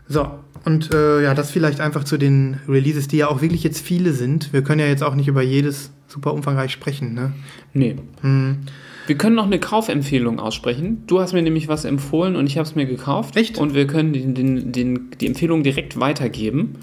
So, 0.10 0.28
und 0.66 0.94
äh, 0.94 1.24
ja, 1.24 1.34
das 1.34 1.52
vielleicht 1.52 1.80
einfach 1.80 2.04
zu 2.04 2.18
den 2.18 2.60
Releases, 2.68 3.08
die 3.08 3.18
ja 3.18 3.28
auch 3.28 3.42
wirklich 3.42 3.64
jetzt 3.64 3.86
viele 3.86 4.14
sind. 4.14 4.54
Wir 4.54 4.64
können 4.64 4.80
ja 4.80 4.88
jetzt 4.88 5.04
auch 5.04 5.16
nicht 5.16 5.28
über 5.28 5.42
jedes 5.42 5.92
super 6.08 6.34
umfangreich 6.34 6.72
sprechen, 6.72 7.14
ne? 7.14 7.34
Nee. 7.74 7.96
Mhm. 8.22 8.60
Wir 9.06 9.18
können 9.18 9.36
noch 9.36 9.46
eine 9.48 9.60
Kaufempfehlung 9.60 10.40
aussprechen. 10.40 11.04
Du 11.08 11.20
hast 11.20 11.34
mir 11.34 11.42
nämlich 11.42 11.68
was 11.68 11.84
empfohlen 11.84 12.38
und 12.38 12.48
ich 12.48 12.58
habe 12.58 12.66
es 12.68 12.76
mir 12.76 12.86
gekauft. 12.86 13.36
Echt? 13.36 13.58
Und 13.58 13.74
wir 13.74 13.86
können 13.86 14.14
den, 14.14 14.34
den, 14.34 14.72
den, 14.72 15.12
die 15.20 15.28
Empfehlung 15.28 15.64
direkt 15.64 16.00
weitergeben. 16.00 16.76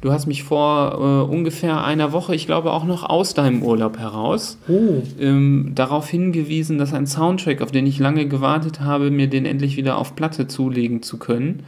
Du 0.00 0.10
hast 0.10 0.26
mich 0.26 0.42
vor 0.42 0.94
äh, 1.28 1.32
ungefähr 1.32 1.84
einer 1.84 2.10
Woche, 2.10 2.34
ich 2.34 2.46
glaube 2.46 2.72
auch 2.72 2.84
noch 2.84 3.04
aus 3.08 3.34
deinem 3.34 3.62
Urlaub 3.62 3.98
heraus, 3.98 4.58
Oh. 4.66 5.00
ähm, 5.20 5.70
darauf 5.76 6.08
hingewiesen, 6.08 6.78
dass 6.78 6.92
ein 6.92 7.06
Soundtrack, 7.06 7.62
auf 7.62 7.70
den 7.70 7.86
ich 7.86 8.00
lange 8.00 8.26
gewartet 8.26 8.80
habe, 8.80 9.12
mir 9.12 9.28
den 9.28 9.46
endlich 9.46 9.76
wieder 9.76 9.98
auf 9.98 10.16
Platte 10.16 10.48
zulegen 10.48 11.02
zu 11.02 11.18
können. 11.18 11.62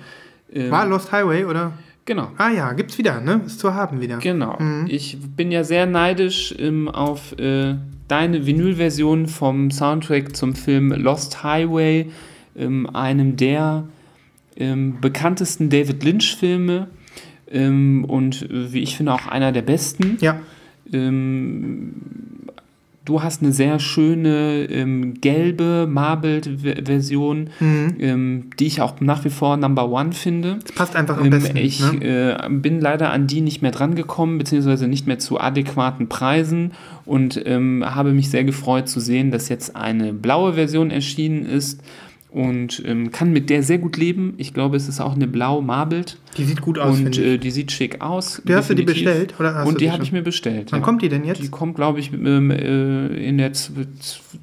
Ähm, 0.55 0.71
War 0.71 0.87
Lost 0.87 1.13
Highway, 1.13 1.45
oder? 1.45 1.73
Genau. 2.07 2.31
Ah 2.37 2.51
ja, 2.51 2.73
gibt's 2.73 2.99
wieder, 2.99 3.21
ne? 3.21 3.41
Ist 3.47 3.61
zu 3.61 3.75
haben 3.75 4.01
wieder. 4.01 4.19
Genau. 4.19 4.57
Mhm. 4.59 4.87
Ich 4.89 5.19
bin 5.37 5.51
ja 5.51 5.65
sehr 5.65 5.87
neidisch 5.87 6.55
ähm, 6.59 6.89
auf 6.89 7.37
äh, 7.39 7.77
deine 8.09 8.47
Vinylversion 8.47 9.27
vom 9.27 9.71
Soundtrack 9.71 10.37
zum 10.37 10.55
Film 10.55 10.93
Lost 10.93 11.43
Highway, 11.43 12.11
ähm, 12.57 12.89
einem 12.95 13.37
der 13.37 13.85
ähm, 14.57 14.99
bekanntesten 15.01 15.71
David 15.71 16.05
Lynch-Filme 16.05 16.89
ähm, 17.51 18.05
und 18.05 18.43
äh, 18.43 18.73
wie 18.73 18.83
ich 18.83 18.97
finde 18.97 19.15
auch 19.15 19.27
einer 19.27 19.53
der 19.53 19.63
besten. 19.63 20.19
Ja, 20.21 20.41
Ähm, 20.93 21.95
du 23.05 23.23
hast 23.23 23.43
eine 23.43 23.53
sehr 23.53 23.79
schöne 23.81 24.65
ähm, 24.71 25.15
gelbe 25.21 25.87
Marbled-Version, 25.89 27.51
Mhm. 27.61 27.97
ähm, 27.99 28.45
die 28.59 28.67
ich 28.67 28.81
auch 28.81 29.01
nach 29.01 29.25
wie 29.25 29.31
vor 29.31 29.57
Number 29.57 29.91
One 29.91 30.13
finde. 30.13 30.59
das 30.63 30.73
passt 30.73 30.97
einfach 30.97 31.19
am 31.19 31.25
Ähm, 31.27 31.31
besten. 31.31 31.57
ich 31.57 31.81
ne? 31.81 32.37
äh, 32.45 32.49
bin 32.51 32.81
leider 32.81 33.11
an 33.11 33.27
die 33.27 33.41
nicht 33.41 33.63
mehr 33.63 33.71
drangekommen, 33.73 34.39
beziehungsweise 34.39 34.89
nicht 34.89 35.07
mehr 35.07 35.19
zu 35.19 35.39
adäquaten 35.41 36.09
Preisen 36.09 36.73
und 37.05 37.41
ähm, 37.47 37.85
habe 37.87 38.13
mich 38.13 38.31
sehr 38.31 38.45
gefreut 38.45 38.89
zu 38.89 39.01
sehen, 39.01 39.31
dass 39.31 39.49
jetzt 39.49 39.77
eine 39.77 40.13
blaue 40.13 40.55
Version 40.55 40.91
erschienen 40.91 41.45
ist 41.47 41.81
und 42.35 42.83
ähm, 42.85 43.13
kann 43.13 43.33
mit 43.33 43.49
der 43.49 43.63
sehr 43.63 43.79
gut 43.79 43.97
leben. 43.97 44.35
Ich 44.39 44.53
glaube, 44.53 44.77
es 44.77 44.89
ist 44.89 45.01
auch 45.01 45.15
eine 45.15 45.29
blau 45.29 45.61
marbled 45.61 46.19
Die 46.37 46.45
sieht 46.45 46.61
gut 46.61 46.81
aus, 46.81 46.99
und 46.99 47.17
äh, 47.17 47.39
die 47.39 47.51
sieht 47.53 47.71
schick 47.71 48.01
aus. 48.01 48.43
Die 48.45 48.55
hast 48.55 48.69
du 48.71 48.75
die 48.75 48.83
bestellt? 48.83 49.35
Oder 49.39 49.55
hast 49.55 49.69
und 49.69 49.81
die 49.81 49.93
habe 49.93 50.03
ich 50.03 50.11
mir 50.11 50.23
bestellt. 50.23 50.73
Wann 50.73 50.81
ja. 50.81 50.85
kommt 50.85 51.03
die 51.03 51.09
denn 51.09 51.25
jetzt? 51.25 51.41
Die 51.43 51.49
kommt, 51.49 51.77
glaube 51.77 52.01
ich, 52.01 52.13
ähm, 52.13 52.51
äh, 52.51 53.07
in 53.07 53.39
der 53.39 53.53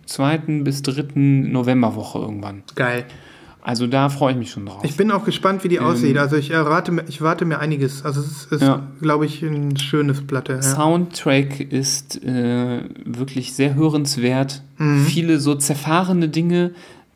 zweiten 0.06 0.64
bis 0.64 0.82
dritten 0.84 1.52
Novemberwoche 1.52 2.20
irgendwann. 2.20 2.64
Geil. 2.76 3.04
Also 3.64 3.86
da 3.86 4.10
freue 4.10 4.32
ich 4.32 4.40
mich 4.40 4.50
schon 4.52 4.66
drauf. 4.66 4.84
Ich 4.84 4.98
bin 4.98 5.12
auch 5.12 5.24
gespannt, 5.24 5.64
wie 5.64 5.68
die 5.68 5.80
aussieht. 5.80 6.18
Also 6.18 6.36
ich 6.36 6.50
erwarte, 6.50 6.92
mir- 6.92 7.04
ich 7.08 7.22
warte 7.22 7.46
mir 7.46 7.60
einiges. 7.60 8.04
Also 8.04 8.22
es 8.22 8.46
ist, 8.46 8.62
Ja. 8.62 8.88
glaube 9.02 9.26
ich, 9.28 9.46
eine 9.46 9.78
schöne 9.78 10.14
Platte. 10.14 10.54
Ja. 10.54 10.62
Soundtrack 10.64 11.60
ist 11.60 12.24
äh, 12.24 12.82
wirklich 13.06 13.54
sehr 13.54 13.76
hörenswert. 13.76 14.64
Mhm. 14.80 15.06
Viele 15.06 15.40
so 15.40 15.54
zerfahrene 15.56 16.28
Dinge, 16.30 16.72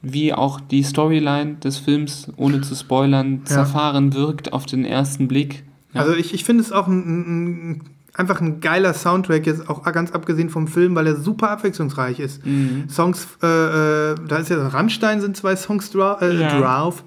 wie 0.06 0.34
auch 0.34 0.60
die 0.62 0.84
Storyline 0.84 1.56
des 1.56 1.78
Films, 1.78 2.32
ohne 2.38 2.62
zu 2.62 2.76
spoilern, 2.76 3.42
zerfahren 3.46 4.14
wirkt 4.14 4.54
auf 4.54 4.66
den 4.66 4.86
ersten 4.86 5.28
Blick. 5.28 5.64
Ja. 5.94 6.02
Also 6.02 6.14
ich, 6.14 6.34
ich 6.34 6.44
finde 6.44 6.64
es 6.64 6.72
auch 6.72 6.88
ein, 6.88 7.00
ein, 7.00 7.72
ein, 7.72 7.82
einfach 8.14 8.40
ein 8.40 8.60
geiler 8.62 8.94
Soundtrack, 8.94 9.46
jetzt 9.48 9.68
auch 9.70 9.84
ganz 9.92 10.12
abgesehen 10.12 10.50
vom 10.50 10.68
Film, 10.68 10.94
weil 10.96 11.08
er 11.08 11.16
super 11.16 11.50
abwechslungsreich 11.50 12.20
ist. 12.20 12.46
Mhm. 12.46 12.86
Songs, 12.90 13.28
äh, 13.42 13.48
äh, 13.48 14.16
da 14.28 14.38
ist 14.38 14.50
ja 14.50 14.68
Rammstein 14.68 15.22
sind 15.22 15.36
zwei 15.36 15.56
Songs 15.56 15.90
dra 15.92 16.20
äh, 16.22 16.40
Ja. 16.40 16.60
drauf. 16.60 17.04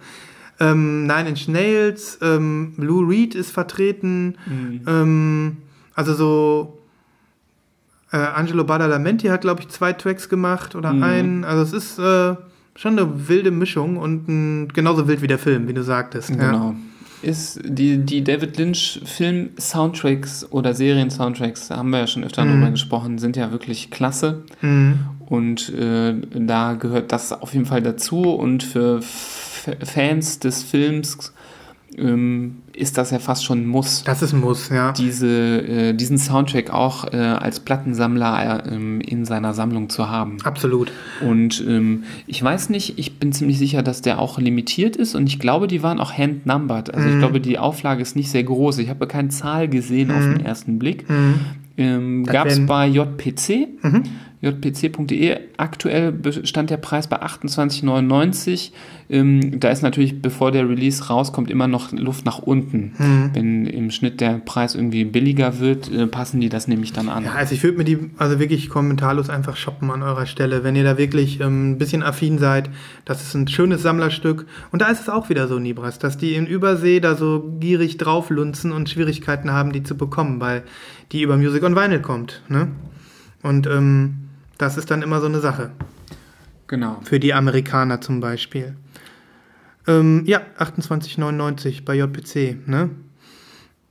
Ähm, 0.61 1.07
Nine 1.07 1.29
Inch 1.29 1.47
Nails, 1.47 2.19
ähm, 2.21 2.73
Lou 2.79 3.01
Reed 3.07 3.37
ist 3.37 3.53
vertreten. 3.53 4.35
Ähm, 4.89 5.59
also 5.95 6.15
so 6.15 6.79
äh, 8.11 8.17
Angelo 8.17 8.65
Badalamenti 8.65 9.29
hat, 9.29 9.43
glaube 9.43 9.61
ich, 9.61 9.69
zwei 9.69 9.93
Tracks 9.93 10.29
gemacht 10.29 10.75
oder 10.75 10.91
einen. 10.91 11.45
Also 11.45 11.63
es 11.63 11.73
ist 11.73 11.99
äh, 12.01 12.35
schon 12.79 12.97
eine 12.97 13.29
wilde 13.29 13.51
Mischung 13.51 13.97
und 13.97 14.29
ein, 14.29 14.69
genauso 14.69 15.09
wild 15.09 15.21
wie 15.21 15.27
der 15.27 15.39
Film, 15.39 15.67
wie 15.67 15.75
du 15.75 15.83
sagtest. 15.83 16.31
Ja. 16.31 16.37
Genau. 16.37 16.75
Ist 17.21 17.61
die, 17.65 17.99
die 17.99 18.23
David 18.23 18.57
Lynch 18.59 19.01
Film-Soundtracks 19.05 20.47
oder 20.53 20.73
Serien-Soundtracks, 20.73 21.67
da 21.67 21.79
haben 21.79 21.91
wir 21.91 21.99
ja 21.99 22.07
schon 22.07 22.23
öfter 22.23 22.45
drüber 22.45 22.71
gesprochen, 22.71 23.19
sind 23.19 23.37
ja 23.37 23.51
wirklich 23.51 23.91
klasse. 23.91 24.45
Mhm. 24.61 25.01
Und 25.27 25.75
äh, 25.75 26.15
da 26.33 26.75
gehört 26.75 27.11
das 27.11 27.33
auf 27.33 27.55
jeden 27.55 27.67
Fall 27.67 27.83
dazu. 27.83 28.23
Und 28.23 28.63
für 28.63 28.99
F 28.99 29.67
Fans 29.83 30.39
des 30.39 30.63
Films 30.63 31.35
ähm, 32.01 32.57
ist 32.75 32.97
das 32.97 33.11
ja 33.11 33.19
fast 33.19 33.45
schon 33.45 33.63
ein 33.63 33.67
Muss, 33.67 34.05
Das 34.05 34.23
ist 34.23 34.33
ein 34.33 34.41
Muss, 34.41 34.69
ja. 34.71 34.93
diese, 34.93 35.27
äh, 35.29 35.93
diesen 35.95 36.17
Soundtrack 36.19 36.71
auch 36.71 37.13
äh, 37.13 37.17
als 37.17 37.61
Plattensammler 37.61 38.65
äh, 38.67 38.75
ähm, 38.75 39.01
in 39.01 39.25
seiner 39.25 39.53
Sammlung 39.55 39.89
zu 39.89 40.09
haben. 40.09 40.37
Absolut. 40.45 40.93
Und 41.21 41.65
ähm, 41.67 42.05
ich 42.27 42.43
weiß 42.43 42.71
nicht, 42.71 42.99
ich 42.99 43.19
bin 43.19 43.33
ziemlich 43.33 43.59
sicher, 43.59 43.83
dass 43.83 44.01
der 44.03 44.19
auch 44.21 44.39
limitiert 44.39 44.97
ist 44.97 45.15
und 45.15 45.27
ich 45.27 45.39
glaube, 45.39 45.67
die 45.67 45.83
waren 45.83 45.99
auch 45.99 46.13
hand-numbered. 46.13 46.95
Also 46.95 47.09
Mhm. 47.09 47.15
ich 47.15 47.19
glaube, 47.21 47.41
die 47.41 47.59
Auflage 47.59 48.01
ist 48.03 48.15
nicht 48.17 48.31
sehr 48.31 48.45
groß. 48.45 48.79
Ich 48.79 48.89
habe 48.89 49.07
keine 49.07 49.29
Zahl 49.31 49.69
gesehen 49.69 50.11
auf 50.11 50.23
den 50.23 50.45
ersten 50.45 50.79
Blick. 50.79 51.05
Ähm, 51.09 51.35
Mhm. 51.77 52.25
Das 52.25 52.33
Gab 52.33 52.47
es 52.49 52.67
bei 52.67 52.89
JPC, 52.89 53.69
jpc.de. 54.41 55.37
Aktuell 55.57 56.15
stand 56.45 56.71
der 56.71 56.77
Preis 56.77 57.09
bei 57.09 57.21
28,99. 57.21 58.71
Ähm, 59.11 59.59
da 59.59 59.71
ist 59.71 59.83
natürlich, 59.83 60.23
bevor 60.23 60.53
der 60.53 60.69
Release 60.69 61.09
rauskommt, 61.09 61.51
immer 61.51 61.67
noch 61.67 61.93
Luft 61.93 62.25
nach 62.25 62.39
unten. 62.39 62.93
Mhm. 62.99 63.31
Wenn 63.33 63.67
im 63.67 63.91
Schnitt 63.91 64.21
der 64.21 64.35
Preis 64.35 64.75
irgendwie 64.75 65.05
billiger 65.05 65.59
wird, 65.59 65.91
äh, 65.91 66.07
passen 66.07 66.41
die 66.41 66.49
das 66.49 66.69
nämlich 66.69 66.93
dann 66.93 67.09
an. 67.09 67.25
Ja, 67.25 67.33
also 67.33 67.55
ich 67.55 67.63
würde 67.63 67.79
mir 67.79 67.85
die 67.85 68.11
also 68.19 68.39
wirklich 68.39 68.69
kommentarlos 68.69 69.29
einfach 69.31 69.57
shoppen 69.57 69.91
an 69.91 70.03
eurer 70.03 70.27
Stelle, 70.27 70.63
wenn 70.63 70.77
ihr 70.77 70.85
da 70.85 70.99
wirklich 70.99 71.41
ähm, 71.41 71.73
ein 71.73 71.79
bisschen 71.79 72.03
affin 72.03 72.39
seid. 72.39 72.71
Das 73.05 73.23
ist 73.23 73.35
ein 73.35 73.49
schönes 73.49 73.83
Sammlerstück. 73.83 74.47
Und 74.71 74.83
da 74.83 74.89
ist 74.89 75.01
es 75.01 75.09
auch 75.09 75.31
wieder 75.31 75.49
so, 75.49 75.59
Nibras, 75.59 75.99
dass 75.99 76.17
die 76.17 76.35
in 76.35 76.47
Übersee 76.47 77.01
da 77.01 77.17
so 77.17 77.57
gierig 77.59 77.97
drauflunzen 77.97 78.71
und 78.71 78.89
Schwierigkeiten 78.89 79.51
haben, 79.51 79.73
die 79.73 79.83
zu 79.83 79.97
bekommen, 79.97 80.41
weil 80.41 80.63
die 81.11 81.23
über 81.23 81.37
Music 81.37 81.65
on 81.65 81.75
Vinyl 81.75 82.01
kommt. 82.01 82.43
Ne? 82.49 82.69
Und 83.43 83.67
ähm, 83.67 84.28
das 84.59 84.77
ist 84.77 84.91
dann 84.91 85.03
immer 85.03 85.21
so 85.21 85.27
eine 85.27 85.41
Sache. 85.41 85.71
Genau. 86.67 87.01
Für 87.05 87.19
die 87.19 87.33
Amerikaner 87.33 88.01
zum 88.01 88.21
Beispiel. 88.21 88.77
Ähm, 89.87 90.25
ja, 90.27 90.43
28,99 90.59 91.85
bei 91.85 91.95
JPC. 91.95 92.69
Ne? 92.69 92.91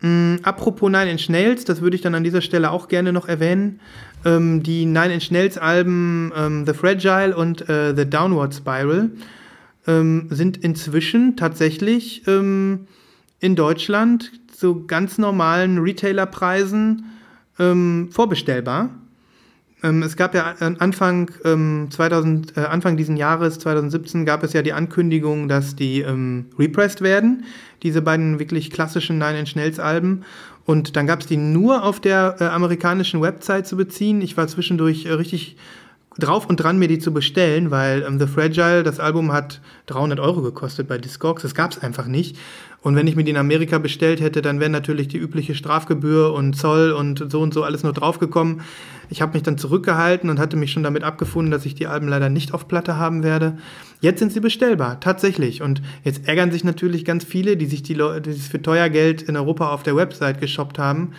Mm, 0.02 0.36
apropos 0.44 0.92
Nine 0.92 1.10
Inch 1.10 1.30
Nails, 1.30 1.66
das 1.66 1.82
würde 1.82 1.96
ich 1.96 2.02
dann 2.02 2.14
an 2.14 2.24
dieser 2.24 2.42
Stelle 2.42 2.70
auch 2.70 2.88
gerne 2.88 3.12
noch 3.12 3.28
erwähnen. 3.28 3.80
Ähm, 4.24 4.62
die 4.62 4.86
Nine 4.86 5.16
Inch 5.16 5.32
Nails 5.32 5.58
Alben 5.58 6.32
ähm, 6.36 6.66
The 6.68 6.74
Fragile 6.74 7.36
und 7.36 7.68
äh, 7.68 7.96
The 7.96 8.08
Downward 8.08 8.54
Spiral 8.54 9.10
ähm, 9.88 10.28
sind 10.30 10.58
inzwischen 10.58 11.36
tatsächlich 11.36 12.28
ähm, 12.28 12.88
in 13.40 13.56
Deutschland 13.56 14.32
zu 14.56 14.86
ganz 14.86 15.18
normalen 15.18 15.80
Retailerpreisen 15.80 17.06
ähm, 17.58 18.10
vorbestellbar. 18.12 18.90
Ähm, 19.84 20.02
es 20.02 20.16
gab 20.16 20.34
ja 20.34 20.56
an- 20.60 20.78
Anfang, 20.78 21.30
ähm, 21.46 21.88
2000, 21.92 22.58
äh, 22.58 22.62
Anfang 22.62 22.98
diesen 22.98 23.16
Jahres, 23.16 23.60
2017, 23.60 24.26
gab 24.26 24.44
es 24.44 24.54
ja 24.54 24.62
die 24.64 24.74
Ankündigung, 24.74 25.48
dass 25.48 25.76
die 25.76 26.02
ähm, 26.02 26.46
repressed 26.58 27.02
werden, 27.02 27.44
diese 27.84 28.02
beiden 28.02 28.40
wirklich 28.40 28.72
klassischen 28.72 29.20
Nine 29.20 29.40
Inch 29.40 29.56
Nails 29.56 29.80
Alben. 29.80 30.24
Und 30.66 30.96
dann 30.96 31.06
gab 31.08 31.22
es 31.22 31.28
die 31.28 31.38
nur 31.38 31.84
auf 31.84 32.00
der 32.00 32.38
äh, 32.40 32.46
amerikanischen 32.46 33.22
Website 33.22 33.68
zu 33.68 33.78
beziehen. 33.78 34.22
Ich 34.22 34.36
war 34.36 34.48
zwischendurch 34.48 35.06
äh, 35.06 35.14
richtig 35.14 35.58
drauf 36.20 36.48
und 36.48 36.58
dran, 36.58 36.80
mir 36.80 36.88
die 36.88 36.98
zu 36.98 37.14
bestellen, 37.14 37.70
weil 37.70 38.04
ähm, 38.06 38.20
The 38.20 38.26
Fragile, 38.26 38.82
das 38.82 39.00
Album 39.00 39.32
hat 39.32 39.62
300 39.86 40.20
Euro 40.20 40.42
gekostet 40.42 40.88
bei 40.88 40.98
Discogs. 40.98 41.44
Das 41.44 41.54
gab 41.54 41.72
es 41.72 41.78
einfach 41.84 42.08
nicht. 42.08 42.36
Und 42.82 42.96
wenn 42.96 43.06
ich 43.08 43.16
mir 43.16 43.24
die 43.24 43.32
in 43.32 43.38
Amerika 43.38 43.78
bestellt 43.78 44.22
hätte, 44.22 44.42
dann 44.42 44.60
wäre 44.60 44.72
natürlich 44.72 45.08
die 45.08 45.18
übliche 45.18 45.54
Strafgebühr 45.56 46.34
und 46.34 46.56
Zoll 46.56 46.92
und 46.92 47.32
so 47.32 47.42
und 47.42 47.54
so 47.54 47.64
alles 47.64 47.84
noch 47.84 47.94
draufgekommen. 47.94 48.62
Ich 49.10 49.22
habe 49.22 49.34
mich 49.34 49.44
dann 49.44 49.58
zurückgehalten 49.58 50.30
und 50.30 50.40
hatte 50.40 50.58
mich 50.58 50.72
schon 50.72 50.84
damit 50.84 51.04
abgefunden, 51.04 51.52
dass 51.52 51.66
ich 51.66 51.76
die 51.76 51.88
Alben 51.88 52.08
leider 52.08 52.30
nicht 52.30 52.54
auf 52.54 52.68
Platte 52.68 52.98
haben 52.98 53.24
werde. 53.24 53.58
Jetzt 54.02 54.20
sind 54.20 54.32
sie 54.32 54.40
bestellbar, 54.40 55.00
tatsächlich. 55.00 55.62
Und 55.62 55.82
jetzt 56.04 56.28
ärgern 56.28 56.52
sich 56.52 56.64
natürlich 56.64 57.06
ganz 57.06 57.24
viele, 57.24 57.58
die 57.58 57.66
sich 57.66 57.84
die 57.84 57.94
Leute, 57.94 58.30
die 58.30 58.38
es 58.38 58.48
für 58.48 58.62
teuer 58.62 58.90
Geld 58.90 59.22
in 59.22 59.38
Europa 59.38 59.70
auf 59.70 59.84
der 59.84 59.96
Website 59.96 60.40
geshoppt 60.40 60.78
haben. 60.78 61.14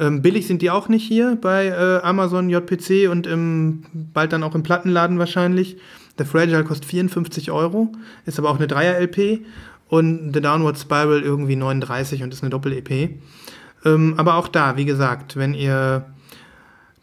Ähm, 0.00 0.22
billig 0.22 0.46
sind 0.46 0.62
die 0.62 0.70
auch 0.70 0.88
nicht 0.88 1.06
hier 1.06 1.36
bei 1.40 1.66
äh, 1.66 2.00
Amazon, 2.02 2.50
JPC 2.50 3.10
und 3.10 3.26
im, 3.26 3.82
bald 3.92 4.32
dann 4.32 4.42
auch 4.42 4.54
im 4.54 4.62
Plattenladen 4.62 5.18
wahrscheinlich. 5.18 5.76
The 6.18 6.24
Fragile 6.24 6.64
kostet 6.64 6.86
54 6.86 7.50
Euro, 7.50 7.92
ist 8.26 8.38
aber 8.38 8.50
auch 8.50 8.56
eine 8.56 8.66
Dreier-LP 8.66 9.44
und 9.88 10.32
The 10.34 10.40
Downward 10.40 10.78
Spiral 10.78 11.22
irgendwie 11.22 11.56
39 11.56 12.22
und 12.22 12.32
ist 12.32 12.42
eine 12.42 12.50
Doppel-EP. 12.50 13.10
Ähm, 13.84 14.14
aber 14.16 14.36
auch 14.36 14.48
da, 14.48 14.76
wie 14.76 14.84
gesagt, 14.84 15.36
wenn 15.36 15.54
ihr 15.54 16.06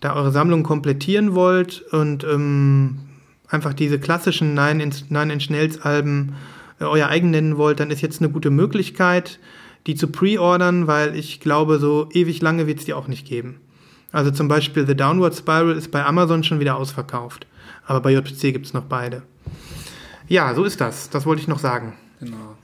da 0.05 0.15
eure 0.15 0.31
Sammlung 0.31 0.63
komplettieren 0.63 1.33
wollt 1.33 1.81
und 1.91 2.23
ähm, 2.23 2.99
einfach 3.49 3.73
diese 3.73 3.99
klassischen 3.99 4.53
Nine 4.53 4.83
Inch, 4.83 5.09
Nine 5.09 5.33
Inch 5.33 5.49
Nails 5.49 5.81
Alben 5.81 6.35
äh, 6.79 6.83
euer 6.83 7.07
eigen 7.07 7.31
nennen 7.31 7.57
wollt, 7.57 7.79
dann 7.79 7.89
ist 7.89 8.01
jetzt 8.01 8.21
eine 8.21 8.31
gute 8.31 8.51
Möglichkeit, 8.51 9.39
die 9.87 9.95
zu 9.95 10.07
pre-ordern, 10.07 10.87
weil 10.87 11.15
ich 11.15 11.39
glaube, 11.39 11.79
so 11.79 12.07
ewig 12.11 12.41
lange 12.41 12.67
wird 12.67 12.79
es 12.79 12.85
die 12.85 12.93
auch 12.93 13.07
nicht 13.07 13.27
geben. 13.27 13.59
Also 14.11 14.31
zum 14.31 14.47
Beispiel 14.47 14.85
The 14.85 14.95
Downward 14.95 15.35
Spiral 15.35 15.75
ist 15.75 15.91
bei 15.91 16.05
Amazon 16.05 16.43
schon 16.43 16.59
wieder 16.59 16.77
ausverkauft, 16.77 17.47
aber 17.85 17.99
bei 18.01 18.11
JPC 18.11 18.53
gibt 18.53 18.67
es 18.67 18.73
noch 18.73 18.85
beide. 18.85 19.23
Ja, 20.27 20.53
so 20.53 20.63
ist 20.63 20.81
das. 20.81 21.09
Das 21.09 21.25
wollte 21.25 21.41
ich 21.41 21.47
noch 21.47 21.59
sagen. 21.59 21.93
Genau. 22.19 22.55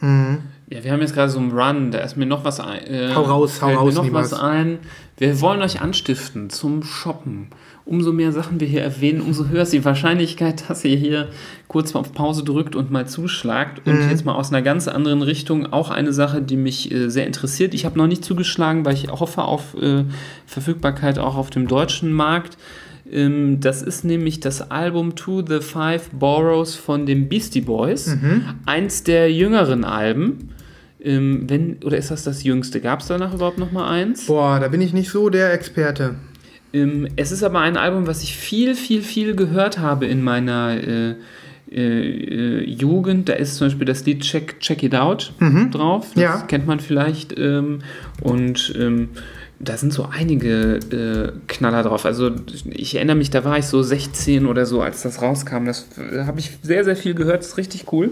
Ja, 0.69 0.84
wir 0.84 0.91
haben 0.93 1.01
jetzt 1.01 1.13
gerade 1.13 1.30
so 1.30 1.39
einen 1.39 1.51
Run, 1.51 1.91
da 1.91 1.99
ist 1.99 2.15
mir 2.15 2.26
noch 2.26 2.45
was 2.45 2.59
ein. 2.59 2.88
Äh, 2.88 3.13
Hau 3.13 3.23
raus, 3.23 3.61
hau 3.61 3.73
raus, 3.73 3.95
Mir 3.95 4.03
noch 4.03 4.13
was 4.13 4.34
ein. 4.34 4.80
Wir 5.22 5.39
wollen 5.39 5.61
euch 5.61 5.81
anstiften 5.81 6.49
zum 6.49 6.81
Shoppen. 6.81 7.49
Umso 7.85 8.11
mehr 8.11 8.31
Sachen 8.31 8.60
wir 8.60 8.68
hier 8.68 8.81
erwähnen, 8.81 9.22
umso 9.22 9.49
höher 9.49 9.61
ist 9.61 9.72
die 9.72 9.85
Wahrscheinlichkeit, 9.85 10.64
dass 10.68 10.84
ihr 10.84 10.98
hier 10.98 11.27
kurz 11.68 11.93
mal 11.93 11.99
auf 11.99 12.11
Pause 12.11 12.43
drückt 12.43 12.76
und 12.76 12.89
mal 12.89 13.07
zuschlagt. 13.07 13.88
Und 13.88 14.10
jetzt 14.10 14.26
mal 14.26 14.34
aus 14.34 14.49
einer 14.49 14.64
ganz 14.64 14.88
anderen 14.88 15.22
Richtung 15.22 15.72
auch 15.72 15.91
eine 15.91 16.11
Sache, 16.11 16.41
die 16.41 16.57
mich 16.57 16.91
äh, 16.91 17.10
sehr 17.10 17.27
interessiert. 17.27 17.76
Ich 17.76 17.85
habe 17.85 17.99
noch 17.99 18.07
nicht 18.07 18.26
zugeschlagen, 18.26 18.84
weil 18.84 18.95
ich 18.95 19.10
hoffe 19.10 19.43
auf 19.43 19.76
äh, 19.80 20.06
Verfügbarkeit 20.48 21.19
auch 21.19 21.35
auf 21.35 21.52
dem 21.52 21.68
deutschen 21.68 22.11
Markt. 22.11 22.57
Ähm, 23.11 23.60
das 23.60 23.84
ist 23.84 24.03
nämlich 24.03 24.39
das 24.39 24.72
Album 24.72 25.14
To 25.15 25.45
the 25.45 25.60
Five 25.60 26.10
Boroughs 26.14 26.73
von 26.73 27.06
den 27.06 27.30
Beastie 27.30 27.61
Boys. 27.61 28.07
Eins 28.65 29.03
der 29.03 29.31
jüngeren 29.31 29.84
Alben. 29.84 30.49
Ähm, 31.03 31.45
wenn, 31.47 31.77
oder 31.83 31.97
ist 31.97 32.11
das 32.11 32.23
das 32.23 32.43
jüngste? 32.43 32.79
Gab 32.81 32.99
es 32.99 33.07
danach 33.07 33.33
überhaupt 33.33 33.57
noch 33.57 33.71
mal 33.71 33.89
eins? 33.89 34.25
Boah, 34.27 34.59
da 34.59 34.67
bin 34.67 34.81
ich 34.81 34.93
nicht 34.93 35.09
so 35.09 35.29
der 35.29 35.53
Experte. 35.53 36.15
Ähm, 36.73 37.07
es 37.15 37.31
ist 37.31 37.43
aber 37.43 37.59
ein 37.59 37.75
Album, 37.77 38.07
was 38.07 38.23
ich 38.23 38.35
viel, 38.35 38.75
viel, 38.75 39.01
viel 39.01 39.35
gehört 39.35 39.79
habe 39.79 40.05
in 40.05 40.21
meiner 40.23 40.77
äh, 40.81 41.15
äh, 41.71 41.79
äh, 42.61 42.63
Jugend. 42.69 43.29
Da 43.29 43.33
ist 43.33 43.55
zum 43.55 43.67
Beispiel 43.67 43.85
das 43.85 44.05
Lied 44.05 44.21
Check, 44.21 44.59
Check 44.59 44.83
It 44.83 44.95
Out 44.95 45.33
drauf. 45.71 46.11
Das 46.13 46.21
Ja. 46.23 46.37
kennt 46.47 46.67
man 46.67 46.79
vielleicht. 46.79 47.37
Ähm, 47.37 47.79
und 48.21 48.73
ähm, 48.79 49.09
da 49.63 49.77
sind 49.77 49.93
so 49.93 50.07
einige 50.11 50.79
äh, 50.91 51.31
Knaller 51.47 51.83
drauf. 51.83 52.05
Also 52.05 52.31
ich 52.65 52.95
erinnere 52.95 53.15
mich, 53.15 53.29
da 53.29 53.43
war 53.43 53.57
ich 53.57 53.65
so 53.65 53.81
16 53.81 54.45
oder 54.45 54.65
so, 54.65 54.81
als 54.81 55.03
das 55.03 55.21
rauskam. 55.21 55.65
Das 55.65 55.88
äh, 55.97 56.25
habe 56.25 56.39
ich 56.39 56.57
sehr, 56.63 56.83
sehr 56.83 56.95
viel 56.95 57.13
gehört. 57.13 57.39
Das 57.39 57.49
ist 57.49 57.57
richtig 57.57 57.91
cool. 57.91 58.11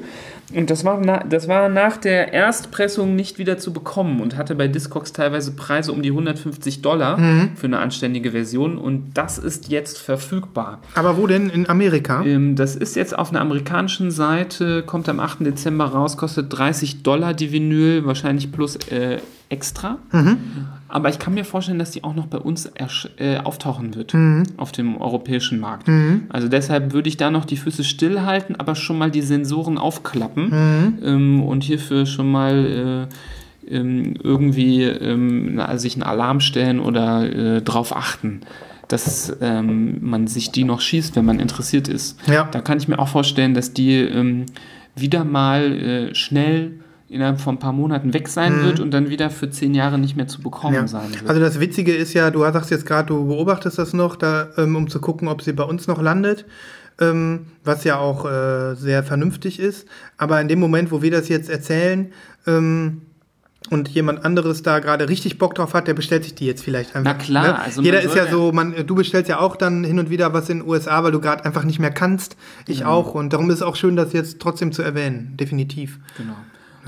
Und 0.53 0.69
das 0.69 0.83
war, 0.83 0.99
na, 1.03 1.23
das 1.23 1.47
war 1.47 1.69
nach 1.69 1.97
der 1.97 2.33
Erstpressung 2.33 3.15
nicht 3.15 3.37
wieder 3.37 3.57
zu 3.57 3.71
bekommen 3.71 4.19
und 4.19 4.35
hatte 4.35 4.55
bei 4.55 4.67
Discogs 4.67 5.13
teilweise 5.13 5.51
Preise 5.51 5.91
um 5.91 6.01
die 6.01 6.09
150 6.09 6.81
Dollar 6.81 7.19
für 7.55 7.67
eine 7.67 7.77
anständige 7.79 8.31
Version. 8.31 8.77
Und 8.77 9.11
das 9.13 9.37
ist 9.37 9.69
jetzt 9.69 9.99
verfügbar. 9.99 10.79
Aber 10.95 11.17
wo 11.17 11.27
denn? 11.27 11.49
In 11.49 11.69
Amerika? 11.69 12.23
Ähm, 12.23 12.55
das 12.55 12.75
ist 12.75 12.95
jetzt 12.95 13.17
auf 13.17 13.29
einer 13.29 13.41
amerikanischen 13.41 14.09
Seite, 14.09 14.83
kommt 14.83 15.07
am 15.07 15.19
8. 15.19 15.45
Dezember 15.45 15.85
raus, 15.85 16.17
kostet 16.17 16.51
30 16.57 17.03
Dollar 17.03 17.33
die 17.33 17.51
Vinyl, 17.51 18.05
wahrscheinlich 18.05 18.51
plus 18.51 18.75
äh, 18.87 19.19
extra. 19.49 19.97
Aber 20.87 21.09
ich 21.09 21.19
kann 21.19 21.33
mir 21.33 21.43
vorstellen, 21.43 21.79
dass 21.79 21.91
die 21.91 22.03
auch 22.03 22.15
noch 22.15 22.27
bei 22.27 22.37
uns 22.37 22.71
äh, 23.17 23.37
auftauchen 23.37 23.95
wird 23.95 24.15
auf 24.57 24.71
dem 24.71 24.99
europäischen 24.99 25.59
Markt. 25.59 25.89
Also 26.29 26.47
deshalb 26.47 26.93
würde 26.93 27.09
ich 27.09 27.17
da 27.17 27.31
noch 27.31 27.45
die 27.45 27.57
Füße 27.57 27.83
stillhalten, 27.83 28.55
aber 28.55 28.75
schon 28.75 28.97
mal 28.97 29.11
die 29.11 29.21
Sensoren 29.21 29.77
aufklappen 29.77 30.99
ähm, 31.03 31.43
und 31.43 31.63
hierfür 31.63 32.05
schon 32.05 32.31
mal 32.31 33.07
äh, 33.09 33.13
ähm, 33.69 34.15
irgendwie 34.21 34.83
ähm, 34.83 35.55
na, 35.55 35.77
sich 35.77 35.95
einen 35.95 36.03
Alarm 36.03 36.39
stellen 36.39 36.79
oder 36.79 37.57
äh, 37.57 37.61
drauf 37.61 37.95
achten, 37.95 38.41
dass 38.87 39.35
ähm, 39.41 39.97
man 40.01 40.27
sich 40.27 40.51
die 40.51 40.63
noch 40.63 40.81
schießt, 40.81 41.15
wenn 41.15 41.25
man 41.25 41.39
interessiert 41.39 41.87
ist. 41.87 42.19
Ja. 42.27 42.47
Da 42.51 42.61
kann 42.61 42.77
ich 42.77 42.87
mir 42.87 42.99
auch 42.99 43.07
vorstellen, 43.07 43.53
dass 43.53 43.73
die 43.73 43.95
ähm, 43.95 44.45
wieder 44.95 45.23
mal 45.23 45.71
äh, 45.71 46.15
schnell 46.15 46.71
innerhalb 47.09 47.41
von 47.41 47.55
ein 47.55 47.59
paar 47.59 47.73
Monaten 47.73 48.13
weg 48.13 48.27
sein 48.27 48.63
wird 48.63 48.79
und 48.79 48.91
dann 48.91 49.09
wieder 49.09 49.29
für 49.29 49.49
zehn 49.49 49.73
Jahre 49.73 49.97
nicht 49.97 50.15
mehr 50.15 50.27
zu 50.27 50.41
bekommen 50.41 50.75
Mhm. 50.75 50.81
Ja. 50.81 50.87
sein 50.87 51.11
wird. 51.13 51.27
Also 51.27 51.41
das 51.41 51.59
Witzige 51.59 51.93
ist 51.95 52.13
ja, 52.13 52.29
du 52.31 52.39
sagst 52.41 52.69
jetzt 52.71 52.85
gerade, 52.85 53.07
du 53.07 53.27
beobachtest 53.27 53.77
das 53.79 53.93
noch, 53.93 54.15
da, 54.15 54.49
ähm, 54.57 54.75
um 54.75 54.87
zu 54.89 54.99
gucken, 55.01 55.27
ob 55.27 55.41
sie 55.41 55.53
bei 55.53 55.63
uns 55.63 55.87
noch 55.87 56.01
landet, 56.01 56.45
ähm, 57.01 57.47
was 57.63 57.83
ja 57.83 57.97
auch 57.97 58.25
äh, 58.25 58.75
sehr 58.75 59.03
vernünftig 59.03 59.59
ist. 59.59 59.87
Aber 60.17 60.39
in 60.39 60.47
dem 60.47 60.59
Moment, 60.59 60.91
wo 60.91 61.01
wir 61.01 61.11
das 61.11 61.29
jetzt 61.29 61.49
erzählen 61.49 62.11
ähm, 62.45 63.01
und 63.71 63.89
jemand 63.89 64.23
anderes 64.25 64.63
da 64.63 64.79
gerade 64.79 65.09
richtig 65.09 65.37
Bock 65.37 65.53
drauf 65.55 65.73
hat, 65.73 65.87
der 65.87 65.93
bestellt 65.93 66.23
sich 66.23 66.35
die 66.35 66.45
jetzt 66.45 66.63
vielleicht 66.63 66.95
einfach. 66.95 67.11
Na 67.11 67.17
klar, 67.17 67.43
ne? 67.47 67.59
also 67.59 67.81
jeder 67.81 68.01
ist 68.01 68.15
ja 68.15 68.27
so, 68.27 68.51
man, 68.51 68.73
du 68.85 68.95
bestellst 68.95 69.29
ja 69.29 69.39
auch 69.39 69.55
dann 69.55 69.83
hin 69.83 69.99
und 69.99 70.09
wieder 70.09 70.33
was 70.33 70.49
in 70.49 70.59
den 70.59 70.67
USA, 70.67 71.03
weil 71.03 71.11
du 71.11 71.19
gerade 71.19 71.43
einfach 71.45 71.63
nicht 71.63 71.79
mehr 71.79 71.91
kannst. 71.91 72.35
Ich 72.67 72.79
Genau. 72.79 72.91
auch. 72.91 73.15
Und 73.15 73.33
darum 73.33 73.49
ist 73.49 73.57
es 73.57 73.61
auch 73.63 73.75
schön, 73.75 73.95
das 73.95 74.13
jetzt 74.13 74.39
trotzdem 74.39 74.71
zu 74.71 74.81
erwähnen. 74.81 75.35
Definitiv. 75.37 75.99
genau. 76.17 76.33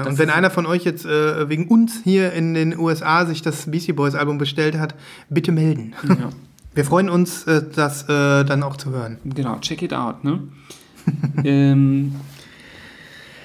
Und 0.08 0.18
wenn 0.18 0.30
einer 0.30 0.50
von 0.50 0.66
euch 0.66 0.84
jetzt 0.84 1.06
äh, 1.06 1.50
wegen 1.50 1.68
uns 1.68 2.02
hier 2.04 2.34
in 2.34 2.54
den 2.54 2.78
USA 2.78 3.26
sich 3.26 3.42
das 3.42 3.70
Beastie 3.70 3.94
Boys 3.94 4.16
Album 4.16 4.38
bestellt 4.38 4.78
hat, 4.78 4.96
bitte 5.30 5.52
melden. 5.52 5.94
Ja. 6.08 6.30
Wir 6.74 6.86
freuen 6.86 7.10
uns, 7.10 7.44
äh, 7.48 7.62
das 7.76 8.04
äh, 8.04 8.46
dann 8.46 8.64
auch 8.64 8.78
zu 8.78 8.92
hören. 8.92 9.18
Genau, 9.26 9.58
check 9.60 9.82
it 9.82 9.94
out, 9.94 10.24
ne? 10.24 10.40
ähm, 11.44 12.16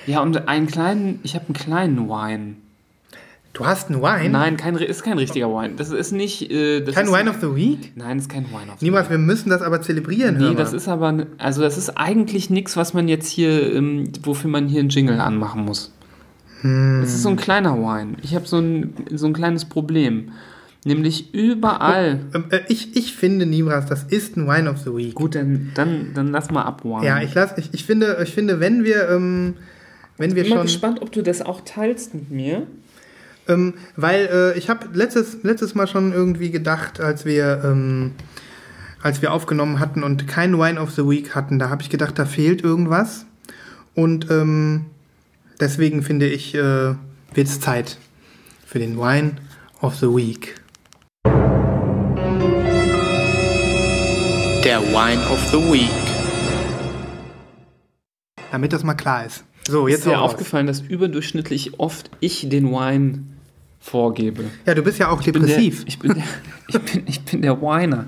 ja, 0.07 0.21
und 0.21 0.47
einen 0.47 0.69
kleinen, 0.69 1.19
ich 1.25 1.35
habe 1.35 1.47
einen 1.47 1.55
kleinen 1.55 2.09
Wine. 2.09 2.55
Du 3.57 3.67
hast 3.67 3.89
einen 3.91 4.03
Wine? 4.03 4.29
Nein, 4.29 4.59
kein, 4.59 4.77
ist 4.77 5.03
kein 5.03 5.17
richtiger 5.17 5.49
Wine. 5.49 5.75
Das 5.77 5.91
ist 5.91 6.13
nicht. 6.13 6.51
Äh, 6.51 6.83
das 6.83 6.95
Kein 6.95 7.07
ist, 7.07 7.13
Wine 7.13 7.31
of 7.31 7.37
the 7.41 7.57
Week? 7.57 7.93
Nein, 7.97 8.19
ist 8.19 8.29
kein 8.29 8.45
Wine 8.51 8.71
of 8.71 8.79
the 8.79 8.85
Niemals, 8.85 9.09
wir 9.09 9.17
müssen 9.17 9.49
das 9.49 9.63
aber 9.63 9.81
zelebrieren. 9.81 10.37
Nee, 10.37 10.55
das 10.55 10.75
ist 10.75 10.89
aber, 10.89 11.27
also 11.39 11.63
das 11.63 11.79
ist 11.79 11.97
eigentlich 11.97 12.51
nichts, 12.51 12.77
was 12.77 12.93
man 12.93 13.09
jetzt 13.09 13.29
hier, 13.29 13.75
ähm, 13.75 14.13
wofür 14.23 14.51
man 14.51 14.69
hier 14.69 14.81
einen 14.81 14.91
Jingle 14.91 15.21
anmachen 15.21 15.65
muss. 15.65 15.91
Hm. 16.63 17.03
Es 17.03 17.15
ist 17.15 17.23
so 17.23 17.29
ein 17.29 17.37
kleiner 17.37 17.77
Wine. 17.77 18.17
Ich 18.23 18.35
habe 18.35 18.47
so 18.47 18.59
ein, 18.59 18.95
so 19.13 19.27
ein 19.27 19.33
kleines 19.33 19.65
Problem. 19.65 20.33
Nämlich 20.85 21.35
überall. 21.35 22.21
Ähm, 22.33 22.45
äh, 22.51 22.61
ich, 22.69 22.97
ich 22.97 23.17
finde, 23.17 23.45
Nimras, 23.45 23.87
das 23.87 24.05
ist 24.05 24.37
ein 24.37 24.47
Wine 24.47 24.71
of 24.71 24.79
the 24.79 24.95
Week. 24.95 25.17
Gut, 25.17 25.35
dann, 25.35 25.73
dann, 25.75 26.13
dann 26.15 26.29
lass 26.29 26.53
mal 26.53 26.63
abwine. 26.63 27.05
Ja, 27.05 27.21
ich, 27.21 27.35
lass, 27.35 27.59
ich, 27.59 27.75
ich, 27.75 27.85
finde, 27.85 28.19
ich 28.23 28.33
finde, 28.33 28.61
wenn 28.61 28.85
wir, 28.85 29.09
ähm, 29.09 29.55
wenn 30.17 30.37
wir 30.37 30.45
bin 30.45 30.51
mal 30.51 30.57
schon. 30.59 30.67
gespannt, 30.67 31.03
ob 31.03 31.11
du 31.11 31.23
das 31.23 31.43
auch 31.43 31.63
teilst 31.63 32.15
mit 32.15 32.31
mir. 32.31 32.69
Ähm, 33.49 33.75
weil 33.97 34.29
äh, 34.33 34.59
ich 34.59 34.71
habe 34.71 34.87
letztes, 34.93 35.43
letztes 35.43 35.75
Mal 35.75 35.89
schon 35.89 36.13
irgendwie 36.13 36.53
gedacht, 36.53 37.01
als 37.01 37.25
wir, 37.25 37.63
ähm, 37.65 38.13
als 39.03 39.23
wir 39.23 39.33
aufgenommen 39.33 39.81
hatten 39.81 40.05
und 40.05 40.29
kein 40.29 40.57
Wine 40.57 40.81
of 40.81 40.93
the 40.93 41.09
Week 41.09 41.35
hatten, 41.35 41.59
da 41.59 41.69
habe 41.69 41.83
ich 41.83 41.91
gedacht, 41.91 42.17
da 42.17 42.27
fehlt 42.27 42.63
irgendwas. 42.63 43.27
Und 43.95 44.31
ähm, 44.31 44.87
deswegen 45.61 46.03
finde 46.03 46.29
ich, 46.29 46.55
äh, 46.55 46.59
wird 46.59 46.99
es 47.35 47.61
Zeit 47.61 47.99
für 48.67 48.79
den 48.79 48.99
Wine 48.99 49.37
of 49.81 49.97
the 49.97 50.07
Week. 50.07 50.55
Der 54.65 54.83
Wine 54.83 55.23
of 55.31 55.41
the 55.51 55.59
Week. 55.59 55.91
Damit 58.51 58.73
das 58.73 58.83
mal 58.83 58.95
klar 58.95 59.27
ist. 59.27 59.45
So, 59.69 59.89
jetzt 59.89 60.01
ist 60.01 60.07
dir 60.07 60.21
aufgefallen, 60.21 60.67
dass 60.67 60.81
überdurchschnittlich 60.81 61.79
oft 61.79 62.11
ich 62.21 62.49
den 62.49 62.71
Wine 62.71 63.25
vorgebe. 63.81 64.45
Ja, 64.65 64.75
du 64.75 64.83
bist 64.83 64.99
ja 64.99 65.09
auch 65.11 65.21
Ich 65.21 65.33
bin, 65.33 65.47
der, 65.47 65.57
depressiv. 65.57 65.85
ich, 65.87 65.99
bin 65.99 66.15
der, 66.15 66.25
ich, 66.69 66.79
bin, 66.81 67.03
ich 67.07 67.21
bin 67.23 67.43
der 67.43 67.61
Whiner 67.61 68.07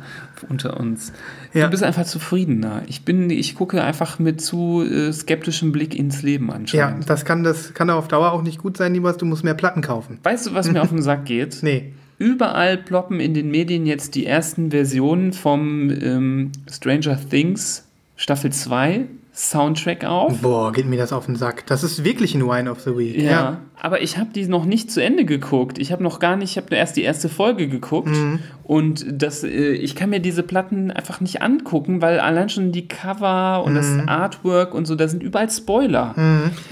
unter 0.48 0.78
uns. 0.78 1.12
Ja. 1.54 1.64
Du 1.64 1.70
bist 1.70 1.82
einfach 1.82 2.04
zufriedener. 2.04 2.82
Ich, 2.88 3.04
bin, 3.04 3.30
ich 3.30 3.54
gucke 3.54 3.82
einfach 3.82 4.18
mit 4.18 4.40
zu 4.40 4.82
äh, 4.82 5.12
skeptischem 5.12 5.72
Blick 5.72 5.94
ins 5.94 6.22
Leben 6.22 6.48
Ja, 6.48 6.54
anscheinend. 6.54 7.08
das 7.10 7.24
kann, 7.24 7.42
das 7.42 7.74
kann 7.74 7.90
auf 7.90 8.08
Dauer 8.08 8.32
auch 8.32 8.42
nicht 8.42 8.58
gut 8.58 8.76
sein, 8.76 8.92
Niemals. 8.92 9.16
Du 9.16 9.24
musst 9.26 9.44
mehr 9.44 9.54
Platten 9.54 9.80
kaufen. 9.80 10.18
Weißt 10.22 10.46
du, 10.46 10.54
was 10.54 10.70
mir 10.70 10.82
auf 10.82 10.90
den 10.90 11.02
Sack 11.02 11.24
geht? 11.24 11.58
Nee. 11.68 11.92
Überall 12.18 12.76
ploppen 12.78 13.20
in 13.20 13.32
den 13.32 13.50
Medien 13.50 13.86
jetzt 13.86 14.16
die 14.16 14.26
ersten 14.26 14.70
Versionen 14.72 15.32
vom 15.32 15.88
ähm, 15.90 16.50
Stranger 16.68 17.16
Things 17.30 17.84
Staffel 18.16 18.50
2 18.50 19.04
Soundtrack 19.39 20.05
auf. 20.05 20.40
Boah, 20.43 20.73
geht 20.73 20.86
mir 20.86 20.97
das 20.98 21.12
auf 21.12 21.27
den 21.27 21.36
Sack. 21.36 21.65
Das 21.66 21.85
ist 21.85 22.02
wirklich 22.02 22.35
ein 22.35 22.44
Wine 22.44 22.69
of 22.70 22.81
the 22.81 22.97
Week. 22.98 23.23
Ja, 23.23 23.60
aber 23.81 24.02
ich 24.02 24.19
habe 24.19 24.31
die 24.35 24.47
noch 24.48 24.65
nicht 24.65 24.90
zu 24.90 25.01
Ende 25.01 25.24
geguckt. 25.24 25.78
Ich 25.78 25.93
habe 25.93 26.02
noch 26.02 26.19
gar 26.19 26.35
nicht, 26.36 26.51
ich 26.51 26.56
habe 26.56 26.66
nur 26.70 26.78
erst 26.78 26.97
die 26.97 27.02
erste 27.02 27.28
Folge 27.28 27.69
geguckt 27.69 28.09
Mhm. 28.09 28.40
und 28.65 29.06
das, 29.10 29.44
äh, 29.44 29.48
ich 29.73 29.94
kann 29.94 30.10
mir 30.10 30.19
diese 30.19 30.43
Platten 30.43 30.90
einfach 30.90 31.20
nicht 31.20 31.40
angucken, 31.40 32.02
weil 32.02 32.19
allein 32.19 32.48
schon 32.48 32.73
die 32.73 32.89
Cover 32.89 33.62
und 33.65 33.77
das 33.77 33.86
Mhm. 33.86 34.09
Artwork 34.09 34.74
und 34.74 34.86
so, 34.86 34.97
da 34.97 35.06
sind 35.06 35.23
überall 35.23 35.48
Spoiler. 35.51 36.15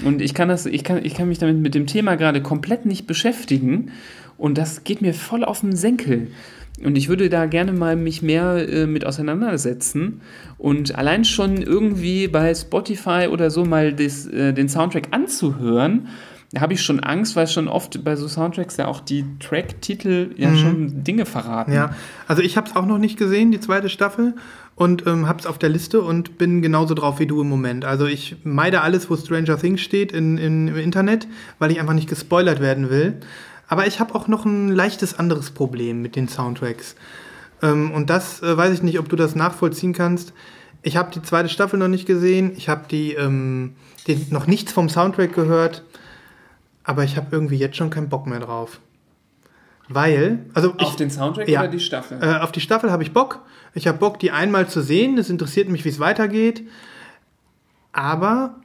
Und 0.03 0.21
ich 0.21 0.33
kann 0.33 0.49
das, 0.49 0.65
ich 0.65 0.83
kann, 0.83 1.03
ich 1.05 1.13
kann 1.15 1.29
mich 1.29 1.39
damit 1.39 1.57
mit 1.59 1.73
dem 1.73 1.87
Thema 1.87 2.15
gerade 2.15 2.41
komplett 2.41 2.85
nicht 2.85 3.07
beschäftigen 3.07 3.91
und 4.37 4.57
das 4.57 4.83
geht 4.83 5.01
mir 5.01 5.13
voll 5.13 5.45
auf 5.45 5.61
den 5.61 5.75
Senkel. 5.75 6.27
Und 6.83 6.95
ich 6.97 7.09
würde 7.09 7.29
da 7.29 7.47
gerne 7.47 7.73
mal 7.73 7.95
mich 7.95 8.21
mehr 8.21 8.67
äh, 8.69 8.85
mit 8.85 9.05
auseinandersetzen 9.05 10.21
und 10.57 10.95
allein 10.95 11.25
schon 11.25 11.57
irgendwie 11.57 12.27
bei 12.27 12.53
Spotify 12.53 13.29
oder 13.31 13.49
so 13.49 13.65
mal 13.65 13.93
das, 13.93 14.27
äh, 14.27 14.53
den 14.53 14.69
Soundtrack 14.69 15.07
anzuhören. 15.11 16.07
Da 16.53 16.61
habe 16.61 16.73
ich 16.73 16.81
schon 16.81 17.01
Angst, 17.01 17.35
weil 17.35 17.47
schon 17.47 17.67
oft 17.67 18.03
bei 18.05 18.15
so 18.15 18.27
Soundtracks 18.27 18.77
ja 18.77 18.87
auch 18.87 19.01
die 19.01 19.25
Track-Titel 19.39 20.29
ja 20.37 20.55
schon 20.55 21.03
Dinge 21.03 21.25
verraten. 21.25 21.73
Ja, 21.73 21.93
also 22.25 22.41
ich 22.41 22.55
habe 22.55 22.69
es 22.69 22.75
auch 22.75 22.85
noch 22.85 22.99
nicht 22.99 23.17
gesehen, 23.17 23.51
die 23.51 23.59
zweite 23.59 23.89
Staffel. 23.89 24.33
Und 24.75 25.07
ähm, 25.07 25.27
habe 25.27 25.39
es 25.39 25.47
auf 25.47 25.57
der 25.57 25.69
Liste 25.69 26.01
und 26.01 26.37
bin 26.37 26.61
genauso 26.61 26.93
drauf 26.93 27.19
wie 27.19 27.25
du 27.25 27.41
im 27.41 27.49
Moment. 27.49 27.83
Also 27.83 28.05
ich 28.05 28.35
meide 28.43 28.81
alles, 28.81 29.09
wo 29.09 29.17
Stranger 29.17 29.57
Things 29.57 29.81
steht 29.81 30.11
in, 30.11 30.37
in, 30.37 30.67
im 30.67 30.77
Internet, 30.77 31.27
weil 31.57 31.71
ich 31.71 31.79
einfach 31.79 31.95
nicht 31.95 32.07
gespoilert 32.07 32.59
werden 32.59 32.91
will. 32.91 33.15
Aber 33.67 33.85
ich 33.87 33.99
habe 33.99 34.15
auch 34.15 34.27
noch 34.27 34.45
ein 34.45 34.69
leichtes 34.69 35.17
anderes 35.19 35.51
Problem 35.51 36.01
mit 36.01 36.15
den 36.15 36.27
Soundtracks. 36.27 36.95
Ähm, 37.61 37.91
und 37.91 38.09
das 38.09 38.41
äh, 38.41 38.55
weiß 38.57 38.73
ich 38.73 38.83
nicht, 38.83 38.99
ob 38.99 39.09
du 39.09 39.15
das 39.15 39.35
nachvollziehen 39.35 39.93
kannst. 39.93 40.33
Ich 40.83 40.95
habe 40.95 41.11
die 41.11 41.21
zweite 41.21 41.49
Staffel 41.49 41.77
noch 41.79 41.87
nicht 41.89 42.05
gesehen. 42.05 42.53
Ich 42.55 42.69
habe 42.69 42.85
die, 42.89 43.13
ähm, 43.13 43.75
die 44.07 44.27
noch 44.29 44.47
nichts 44.47 44.71
vom 44.71 44.89
Soundtrack 44.89 45.33
gehört. 45.33 45.83
Aber 46.83 47.03
ich 47.03 47.17
habe 47.17 47.27
irgendwie 47.31 47.57
jetzt 47.57 47.75
schon 47.75 47.89
keinen 47.89 48.07
Bock 48.09 48.25
mehr 48.27 48.39
drauf. 48.39 48.79
Weil, 49.89 50.45
also 50.53 50.73
ich, 50.77 50.85
Auf 50.85 50.95
den 50.95 51.09
Soundtrack 51.09 51.47
Ja. 51.49 51.61
oder 51.61 51.69
die 51.69 51.79
Staffel? 51.79 52.19
äh, 52.21 52.37
auf 52.39 52.51
die 52.51 52.61
Staffel 52.61 52.91
habe 52.91 53.03
ich 53.03 53.11
Bock. 53.13 53.41
Ich 53.73 53.87
habe 53.87 53.97
Bock, 53.97 54.19
die 54.19 54.31
einmal 54.31 54.67
zu 54.69 54.81
sehen. 54.81 55.17
Es 55.17 55.29
interessiert 55.29 55.67
mich, 55.69 55.83
wie 55.83 55.89
es 55.89 55.99
weitergeht. 55.99 56.63
Aber 57.91 58.55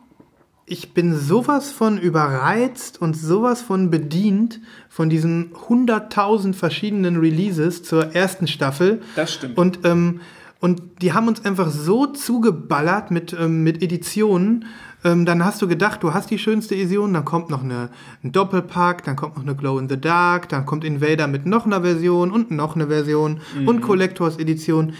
ich 0.72 0.94
bin 0.94 1.14
sowas 1.14 1.70
von 1.70 1.98
überreizt 1.98 2.98
und 2.98 3.14
sowas 3.14 3.60
von 3.60 3.90
bedient 3.90 4.58
von 4.88 5.10
diesen 5.10 5.52
100.000 5.68 6.54
verschiedenen 6.54 7.18
Releases 7.18 7.82
zur 7.82 8.14
ersten 8.14 8.46
Staffel. 8.46 9.02
Das 9.14 9.34
stimmt. 9.34 9.58
Und, 9.58 9.80
ähm, 9.84 10.20
und 10.60 10.80
die 11.02 11.12
haben 11.12 11.28
uns 11.28 11.44
einfach 11.44 11.68
so 11.70 12.06
zugeballert 12.06 13.10
mit, 13.10 13.36
ähm, 13.38 13.62
mit 13.62 13.82
Editionen. 13.82 14.64
Ähm, 15.04 15.26
dann 15.26 15.44
hast 15.44 15.60
du 15.60 15.68
gedacht, 15.68 16.02
du 16.02 16.14
hast 16.14 16.30
die 16.30 16.38
schönste 16.38 16.74
Edition, 16.74 17.12
dann 17.12 17.24
kommt 17.26 17.50
noch 17.50 17.64
eine, 17.64 17.90
ein 18.24 18.32
Doppelpack, 18.32 19.04
dann 19.04 19.16
kommt 19.16 19.36
noch 19.36 19.42
eine 19.42 19.54
Glow 19.56 19.78
in 19.78 19.90
the 19.90 20.00
Dark, 20.00 20.48
dann 20.48 20.64
kommt 20.64 20.84
Invader 20.84 21.26
mit 21.26 21.44
noch 21.44 21.66
einer 21.66 21.82
Version 21.82 22.30
und 22.30 22.50
noch 22.50 22.76
eine 22.76 22.86
Version 22.86 23.40
Mhm. 23.58 23.68
und 23.68 23.80
Collectors 23.82 24.38
Edition. 24.38 24.94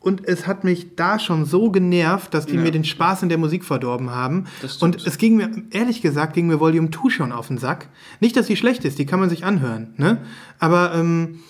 Und 0.00 0.26
es 0.26 0.46
hat 0.46 0.64
mich 0.64 0.96
da 0.96 1.18
schon 1.18 1.44
so 1.44 1.70
genervt, 1.70 2.32
dass 2.32 2.46
die 2.46 2.54
Ja. 2.56 2.62
mir 2.62 2.70
den 2.70 2.84
Spaß 2.84 3.22
in 3.22 3.28
der 3.28 3.36
Musik 3.36 3.64
verdorben 3.64 4.10
haben. 4.10 4.46
Und 4.80 5.06
es 5.06 5.18
ging 5.18 5.36
mir, 5.36 5.50
ehrlich 5.70 6.00
gesagt, 6.00 6.32
ging 6.32 6.46
mir 6.46 6.58
Volume 6.58 6.90
2 6.90 7.10
schon 7.10 7.32
auf 7.32 7.48
den 7.48 7.58
Sack. 7.58 7.88
Nicht, 8.18 8.34
dass 8.36 8.46
sie 8.46 8.56
schlecht 8.56 8.84
ist, 8.86 8.98
die 8.98 9.04
kann 9.04 9.20
man 9.20 9.28
sich 9.28 9.44
anhören. 9.44 9.92
Ne? 9.98 10.18
Aber 10.58 10.94
ähm, 10.94 11.40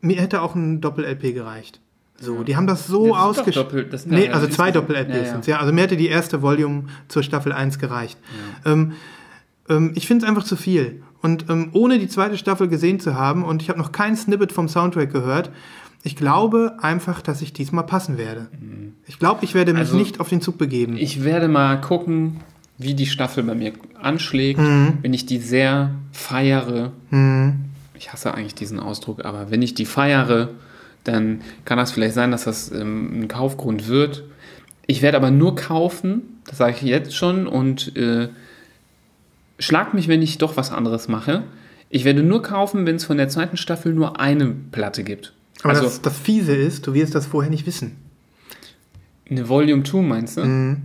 mir 0.00 0.16
hätte 0.20 0.42
auch 0.42 0.56
ein 0.56 0.80
Doppel-LP 0.80 1.34
gereicht. 1.34 1.80
So, 2.20 2.42
die 2.42 2.56
haben 2.56 2.66
das 2.66 2.86
so 2.88 3.06
Ja, 3.08 3.24
ausgeschrieben. 3.24 3.88
Nee, 4.06 4.26
ja 4.26 4.32
also 4.32 4.48
zwei 4.48 4.72
Doppel-LPs 4.72 5.14
Ja, 5.14 5.22
ja. 5.34 5.40
ja. 5.46 5.58
Also 5.60 5.72
mir 5.72 5.82
hätte 5.82 5.96
die 5.96 6.08
erste 6.08 6.42
Volume 6.42 6.84
zur 7.06 7.22
Staffel 7.22 7.52
1 7.52 7.78
gereicht. 7.78 8.18
Ähm, 8.64 8.92
ähm, 9.68 9.92
ich 9.94 10.06
finde 10.08 10.24
es 10.24 10.28
einfach 10.28 10.44
zu 10.44 10.56
viel. 10.56 11.02
Und 11.22 11.46
ähm, 11.48 11.70
ohne 11.72 11.98
die 11.98 12.08
zweite 12.08 12.36
Staffel 12.38 12.68
gesehen 12.68 12.98
zu 13.00 13.14
haben, 13.14 13.44
und 13.44 13.62
ich 13.62 13.68
habe 13.70 13.78
noch 13.78 13.92
kein 13.92 14.16
Snippet 14.16 14.52
vom 14.52 14.68
Soundtrack 14.68 15.12
gehört, 15.12 15.50
ich 16.04 16.16
glaube 16.16 16.76
einfach, 16.82 17.22
dass 17.22 17.40
ich 17.40 17.54
diesmal 17.54 17.84
passen 17.86 18.18
werde. 18.18 18.48
Ich 19.06 19.18
glaube, 19.18 19.42
ich 19.44 19.54
werde 19.54 19.72
mich 19.72 19.80
Also, 19.80 19.96
nicht 19.96 20.20
auf 20.20 20.28
den 20.28 20.42
Zug 20.42 20.58
begeben. 20.58 20.96
Ich 20.98 21.24
werde 21.24 21.48
mal 21.48 21.80
gucken, 21.80 22.40
wie 22.76 22.92
die 22.92 23.06
Staffel 23.06 23.42
bei 23.42 23.54
mir 23.54 23.72
anschlägt. 24.00 24.60
Mhm. 24.60 24.98
Wenn 25.00 25.14
ich 25.14 25.24
die 25.24 25.38
sehr 25.38 25.92
feiere, 26.12 26.92
ich 27.94 28.12
hasse 28.12 28.34
eigentlich 28.34 28.54
diesen 28.54 28.80
Ausdruck, 28.80 29.24
aber 29.24 29.50
wenn 29.50 29.62
ich 29.62 29.74
die 29.74 29.86
feiere, 29.86 30.50
dann 31.04 31.40
kann 31.64 31.78
das 31.78 31.92
vielleicht 31.92 32.14
sein, 32.14 32.30
dass 32.30 32.44
das 32.44 32.70
ähm, 32.70 33.20
ein 33.22 33.28
Kaufgrund 33.28 33.88
wird. 33.88 34.24
Ich 34.86 35.00
werde 35.00 35.16
aber 35.16 35.30
nur 35.30 35.56
kaufen, 35.56 36.22
das 36.46 36.58
sage 36.58 36.72
ich 36.76 36.82
jetzt 36.82 37.16
schon, 37.16 37.46
und 37.46 37.96
äh, 37.96 38.28
schlag 39.58 39.94
mich, 39.94 40.08
wenn 40.08 40.20
ich 40.20 40.36
doch 40.36 40.58
was 40.58 40.70
anderes 40.70 41.08
mache. 41.08 41.44
Ich 41.88 42.04
werde 42.04 42.22
nur 42.22 42.42
kaufen, 42.42 42.84
wenn 42.84 42.96
es 42.96 43.04
von 43.04 43.16
der 43.16 43.28
zweiten 43.30 43.56
Staffel 43.56 43.94
nur 43.94 44.20
eine 44.20 44.54
Platte 44.70 45.02
gibt. 45.04 45.32
Aber 45.64 45.72
also 45.72 45.84
das, 45.84 46.00
das 46.02 46.16
Fiese 46.18 46.54
ist, 46.54 46.86
du 46.86 46.94
wirst 46.94 47.14
das 47.14 47.26
vorher 47.26 47.50
nicht 47.50 47.66
wissen. 47.66 47.96
eine 49.30 49.48
Volume 49.48 49.82
2 49.82 50.02
meinst 50.02 50.36
du? 50.36 50.44
Mhm. 50.44 50.76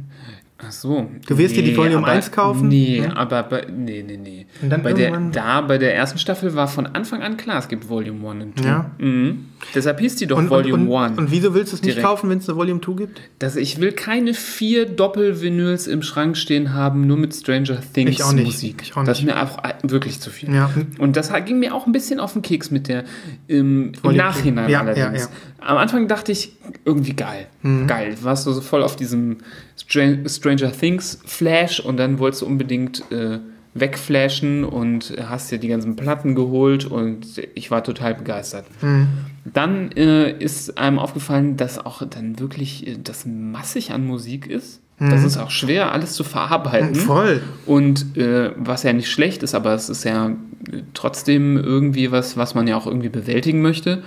Ach 0.57 0.72
so. 0.72 1.10
Du 1.27 1.38
wirst 1.38 1.56
dir 1.56 1.64
die 1.64 1.76
Volume 1.77 1.97
aber, 1.99 2.07
1 2.07 2.31
kaufen? 2.31 2.68
Nee, 2.68 3.01
Ja. 3.03 3.15
aber 3.15 3.43
bei, 3.43 3.68
nee, 3.72 4.03
nee, 4.06 4.18
nee. 4.18 4.45
Und 4.61 4.69
dann 4.69 4.84
bei 4.84 4.91
der, 4.93 5.18
da, 5.31 5.61
bei 5.61 5.77
der 5.77 5.95
ersten 5.95 6.18
Staffel 6.19 6.53
war 6.56 6.68
von 6.68 6.85
Anfang 6.88 7.22
an 7.22 7.38
klar, 7.38 7.60
es 7.60 7.68
gibt 7.68 7.88
Volume 7.88 8.30
1 8.31 8.43
und 8.43 8.60
2. 8.60 8.65
Ja. 8.65 8.91
Mhm. 8.97 9.48
Deshalb 9.76 9.99
hieß 9.99 10.15
die 10.15 10.26
doch 10.27 10.38
Und, 10.38 10.45
und, 10.45 10.49
Volume 10.52 10.90
und, 10.90 11.03
1. 11.11 11.18
und 11.18 11.31
wieso 11.31 11.53
willst 11.53 11.73
du 11.73 11.76
es 11.76 11.84
nicht 11.84 12.02
kaufen, 12.02 12.30
wenn 12.30 12.38
es 12.40 12.48
eine 12.49 12.57
Volume 12.57 12.81
2 12.81 12.94
gibt? 12.94 13.22
dass 13.40 13.56
ich 13.56 13.80
will 13.80 13.91
keine 13.91 14.34
vier 14.34 14.86
Doppel-Vinyls 14.86 15.88
im 15.88 16.02
Schrank 16.02 16.38
stehen 16.38 16.73
haben, 16.73 17.07
nur 17.07 17.18
mit 17.18 17.34
Stranger 17.36 17.77
Things 17.94 18.11
Ich 18.11 18.23
auch 18.23 18.31
nicht. 18.34 18.45
Musik. 18.45 18.81
Ich 18.84 18.95
auch 18.98 19.03
Das 19.03 19.19
ist 19.19 19.26
nicht. 19.26 19.34
mir 19.36 19.40
einfach 19.40 19.61
wirklich 19.84 20.19
zu 20.19 20.30
viel. 20.30 20.53
Ja. 20.53 20.69
Und 20.98 21.15
das 21.18 21.31
ging 21.45 21.60
mir 21.60 21.76
auch 21.76 21.86
ein 21.86 21.91
bisschen 21.91 22.19
auf 22.19 22.34
den 22.34 22.41
Keks 22.41 22.72
mit 22.72 22.88
der 22.88 23.03
im, 23.48 23.91
im 24.03 24.15
Nachhinein 24.15 24.69
Ja, 24.69 24.81
allerdings. 24.81 25.23
ja, 25.23 25.65
Am 25.65 25.77
Anfang 25.77 26.07
dachte 26.07 26.31
ich, 26.31 26.53
irgendwie 26.86 27.14
geil. 27.14 27.48
Mhm. 27.61 27.88
Geil. 27.88 28.15
Warst 28.22 28.45
du 28.48 28.52
so 28.53 28.61
voll 28.61 28.81
auf 28.84 28.95
diesem 28.95 29.38
Stran 29.77 30.23
Stranger 30.27 30.72
Things 30.72 31.19
Flash 31.26 31.80
und 31.80 31.98
dann 31.98 32.19
wolltest 32.19 32.41
du 32.41 32.45
unbedingt 32.45 33.03
äh, 33.11 33.40
wegflashen 33.73 34.64
und 34.64 35.14
hast 35.27 35.52
dir 35.52 35.57
die 35.57 35.68
ganzen 35.68 35.95
Platten 35.95 36.36
geholt 36.36 36.86
und 36.86 37.41
ich 37.56 37.72
war 37.72 37.84
total 37.84 38.15
begeistert. 38.15 38.65
Mhm. 38.81 39.07
Dann 39.53 39.91
äh, 39.93 40.31
ist 40.31 40.77
einem 40.77 40.99
aufgefallen, 40.99 41.57
dass 41.57 41.84
auch 41.84 42.01
dann 42.07 42.39
wirklich 42.39 42.88
äh, 42.88 42.97
das 43.03 43.26
massig 43.26 43.91
an 43.91 44.05
Musik 44.05 44.47
ist. 44.47 44.81
Das 45.01 45.23
ist 45.23 45.38
auch 45.38 45.49
schwer, 45.49 45.93
alles 45.93 46.11
zu 46.11 46.26
verarbeiten. 46.26 46.91
Mhm. 46.91 46.95
Voll. 46.95 47.41
Und 47.65 48.17
äh, 48.17 48.51
was 48.57 48.84
ja 48.84 48.91
nicht 48.91 49.09
schlecht 49.09 49.43
ist, 49.43 49.55
aber 49.55 49.73
es 49.73 49.88
ist 49.88 50.03
ja 50.03 50.27
äh, 50.27 50.81
trotzdem 50.93 51.57
irgendwie 51.57 52.11
was, 52.11 52.35
was 52.35 52.53
man 52.53 52.67
ja 52.67 52.76
auch 52.76 52.85
irgendwie 52.85 53.07
bewältigen 53.07 53.61
möchte. 53.61 54.03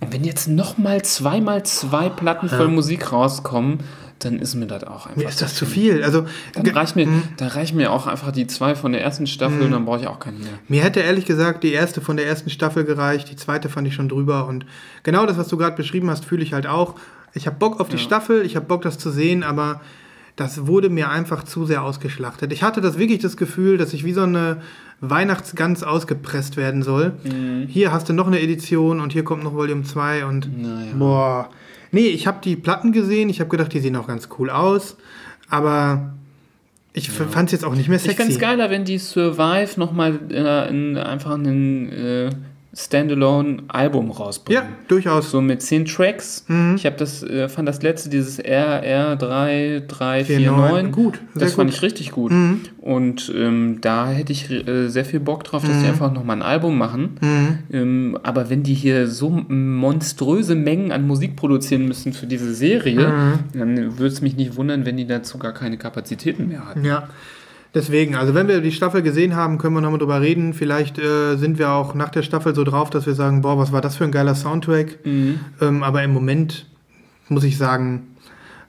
Und 0.00 0.12
wenn 0.12 0.24
jetzt 0.24 0.48
nochmal 0.48 1.02
zweimal 1.02 1.62
zwei 1.62 2.08
Platten 2.08 2.48
voll 2.48 2.68
Musik 2.68 3.12
rauskommen, 3.12 3.78
dann 4.18 4.38
ist 4.38 4.54
mir 4.54 4.66
das 4.66 4.84
auch 4.84 5.06
einfach. 5.06 5.16
Mir 5.16 5.28
ist 5.28 5.42
das 5.42 5.54
zu 5.54 5.66
viel. 5.66 6.02
Also, 6.02 6.26
Dann 6.54 6.66
reicht 6.68 6.96
mir, 6.96 7.06
dann 7.36 7.48
reichen 7.48 7.76
mir 7.76 7.92
auch 7.92 8.06
einfach 8.06 8.32
die 8.32 8.46
zwei 8.46 8.74
von 8.74 8.92
der 8.92 9.02
ersten 9.02 9.26
Staffel 9.26 9.62
und 9.62 9.72
dann 9.72 9.84
brauche 9.84 10.00
ich 10.00 10.06
auch 10.08 10.18
keine 10.18 10.38
mehr. 10.38 10.48
Mir 10.68 10.82
hätte 10.82 11.00
ehrlich 11.00 11.26
gesagt 11.26 11.62
die 11.64 11.72
erste 11.72 12.00
von 12.00 12.16
der 12.16 12.26
ersten 12.26 12.48
Staffel 12.50 12.84
gereicht, 12.84 13.30
die 13.30 13.36
zweite 13.36 13.68
fand 13.68 13.86
ich 13.88 13.94
schon 13.94 14.08
drüber 14.08 14.46
und 14.48 14.64
genau 15.02 15.26
das, 15.26 15.36
was 15.36 15.48
du 15.48 15.56
gerade 15.56 15.76
beschrieben 15.76 16.08
hast, 16.10 16.24
fühle 16.24 16.42
ich 16.42 16.52
halt 16.54 16.66
auch. 16.66 16.94
Ich 17.34 17.46
habe 17.46 17.56
Bock 17.58 17.80
auf 17.80 17.88
die 17.90 17.98
Staffel, 17.98 18.44
ich 18.46 18.56
habe 18.56 18.64
Bock, 18.66 18.82
das 18.82 18.96
zu 18.98 19.10
sehen, 19.10 19.42
aber 19.42 19.82
das 20.36 20.66
wurde 20.66 20.88
mir 20.90 21.10
einfach 21.10 21.44
zu 21.44 21.66
sehr 21.66 21.82
ausgeschlachtet. 21.82 22.52
Ich 22.52 22.62
hatte 22.62 22.80
das 22.80 22.98
wirklich 22.98 23.20
das 23.20 23.36
Gefühl, 23.36 23.76
dass 23.78 23.92
ich 23.92 24.04
wie 24.04 24.12
so 24.12 24.22
eine 24.22 24.58
Weihnachtsgans 25.00 25.82
ausgepresst 25.82 26.56
werden 26.56 26.82
soll. 26.82 27.12
Hier 27.68 27.92
hast 27.92 28.08
du 28.08 28.12
noch 28.14 28.26
eine 28.26 28.40
Edition 28.40 29.00
und 29.00 29.12
hier 29.12 29.24
kommt 29.24 29.44
noch 29.44 29.54
Volume 29.54 29.82
2 29.82 30.24
und 30.24 30.62
Naja. 30.62 30.92
boah. 30.98 31.48
Nee, 31.96 32.08
ich 32.08 32.26
habe 32.26 32.40
die 32.44 32.56
Platten 32.56 32.92
gesehen, 32.92 33.30
ich 33.30 33.40
habe 33.40 33.48
gedacht, 33.48 33.72
die 33.72 33.80
sehen 33.80 33.96
auch 33.96 34.06
ganz 34.06 34.28
cool 34.38 34.50
aus, 34.50 34.98
aber 35.48 36.12
ich 36.92 37.08
fand 37.10 37.48
es 37.48 37.52
jetzt 37.52 37.64
auch 37.64 37.74
nicht 37.74 37.88
mehr 37.88 37.96
Ich 37.96 38.02
fände 38.02 38.18
sexy. 38.18 38.32
es 38.34 38.38
geiler, 38.38 38.68
wenn 38.68 38.84
die 38.84 38.98
Survive 38.98 39.80
nochmal 39.80 40.20
äh, 40.30 40.68
in, 40.68 40.98
einfach 40.98 41.32
einen 41.32 41.90
äh, 41.90 42.30
Standalone-Album 42.76 44.10
rausbringen. 44.10 44.62
ja, 44.62 44.68
durchaus. 44.88 45.30
So 45.30 45.40
mit 45.40 45.62
zehn 45.62 45.86
Tracks. 45.86 46.44
Mhm. 46.48 46.74
Ich 46.76 46.84
habe 46.86 46.96
das, 46.96 47.22
äh, 47.22 47.48
fand 47.48 47.66
das 47.66 47.82
letzte, 47.82 48.10
dieses 48.10 48.38
RR3349. 48.38 50.90
Gut, 50.90 51.18
Das 51.34 51.54
fand 51.54 51.70
gut. 51.70 51.76
ich 51.76 51.82
richtig 51.82 52.10
gut. 52.12 52.32
Mhm. 52.32 52.60
Und 52.80 53.32
ähm, 53.34 53.78
da 53.80 54.10
hätte 54.10 54.32
ich 54.32 54.50
äh, 54.50 54.88
sehr 54.88 55.04
viel 55.04 55.20
Bock 55.20 55.44
drauf, 55.44 55.64
dass 55.64 55.80
die 55.82 55.88
einfach 55.88 56.12
nochmal 56.12 56.36
ein 56.36 56.42
Album 56.42 56.78
machen. 56.78 57.16
Mhm. 57.20 57.58
Ähm, 57.72 58.18
aber 58.22 58.50
wenn 58.50 58.62
die 58.62 58.74
hier 58.74 59.06
so 59.08 59.30
monströse 59.48 60.54
Mengen 60.54 60.92
an 60.92 61.06
Musik 61.06 61.36
produzieren 61.36 61.86
müssen 61.86 62.12
für 62.12 62.26
diese 62.26 62.54
Serie, 62.54 63.08
Mhm. 63.08 63.38
dann 63.58 63.98
würde 63.98 64.06
es 64.12 64.20
mich 64.20 64.36
nicht 64.36 64.56
wundern, 64.56 64.84
wenn 64.86 64.96
die 64.96 65.06
dazu 65.06 65.38
gar 65.38 65.52
keine 65.52 65.76
Kapazitäten 65.78 66.48
mehr 66.48 66.66
hatten. 66.68 66.84
Ja. 66.84 67.08
Deswegen, 67.76 68.14
also 68.14 68.32
wenn 68.34 68.48
wir 68.48 68.62
die 68.62 68.72
Staffel 68.72 69.02
gesehen 69.02 69.36
haben, 69.36 69.58
können 69.58 69.74
wir 69.74 69.82
nochmal 69.82 69.98
drüber 69.98 70.22
reden. 70.22 70.54
Vielleicht 70.54 70.98
äh, 70.98 71.36
sind 71.36 71.58
wir 71.58 71.72
auch 71.72 71.94
nach 71.94 72.08
der 72.08 72.22
Staffel 72.22 72.54
so 72.54 72.64
drauf, 72.64 72.88
dass 72.88 73.04
wir 73.04 73.12
sagen, 73.12 73.42
boah, 73.42 73.58
was 73.58 73.70
war 73.70 73.82
das 73.82 73.96
für 73.96 74.04
ein 74.04 74.12
geiler 74.12 74.34
Soundtrack. 74.34 75.04
Mhm. 75.04 75.40
Ähm, 75.60 75.82
aber 75.82 76.02
im 76.02 76.10
Moment 76.14 76.64
muss 77.28 77.44
ich 77.44 77.58
sagen, 77.58 78.16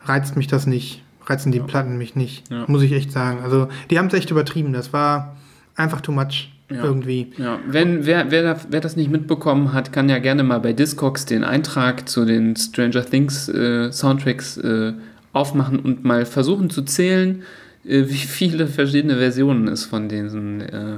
reizt 0.04 0.36
mich 0.36 0.48
das 0.48 0.68
nicht. 0.68 1.04
Reizen 1.26 1.54
die 1.54 1.62
Platten 1.62 1.98
mich 1.98 2.16
nicht. 2.18 2.52
Ja. 2.52 2.66
Muss 2.68 2.82
ich 2.82 2.92
echt 2.92 3.14
sagen. 3.14 3.40
Also 3.46 3.70
die 3.90 3.98
haben 3.98 4.08
es 4.08 4.14
echt 4.14 4.30
übertrieben. 4.30 4.74
Das 4.74 4.92
war 4.92 5.38
einfach 5.78 6.02
too 6.02 6.12
much 6.12 6.52
Ja. 6.70 6.84
irgendwie. 6.84 7.32
Ja, 7.38 7.60
wenn, 7.66 8.06
wer, 8.06 8.30
wer, 8.30 8.58
wer 8.70 8.82
das 8.82 8.98
nicht 8.98 9.10
mitbekommen 9.10 9.72
hat, 9.72 9.94
kann 9.94 10.10
ja 10.10 10.20
gerne 10.20 10.44
mal 10.44 10.60
bei 10.60 10.74
Discogs 10.74 11.26
den 11.26 11.46
Eintrag 11.46 12.10
zu 12.10 12.26
den 12.26 12.58
Stranger 12.58 13.06
Things 13.06 13.48
äh, 13.48 13.90
Soundtracks 13.90 14.58
äh, 14.58 14.92
aufmachen 15.32 15.80
und 15.80 16.04
mal 16.04 16.26
versuchen 16.26 16.70
zu 16.70 16.82
zählen, 16.82 17.40
äh, 17.40 17.44
wie 17.88 18.14
viele 18.16 18.68
verschiedene 18.68 19.18
Versionen 19.18 19.68
es 19.68 19.86
von 19.86 20.10
diesen 20.10 20.62
äh, 20.62 20.98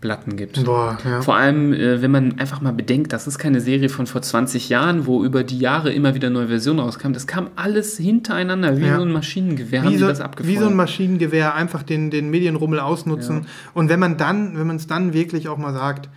Platten 0.00 0.36
gibt. 0.36 0.62
Boah, 0.64 0.98
ja. 1.04 1.22
Vor 1.22 1.36
allem, 1.36 1.72
äh, 1.72 2.02
wenn 2.02 2.10
man 2.10 2.38
einfach 2.38 2.60
mal 2.60 2.72
bedenkt, 2.72 3.12
das 3.12 3.26
ist 3.26 3.38
keine 3.38 3.60
Serie 3.60 3.88
von 3.88 4.06
vor 4.06 4.22
20 4.22 4.68
Jahren, 4.68 5.06
wo 5.06 5.24
über 5.24 5.42
die 5.42 5.58
Jahre 5.58 5.92
immer 5.92 6.14
wieder 6.14 6.28
neue 6.30 6.48
Versionen 6.48 6.80
rauskamen. 6.80 7.14
Das 7.14 7.26
kam 7.26 7.48
alles 7.56 7.96
hintereinander, 7.96 8.76
wie 8.78 8.86
Ja. 8.86 8.96
so 8.96 9.02
ein 9.02 9.12
Maschinengewehr, 9.12 9.82
haben 9.82 9.92
wie 9.92 9.96
so, 9.96 10.08
wie 10.08 10.56
so 10.56 10.66
ein 10.66 10.76
Maschinengewehr 10.76 11.54
einfach 11.54 11.82
den, 11.82 12.10
den 12.10 12.30
Medienrummel 12.30 12.78
ausnutzen. 12.78 13.40
Ja. 13.40 13.46
Und 13.74 13.88
wenn 13.88 13.98
man 13.98 14.16
dann, 14.16 14.58
wenn 14.58 14.66
man 14.66 14.76
es 14.76 14.86
dann 14.86 15.12
wirklich 15.12 15.48
auch 15.48 15.58
mal 15.58 15.72
sagt, 15.72 16.08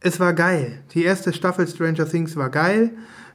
es 0.00 0.20
war 0.20 0.34
geil. 0.34 0.78
Die 0.92 1.02
erste 1.02 1.32
Staffel 1.32 1.66
Stranger 1.66 2.08
Things 2.08 2.36
war 2.36 2.50
geil. 2.50 2.90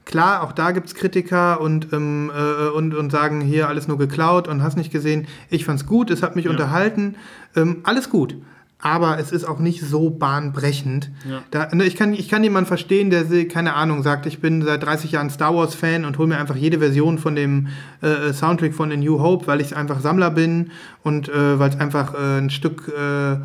Klar, 0.05 0.43
auch 0.43 0.51
da 0.51 0.71
gibt 0.71 0.87
es 0.87 0.95
Kritiker 0.95 1.61
und, 1.61 1.93
ähm, 1.93 2.31
äh, 2.35 2.69
und, 2.69 2.95
und 2.95 3.11
sagen, 3.11 3.41
hier 3.41 3.67
alles 3.67 3.87
nur 3.87 3.97
geklaut 3.97 4.47
und 4.47 4.63
hast 4.63 4.75
nicht 4.75 4.91
gesehen. 4.91 5.27
Ich 5.49 5.65
fand's 5.65 5.85
gut, 5.85 6.09
es 6.09 6.23
hat 6.23 6.35
mich 6.35 6.47
unterhalten. 6.47 7.15
Ähm, 7.55 7.77
alles 7.83 8.09
gut. 8.09 8.35
Aber 8.83 9.19
es 9.19 9.31
ist 9.31 9.45
auch 9.45 9.59
nicht 9.59 9.81
so 9.81 10.09
bahnbrechend. 10.09 11.11
Ja. 11.29 11.43
Da, 11.51 11.67
ne, 11.75 11.83
ich, 11.83 11.95
kann, 11.95 12.13
ich 12.13 12.29
kann 12.29 12.43
jemanden 12.43 12.67
verstehen, 12.67 13.11
der, 13.11 13.25
keine 13.47 13.75
Ahnung, 13.75 14.01
sagt, 14.01 14.25
ich 14.25 14.39
bin 14.39 14.63
seit 14.63 14.81
30 14.83 15.11
Jahren 15.11 15.29
Star 15.29 15.55
Wars-Fan 15.55 16.03
und 16.03 16.17
hole 16.17 16.27
mir 16.27 16.39
einfach 16.39 16.55
jede 16.55 16.79
Version 16.79 17.19
von 17.19 17.35
dem 17.35 17.67
äh, 18.01 18.33
Soundtrack 18.33 18.73
von 18.73 18.91
A 18.91 18.97
New 18.97 19.19
Hope, 19.19 19.45
weil 19.45 19.61
ich 19.61 19.75
einfach 19.75 19.99
Sammler 19.99 20.31
bin 20.31 20.71
und 21.03 21.29
äh, 21.29 21.59
weil 21.59 21.69
es 21.69 21.79
einfach 21.79 22.15
äh, 22.15 22.39
ein 22.39 22.49
Stück 22.49 22.87
äh, 22.87 23.37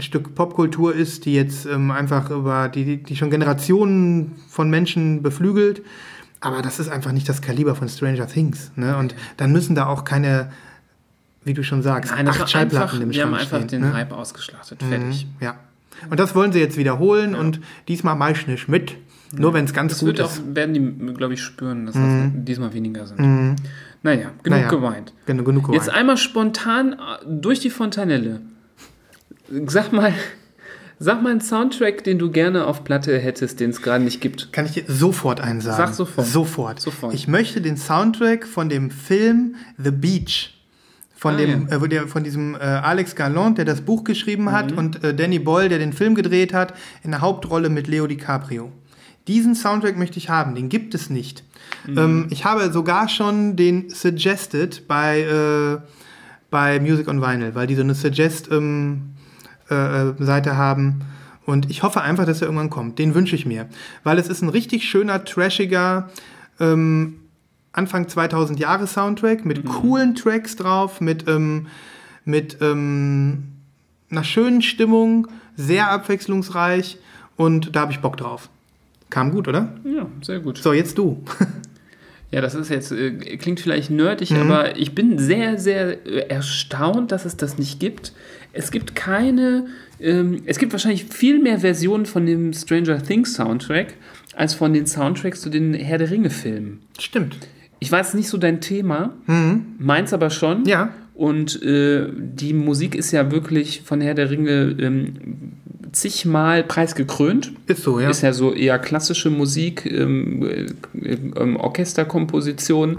ein 0.00 0.02
Stück 0.02 0.34
Popkultur 0.34 0.94
ist, 0.94 1.24
die 1.26 1.34
jetzt 1.34 1.66
ähm, 1.66 1.90
einfach 1.90 2.30
über 2.30 2.68
die, 2.68 3.02
die, 3.02 3.16
schon 3.16 3.30
Generationen 3.30 4.32
von 4.48 4.68
Menschen 4.70 5.22
beflügelt. 5.22 5.82
Aber 6.40 6.62
das 6.62 6.80
ist 6.80 6.88
einfach 6.88 7.12
nicht 7.12 7.28
das 7.28 7.42
Kaliber 7.42 7.74
von 7.74 7.88
Stranger 7.88 8.26
Things. 8.26 8.72
Ne? 8.76 8.96
Und 8.96 9.14
dann 9.36 9.52
müssen 9.52 9.74
da 9.74 9.86
auch 9.86 10.04
keine, 10.04 10.50
wie 11.44 11.52
du 11.54 11.62
schon 11.62 11.82
sagst, 11.82 12.12
Nein, 12.12 12.26
das 12.26 12.40
acht 12.40 12.50
Schallplatten 12.50 12.82
einfach, 12.82 13.00
im 13.00 13.10
die 13.10 13.20
haben 13.22 13.28
Schrank 13.30 13.40
einfach 13.42 13.56
stehen. 13.58 13.68
den 13.68 13.80
ne? 13.82 13.92
Hype 13.92 14.12
ausgeschlachtet. 14.12 14.82
Fertig. 14.82 15.26
Mhm, 15.26 15.44
Ja. 15.44 15.56
Und 16.08 16.18
das 16.18 16.34
wollen 16.34 16.50
sie 16.50 16.60
jetzt 16.60 16.78
wiederholen 16.78 17.34
und 17.34 17.60
diesmal 17.88 18.16
mach 18.16 18.30
ich 18.30 18.46
nicht 18.46 18.68
mit. 18.68 18.96
Nur 19.36 19.52
wenn 19.52 19.66
es 19.66 19.74
ganz 19.74 19.92
Das 19.92 19.98
gut 20.00 20.06
wird 20.08 20.22
auch, 20.22 20.30
ist. 20.32 20.56
werden 20.56 20.72
die, 20.74 21.12
glaube 21.12 21.34
ich, 21.34 21.42
spüren, 21.42 21.84
dass 21.84 21.94
das 21.94 22.04
diesmal 22.32 22.72
weniger 22.72 23.06
sind. 23.06 23.20
Mhm. 23.20 23.56
Naja, 24.02 24.30
genug 24.42 24.58
Naja. 24.58 24.70
geweint. 24.70 25.12
Genug, 25.26 25.44
genug 25.44 25.68
Jetzt 25.74 25.84
geweint. 25.84 25.98
einmal 25.98 26.16
spontan 26.16 26.94
äh, 26.94 26.96
durch 27.26 27.60
die 27.60 27.68
Fontanelle. 27.68 28.40
Sag 29.66 29.92
mal, 29.92 30.12
sag 30.98 31.22
mal 31.22 31.30
einen 31.30 31.40
Soundtrack, 31.40 32.04
den 32.04 32.18
du 32.18 32.30
gerne 32.30 32.66
auf 32.66 32.84
Platte 32.84 33.18
hättest, 33.18 33.60
den 33.60 33.70
es 33.70 33.82
gerade 33.82 34.04
nicht 34.04 34.20
gibt. 34.20 34.52
Kann 34.52 34.66
ich 34.66 34.72
dir 34.72 34.84
sofort 34.86 35.40
einen 35.40 35.60
sagen? 35.60 35.76
Sag 35.76 35.94
sofort. 35.94 36.26
Sofort. 36.26 36.80
Sofort. 36.80 37.14
Ich 37.14 37.26
möchte 37.28 37.60
den 37.60 37.76
Soundtrack 37.76 38.46
von 38.46 38.68
dem 38.68 38.90
Film 38.90 39.56
The 39.78 39.90
Beach. 39.90 40.56
Von, 41.16 41.34
Ah, 41.34 41.36
dem, 41.36 41.68
ja. 41.70 41.84
äh, 41.84 41.88
der, 41.88 42.08
von 42.08 42.24
diesem 42.24 42.54
äh, 42.54 42.58
Alex 42.58 43.14
Galland, 43.14 43.58
der 43.58 43.66
das 43.66 43.82
Buch 43.82 44.04
geschrieben 44.04 44.44
Mhm. 44.44 44.52
hat, 44.52 44.72
und 44.72 45.04
äh, 45.04 45.14
Danny 45.14 45.38
Boyle, 45.38 45.68
der 45.68 45.78
den 45.78 45.92
Film 45.92 46.14
gedreht 46.14 46.54
hat, 46.54 46.72
in 47.02 47.10
der 47.10 47.20
Hauptrolle 47.20 47.68
mit 47.68 47.88
Leo 47.88 48.06
DiCaprio. 48.06 48.72
Diesen 49.28 49.54
Soundtrack 49.54 49.98
möchte 49.98 50.16
ich 50.16 50.30
haben, 50.30 50.54
den 50.54 50.70
gibt 50.70 50.94
es 50.94 51.10
nicht. 51.10 51.44
Mhm. 51.86 51.98
Ähm, 51.98 52.26
ich 52.30 52.46
habe 52.46 52.72
sogar 52.72 53.08
schon 53.10 53.54
den 53.56 53.90
Suggested 53.90 54.88
bei, 54.88 55.20
äh, 55.20 55.78
bei 56.50 56.80
Music 56.80 57.06
on 57.06 57.20
Vinyl, 57.20 57.54
weil 57.54 57.66
die 57.66 57.74
so 57.74 57.82
eine 57.82 57.94
Suggest-Seite 57.94 58.54
ähm, 58.56 59.02
äh, 59.02 59.09
äh, 59.09 59.09
Seite 60.18 60.56
haben. 60.56 61.00
Und 61.46 61.70
ich 61.70 61.82
hoffe 61.82 62.00
einfach, 62.02 62.26
dass 62.26 62.40
er 62.42 62.46
irgendwann 62.48 62.70
kommt. 62.70 62.98
Den 62.98 63.14
wünsche 63.14 63.34
ich 63.34 63.46
mir. 63.46 63.66
Weil 64.04 64.18
es 64.18 64.28
ist 64.28 64.42
ein 64.42 64.48
richtig 64.50 64.88
schöner, 64.88 65.24
trashiger 65.24 66.10
ähm, 66.60 67.16
Anfang 67.72 68.08
2000 68.08 68.58
Jahre 68.60 68.86
Soundtrack 68.86 69.44
mit 69.44 69.64
coolen 69.64 70.14
Tracks 70.14 70.56
drauf, 70.56 71.00
mit, 71.00 71.26
ähm, 71.28 71.68
mit 72.24 72.58
ähm, 72.60 73.44
einer 74.10 74.24
schönen 74.24 74.60
Stimmung, 74.62 75.28
sehr 75.56 75.90
abwechslungsreich 75.90 76.98
und 77.36 77.74
da 77.74 77.80
habe 77.82 77.92
ich 77.92 78.00
Bock 78.00 78.16
drauf. 78.16 78.48
Kam 79.08 79.30
gut, 79.30 79.48
oder? 79.48 79.72
Ja, 79.84 80.06
sehr 80.22 80.40
gut. 80.40 80.58
So, 80.58 80.72
jetzt 80.72 80.98
du. 80.98 81.22
Ja, 82.32 82.40
das 82.40 82.54
ist 82.54 82.68
jetzt, 82.68 82.92
äh, 82.92 83.10
klingt 83.38 83.58
vielleicht 83.58 83.90
nerdig, 83.90 84.30
Mhm. 84.30 84.42
aber 84.42 84.76
ich 84.78 84.94
bin 84.94 85.18
sehr, 85.18 85.58
sehr 85.58 86.06
äh, 86.06 86.28
erstaunt, 86.28 87.10
dass 87.10 87.24
es 87.24 87.36
das 87.36 87.58
nicht 87.58 87.80
gibt. 87.80 88.12
Es 88.52 88.70
gibt 88.70 88.94
keine, 88.94 89.66
ähm, 90.00 90.42
es 90.46 90.58
gibt 90.58 90.72
wahrscheinlich 90.72 91.04
viel 91.04 91.38
mehr 91.40 91.60
Versionen 91.60 92.06
von 92.06 92.26
dem 92.26 92.52
Stranger 92.52 93.02
Things 93.02 93.34
Soundtrack 93.34 93.94
als 94.34 94.54
von 94.54 94.72
den 94.72 94.86
Soundtracks 94.86 95.40
zu 95.40 95.50
den 95.50 95.74
Herr 95.74 95.98
der 95.98 96.10
Ringe 96.10 96.30
Filmen. 96.30 96.80
Stimmt. 96.98 97.36
ich 97.80 97.90
weiß 97.90 98.14
nicht 98.14 98.28
so 98.28 98.38
dein 98.38 98.60
Thema, 98.60 99.14
meins 99.78 100.12
aber 100.12 100.30
schon. 100.30 100.60
Mhm. 100.60 100.66
Ja. 100.66 100.94
Und 101.14 101.62
äh, 101.62 102.08
die 102.16 102.54
Musik 102.54 102.94
ist 102.94 103.10
ja 103.10 103.30
wirklich 103.30 103.82
von 103.82 104.00
Herr 104.00 104.14
der 104.14 104.30
Ringe 104.30 104.74
ähm, 104.78 105.52
zigmal 105.92 106.62
preisgekrönt. 106.62 107.52
Ist 107.66 107.82
so, 107.82 108.00
ja. 108.00 108.08
Ist 108.08 108.22
ja 108.22 108.32
so 108.32 108.54
eher 108.54 108.78
klassische 108.78 109.28
Musik, 109.28 109.84
ähm, 109.84 110.42
äh, 111.02 111.12
ähm, 111.36 111.56
Orchesterkomposition. 111.56 112.98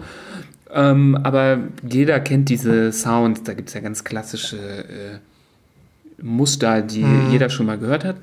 Ähm, 0.74 1.18
aber 1.24 1.60
jeder 1.88 2.20
kennt 2.20 2.50
diese 2.50 2.92
Sounds. 2.92 3.44
Da 3.44 3.54
gibt 3.54 3.70
es 3.70 3.76
ja 3.76 3.82
ganz 3.82 4.04
klassische 4.04 4.58
äh, 4.58 5.18
Muster, 6.22 6.82
die 6.82 7.06
jeder 7.30 7.50
schon 7.50 7.66
mal 7.66 7.78
gehört 7.78 8.06
hat. 8.06 8.18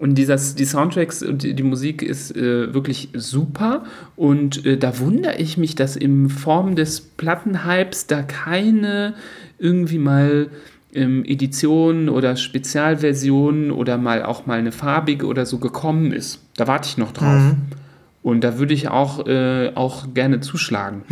Und 0.00 0.14
dieses, 0.14 0.54
die 0.54 0.64
Soundtracks 0.64 1.22
und 1.22 1.42
die, 1.42 1.52
die 1.52 1.62
Musik 1.62 2.02
ist 2.02 2.34
äh, 2.34 2.72
wirklich 2.72 3.10
super. 3.12 3.84
Und 4.16 4.64
äh, 4.64 4.78
da 4.78 4.98
wundere 4.98 5.36
ich 5.36 5.58
mich, 5.58 5.74
dass 5.74 5.94
in 5.94 6.30
Form 6.30 6.74
des 6.74 7.02
Plattenhypes 7.02 8.06
da 8.06 8.22
keine 8.22 9.12
irgendwie 9.58 9.98
mal 9.98 10.48
ähm, 10.94 11.22
Edition 11.26 12.08
oder 12.08 12.36
Spezialversion 12.36 13.70
oder 13.70 13.98
mal 13.98 14.22
auch 14.22 14.46
mal 14.46 14.58
eine 14.58 14.72
farbige 14.72 15.26
oder 15.26 15.44
so 15.44 15.58
gekommen 15.58 16.12
ist. 16.12 16.40
Da 16.56 16.66
warte 16.66 16.88
ich 16.88 16.96
noch 16.96 17.12
drauf. 17.12 17.54
Und 18.22 18.44
da 18.44 18.58
würde 18.58 18.74
ich 18.74 18.88
auch, 18.88 19.26
äh, 19.26 19.72
auch 19.74 20.12
gerne 20.12 20.40
zuschlagen. 20.40 21.04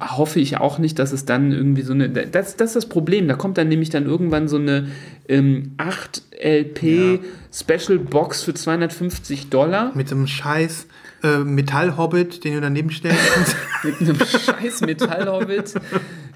Hoffe 0.00 0.40
ich 0.40 0.56
auch 0.56 0.78
nicht, 0.78 0.98
dass 0.98 1.12
es 1.12 1.26
dann 1.26 1.52
irgendwie 1.52 1.82
so 1.82 1.92
eine. 1.92 2.08
Das, 2.08 2.56
das 2.56 2.70
ist 2.70 2.76
das 2.76 2.86
Problem. 2.86 3.28
Da 3.28 3.34
kommt 3.34 3.58
dann 3.58 3.68
nämlich 3.68 3.90
dann 3.90 4.06
irgendwann 4.06 4.48
so 4.48 4.56
eine 4.56 4.88
ähm, 5.28 5.72
8 5.76 6.22
LP 6.42 7.20
Special 7.52 7.98
Box 7.98 8.42
für 8.42 8.54
250 8.54 9.50
Dollar 9.50 9.92
Mit 9.94 10.08
so 10.08 10.14
einem 10.14 10.26
scheiß 10.26 10.86
äh, 11.22 11.38
Metallhobbit, 11.38 12.44
den 12.44 12.54
du 12.54 12.60
daneben 12.60 12.90
stellen 12.90 13.16
kannst. 13.34 13.56
mit 13.82 14.00
einem 14.00 14.18
scheiß 14.18 14.80
Metallhobbit. 14.82 15.74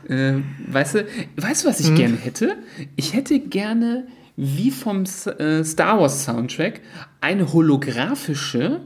äh, 0.09 0.35
weißt 0.67 0.95
du, 0.97 1.07
weißt 1.37 1.65
du, 1.65 1.69
was 1.69 1.81
ich 1.81 1.95
gerne 1.95 2.17
hätte? 2.17 2.57
Ich 2.97 3.15
hätte 3.15 3.39
gerne, 3.41 4.07
wie 4.37 4.71
vom 4.71 5.05
äh, 5.39 5.65
Star 5.65 6.01
Wars 6.01 6.25
Soundtrack, 6.25 6.81
eine 7.21 7.53
holographische, 7.53 8.81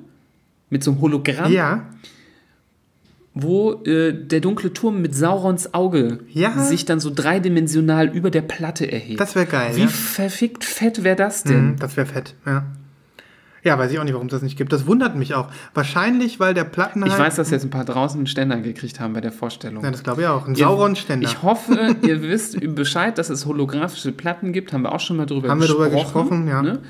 mit 0.74 0.82
so 0.82 0.90
einem 0.90 1.00
Hologramm, 1.00 1.52
ja. 1.52 1.84
wo 3.32 3.82
äh, 3.84 4.12
der 4.12 4.40
dunkle 4.40 4.72
Turm 4.72 5.00
mit 5.00 5.14
Saurons 5.14 5.72
Auge 5.72 6.18
Ja. 6.32 6.58
sich 6.58 6.84
dann 6.84 6.98
so 7.00 7.10
dreidimensional 7.14 8.08
über 8.08 8.30
der 8.30 8.42
Platte 8.42 8.90
erhebt. 8.90 9.20
Das 9.20 9.36
wäre 9.36 9.46
geil. 9.46 9.76
Wie 9.76 9.82
ja. 9.82 9.86
verfickt 9.88 10.64
fett 10.64 11.04
wäre 11.04 11.16
das 11.16 11.44
denn? 11.44 11.72
Mhm, 11.72 11.76
Das 11.78 11.96
wäre 11.96 12.06
fett, 12.06 12.34
ja. 12.44 12.64
Ja, 13.62 13.78
weiß 13.78 13.90
ich 13.92 13.98
auch 13.98 14.04
nicht, 14.04 14.12
warum 14.12 14.26
es 14.26 14.32
das 14.32 14.42
nicht 14.42 14.58
gibt. 14.58 14.72
Das 14.74 14.86
wundert 14.86 15.16
mich 15.16 15.34
auch. 15.34 15.48
Wahrscheinlich, 15.72 16.38
weil 16.38 16.52
der 16.52 16.64
Plattenhype... 16.64 17.10
Ich 17.14 17.18
weiß, 17.18 17.36
dass 17.36 17.50
jetzt 17.50 17.64
ein 17.64 17.70
paar 17.70 17.86
draußen 17.86 18.18
einen 18.18 18.26
Ständer 18.26 18.58
gekriegt 18.60 19.00
haben 19.00 19.14
bei 19.14 19.22
der 19.22 19.32
Vorstellung. 19.32 19.82
Ja, 19.82 19.90
das 19.90 20.02
glaube 20.02 20.20
ich 20.20 20.26
auch. 20.26 20.46
Ein 20.46 20.54
Sauron-Ständer. 20.54 21.26
Ich 21.26 21.42
hoffe, 21.42 21.96
ihr 22.02 22.20
wisst 22.20 22.58
Bescheid, 22.74 23.16
dass 23.16 23.30
es 23.30 23.46
holographische 23.46 24.12
Platten 24.12 24.52
gibt. 24.52 24.74
Haben 24.74 24.82
wir 24.82 24.92
auch 24.92 25.00
schon 25.00 25.16
mal 25.16 25.24
drüber 25.24 25.48
Haben 25.48 25.60
wir 25.60 25.66
gesprochen. 25.68 25.88
drüber 25.90 26.02
gesprochen, 26.02 26.48
ja. 26.48 26.60
Ne? 26.62 26.80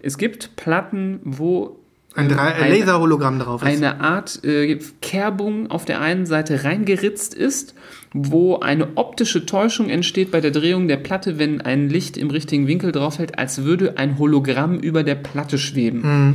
Es 0.00 0.18
gibt 0.18 0.56
Platten, 0.56 1.20
wo 1.22 1.78
Ein 2.16 2.32
eine- 2.32 2.78
Laser-Hologramm 2.78 3.38
drauf 3.38 3.62
ist. 3.62 3.68
eine 3.68 4.00
Art 4.00 4.44
äh, 4.44 4.78
Kerbung 5.00 5.70
auf 5.70 5.84
der 5.84 6.00
einen 6.00 6.26
Seite 6.26 6.64
reingeritzt 6.64 7.34
ist, 7.34 7.74
wo 8.12 8.60
eine 8.60 8.96
optische 8.96 9.46
Täuschung 9.46 9.90
entsteht 9.90 10.30
bei 10.30 10.40
der 10.40 10.52
Drehung 10.52 10.86
der 10.86 10.98
Platte, 10.98 11.38
wenn 11.38 11.60
ein 11.60 11.88
Licht 11.88 12.16
im 12.16 12.30
richtigen 12.30 12.68
Winkel 12.68 12.92
drauf 12.92 13.16
fällt, 13.16 13.38
als 13.38 13.64
würde 13.64 13.98
ein 13.98 14.18
Hologramm 14.18 14.78
über 14.78 15.02
der 15.02 15.16
Platte 15.16 15.58
schweben. 15.58 16.02
Mhm. 16.02 16.34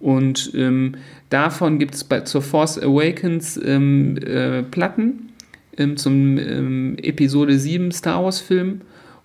Und 0.00 0.50
ähm, 0.54 0.96
davon 1.28 1.78
gibt 1.78 1.94
es 1.94 2.04
bei, 2.04 2.20
zur 2.22 2.42
Force 2.42 2.78
Awakens 2.78 3.60
ähm, 3.62 4.16
äh, 4.16 4.62
Platten 4.62 5.28
ähm, 5.76 5.96
zum 5.96 6.38
ähm, 6.38 6.96
Episode 7.00 7.58
7 7.58 7.92
Star 7.92 8.24
Wars 8.24 8.40
Film. 8.40 8.80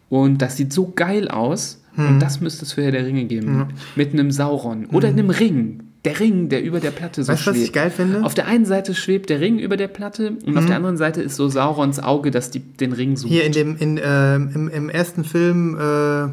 Und 0.09 0.41
das 0.41 0.57
sieht 0.57 0.71
so 0.71 0.91
geil 0.95 1.29
aus. 1.29 1.81
Und 1.97 2.19
das 2.19 2.41
müsste 2.41 2.65
es 2.65 2.73
für 2.73 2.83
Herr 2.83 2.91
der 2.91 3.05
Ringe 3.05 3.23
geben. 3.23 3.67
Mit 3.95 4.11
einem 4.11 4.29
Sauron. 4.29 4.87
Oder 4.87 5.07
einem 5.07 5.29
Ring. 5.29 5.79
Der 6.05 6.19
Ring, 6.19 6.49
der 6.49 6.63
über 6.63 6.79
der 6.79 6.91
Platte 6.91 7.23
so 7.23 7.31
Weißt 7.31 7.45
du, 7.45 7.49
was 7.49 7.55
schwebt. 7.55 7.67
ich 7.67 7.73
geil 7.73 7.89
finde? 7.89 8.23
Auf 8.23 8.33
der 8.33 8.47
einen 8.47 8.65
Seite 8.65 8.93
schwebt 8.93 9.29
der 9.29 9.41
Ring 9.41 9.59
über 9.59 9.75
der 9.75 9.87
Platte 9.87 10.37
und 10.45 10.57
auf 10.57 10.65
der 10.65 10.75
anderen 10.75 10.97
Seite 10.97 11.21
ist 11.21 11.35
so 11.35 11.49
Saurons 11.49 11.99
Auge, 11.99 12.31
das 12.31 12.51
die, 12.51 12.59
den 12.59 12.93
Ring 12.93 13.17
sucht. 13.17 13.31
Hier 13.31 13.43
in 13.43 13.51
dem, 13.51 13.75
in, 13.77 13.97
äh, 13.97 14.35
im, 14.35 14.69
im 14.69 14.89
ersten 14.89 15.23
Film, 15.23 15.75
äh, 15.75 16.29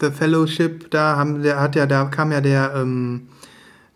The 0.00 0.10
Fellowship, 0.10 0.90
da 0.90 1.16
haben, 1.16 1.42
der 1.42 1.60
hat 1.60 1.74
ja, 1.76 1.86
da 1.86 2.04
kam 2.04 2.32
ja 2.32 2.40
der 2.40 2.74
ähm, 2.76 3.22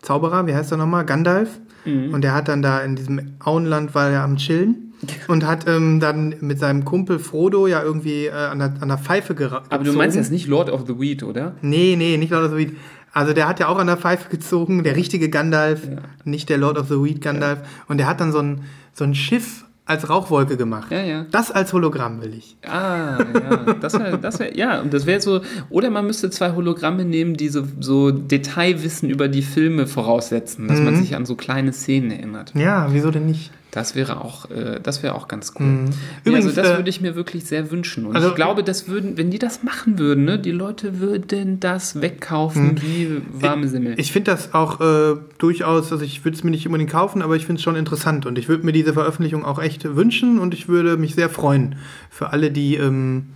Zauberer, 0.01 0.47
wie 0.47 0.55
heißt 0.55 0.71
er 0.71 0.77
nochmal? 0.77 1.05
Gandalf. 1.05 1.59
Mhm. 1.85 2.13
Und 2.13 2.23
der 2.23 2.33
hat 2.33 2.47
dann 2.47 2.61
da 2.61 2.81
in 2.81 2.95
diesem 2.95 3.33
Auenland 3.39 3.95
war 3.95 4.09
er 4.09 4.23
am 4.23 4.37
Chillen 4.37 4.93
und 5.27 5.45
hat 5.45 5.67
ähm, 5.67 5.99
dann 5.99 6.35
mit 6.41 6.59
seinem 6.59 6.85
Kumpel 6.85 7.19
Frodo 7.19 7.67
ja 7.67 7.81
irgendwie 7.81 8.25
äh, 8.25 8.31
an, 8.31 8.59
der, 8.59 8.73
an 8.79 8.87
der 8.87 8.97
Pfeife 8.97 9.35
gera 9.35 9.63
Aber 9.69 9.83
du 9.83 9.93
meinst 9.93 10.17
jetzt 10.17 10.31
nicht 10.31 10.47
Lord 10.47 10.69
of 10.69 10.85
the 10.87 10.99
Weed, 10.99 11.23
oder? 11.23 11.55
Nee, 11.61 11.95
nee, 11.97 12.17
nicht 12.17 12.31
Lord 12.31 12.45
of 12.45 12.51
the 12.51 12.57
Weed. 12.57 12.75
Also 13.19 13.33
der 13.33 13.47
hat 13.49 13.59
ja 13.59 13.67
auch 13.67 13.77
an 13.79 13.87
der 13.87 13.97
Pfeife 13.97 14.29
gezogen, 14.29 14.83
der 14.85 14.95
richtige 14.95 15.29
Gandalf, 15.29 15.81
nicht 16.23 16.47
der 16.47 16.57
Lord 16.57 16.77
of 16.77 16.87
the 16.87 16.95
Weed 17.03 17.21
Gandalf. 17.21 17.59
Und 17.89 17.97
der 17.97 18.07
hat 18.07 18.21
dann 18.21 18.31
so 18.31 18.39
ein, 18.39 18.61
so 18.93 19.03
ein 19.03 19.13
Schiff 19.13 19.65
als 19.85 20.07
Rauchwolke 20.09 20.55
gemacht. 20.55 20.89
Ja, 20.91 21.01
ja. 21.01 21.25
Das 21.31 21.51
als 21.51 21.73
Hologramm 21.73 22.21
will 22.21 22.33
ich. 22.37 22.55
Ah, 22.65 23.17
ja, 23.17 23.73
das 23.81 23.93
wäre, 23.99 24.17
das 24.19 24.39
wär, 24.39 24.55
ja, 24.55 24.79
und 24.81 24.93
das 24.93 25.05
wäre 25.05 25.19
so, 25.19 25.41
oder 25.69 25.89
man 25.89 26.05
müsste 26.05 26.29
zwei 26.29 26.51
Hologramme 26.53 27.03
nehmen, 27.05 27.33
die 27.33 27.49
so, 27.49 27.63
so 27.79 28.11
Detailwissen 28.11 29.09
über 29.09 29.27
die 29.27 29.41
Filme 29.41 29.85
voraussetzen, 29.87 30.67
dass 30.67 30.77
Mhm. 30.79 30.85
man 30.85 30.95
sich 30.95 31.15
an 31.15 31.25
so 31.25 31.35
kleine 31.35 31.73
Szenen 31.73 32.11
erinnert. 32.11 32.53
Ja, 32.55 32.87
wieso 32.91 33.11
denn 33.11 33.25
nicht? 33.25 33.51
Das 33.71 33.93
wäre 33.93 34.21
auch, 34.21 34.49
äh, 34.49 34.79
das 34.81 35.03
wäre 35.03 35.13
auch 35.13 35.27
ganz 35.27 35.53
cool. 35.59 35.65
Mhm. 35.65 35.89
Übrigens, 36.23 36.45
also 36.47 36.61
das 36.61 36.71
äh, 36.71 36.77
würde 36.77 36.89
ich 36.89 37.01
mir 37.01 37.15
wirklich 37.15 37.45
sehr 37.45 37.69
wünschen. 37.69 38.05
Und 38.07 38.15
also- 38.15 38.29
ich 38.29 38.35
glaube, 38.35 38.63
das 38.63 38.87
würden, 38.87 39.15
wenn 39.17 39.29
die 39.29 39.37
das 39.37 39.61
machen 39.61 39.99
würden, 39.99 40.25
ne, 40.25 40.39
die 40.39 40.51
Leute 40.51 40.99
würden 40.99 41.59
das 41.59 42.01
wegkaufen 42.01 42.81
wie 42.81 43.21
warme 43.31 43.67
Semmel. 43.67 43.93
Mhm. 43.93 43.99
Ich 43.99 44.11
finde 44.11 44.31
das 44.31 44.53
auch 44.55 44.81
äh, 44.81 45.17
durchaus, 45.37 45.91
also 45.91 46.03
ich 46.03 46.25
würde 46.25 46.35
es 46.35 46.43
mir 46.43 46.49
nicht 46.51 46.65
unbedingt 46.65 46.89
kaufen, 46.89 47.21
aber 47.21 47.35
ich 47.35 47.45
finde 47.45 47.59
es 47.59 47.63
schon 47.63 47.75
interessant 47.75 48.25
und 48.25 48.39
ich 48.39 48.49
würde 48.49 48.65
mir 48.65 48.71
diese 48.71 48.93
Veröffentlichung 48.93 49.45
auch 49.45 49.59
echt 49.61 49.83
wünschen 49.95 50.39
und 50.39 50.53
ich 50.55 50.67
würde 50.67 50.97
mich 50.97 51.13
sehr 51.13 51.29
freuen 51.29 51.75
für 52.09 52.31
alle, 52.33 52.49
die, 52.49 52.75
ähm, 52.75 53.27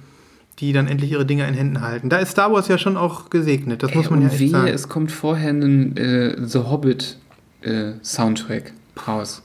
die 0.60 0.74
dann 0.74 0.88
endlich 0.88 1.12
ihre 1.12 1.26
Dinge 1.28 1.48
in 1.48 1.54
Händen 1.54 1.82
halten. 1.82 2.10
Da 2.10 2.18
ist 2.18 2.32
Star 2.32 2.52
Wars 2.52 2.68
ja 2.68 2.80
schon 2.80 2.98
auch 2.98 3.30
gesegnet, 3.30 3.84
das 3.84 3.94
muss 3.94 4.10
man 4.10 4.22
ja 4.22 4.30
echt 4.30 4.40
wehe, 4.40 4.50
sagen. 4.50 4.68
es 4.68 4.90
kommt 4.90 5.12
vorher 5.12 5.52
ein 5.52 5.96
äh, 5.96 6.36
The 6.44 6.60
Hobbit 6.60 7.18
äh, 7.62 7.92
Soundtrack 8.02 8.74
raus. 9.08 9.44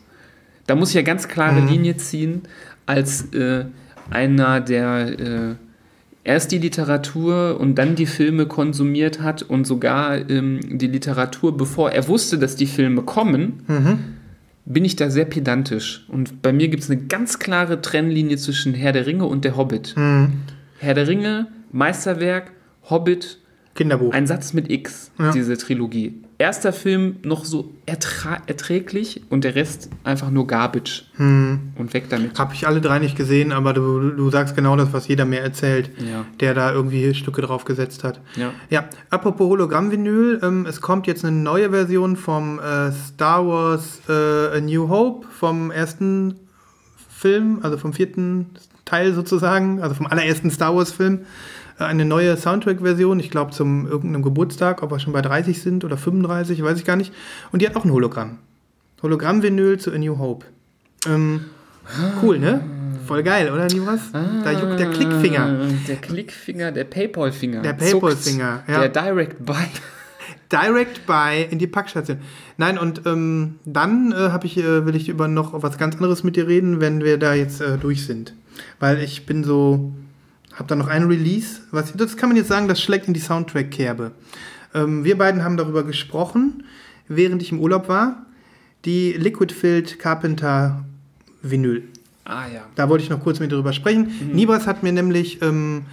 Da 0.69 0.77
muss 0.77 0.91
ich 0.91 0.95
ja 0.95 1.03
ganz 1.03 1.27
klare 1.27 1.61
Mhm. 1.61 1.69
Linie 1.69 1.97
ziehen, 1.97 2.43
als 2.87 3.33
äh, 3.35 3.65
einer, 4.11 4.61
der 4.61 5.19
äh, 5.19 5.55
erst 6.25 6.53
die 6.53 6.59
Literatur 6.59 7.59
und 7.61 7.75
dann 7.77 7.95
die 7.97 8.07
Filme 8.07 8.47
konsumiert 8.47 9.21
hat 9.21 9.43
und 9.43 9.67
sogar 9.67 10.17
ähm, 10.31 10.61
die 10.79 10.87
Literatur, 10.87 11.57
bevor 11.57 11.91
er 11.91 12.07
wusste, 12.07 12.39
dass 12.39 12.55
die 12.55 12.67
Filme 12.67 13.03
kommen, 13.03 13.63
Mhm. 13.67 13.99
bin 14.67 14.85
ich 14.85 14.97
da 14.97 15.11
sehr 15.11 15.25
pedantisch. 15.25 16.05
Und 16.09 16.43
bei 16.43 16.53
mir 16.53 16.69
gibt 16.69 16.83
es 16.85 16.91
eine 16.91 17.01
ganz 17.01 17.39
klare 17.39 17.81
Trennlinie 17.81 18.37
zwischen 18.37 18.75
Herr 18.75 18.93
der 18.93 19.07
Ringe 19.07 19.25
und 19.25 19.45
der 19.45 19.57
Hobbit. 19.57 19.95
Mhm. 19.97 20.33
Herr 20.79 20.95
der 20.95 21.09
Ringe, 21.09 21.47
Meisterwerk, 21.73 22.53
Hobbit, 22.91 23.39
Kinderbuch. 23.75 24.13
ein 24.13 24.27
Satz 24.27 24.53
mit 24.53 24.71
X, 24.71 25.11
Ja. 25.19 25.31
diese 25.33 25.57
Trilogie. 25.57 26.23
Erster 26.41 26.73
Film 26.73 27.17
noch 27.25 27.45
so 27.45 27.73
erträglich 27.85 29.23
und 29.29 29.43
der 29.43 29.57
Rest 29.57 29.91
einfach 30.05 30.31
nur 30.31 30.47
Garbage. 30.47 31.05
Hm. 31.17 31.73
Und 31.77 31.93
weg 31.95 32.05
damit. 32.11 32.39
Habe 32.39 32.55
ich 32.55 32.67
alle 32.69 32.81
drei 32.81 33.01
nicht 33.01 33.17
gesehen, 33.17 33.51
aber 33.51 33.73
du, 33.73 34.11
du 34.11 34.31
sagst 34.31 34.55
genau 34.55 34.77
das, 34.77 34.93
was 34.93 35.09
jeder 35.09 35.25
mir 35.25 35.41
erzählt, 35.41 35.91
Ja. 35.99 36.25
der 36.39 36.55
da 36.55 36.73
irgendwie 36.73 37.13
Stücke 37.15 37.43
drauf 37.43 37.65
gesetzt 37.65 38.05
hat. 38.05 38.21
Ja. 38.37 38.53
Ja, 38.71 38.85
apropos 39.11 39.49
Hologramm-Vinyl, 39.49 40.39
ähm, 40.45 40.65
es 40.67 40.81
kommt 40.81 41.09
jetzt 41.09 41.25
eine 41.25 41.37
neue 41.37 41.71
Version 41.71 42.17
vom 42.17 42.61
äh, 42.61 42.93
Star 42.93 43.45
Wars 43.47 44.01
äh, 44.09 44.59
A 44.59 44.61
New 44.61 44.89
Hope, 44.89 45.27
vom 45.29 45.73
ersten 45.73 46.37
Film, 47.09 47.59
also 47.63 47.79
vom 47.79 47.93
vierten 47.93 48.51
Teil 48.85 49.13
sozusagen, 49.13 49.83
also 49.83 49.97
vom 49.97 50.07
allerersten 50.07 50.51
Star 50.53 50.75
Wars-Film. 50.77 51.23
Eine 51.79 52.05
neue 52.05 52.37
Soundtrack-Version, 52.37 53.21
ich 53.21 53.31
glaube 53.31 53.53
zum 53.53 53.87
irgendeinem 53.87 54.23
Geburtstag, 54.23 54.83
ob 54.83 54.91
wir 54.91 54.99
schon 54.99 55.13
bei 55.13 55.23
30 55.23 55.63
sind 55.63 55.85
oder 55.85 55.97
35, 55.97 56.63
weiß 56.63 56.79
ich 56.79 56.85
gar 56.85 56.97
nicht. 56.97 57.13
Und 57.53 57.63
die 57.63 57.67
hat 57.69 57.77
auch 57.77 57.85
ein 57.85 57.93
Hologramm. 57.93 58.39
Hologramm-Vinyl 59.03 59.79
zu 59.79 59.93
A 59.93 59.99
New 59.99 60.19
Hope. 60.19 60.47
Ähm, 61.07 61.45
cool, 62.23 62.39
ne? 62.39 62.63
Voll 63.07 63.23
geil, 63.23 63.51
oder, 63.51 63.67
Nibras? 63.67 64.01
Da 64.13 64.51
juckt 64.53 64.79
der 64.79 64.91
Klickfinger. 64.91 65.61
Ah, 65.63 65.67
Der 65.87 65.97
Klickfinger, 65.97 66.73
der 66.73 66.85
Paypal-Finger. 66.85 67.63
Der. 67.63 67.73
Paypal-Finger, 67.73 68.65
ja. 68.69 68.87
Der 68.87 68.89
Direct 68.89 69.47
Buy. 69.47 69.65
Direct 70.53 71.07
Buy 71.07 71.47
in 71.49 71.59
die 71.59 71.67
Packstation. 71.67 72.19
Nein, 72.57 72.77
und 72.77 73.03
ähm, 73.07 73.57
dann 73.65 74.13
äh, 74.13 74.31
hab 74.31 74.45
ich, 74.45 74.59
äh, 74.59 74.85
will 74.85 74.97
ich 74.97 75.09
über 75.09 75.29
noch 75.29 75.63
was 75.63 75.79
ganz 75.79 75.95
anderes 75.95 76.25
mit 76.25 76.37
dir 76.37 76.49
reden, 76.49 76.81
wenn 76.81 77.03
wir 77.05 77.19
da 77.19 77.35
jetzt 77.35 77.61
äh, 77.61 77.79
durch 77.79 78.05
sind. 78.05 78.35
Weil 78.81 79.01
ich 79.03 79.27
bin 79.27 79.45
so, 79.45 79.93
hab 80.59 80.67
da 80.67 80.75
noch 80.75 80.89
ein 80.89 81.05
Release, 81.05 81.61
was, 81.71 81.93
das 81.93 82.17
kann 82.17 82.31
man 82.31 82.37
jetzt 82.37 82.49
sagen, 82.49 82.67
das 82.67 82.83
schlägt 82.83 83.07
in 83.07 83.15
die 83.15 83.21
Soundtrack-Kerbe. 83.21 84.11
Ähm, 84.75 85.05
wir 85.05 85.17
beiden 85.17 85.45
haben 85.45 85.57
darüber 85.57 85.85
gesprochen, 85.85 86.65
während 87.07 87.43
ich 87.43 87.53
im 87.53 87.61
Urlaub 87.61 87.89
war, 87.89 88.27
die 88.85 89.13
Liquid 89.13 89.55
Filled 89.55 89.99
Carpenter 89.99 90.85
Vinyl. 91.43 91.85
Ah 92.25 92.47
ja. 92.53 92.63
Da 92.75 92.89
wollte 92.89 93.05
ich 93.05 93.11
noch 93.11 93.23
kurz 93.23 93.41
mit 93.41 93.53
drüber 93.53 93.73
sprechen. 93.73 94.13
Nibras 94.35 94.67
hat 94.67 94.83
mir 94.83 94.93
nämlich, 94.93 95.41
ähm, 95.41 95.87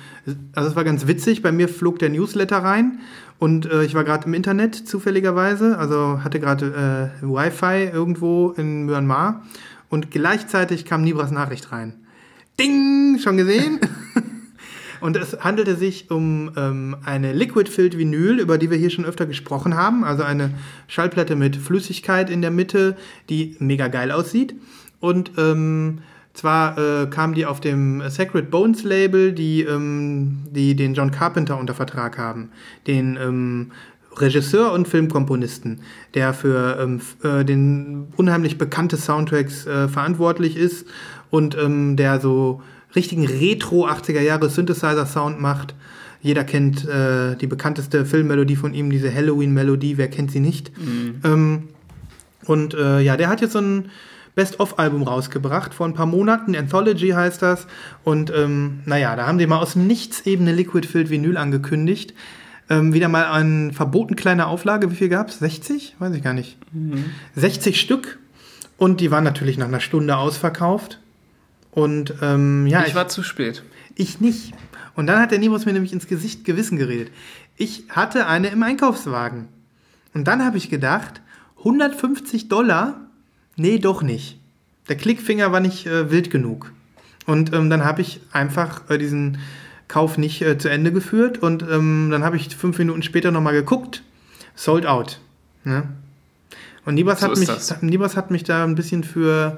also 0.53 0.69
es 0.69 0.75
war 0.75 0.83
ganz 0.83 1.07
witzig, 1.07 1.41
bei 1.41 1.51
mir 1.51 1.69
flog 1.69 1.99
der 1.99 2.09
Newsletter 2.09 2.57
rein 2.57 2.99
und 3.37 3.71
äh, 3.71 3.83
ich 3.83 3.93
war 3.93 4.03
gerade 4.03 4.25
im 4.25 4.33
Internet 4.33 4.75
zufälligerweise, 4.75 5.77
also 5.77 6.23
hatte 6.23 6.39
gerade 6.39 7.11
äh, 7.21 7.25
Wi-Fi 7.25 7.89
irgendwo 7.93 8.49
in 8.57 8.85
Myanmar 8.85 9.45
und 9.89 10.11
gleichzeitig 10.11 10.85
kam 10.85 11.03
Nibras 11.03 11.31
Nachricht 11.31 11.71
rein. 11.71 11.93
Ding, 12.59 13.19
schon 13.21 13.37
gesehen? 13.37 13.79
Und 15.05 15.15
es 15.17 15.37
handelte 15.39 15.75
sich 15.75 16.09
um 16.09 16.49
ähm, 16.57 16.95
eine 17.05 17.31
Liquid 17.31 17.69
Filled 17.69 17.95
Vinyl, 17.95 18.39
über 18.39 18.57
die 18.57 18.71
wir 18.71 18.77
hier 18.79 18.89
schon 18.89 19.05
öfter 19.05 19.27
gesprochen 19.27 19.75
haben. 19.75 20.03
Also 20.03 20.23
eine 20.23 20.49
Schallplatte 20.87 21.35
mit 21.35 21.55
Flüssigkeit 21.55 22.31
in 22.31 22.41
der 22.41 22.49
Mitte, 22.49 22.97
die 23.29 23.55
mega 23.59 23.87
geil 23.87 24.11
aussieht. 24.11 24.55
Und 24.99 25.33
ähm, 25.37 25.99
zwar 26.33 26.77
äh, 26.79 27.05
kam 27.05 27.35
die 27.35 27.45
auf 27.45 27.61
dem 27.61 28.01
Sacred 28.09 28.49
Bones 28.49 28.83
Label, 28.83 29.31
die, 29.31 29.61
ähm, 29.61 30.39
die 30.49 30.75
den 30.75 30.95
John 30.95 31.11
Carpenter 31.11 31.59
unter 31.59 31.75
Vertrag 31.75 32.17
haben. 32.17 32.49
Den 32.87 33.15
ähm, 33.21 33.71
Regisseur 34.17 34.71
und 34.71 34.87
Filmkomponisten, 34.87 35.81
der 36.15 36.33
für 36.33 36.79
ähm, 36.79 36.99
äh, 37.21 37.45
den 37.45 38.07
unheimlich 38.17 38.57
bekannte 38.57 38.97
Soundtracks 38.97 39.67
äh, 39.67 39.87
verantwortlich 39.87 40.57
ist 40.57 40.87
und 41.29 41.55
ähm, 41.55 41.95
der 41.95 42.19
so 42.19 42.63
richtigen 42.95 43.25
Retro 43.25 43.87
80er 43.87 44.21
Jahre 44.21 44.49
Synthesizer 44.49 45.05
Sound 45.05 45.39
macht. 45.39 45.75
Jeder 46.21 46.43
kennt 46.43 46.87
äh, 46.87 47.35
die 47.35 47.47
bekannteste 47.47 48.05
Filmmelodie 48.05 48.55
von 48.55 48.73
ihm, 48.73 48.89
diese 48.89 49.13
Halloween-Melodie, 49.13 49.97
wer 49.97 50.09
kennt 50.09 50.31
sie 50.31 50.39
nicht? 50.39 50.71
Ähm, 51.23 51.69
und 52.45 52.73
äh, 52.73 52.99
ja, 53.01 53.17
der 53.17 53.29
hat 53.29 53.41
jetzt 53.41 53.53
so 53.53 53.59
ein 53.59 53.89
Best-of-Album 54.35 55.03
rausgebracht 55.03 55.73
vor 55.73 55.87
ein 55.87 55.93
paar 55.93 56.05
Monaten. 56.05 56.55
Anthology 56.55 57.09
heißt 57.09 57.41
das. 57.41 57.67
Und 58.03 58.31
ähm, 58.35 58.81
naja, 58.85 59.15
da 59.15 59.27
haben 59.27 59.37
die 59.37 59.47
mal 59.47 59.59
aus 59.59 59.73
dem 59.73 59.87
Nichts 59.87 60.25
eben 60.25 60.43
eine 60.43 60.53
Liquid 60.53 60.87
Filled 60.87 61.09
Vinyl 61.09 61.37
angekündigt. 61.37 62.13
Ähm, 62.69 62.93
wieder 62.93 63.07
mal 63.07 63.25
eine 63.25 63.71
verboten 63.71 64.15
kleine 64.15 64.47
Auflage. 64.47 64.91
Wie 64.91 64.95
viel 64.95 65.09
gab 65.09 65.29
es? 65.29 65.39
60? 65.39 65.95
Weiß 65.99 66.13
ich 66.13 66.23
gar 66.23 66.33
nicht. 66.33 66.57
60 67.35 67.79
Stück. 67.79 68.19
Und 68.77 68.99
die 68.99 69.09
waren 69.09 69.23
natürlich 69.23 69.57
nach 69.57 69.67
einer 69.67 69.79
Stunde 69.79 70.17
ausverkauft. 70.17 70.99
Und 71.75 72.15
ähm, 72.21 72.65
ja, 72.67 72.85
ich 72.85 72.95
war 72.95 73.09
zu 73.09 73.21
spät. 73.21 73.61
ich 73.95 74.21
nicht. 74.21 74.53
Und 74.95 75.07
dann 75.07 75.19
hat 75.19 75.31
der 75.31 75.39
Nibus 75.39 75.65
mir 75.65 75.73
nämlich 75.73 75.91
ins 75.91 76.07
Gesicht 76.07 76.45
Gewissen 76.45 76.77
geredet. 76.77 77.11
Ich 77.57 77.83
hatte 77.89 78.27
eine 78.27 78.47
im 78.47 78.63
Einkaufswagen. 78.63 79.49
Und 80.13 80.25
dann 80.25 80.43
habe 80.43 80.57
ich 80.57 80.69
gedacht, 80.69 81.21
150 81.59 82.47
Dollar? 82.47 83.01
Nee, 83.57 83.77
doch 83.77 84.01
nicht. 84.01 84.39
Der 84.87 84.95
Klickfinger 84.95 85.51
war 85.51 85.59
nicht 85.59 85.85
äh, 85.85 86.09
wild 86.11 86.31
genug. 86.31 86.71
Und 87.25 87.53
ähm, 87.53 87.69
dann 87.69 87.83
habe 87.83 88.01
ich 88.01 88.21
einfach 88.31 88.89
äh, 88.89 88.97
diesen 88.97 89.39
Kauf 89.89 90.17
nicht 90.17 90.41
äh, 90.41 90.57
zu 90.57 90.69
Ende 90.69 90.93
geführt. 90.93 91.39
Und 91.39 91.63
ähm, 91.63 92.09
dann 92.09 92.23
habe 92.23 92.37
ich 92.37 92.55
fünf 92.55 92.77
Minuten 92.77 93.03
später 93.03 93.31
nochmal 93.31 93.53
geguckt. 93.53 94.01
Sold 94.55 94.85
out. 94.85 95.19
Ne? 95.65 95.83
Und 96.85 96.95
Nibas, 96.95 97.19
So 97.19 97.27
hat 97.27 97.37
mich, 97.37 97.49
das. 97.49 97.81
Nibas 97.81 98.15
hat 98.15 98.31
mich 98.31 98.45
da 98.45 98.63
ein 98.63 98.75
bisschen 98.75 99.03
für 99.03 99.57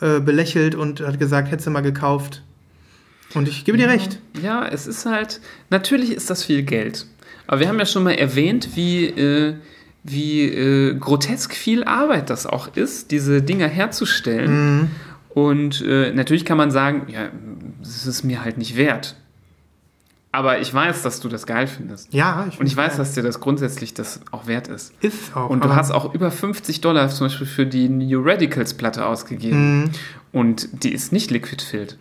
äh, 0.00 0.20
belächelt 0.20 0.74
und 0.74 1.00
hat 1.00 1.18
gesagt, 1.18 1.50
hättest 1.50 1.66
du 1.66 1.70
mal 1.70 1.80
gekauft. 1.80 2.42
Und 3.34 3.48
ich 3.48 3.64
gebe 3.64 3.78
dir 3.78 3.88
recht. 3.88 4.18
Ja, 4.42 4.66
es 4.66 4.86
ist 4.86 5.06
halt, 5.06 5.40
natürlich 5.70 6.12
ist 6.12 6.30
das 6.30 6.42
viel 6.42 6.62
Geld. 6.62 7.06
Aber 7.46 7.60
wir 7.60 7.68
haben 7.68 7.78
ja 7.78 7.86
schon 7.86 8.02
mal 8.02 8.12
erwähnt, 8.12 8.70
wie, 8.74 9.06
äh, 9.06 9.54
wie 10.02 10.44
äh, 10.44 10.94
grotesk 10.94 11.54
viel 11.54 11.84
Arbeit 11.84 12.30
das 12.30 12.46
auch 12.46 12.76
ist, 12.76 13.10
diese 13.10 13.42
Dinger 13.42 13.68
herzustellen. 13.68 14.90
Und 15.28 15.84
äh, 15.86 16.12
natürlich 16.12 16.44
kann 16.44 16.56
man 16.58 16.70
sagen, 16.70 17.06
ja, 17.08 17.28
es 17.82 18.06
ist 18.06 18.24
mir 18.24 18.42
halt 18.42 18.58
nicht 18.58 18.76
wert. 18.76 19.16
Aber 20.32 20.60
ich 20.60 20.72
weiß, 20.72 21.02
dass 21.02 21.18
du 21.18 21.28
das 21.28 21.44
geil 21.44 21.66
findest. 21.66 22.14
Ja, 22.14 22.46
ich 22.48 22.60
Und 22.60 22.66
ich 22.66 22.76
weiß, 22.76 22.90
geil. 22.92 22.98
dass 22.98 23.14
dir 23.14 23.22
das 23.22 23.40
grundsätzlich 23.40 23.94
das 23.94 24.20
auch 24.30 24.46
wert 24.46 24.68
ist. 24.68 24.92
Ist 25.00 25.34
auch. 25.36 25.50
Und 25.50 25.64
du 25.64 25.74
hast 25.74 25.90
auch 25.90 26.14
über 26.14 26.30
50 26.30 26.80
Dollar 26.80 27.08
zum 27.08 27.26
Beispiel 27.26 27.48
für 27.48 27.66
die 27.66 27.88
New 27.88 28.22
Radicals 28.22 28.74
Platte 28.74 29.06
ausgegeben. 29.06 29.80
Mhm. 29.80 29.90
Und 30.32 30.84
die 30.84 30.92
ist 30.92 31.10
nicht 31.12 31.32
Liquid 31.32 31.60
Filled. 31.64 31.98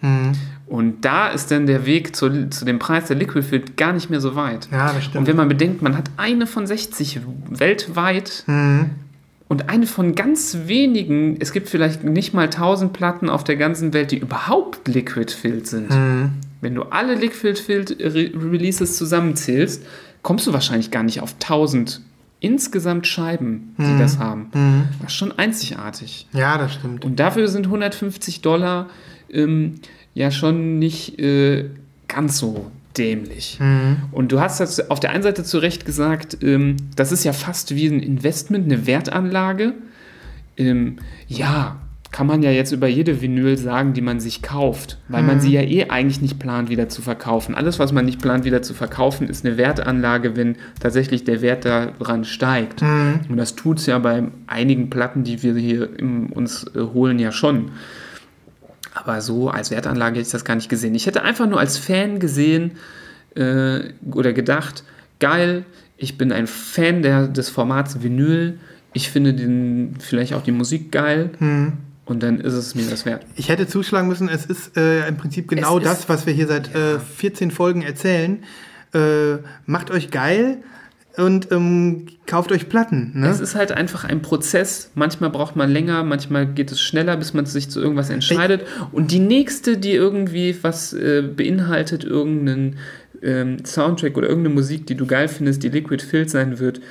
Und 0.67 1.03
da 1.03 1.29
ist 1.29 1.49
dann 1.49 1.65
der 1.65 1.87
Weg 1.87 2.15
zu, 2.15 2.49
zu 2.51 2.65
dem 2.65 2.77
Preis 2.77 3.07
der 3.07 3.15
Liquid 3.15 3.41
Filled 3.41 3.75
gar 3.77 3.93
nicht 3.93 4.11
mehr 4.11 4.21
so 4.21 4.35
weit. 4.35 4.67
Ja, 4.71 4.93
das 4.93 5.05
stimmt. 5.05 5.15
Und 5.17 5.27
wenn 5.27 5.35
man 5.35 5.47
bedenkt, 5.49 5.81
man 5.81 5.97
hat 5.97 6.11
eine 6.17 6.45
von 6.45 6.67
60 6.67 7.21
weltweit 7.49 8.43
Mhm. 8.45 8.91
und 9.47 9.69
eine 9.69 9.87
von 9.87 10.13
ganz 10.13 10.55
wenigen, 10.65 11.37
es 11.39 11.51
gibt 11.51 11.69
vielleicht 11.69 12.03
nicht 12.03 12.35
mal 12.35 12.43
1000 12.51 12.93
Platten 12.93 13.29
auf 13.29 13.43
der 13.43 13.55
ganzen 13.55 13.93
Welt, 13.93 14.11
die 14.11 14.19
überhaupt 14.19 14.87
Liquid 14.87 15.33
Filled 15.33 15.65
sind. 15.65 15.89
Mhm. 15.89 16.31
Wenn 16.61 16.75
du 16.75 16.83
alle 16.83 17.15
Liquid 17.15 17.59
Filled 17.59 17.97
Re 17.99 18.31
Releases 18.51 18.97
zusammenzählst, 18.97 19.83
kommst 20.21 20.45
du 20.47 20.53
wahrscheinlich 20.53 20.91
gar 20.91 21.03
nicht 21.03 21.21
auf 21.21 21.35
1000 21.39 22.01
insgesamt 22.41 23.05
Scheiben, 23.05 23.75
die 23.77 23.83
Mhm. 23.83 23.99
das 23.99 24.17
haben. 24.17 24.47
Das 25.01 25.11
ist 25.11 25.17
schon 25.17 25.37
einzigartig. 25.37 26.27
Ja, 26.31 26.57
das 26.57 26.73
stimmt. 26.75 27.03
Und 27.03 27.19
dafür 27.19 27.47
sind 27.49 27.67
150 27.67 28.41
Dollar 28.41 28.87
ähm, 29.31 29.75
ja 30.13 30.31
schon 30.31 30.79
nicht 30.79 31.19
äh, 31.19 31.65
ganz 32.07 32.37
so 32.37 32.71
dämlich. 32.97 33.57
Mhm. 33.61 33.97
Und 34.11 34.31
du 34.31 34.39
hast 34.39 34.59
das 34.59 34.89
auf 34.89 34.99
der 34.99 35.11
einen 35.11 35.23
Seite 35.23 35.43
zu 35.43 35.57
Recht 35.59 35.85
gesagt, 35.85 36.37
ähm, 36.41 36.77
das 36.95 37.11
ist 37.11 37.23
ja 37.25 37.33
fast 37.33 37.75
wie 37.75 37.87
ein 37.87 37.99
Investment, 37.99 38.65
eine 38.65 38.87
Wertanlage. 38.87 39.73
Ähm, 40.57 40.97
ja, 41.27 41.77
kann 42.11 42.25
man 42.25 42.41
ja 42.41 42.49
jetzt 42.49 42.71
über 42.71 42.87
jede 42.87 43.21
Vinyl 43.21 43.55
sagen, 43.57 43.93
die 43.93 44.01
man 44.01 44.19
sich 44.19 44.41
kauft, 44.41 44.97
weil 45.09 45.21
man 45.21 45.39
sie 45.41 45.51
ja 45.51 45.61
eh 45.61 45.89
eigentlich 45.89 46.21
nicht 46.21 46.39
plant, 46.39 46.69
wieder 46.69 46.89
zu 46.89 47.03
verkaufen. 47.03 47.53
Alles, 47.53 47.77
was 47.77 47.91
man 47.91 48.05
nicht 48.05 48.19
plant, 48.19 48.45
wieder 48.45 48.63
zu 48.63 48.73
verkaufen, 48.73 49.29
ist 49.29 49.45
eine 49.45 49.57
Wertanlage, 49.57 50.35
wenn 50.35 50.55
tatsächlich 50.79 51.23
der 51.23 51.41
Wert 51.41 51.65
daran 51.65 52.25
steigt. 52.25 52.81
Und 53.29 53.37
das 53.37 53.55
tut 53.55 53.77
es 53.77 53.85
ja 53.85 53.99
bei 53.99 54.23
einigen 54.47 54.89
Platten, 54.89 55.23
die 55.23 55.43
wir 55.43 55.53
hier 55.55 55.89
uns 56.33 56.65
äh, 56.75 56.79
holen, 56.79 57.19
ja 57.19 57.31
schon. 57.31 57.71
Aber 58.95 59.21
so 59.21 59.49
als 59.49 59.69
Wertanlage 59.69 60.15
hätte 60.15 60.25
ich 60.25 60.31
das 60.31 60.45
gar 60.45 60.55
nicht 60.55 60.69
gesehen. 60.69 60.95
Ich 60.95 61.05
hätte 61.05 61.21
einfach 61.21 61.47
nur 61.47 61.59
als 61.59 61.77
Fan 61.77 62.19
gesehen 62.19 62.71
äh, 63.35 63.81
oder 64.11 64.33
gedacht, 64.33 64.83
geil, 65.19 65.63
ich 65.95 66.17
bin 66.17 66.31
ein 66.31 66.47
Fan 66.47 67.03
der, 67.03 67.27
des 67.27 67.49
Formats 67.49 68.01
Vinyl. 68.01 68.57
Ich 68.93 69.11
finde 69.11 69.33
den, 69.33 69.95
vielleicht 69.99 70.33
auch 70.33 70.41
die 70.41 70.51
Musik 70.51 70.91
geil. 70.91 71.29
Und 72.09 72.23
dann 72.23 72.39
ist 72.39 72.53
es 72.53 72.75
mir 72.75 72.85
das 72.89 73.05
wert. 73.05 73.25
Ich 73.35 73.49
hätte 73.49 73.67
zuschlagen 73.67 74.07
müssen, 74.07 74.27
es 74.29 74.45
ist 74.45 74.75
äh, 74.75 75.07
im 75.07 75.15
Prinzip 75.17 75.47
genau 75.47 75.77
Es 75.77 75.83
ist- 75.85 75.91
das, 75.91 76.09
was 76.09 76.25
wir 76.25 76.33
hier 76.33 76.47
seit 76.47 76.73
äh, 76.75 76.99
14 76.99 77.51
Folgen 77.51 77.81
erzählen. 77.83 78.43
Äh, 78.93 79.37
macht 79.67 79.91
euch 79.91 80.09
geil 80.09 80.57
und 81.17 81.51
ähm, 81.51 82.07
kauft 82.25 82.51
euch 82.51 82.67
Platten. 82.69 83.11
Ne? 83.13 83.27
Es 83.29 83.39
ist 83.39 83.53
halt 83.55 83.71
einfach 83.71 84.03
ein 84.05 84.21
Prozess. 84.23 84.89
Manchmal 84.95 85.29
braucht 85.29 85.55
man 85.55 85.69
länger, 85.69 86.03
manchmal 86.03 86.47
geht 86.47 86.71
es 86.71 86.81
schneller, 86.81 87.15
bis 87.17 87.33
man 87.33 87.45
sich 87.45 87.69
zu 87.69 87.79
irgendwas 87.79 88.09
entscheidet. 88.09 88.65
Und 88.91 89.11
die 89.11 89.19
nächste, 89.19 89.77
die 89.77 89.91
irgendwie 89.91 90.55
was 90.63 90.93
äh, 90.93 91.21
beinhaltet, 91.21 92.03
irgendeinen 92.03 92.77
ähm, 93.21 93.63
Soundtrack 93.65 94.17
oder 94.17 94.27
irgendeine 94.29 94.55
Musik, 94.55 94.87
die 94.87 94.95
du 94.95 95.05
geil 95.05 95.27
findest, 95.27 95.61
die 95.61 95.69
Liquid 95.69 96.03
Filled 96.03 96.29
sein 96.31 96.57
wird, 96.59 96.81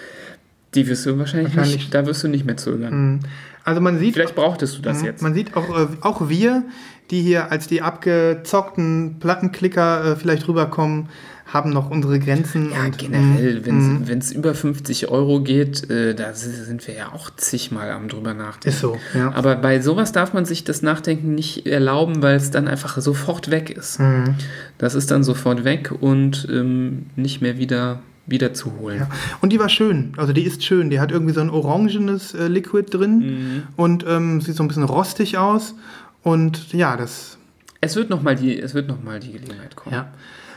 die 0.74 0.86
wirst 0.86 1.06
du 1.06 1.18
wahrscheinlich, 1.18 1.56
Wahrscheinlich. 1.56 1.84
nicht, 1.84 1.94
da 1.94 2.06
wirst 2.06 2.22
du 2.22 2.28
nicht 2.28 2.44
mehr 2.44 2.58
zögern. 2.58 3.20
Also 3.68 3.80
man 3.80 3.98
sieht, 3.98 4.14
Vielleicht 4.14 4.34
brauchtest 4.34 4.78
du 4.78 4.82
das 4.82 5.00
Mhm. 5.00 5.04
jetzt. 5.04 5.22
man 5.22 5.34
sieht 5.34 5.56
auch, 5.56 5.68
äh, 5.78 5.86
auch 6.00 6.28
wir, 6.28 6.64
die 7.10 7.22
hier 7.22 7.50
als 7.52 7.66
die 7.66 7.82
abgezockten 7.82 9.16
Plattenklicker 9.20 10.12
äh, 10.12 10.16
vielleicht 10.16 10.48
rüberkommen, 10.48 11.08
haben 11.46 11.70
noch 11.70 11.90
unsere 11.90 12.18
Grenzen. 12.18 12.70
Ja, 12.72 12.84
und, 12.84 12.98
generell, 12.98 13.60
mm, 13.60 14.02
wenn 14.06 14.18
es 14.18 14.32
über 14.32 14.54
50 14.54 15.08
Euro 15.08 15.40
geht, 15.40 15.88
äh, 15.90 16.14
da 16.14 16.34
sind 16.34 16.86
wir 16.86 16.94
ja 16.94 17.12
auch 17.14 17.30
zigmal 17.36 17.90
am 17.90 18.08
drüber 18.08 18.34
nachdenken. 18.34 18.68
Ist 18.68 18.80
so, 18.80 18.98
ja. 19.14 19.32
Aber 19.34 19.56
bei 19.56 19.80
sowas 19.80 20.12
darf 20.12 20.34
man 20.34 20.44
sich 20.44 20.64
das 20.64 20.82
Nachdenken 20.82 21.34
nicht 21.34 21.66
erlauben, 21.66 22.22
weil 22.22 22.36
es 22.36 22.50
dann 22.50 22.68
einfach 22.68 22.98
sofort 23.00 23.50
weg 23.50 23.70
ist. 23.70 23.98
Mhm. 23.98 24.34
Das 24.76 24.94
ist 24.94 25.10
dann 25.10 25.24
sofort 25.24 25.64
weg 25.64 25.90
und 25.98 26.46
ähm, 26.50 27.06
nicht 27.16 27.40
mehr 27.40 27.56
wieder, 27.56 28.00
wieder 28.28 28.54
zu 28.54 28.76
holen. 28.78 28.98
Ja. 29.00 29.08
Und 29.40 29.52
die 29.52 29.58
war 29.58 29.68
schön. 29.68 30.12
Also 30.16 30.32
die 30.32 30.42
ist 30.42 30.64
schön. 30.64 30.90
Die 30.90 31.00
hat 31.00 31.10
irgendwie 31.10 31.32
so 31.34 31.40
ein 31.40 31.50
orangenes 31.50 32.34
äh, 32.34 32.46
Liquid 32.48 32.86
drin 32.90 33.18
Mhm. 33.18 33.62
und 33.76 34.04
ähm, 34.06 34.40
sieht 34.40 34.54
so 34.54 34.62
ein 34.62 34.68
bisschen 34.68 34.84
rostig 34.84 35.38
aus. 35.38 35.74
Und 36.22 36.72
ja, 36.72 36.96
das 36.96 37.38
Es 37.80 37.96
wird 37.96 38.10
nochmal 38.10 38.36
die, 38.36 38.58
es 38.60 38.74
wird 38.74 38.88
noch 38.88 39.02
mal 39.02 39.18
die 39.20 39.32
Gelegenheit 39.32 39.76
kommen. 39.76 39.94
Ja. 39.94 40.08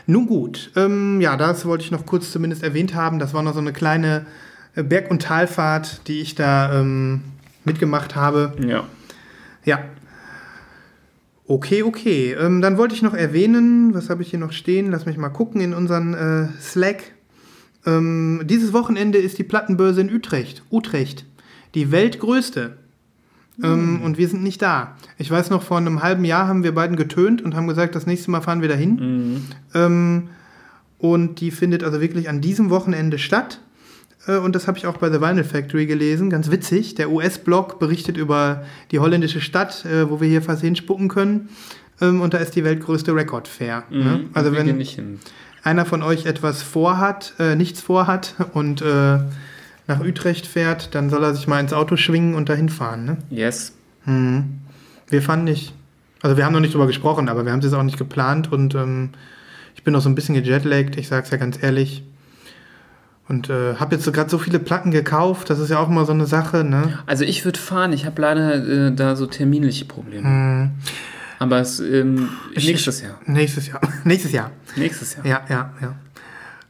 Nun 0.06 0.26
gut, 0.26 0.72
ähm, 0.76 1.20
ja, 1.20 1.36
das 1.36 1.64
wollte 1.64 1.84
ich 1.84 1.90
noch 1.92 2.04
kurz 2.06 2.32
zumindest 2.32 2.62
erwähnt 2.64 2.94
haben. 2.94 3.18
Das 3.20 3.32
war 3.34 3.42
noch 3.42 3.54
so 3.54 3.60
eine 3.60 3.72
kleine 3.72 4.26
äh, 4.74 4.82
Berg- 4.82 5.10
und 5.10 5.22
Talfahrt, 5.22 6.08
die 6.08 6.20
ich 6.20 6.34
da 6.34 6.80
ähm, 6.80 7.22
mitgemacht 7.64 8.16
habe. 8.16 8.52
ja. 8.66 8.84
Ja. 9.64 9.78
Okay, 11.46 11.82
okay. 11.82 12.32
Ähm, 12.32 12.60
dann 12.62 12.78
wollte 12.78 12.94
ich 12.94 13.02
noch 13.02 13.14
erwähnen, 13.14 13.94
was 13.94 14.10
habe 14.10 14.22
ich 14.22 14.30
hier 14.30 14.38
noch 14.38 14.52
stehen? 14.52 14.90
Lass 14.90 15.06
mich 15.06 15.16
mal 15.18 15.28
gucken 15.28 15.60
in 15.60 15.74
unseren 15.74 16.14
äh, 16.14 16.48
Slack. 16.60 17.02
Ähm, 17.86 18.42
dieses 18.44 18.72
Wochenende 18.72 19.18
ist 19.18 19.38
die 19.38 19.44
Plattenbörse 19.44 20.00
in 20.02 20.12
Utrecht. 20.14 20.62
Utrecht. 20.70 21.24
Die 21.74 21.90
weltgrößte. 21.90 22.76
Ähm, 23.62 24.00
und 24.02 24.18
wir 24.18 24.28
sind 24.28 24.42
nicht 24.42 24.62
da. 24.62 24.96
Ich 25.18 25.30
weiß 25.30 25.50
noch, 25.50 25.62
vor 25.62 25.76
einem 25.76 26.02
halben 26.02 26.24
Jahr 26.24 26.48
haben 26.48 26.64
wir 26.64 26.74
beiden 26.74 26.96
getönt 26.96 27.42
und 27.42 27.54
haben 27.54 27.66
gesagt, 27.66 27.94
das 27.94 28.06
nächste 28.06 28.30
Mal 28.30 28.40
fahren 28.40 28.62
wir 28.62 28.68
dahin. 28.68 29.42
Ähm, 29.74 30.28
und 30.98 31.40
die 31.40 31.50
findet 31.50 31.84
also 31.84 32.00
wirklich 32.00 32.28
an 32.28 32.40
diesem 32.40 32.70
Wochenende 32.70 33.18
statt. 33.18 33.60
Äh, 34.26 34.36
Und 34.36 34.54
das 34.54 34.68
habe 34.68 34.78
ich 34.78 34.86
auch 34.86 34.96
bei 34.98 35.10
The 35.10 35.20
Vinyl 35.20 35.44
Factory 35.44 35.86
gelesen. 35.86 36.30
Ganz 36.30 36.50
witzig. 36.50 36.94
Der 36.94 37.10
US-Blog 37.10 37.78
berichtet 37.78 38.16
über 38.16 38.64
die 38.90 39.00
holländische 39.00 39.40
Stadt, 39.40 39.84
äh, 39.84 40.08
wo 40.08 40.20
wir 40.20 40.28
hier 40.28 40.42
fast 40.42 40.62
hinspucken 40.62 41.08
können. 41.08 41.48
Ähm, 42.00 42.20
Und 42.20 42.32
da 42.34 42.38
ist 42.38 42.54
die 42.56 42.64
weltgrößte 42.64 43.14
Record 43.14 43.48
Fair. 43.48 43.84
Ne? 43.90 44.24
Also 44.32 44.50
Mhm. 44.50 44.54
gehen 44.54 44.66
wenn 44.68 44.76
nicht 44.78 44.94
hin. 44.94 45.18
Einer 45.62 45.84
von 45.84 46.02
euch 46.02 46.26
etwas 46.26 46.62
vorhat, 46.62 47.34
äh, 47.38 47.54
nichts 47.54 47.80
vorhat 47.80 48.34
und 48.52 48.82
äh, 48.82 49.18
nach 49.86 50.00
Utrecht 50.00 50.46
fährt, 50.46 50.94
dann 50.94 51.10
soll 51.10 51.22
er 51.24 51.34
sich 51.34 51.46
mal 51.46 51.60
ins 51.60 51.72
Auto 51.72 51.96
schwingen 51.96 52.34
und 52.34 52.48
dahin 52.48 52.68
fahren. 52.68 53.04
Ne? 53.04 53.16
Yes. 53.30 53.72
Wir 54.04 55.22
fahren 55.22 55.44
nicht. 55.44 55.74
Also 56.22 56.36
wir 56.36 56.44
haben 56.44 56.52
noch 56.52 56.60
nicht 56.60 56.74
drüber 56.74 56.86
gesprochen, 56.86 57.28
aber 57.28 57.44
wir 57.44 57.52
haben 57.52 57.58
es 57.58 57.64
jetzt 57.64 57.74
auch 57.74 57.82
nicht 57.82 57.98
geplant 57.98 58.50
und 58.50 58.74
ähm, 58.74 59.10
ich 59.74 59.82
bin 59.82 59.92
noch 59.92 60.00
so 60.00 60.08
ein 60.08 60.14
bisschen 60.14 60.34
gejetlaggt, 60.34 60.96
ich 60.96 61.08
sag's 61.08 61.30
ja 61.30 61.36
ganz 61.36 61.60
ehrlich. 61.62 62.04
Und 63.28 63.50
äh, 63.50 63.74
habe 63.76 63.94
jetzt 63.94 64.04
so 64.04 64.12
gerade 64.12 64.30
so 64.30 64.38
viele 64.38 64.58
Platten 64.58 64.90
gekauft, 64.90 65.50
das 65.50 65.58
ist 65.58 65.70
ja 65.70 65.78
auch 65.78 65.88
immer 65.88 66.04
so 66.04 66.12
eine 66.12 66.26
Sache, 66.26 66.64
ne? 66.64 66.98
Also 67.06 67.24
ich 67.24 67.44
würde 67.44 67.58
fahren, 67.58 67.92
ich 67.92 68.04
habe 68.06 68.20
leider 68.20 68.88
äh, 68.88 68.94
da 68.94 69.16
so 69.16 69.26
terminliche 69.26 69.84
Probleme. 69.84 70.70
Aber 71.42 71.58
es 71.60 71.80
ähm, 71.80 72.28
nächstes 72.54 73.02
Jahr. 73.02 73.18
Nächstes 73.26 73.66
Jahr. 73.68 73.80
Nächstes 74.04 74.32
Jahr. 74.32 74.50
Nächstes 74.76 75.16
Jahr. 75.16 75.26
Ja, 75.26 75.40
ja, 75.48 75.72
ja. 75.80 75.94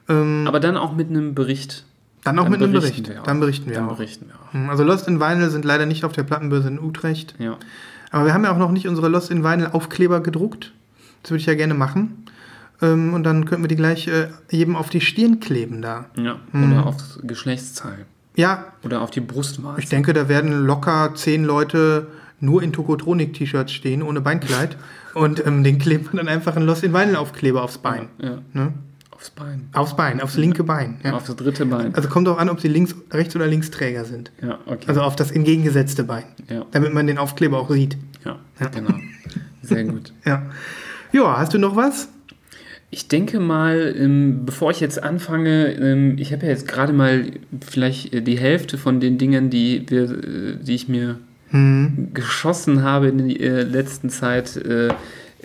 Ähm, 0.08 0.44
Aber 0.46 0.60
dann 0.60 0.76
auch 0.76 0.94
mit 0.94 1.10
einem 1.10 1.34
Bericht. 1.34 1.84
dann 2.24 2.38
auch 2.38 2.44
dann 2.44 2.52
mit 2.52 2.62
einem 2.62 2.72
Bericht. 2.72 3.10
Dann 3.24 3.40
berichten 3.40 3.66
wir 3.68 3.76
Dann 3.76 3.88
auch. 3.88 3.96
berichten 3.96 4.26
wir 4.28 4.34
auch. 4.34 4.52
Hm, 4.54 4.70
Also 4.70 4.82
Lost 4.84 5.08
in 5.08 5.20
Vinyl 5.20 5.50
sind 5.50 5.64
leider 5.64 5.86
nicht 5.86 6.04
auf 6.04 6.12
der 6.12 6.22
Plattenbörse 6.22 6.68
in 6.68 6.80
Utrecht. 6.80 7.34
Ja. 7.38 7.56
Aber 8.10 8.24
wir 8.26 8.34
haben 8.34 8.44
ja 8.44 8.52
auch 8.52 8.58
noch 8.58 8.72
nicht 8.72 8.88
unsere 8.88 9.08
Lost 9.08 9.30
in 9.30 9.44
Vinyl 9.44 9.68
Aufkleber 9.72 10.20
gedruckt. 10.20 10.72
Das 11.22 11.30
würde 11.30 11.40
ich 11.40 11.46
ja 11.46 11.54
gerne 11.54 11.74
machen. 11.74 12.24
Ähm, 12.80 13.14
und 13.14 13.24
dann 13.24 13.44
könnten 13.44 13.62
wir 13.64 13.68
die 13.68 13.76
gleich 13.76 14.08
äh, 14.08 14.28
jedem 14.50 14.74
auf 14.76 14.88
die 14.90 15.00
Stirn 15.00 15.38
kleben 15.40 15.82
da. 15.82 16.06
ja. 16.16 16.36
Mhm. 16.52 16.72
Oder 16.72 16.86
aufs 16.86 17.18
Geschlechtsteil. 17.22 18.06
Ja, 18.34 18.64
Oder 18.82 19.02
auf 19.02 19.10
die 19.10 19.20
Brustwarze. 19.20 19.80
ich 19.80 19.88
denke, 19.90 20.14
da 20.14 20.26
werden 20.28 20.64
locker 20.64 21.12
zehn 21.14 21.44
Leute 21.44 22.06
nur 22.42 22.62
in 22.62 22.72
Tokotronik-T-Shirts 22.72 23.72
stehen, 23.72 24.02
ohne 24.02 24.20
Beinkleid. 24.20 24.76
und 25.14 25.44
ähm, 25.46 25.64
den 25.64 25.78
kleben 25.78 26.08
wir 26.10 26.18
dann 26.18 26.28
einfach 26.28 26.56
einen 26.56 26.66
Lost 26.66 26.84
in 26.84 26.92
Vinyl 26.92 27.16
Aufkleber 27.16 27.62
aufs 27.62 27.78
Bein. 27.78 28.08
Ja. 28.20 28.38
Ne? 28.52 28.72
Aufs 29.10 29.30
Bein. 29.30 29.68
Aufs 29.72 29.96
Bein, 29.96 30.20
aufs 30.20 30.36
linke 30.36 30.64
Bein. 30.64 30.98
Ja. 31.04 31.12
Auf 31.12 31.26
das 31.26 31.36
dritte 31.36 31.64
Bein. 31.64 31.94
Also 31.94 32.08
kommt 32.08 32.26
auch 32.28 32.38
an, 32.38 32.48
ob 32.48 32.60
sie 32.60 32.68
links, 32.68 32.94
rechts 33.12 33.36
oder 33.36 33.46
linksträger 33.46 34.04
sind. 34.04 34.32
Ja, 34.42 34.58
okay. 34.66 34.86
Also 34.88 35.02
auf 35.02 35.14
das 35.14 35.30
entgegengesetzte 35.30 36.04
Bein. 36.04 36.24
ja. 36.48 36.66
Damit 36.72 36.92
man 36.92 37.06
den 37.06 37.18
Aufkleber 37.18 37.58
auch 37.60 37.70
sieht. 37.70 37.96
ja, 38.24 38.38
genau. 38.68 38.94
Sehr 39.62 39.84
gut. 39.84 40.12
Ja. 40.24 40.42
Ja, 41.12 41.38
hast 41.38 41.52
du 41.52 41.58
noch 41.58 41.76
was? 41.76 42.08
Ich 42.90 43.08
denke 43.08 43.38
mal, 43.38 43.94
ähm, 43.96 44.44
bevor 44.44 44.70
ich 44.70 44.80
jetzt 44.80 45.02
anfange, 45.02 45.72
ähm, 45.72 46.16
ich 46.18 46.32
habe 46.32 46.44
ja 46.44 46.50
jetzt 46.50 46.66
gerade 46.66 46.92
mal 46.92 47.24
vielleicht 47.66 48.12
äh, 48.12 48.22
die 48.22 48.38
Hälfte 48.38 48.78
von 48.78 48.98
den 48.98 49.18
Dingen, 49.18 49.50
die, 49.50 49.84
wir, 49.88 50.02
äh, 50.04 50.56
die 50.60 50.74
ich 50.74 50.88
mir 50.88 51.18
geschossen 52.14 52.82
habe 52.82 53.08
in 53.08 53.28
der 53.28 53.40
äh, 53.40 53.62
letzten 53.62 54.08
Zeit, 54.10 54.56
äh, 54.56 54.88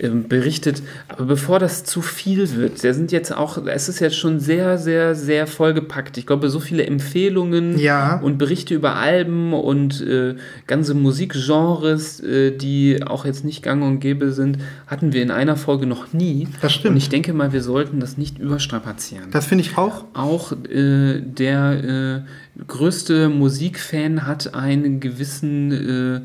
ähm, 0.00 0.28
berichtet. 0.28 0.80
Aber 1.08 1.24
bevor 1.24 1.58
das 1.58 1.82
zu 1.82 2.02
viel 2.02 2.54
wird, 2.54 2.84
da 2.84 2.92
sind 2.94 3.10
jetzt 3.10 3.36
auch, 3.36 3.58
es 3.66 3.88
ist 3.88 3.98
jetzt 3.98 4.16
schon 4.16 4.38
sehr, 4.38 4.78
sehr, 4.78 5.16
sehr 5.16 5.48
vollgepackt. 5.48 6.16
Ich 6.18 6.24
glaube, 6.26 6.50
so 6.50 6.60
viele 6.60 6.86
Empfehlungen 6.86 7.76
Ja. 7.80 8.20
und 8.20 8.38
Berichte 8.38 8.74
über 8.76 8.94
Alben 8.94 9.52
und 9.52 10.00
äh, 10.00 10.36
ganze 10.68 10.94
Musikgenres, 10.94 12.20
äh, 12.20 12.52
die 12.56 13.02
auch 13.04 13.24
jetzt 13.24 13.44
nicht 13.44 13.62
gang 13.64 13.82
und 13.82 13.98
gäbe 13.98 14.30
sind, 14.30 14.58
hatten 14.86 15.12
wir 15.12 15.20
in 15.20 15.32
einer 15.32 15.56
Folge 15.56 15.86
noch 15.86 16.12
nie. 16.12 16.46
Das 16.60 16.72
stimmt. 16.72 16.92
Und 16.92 16.96
ich 16.98 17.08
denke 17.08 17.32
mal, 17.32 17.52
wir 17.52 17.62
sollten 17.62 17.98
das 17.98 18.16
nicht 18.16 18.38
überstrapazieren. 18.38 19.32
Das 19.32 19.46
finde 19.46 19.64
ich 19.64 19.76
auch. 19.76 20.04
auch 20.14 20.52
äh, 20.52 21.20
der 21.20 22.24
äh, 22.24 22.28
größte 22.66 23.28
Musikfan 23.28 24.26
hat 24.26 24.54
einen 24.54 25.00
gewissen 25.00 26.24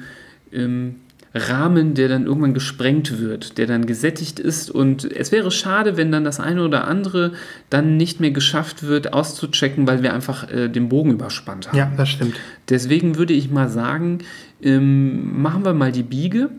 äh, 0.51 0.57
ähm, 0.57 0.95
Rahmen, 1.35 1.95
der 1.95 2.09
dann 2.09 2.25
irgendwann 2.25 2.53
gesprengt 2.53 3.17
wird, 3.19 3.57
der 3.57 3.65
dann 3.65 3.87
gesättigt 3.87 4.39
ist. 4.39 4.69
Und 4.69 5.03
es 5.03 5.31
wäre 5.31 5.49
schade, 5.49 5.97
wenn 5.97 6.11
dann 6.11 6.23
das 6.23 6.39
eine 6.39 6.63
oder 6.63 6.87
andere 6.87 7.33
dann 7.71 7.97
nicht 7.97 8.19
mehr 8.19 8.31
geschafft 8.31 8.83
wird, 8.83 9.13
auszuchecken, 9.13 9.87
weil 9.87 10.03
wir 10.03 10.13
einfach 10.13 10.49
äh, 10.51 10.69
den 10.69 10.89
Bogen 10.89 11.11
überspannt 11.11 11.69
haben. 11.69 11.77
Ja, 11.77 11.91
das 11.97 12.09
stimmt. 12.09 12.35
Deswegen 12.69 13.17
würde 13.17 13.33
ich 13.33 13.49
mal 13.49 13.67
sagen, 13.67 14.19
ähm, 14.61 15.41
machen 15.41 15.65
wir 15.65 15.73
mal 15.73 15.91
die 15.91 16.03
Biege. 16.03 16.49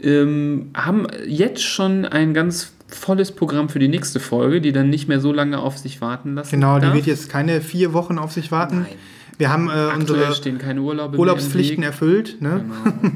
Ähm, 0.00 0.70
haben 0.74 1.06
jetzt 1.26 1.62
schon 1.62 2.06
ein 2.06 2.32
ganz 2.32 2.72
volles 2.88 3.32
Programm 3.32 3.68
für 3.68 3.78
die 3.78 3.88
nächste 3.88 4.20
Folge, 4.20 4.60
die 4.60 4.72
dann 4.72 4.90
nicht 4.90 5.08
mehr 5.08 5.20
so 5.20 5.32
lange 5.32 5.58
auf 5.58 5.78
sich 5.78 6.00
warten 6.00 6.34
lassen. 6.34 6.50
Genau, 6.50 6.76
die 6.76 6.86
darf. 6.86 6.94
wird 6.94 7.06
jetzt 7.06 7.28
keine 7.28 7.60
vier 7.60 7.92
Wochen 7.92 8.18
auf 8.18 8.32
sich 8.32 8.50
warten. 8.50 8.80
Nein. 8.82 8.96
Wir 9.38 9.50
haben 9.50 9.68
äh, 9.68 9.94
unsere 9.94 10.34
stehen 10.34 10.58
keine 10.58 10.80
Urlaube 10.80 11.12
mehr 11.12 11.20
Urlaubspflichten 11.20 11.84
erfüllt. 11.84 12.42
Ne? 12.42 12.64
Genau. 13.00 13.14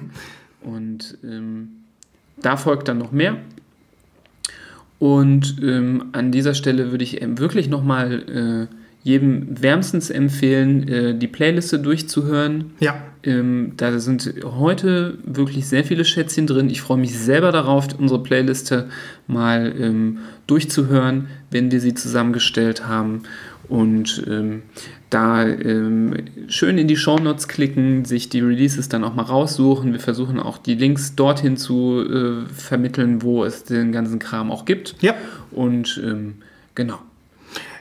Und 0.62 1.18
ähm, 1.24 1.68
da 2.40 2.56
folgt 2.56 2.86
dann 2.88 2.98
noch 2.98 3.10
mehr. 3.10 3.38
Und 5.00 5.56
ähm, 5.60 6.10
an 6.12 6.30
dieser 6.30 6.54
Stelle 6.54 6.92
würde 6.92 7.02
ich 7.02 7.20
ähm, 7.20 7.38
wirklich 7.38 7.68
nochmal 7.68 8.68
äh, 8.70 8.74
jedem 9.04 9.60
wärmstens 9.60 10.10
empfehlen, 10.10 10.88
äh, 10.88 11.14
die 11.18 11.26
Playliste 11.26 11.78
durchzuhören. 11.78 12.72
Ja, 12.80 12.94
Ähm, 13.24 13.74
da 13.76 14.00
sind 14.00 14.34
heute 14.44 15.18
wirklich 15.24 15.68
sehr 15.68 15.84
viele 15.84 16.04
Schätzchen 16.04 16.48
drin. 16.48 16.68
Ich 16.70 16.80
freue 16.80 16.98
mich 16.98 17.16
selber 17.16 17.52
darauf, 17.52 17.86
unsere 17.96 18.20
Playliste 18.20 18.88
mal 19.28 19.72
ähm, 19.78 20.18
durchzuhören, 20.48 21.28
wenn 21.50 21.70
wir 21.70 21.80
sie 21.80 21.94
zusammengestellt 21.94 22.86
haben. 22.88 23.22
Und 23.68 24.24
ähm, 24.28 24.62
da 25.08 25.46
schön 26.48 26.78
in 26.78 26.88
die 26.88 26.96
Shownotes 26.96 27.46
klicken, 27.46 28.04
sich 28.04 28.28
die 28.28 28.40
Releases 28.40 28.88
dann 28.88 29.04
auch 29.04 29.14
mal 29.14 29.22
raussuchen. 29.22 29.92
Wir 29.92 30.00
versuchen 30.00 30.40
auch 30.40 30.58
die 30.58 30.74
Links 30.74 31.14
dorthin 31.14 31.56
zu 31.56 32.02
äh, 32.02 32.52
vermitteln, 32.52 33.22
wo 33.22 33.44
es 33.44 33.62
den 33.64 33.92
ganzen 33.92 34.18
Kram 34.18 34.50
auch 34.50 34.64
gibt. 34.64 34.96
ja. 35.00 35.14
Und 35.52 36.02
genau. 36.74 36.98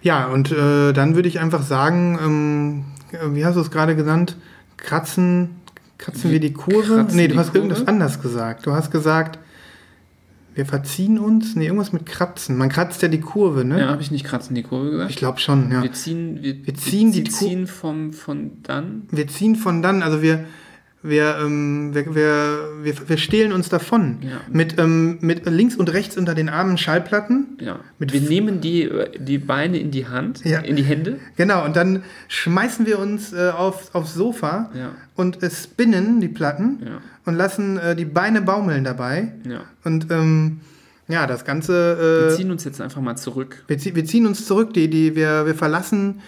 Ja, 0.02 0.28
und 0.28 0.52
äh, 0.52 0.94
dann 0.94 1.16
würde 1.16 1.28
ich 1.30 1.40
einfach 1.40 1.62
sagen, 1.62 2.18
ähm, 2.22 3.34
wie 3.36 3.46
hast 3.46 3.56
du 3.56 3.60
es 3.62 3.72
gerade 3.72 3.96
genannt? 3.96 4.36
Kratzen, 4.78 5.50
kratzen 5.98 6.32
wir 6.32 6.40
die 6.40 6.54
Kurve? 6.54 6.96
kratzen 6.96 7.16
Nee, 7.18 7.28
du 7.28 7.38
hast 7.38 7.54
irgendwas 7.54 7.80
Kurve? 7.80 7.92
anders 7.92 8.22
gesagt. 8.22 8.66
Du 8.66 8.72
hast 8.74 8.90
gesagt, 8.92 9.38
wir 10.56 10.66
verziehen 10.66 11.20
uns? 11.20 11.56
Nee, 11.56 11.66
irgendwas 11.68 11.94
mit 11.94 12.06
Kratzen. 12.06 12.58
Man 12.58 12.70
kratzt 12.70 13.02
ja 13.02 13.08
die 13.08 13.20
Kurve, 13.22 13.64
ne? 13.64 13.80
Ja, 13.80 13.88
habe 13.90 14.02
ich 14.02 14.12
nicht 14.12 14.26
kratzen 14.26 14.56
die 14.56 14.64
Kurve 14.64 14.90
gesagt? 14.92 15.12
Ich 15.12 15.18
glaube 15.18 15.40
schon, 15.40 15.72
ja. 15.72 15.84
Wir 15.84 15.94
ziehen, 15.94 16.40
wir, 16.42 16.66
Wir 16.66 16.74
ziehen 16.74 17.12
die 17.12 17.20
wir 17.26 17.32
Kur- 17.32 17.34
ziehen 17.48 17.68
vom, 17.68 18.12
von 18.12 18.52
dann. 18.64 19.04
Wir 19.12 19.28
ziehen 19.28 19.56
von 19.56 19.82
dann, 19.82 20.02
also 20.04 20.22
wir, 20.22 20.44
wir, 21.04 21.38
ähm, 21.42 21.94
wir, 21.96 22.14
wir, 22.14 22.70
wir, 22.84 22.94
wir 23.10 23.18
stehlen 23.18 23.52
uns 23.54 23.70
davon. 23.70 24.18
Ja. 24.22 24.42
Mit, 24.52 24.78
ähm, 24.80 25.18
mit 25.22 25.46
links 25.48 25.76
und 25.76 25.92
rechts 25.92 26.18
unter 26.18 26.36
den 26.36 26.48
Armen 26.50 26.78
Schallplatten. 26.78 27.58
Ja. 27.60 27.80
Mit 27.98 28.14
wir 28.14 28.22
nehmen 28.22 28.62
die, 28.62 28.90
die 29.18 29.38
Beine 29.40 29.80
in 29.80 29.90
die 29.92 30.08
Hand, 30.08 30.46
Ja. 30.46 30.60
in 30.60 30.76
die 30.76 30.84
Hände. 30.84 31.20
Genau, 31.38 31.66
und 31.66 31.76
dann 31.76 32.04
schmeißen 32.28 32.86
wir 32.86 33.00
uns 33.00 33.34
äh, 33.34 33.50
auf, 33.50 33.94
aufs 33.96 34.14
Sofa 34.14 34.70
Ja. 34.76 34.92
und 35.16 35.42
äh, 35.42 35.50
spinnen 35.50 36.22
die 36.22 36.28
Platten 36.30 36.80
Ja. 36.86 37.02
und 37.26 37.36
lassen 37.36 37.78
äh, 37.78 37.96
die 37.96 38.06
Beine 38.06 38.42
baumeln 38.42 38.84
dabei. 38.84 39.32
Ja. 39.50 39.62
Und 39.84 40.12
ähm, 40.12 40.60
ja, 41.08 41.26
das 41.28 41.42
Wir 41.42 41.48
Ganze. 41.48 42.30
Äh, 42.32 42.36
ziehen 42.36 42.52
uns 42.52 42.64
jetzt 42.64 42.80
einfach 42.80 43.02
mal 43.02 43.16
zurück. 43.18 43.64
wir, 43.68 43.78
wir 43.96 44.06
ziehen 44.06 44.28
uns 44.28 44.46
zurück, 44.46 44.74
die, 44.76 44.88
die, 44.90 45.16
wir, 45.16 45.46
wir 45.46 45.56
verlassen, 45.56 46.22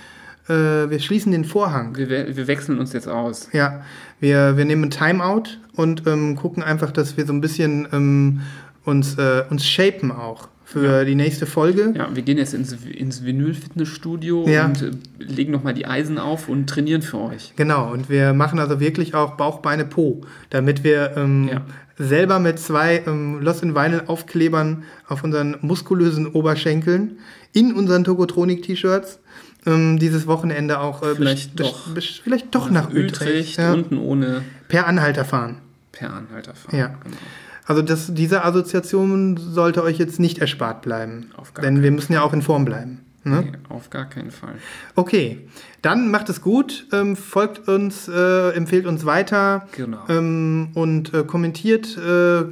äh, 0.50 0.54
wir 0.90 1.00
schließen 1.00 1.32
den 1.32 1.46
Vorhang. 1.46 1.96
Wir, 1.96 2.10
we- 2.10 2.36
wir 2.36 2.48
wechseln 2.48 2.80
uns 2.80 2.92
jetzt 2.92 3.08
aus. 3.08 3.48
Ja, 3.54 3.84
wir, 4.24 4.56
wir 4.58 4.64
nehmen 4.66 4.86
ein 4.86 4.90
Timeout 4.90 5.44
und 5.76 6.08
ähm, 6.08 6.36
gucken 6.38 6.64
einfach, 6.64 6.92
dass 6.92 7.18
wir 7.18 7.26
so 7.26 7.34
ein 7.34 7.42
bisschen 7.42 7.88
ähm, 7.92 8.40
uns, 8.86 9.18
äh, 9.18 9.44
uns 9.50 9.68
shapen 9.68 10.12
auch 10.12 10.48
für 10.64 11.04
die 11.06 11.14
nächste 11.14 11.46
Folge. 11.46 11.94
Ja, 11.96 12.08
wir 12.16 12.24
gehen 12.24 12.38
jetzt 12.38 12.54
ins, 12.54 12.72
ins 12.72 13.24
Vinyl-Fitnessstudio 13.26 14.48
Ja. 14.48 14.66
und 14.66 14.82
äh, 14.82 14.92
legen 15.20 15.52
nochmal 15.52 15.74
die 15.74 15.86
Eisen 15.86 16.18
auf 16.18 16.48
und 16.50 16.68
trainieren 16.68 17.02
für 17.02 17.20
euch. 17.20 17.54
Genau, 17.58 17.92
und 17.92 18.10
wir 18.10 18.34
machen 18.34 18.60
also 18.60 18.80
wirklich 18.80 19.14
auch 19.14 19.36
Bauch, 19.36 19.60
Beine, 19.60 19.84
Po, 19.86 20.22
damit 20.50 20.84
wir 20.86 21.16
ähm, 21.18 21.50
Ja. 21.52 21.62
selber 21.98 22.40
mit 22.40 22.60
zwei 22.60 23.04
ähm, 23.06 23.40
Lost 23.42 23.62
in 23.62 23.76
Vinyl 23.76 24.04
Aufklebern 24.08 24.84
auf 25.08 25.24
unseren 25.24 25.58
muskulösen 25.62 26.28
Oberschenkeln 26.28 27.18
in 27.52 27.74
unseren 27.74 28.04
Tokotronik-T-Shirts 28.06 29.20
ähm, 29.66 30.00
dieses 30.00 30.28
Wochenende 30.28 30.80
auch 30.80 31.04
äh, 31.04 31.16
Vielleicht 31.16 31.60
doch. 31.60 31.88
vielleicht 32.24 32.54
doch 32.56 32.70
nach, 32.70 32.90
Utrecht, 32.92 33.58
ja, 33.58 33.74
unten 33.74 33.98
ohne 33.98 34.44
per 34.68 34.88
Anhalter 34.88 35.26
fahren. 35.26 35.58
per 35.92 36.14
Anhalter 36.14 36.54
fahren. 36.56 36.78
Ja. 36.78 36.88
Genau. 37.04 37.18
Also 37.66 37.82
das, 37.82 38.14
diese 38.14 38.44
Assoziation 38.44 39.38
sollte 39.38 39.84
euch 39.84 39.98
jetzt 39.98 40.20
nicht 40.20 40.40
erspart 40.40 40.82
bleiben. 40.82 41.32
Auf 41.38 41.54
gar 41.54 41.64
denn 41.64 41.82
wir 41.82 41.92
müssen 41.92 42.12
ja 42.14 42.22
auch 42.22 42.34
in 42.34 42.42
Form 42.42 42.66
bleiben. 42.66 43.00
Ne? 43.26 43.42
Nee, 43.42 43.52
auf 43.70 43.90
gar 43.90 44.10
keinen 44.10 44.32
Fall. 44.32 44.56
Okay, 44.96 45.48
dann 45.82 46.12
macht 46.12 46.28
es 46.28 46.42
gut, 46.42 46.88
ähm, 46.92 47.16
folgt 47.16 47.70
uns, 47.70 48.10
äh, 48.10 48.50
empfehlt 48.50 48.86
uns 48.86 49.06
weiter 49.06 49.66
Genau. 49.78 50.00
ähm, 50.10 50.72
und 50.74 51.14
äh, 51.14 51.24
kommentiert. 51.24 51.98
Äh, 51.98 52.44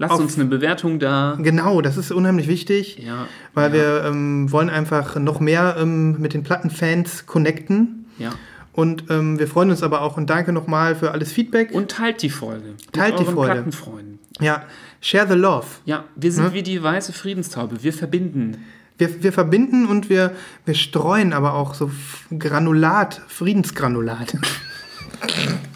Lasst 0.00 0.14
auf- 0.14 0.20
uns 0.20 0.34
eine 0.36 0.46
Bewertung 0.46 0.98
da. 0.98 1.36
genau, 1.40 1.80
das 1.82 1.96
ist 1.96 2.10
unheimlich 2.10 2.48
wichtig, 2.48 2.98
Ja. 2.98 3.26
weil 3.54 3.68
ja, 3.68 3.72
wir 3.74 4.04
ähm, 4.06 4.50
wollen 4.50 4.70
einfach 4.70 5.14
noch 5.16 5.38
mehr 5.40 5.76
ähm, 5.78 6.18
mit 6.20 6.34
den 6.34 6.42
Plattenfans 6.42 7.26
connecten. 7.26 8.06
Ja. 8.18 8.30
Und 8.72 9.04
ähm, 9.10 9.38
wir 9.38 9.46
freuen 9.46 9.68
uns 9.70 9.82
aber 9.82 10.00
auch 10.00 10.16
und 10.16 10.30
danke 10.30 10.52
nochmal 10.52 10.96
für 10.96 11.10
alles 11.12 11.32
Feedback. 11.32 11.72
Und 11.72 11.90
teilt 11.90 12.22
die 12.22 12.30
Folge. 12.30 12.74
Teilt 12.92 13.18
die 13.18 13.24
mit 13.24 13.28
euren 13.28 13.34
Folge. 13.34 13.52
Plattenfreunden. 13.52 14.18
ja, 14.40 14.62
share 15.02 15.26
the 15.28 15.34
love. 15.34 15.66
Ja, 15.84 16.04
wir 16.16 16.32
sind 16.32 16.46
Hm? 16.46 16.52
wie 16.54 16.62
die 16.62 16.82
weiße 16.82 17.12
Friedenstaube. 17.12 17.82
Wir 17.82 17.92
verbinden. 17.92 18.64
Wir, 18.96 19.22
wir 19.22 19.32
verbinden 19.32 19.86
und 19.86 20.08
wir, 20.08 20.32
wir 20.64 20.74
streuen 20.74 21.32
aber 21.34 21.54
auch 21.54 21.74
so 21.74 21.90
Granulat, 22.38 23.20
Friedensgranulat. 23.28 24.34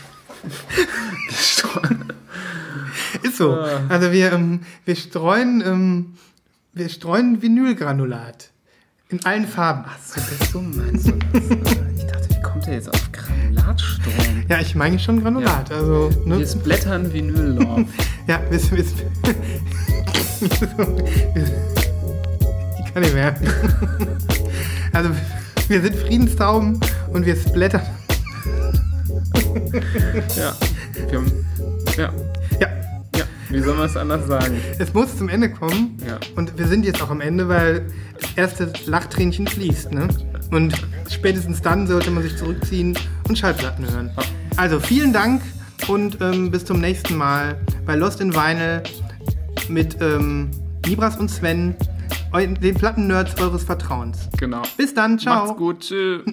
Ist 3.22 3.36
so. 3.38 3.52
Also 3.88 4.12
wir, 4.12 4.32
ähm, 4.32 4.60
wir 4.84 4.96
streuen, 4.96 5.62
ähm, 5.64 6.14
wir 6.72 6.88
streuen 6.88 7.42
Vinylgranulat. 7.42 8.50
In 9.08 9.24
allen 9.24 9.46
Farben. 9.46 9.84
So, 10.04 10.20
das 10.20 10.50
so 10.50 10.60
meinst 10.60 11.06
du 11.06 11.12
das? 11.12 11.42
Ich 11.96 12.04
dachte, 12.06 12.28
wie 12.30 12.42
kommt 12.42 12.66
er 12.66 12.74
jetzt 12.74 12.88
auf 12.88 13.12
Granulatstrom? 13.12 14.44
Ja, 14.48 14.60
ich 14.60 14.74
meine 14.74 14.98
schon 14.98 15.22
Granulat. 15.22 15.70
Also, 15.70 16.10
ne? 16.24 16.38
Wir 16.38 16.46
splattern 16.46 17.12
Vinyl 17.12 17.58
Ja, 18.26 18.40
wir, 18.50 18.58
wir, 18.58 18.84
ich 22.84 22.92
kann 22.92 23.02
nicht 23.02 23.14
mehr. 23.14 23.36
Also, 24.92 25.10
wir 25.68 25.80
sind 25.82 25.96
Friedenstauben 25.96 26.80
und 27.12 27.26
wir 27.26 27.36
splattern. 27.36 27.82
Ja. 30.36 30.54
Ja. 31.96 32.12
Ja, 32.60 32.68
Ja. 33.16 33.24
Wie 33.50 33.60
soll 33.60 33.74
man 33.76 33.86
es 33.86 33.96
anders 33.96 34.26
sagen? 34.26 34.60
es 34.78 34.92
muss 34.94 35.16
zum 35.16 35.28
Ende 35.28 35.50
kommen. 35.50 35.96
Ja. 36.06 36.18
Und 36.36 36.58
wir 36.58 36.66
sind 36.66 36.84
jetzt 36.84 37.00
auch 37.02 37.10
am 37.10 37.20
Ende, 37.20 37.48
weil 37.48 37.86
das 38.20 38.30
erste 38.36 38.72
Lachtränchen 38.86 39.46
fließt. 39.46 39.92
Ne? 39.92 40.08
Und 40.50 40.74
spätestens 41.10 41.62
dann 41.62 41.86
sollte 41.86 42.10
man 42.10 42.22
sich 42.22 42.36
zurückziehen 42.36 42.98
und 43.28 43.38
Schallplatten 43.38 43.88
hören. 43.90 44.10
Also 44.56 44.80
vielen 44.80 45.12
Dank 45.12 45.42
und 45.88 46.18
ähm, 46.20 46.50
bis 46.50 46.64
zum 46.64 46.80
nächsten 46.80 47.16
Mal 47.16 47.56
bei 47.86 47.94
Lost 47.94 48.20
in 48.20 48.34
Vinyl 48.34 48.82
mit 49.68 50.00
ähm, 50.00 50.50
Nibras 50.86 51.16
und 51.16 51.30
Sven, 51.30 51.74
den 52.34 52.74
Plattennerds 52.74 53.40
eures 53.40 53.62
Vertrauens. 53.64 54.28
Genau. 54.38 54.62
Bis 54.76 54.92
dann, 54.94 55.18
ciao. 55.18 55.46
Macht's 55.46 55.56
gut. 55.58 55.80
Tschüss. 55.80 56.22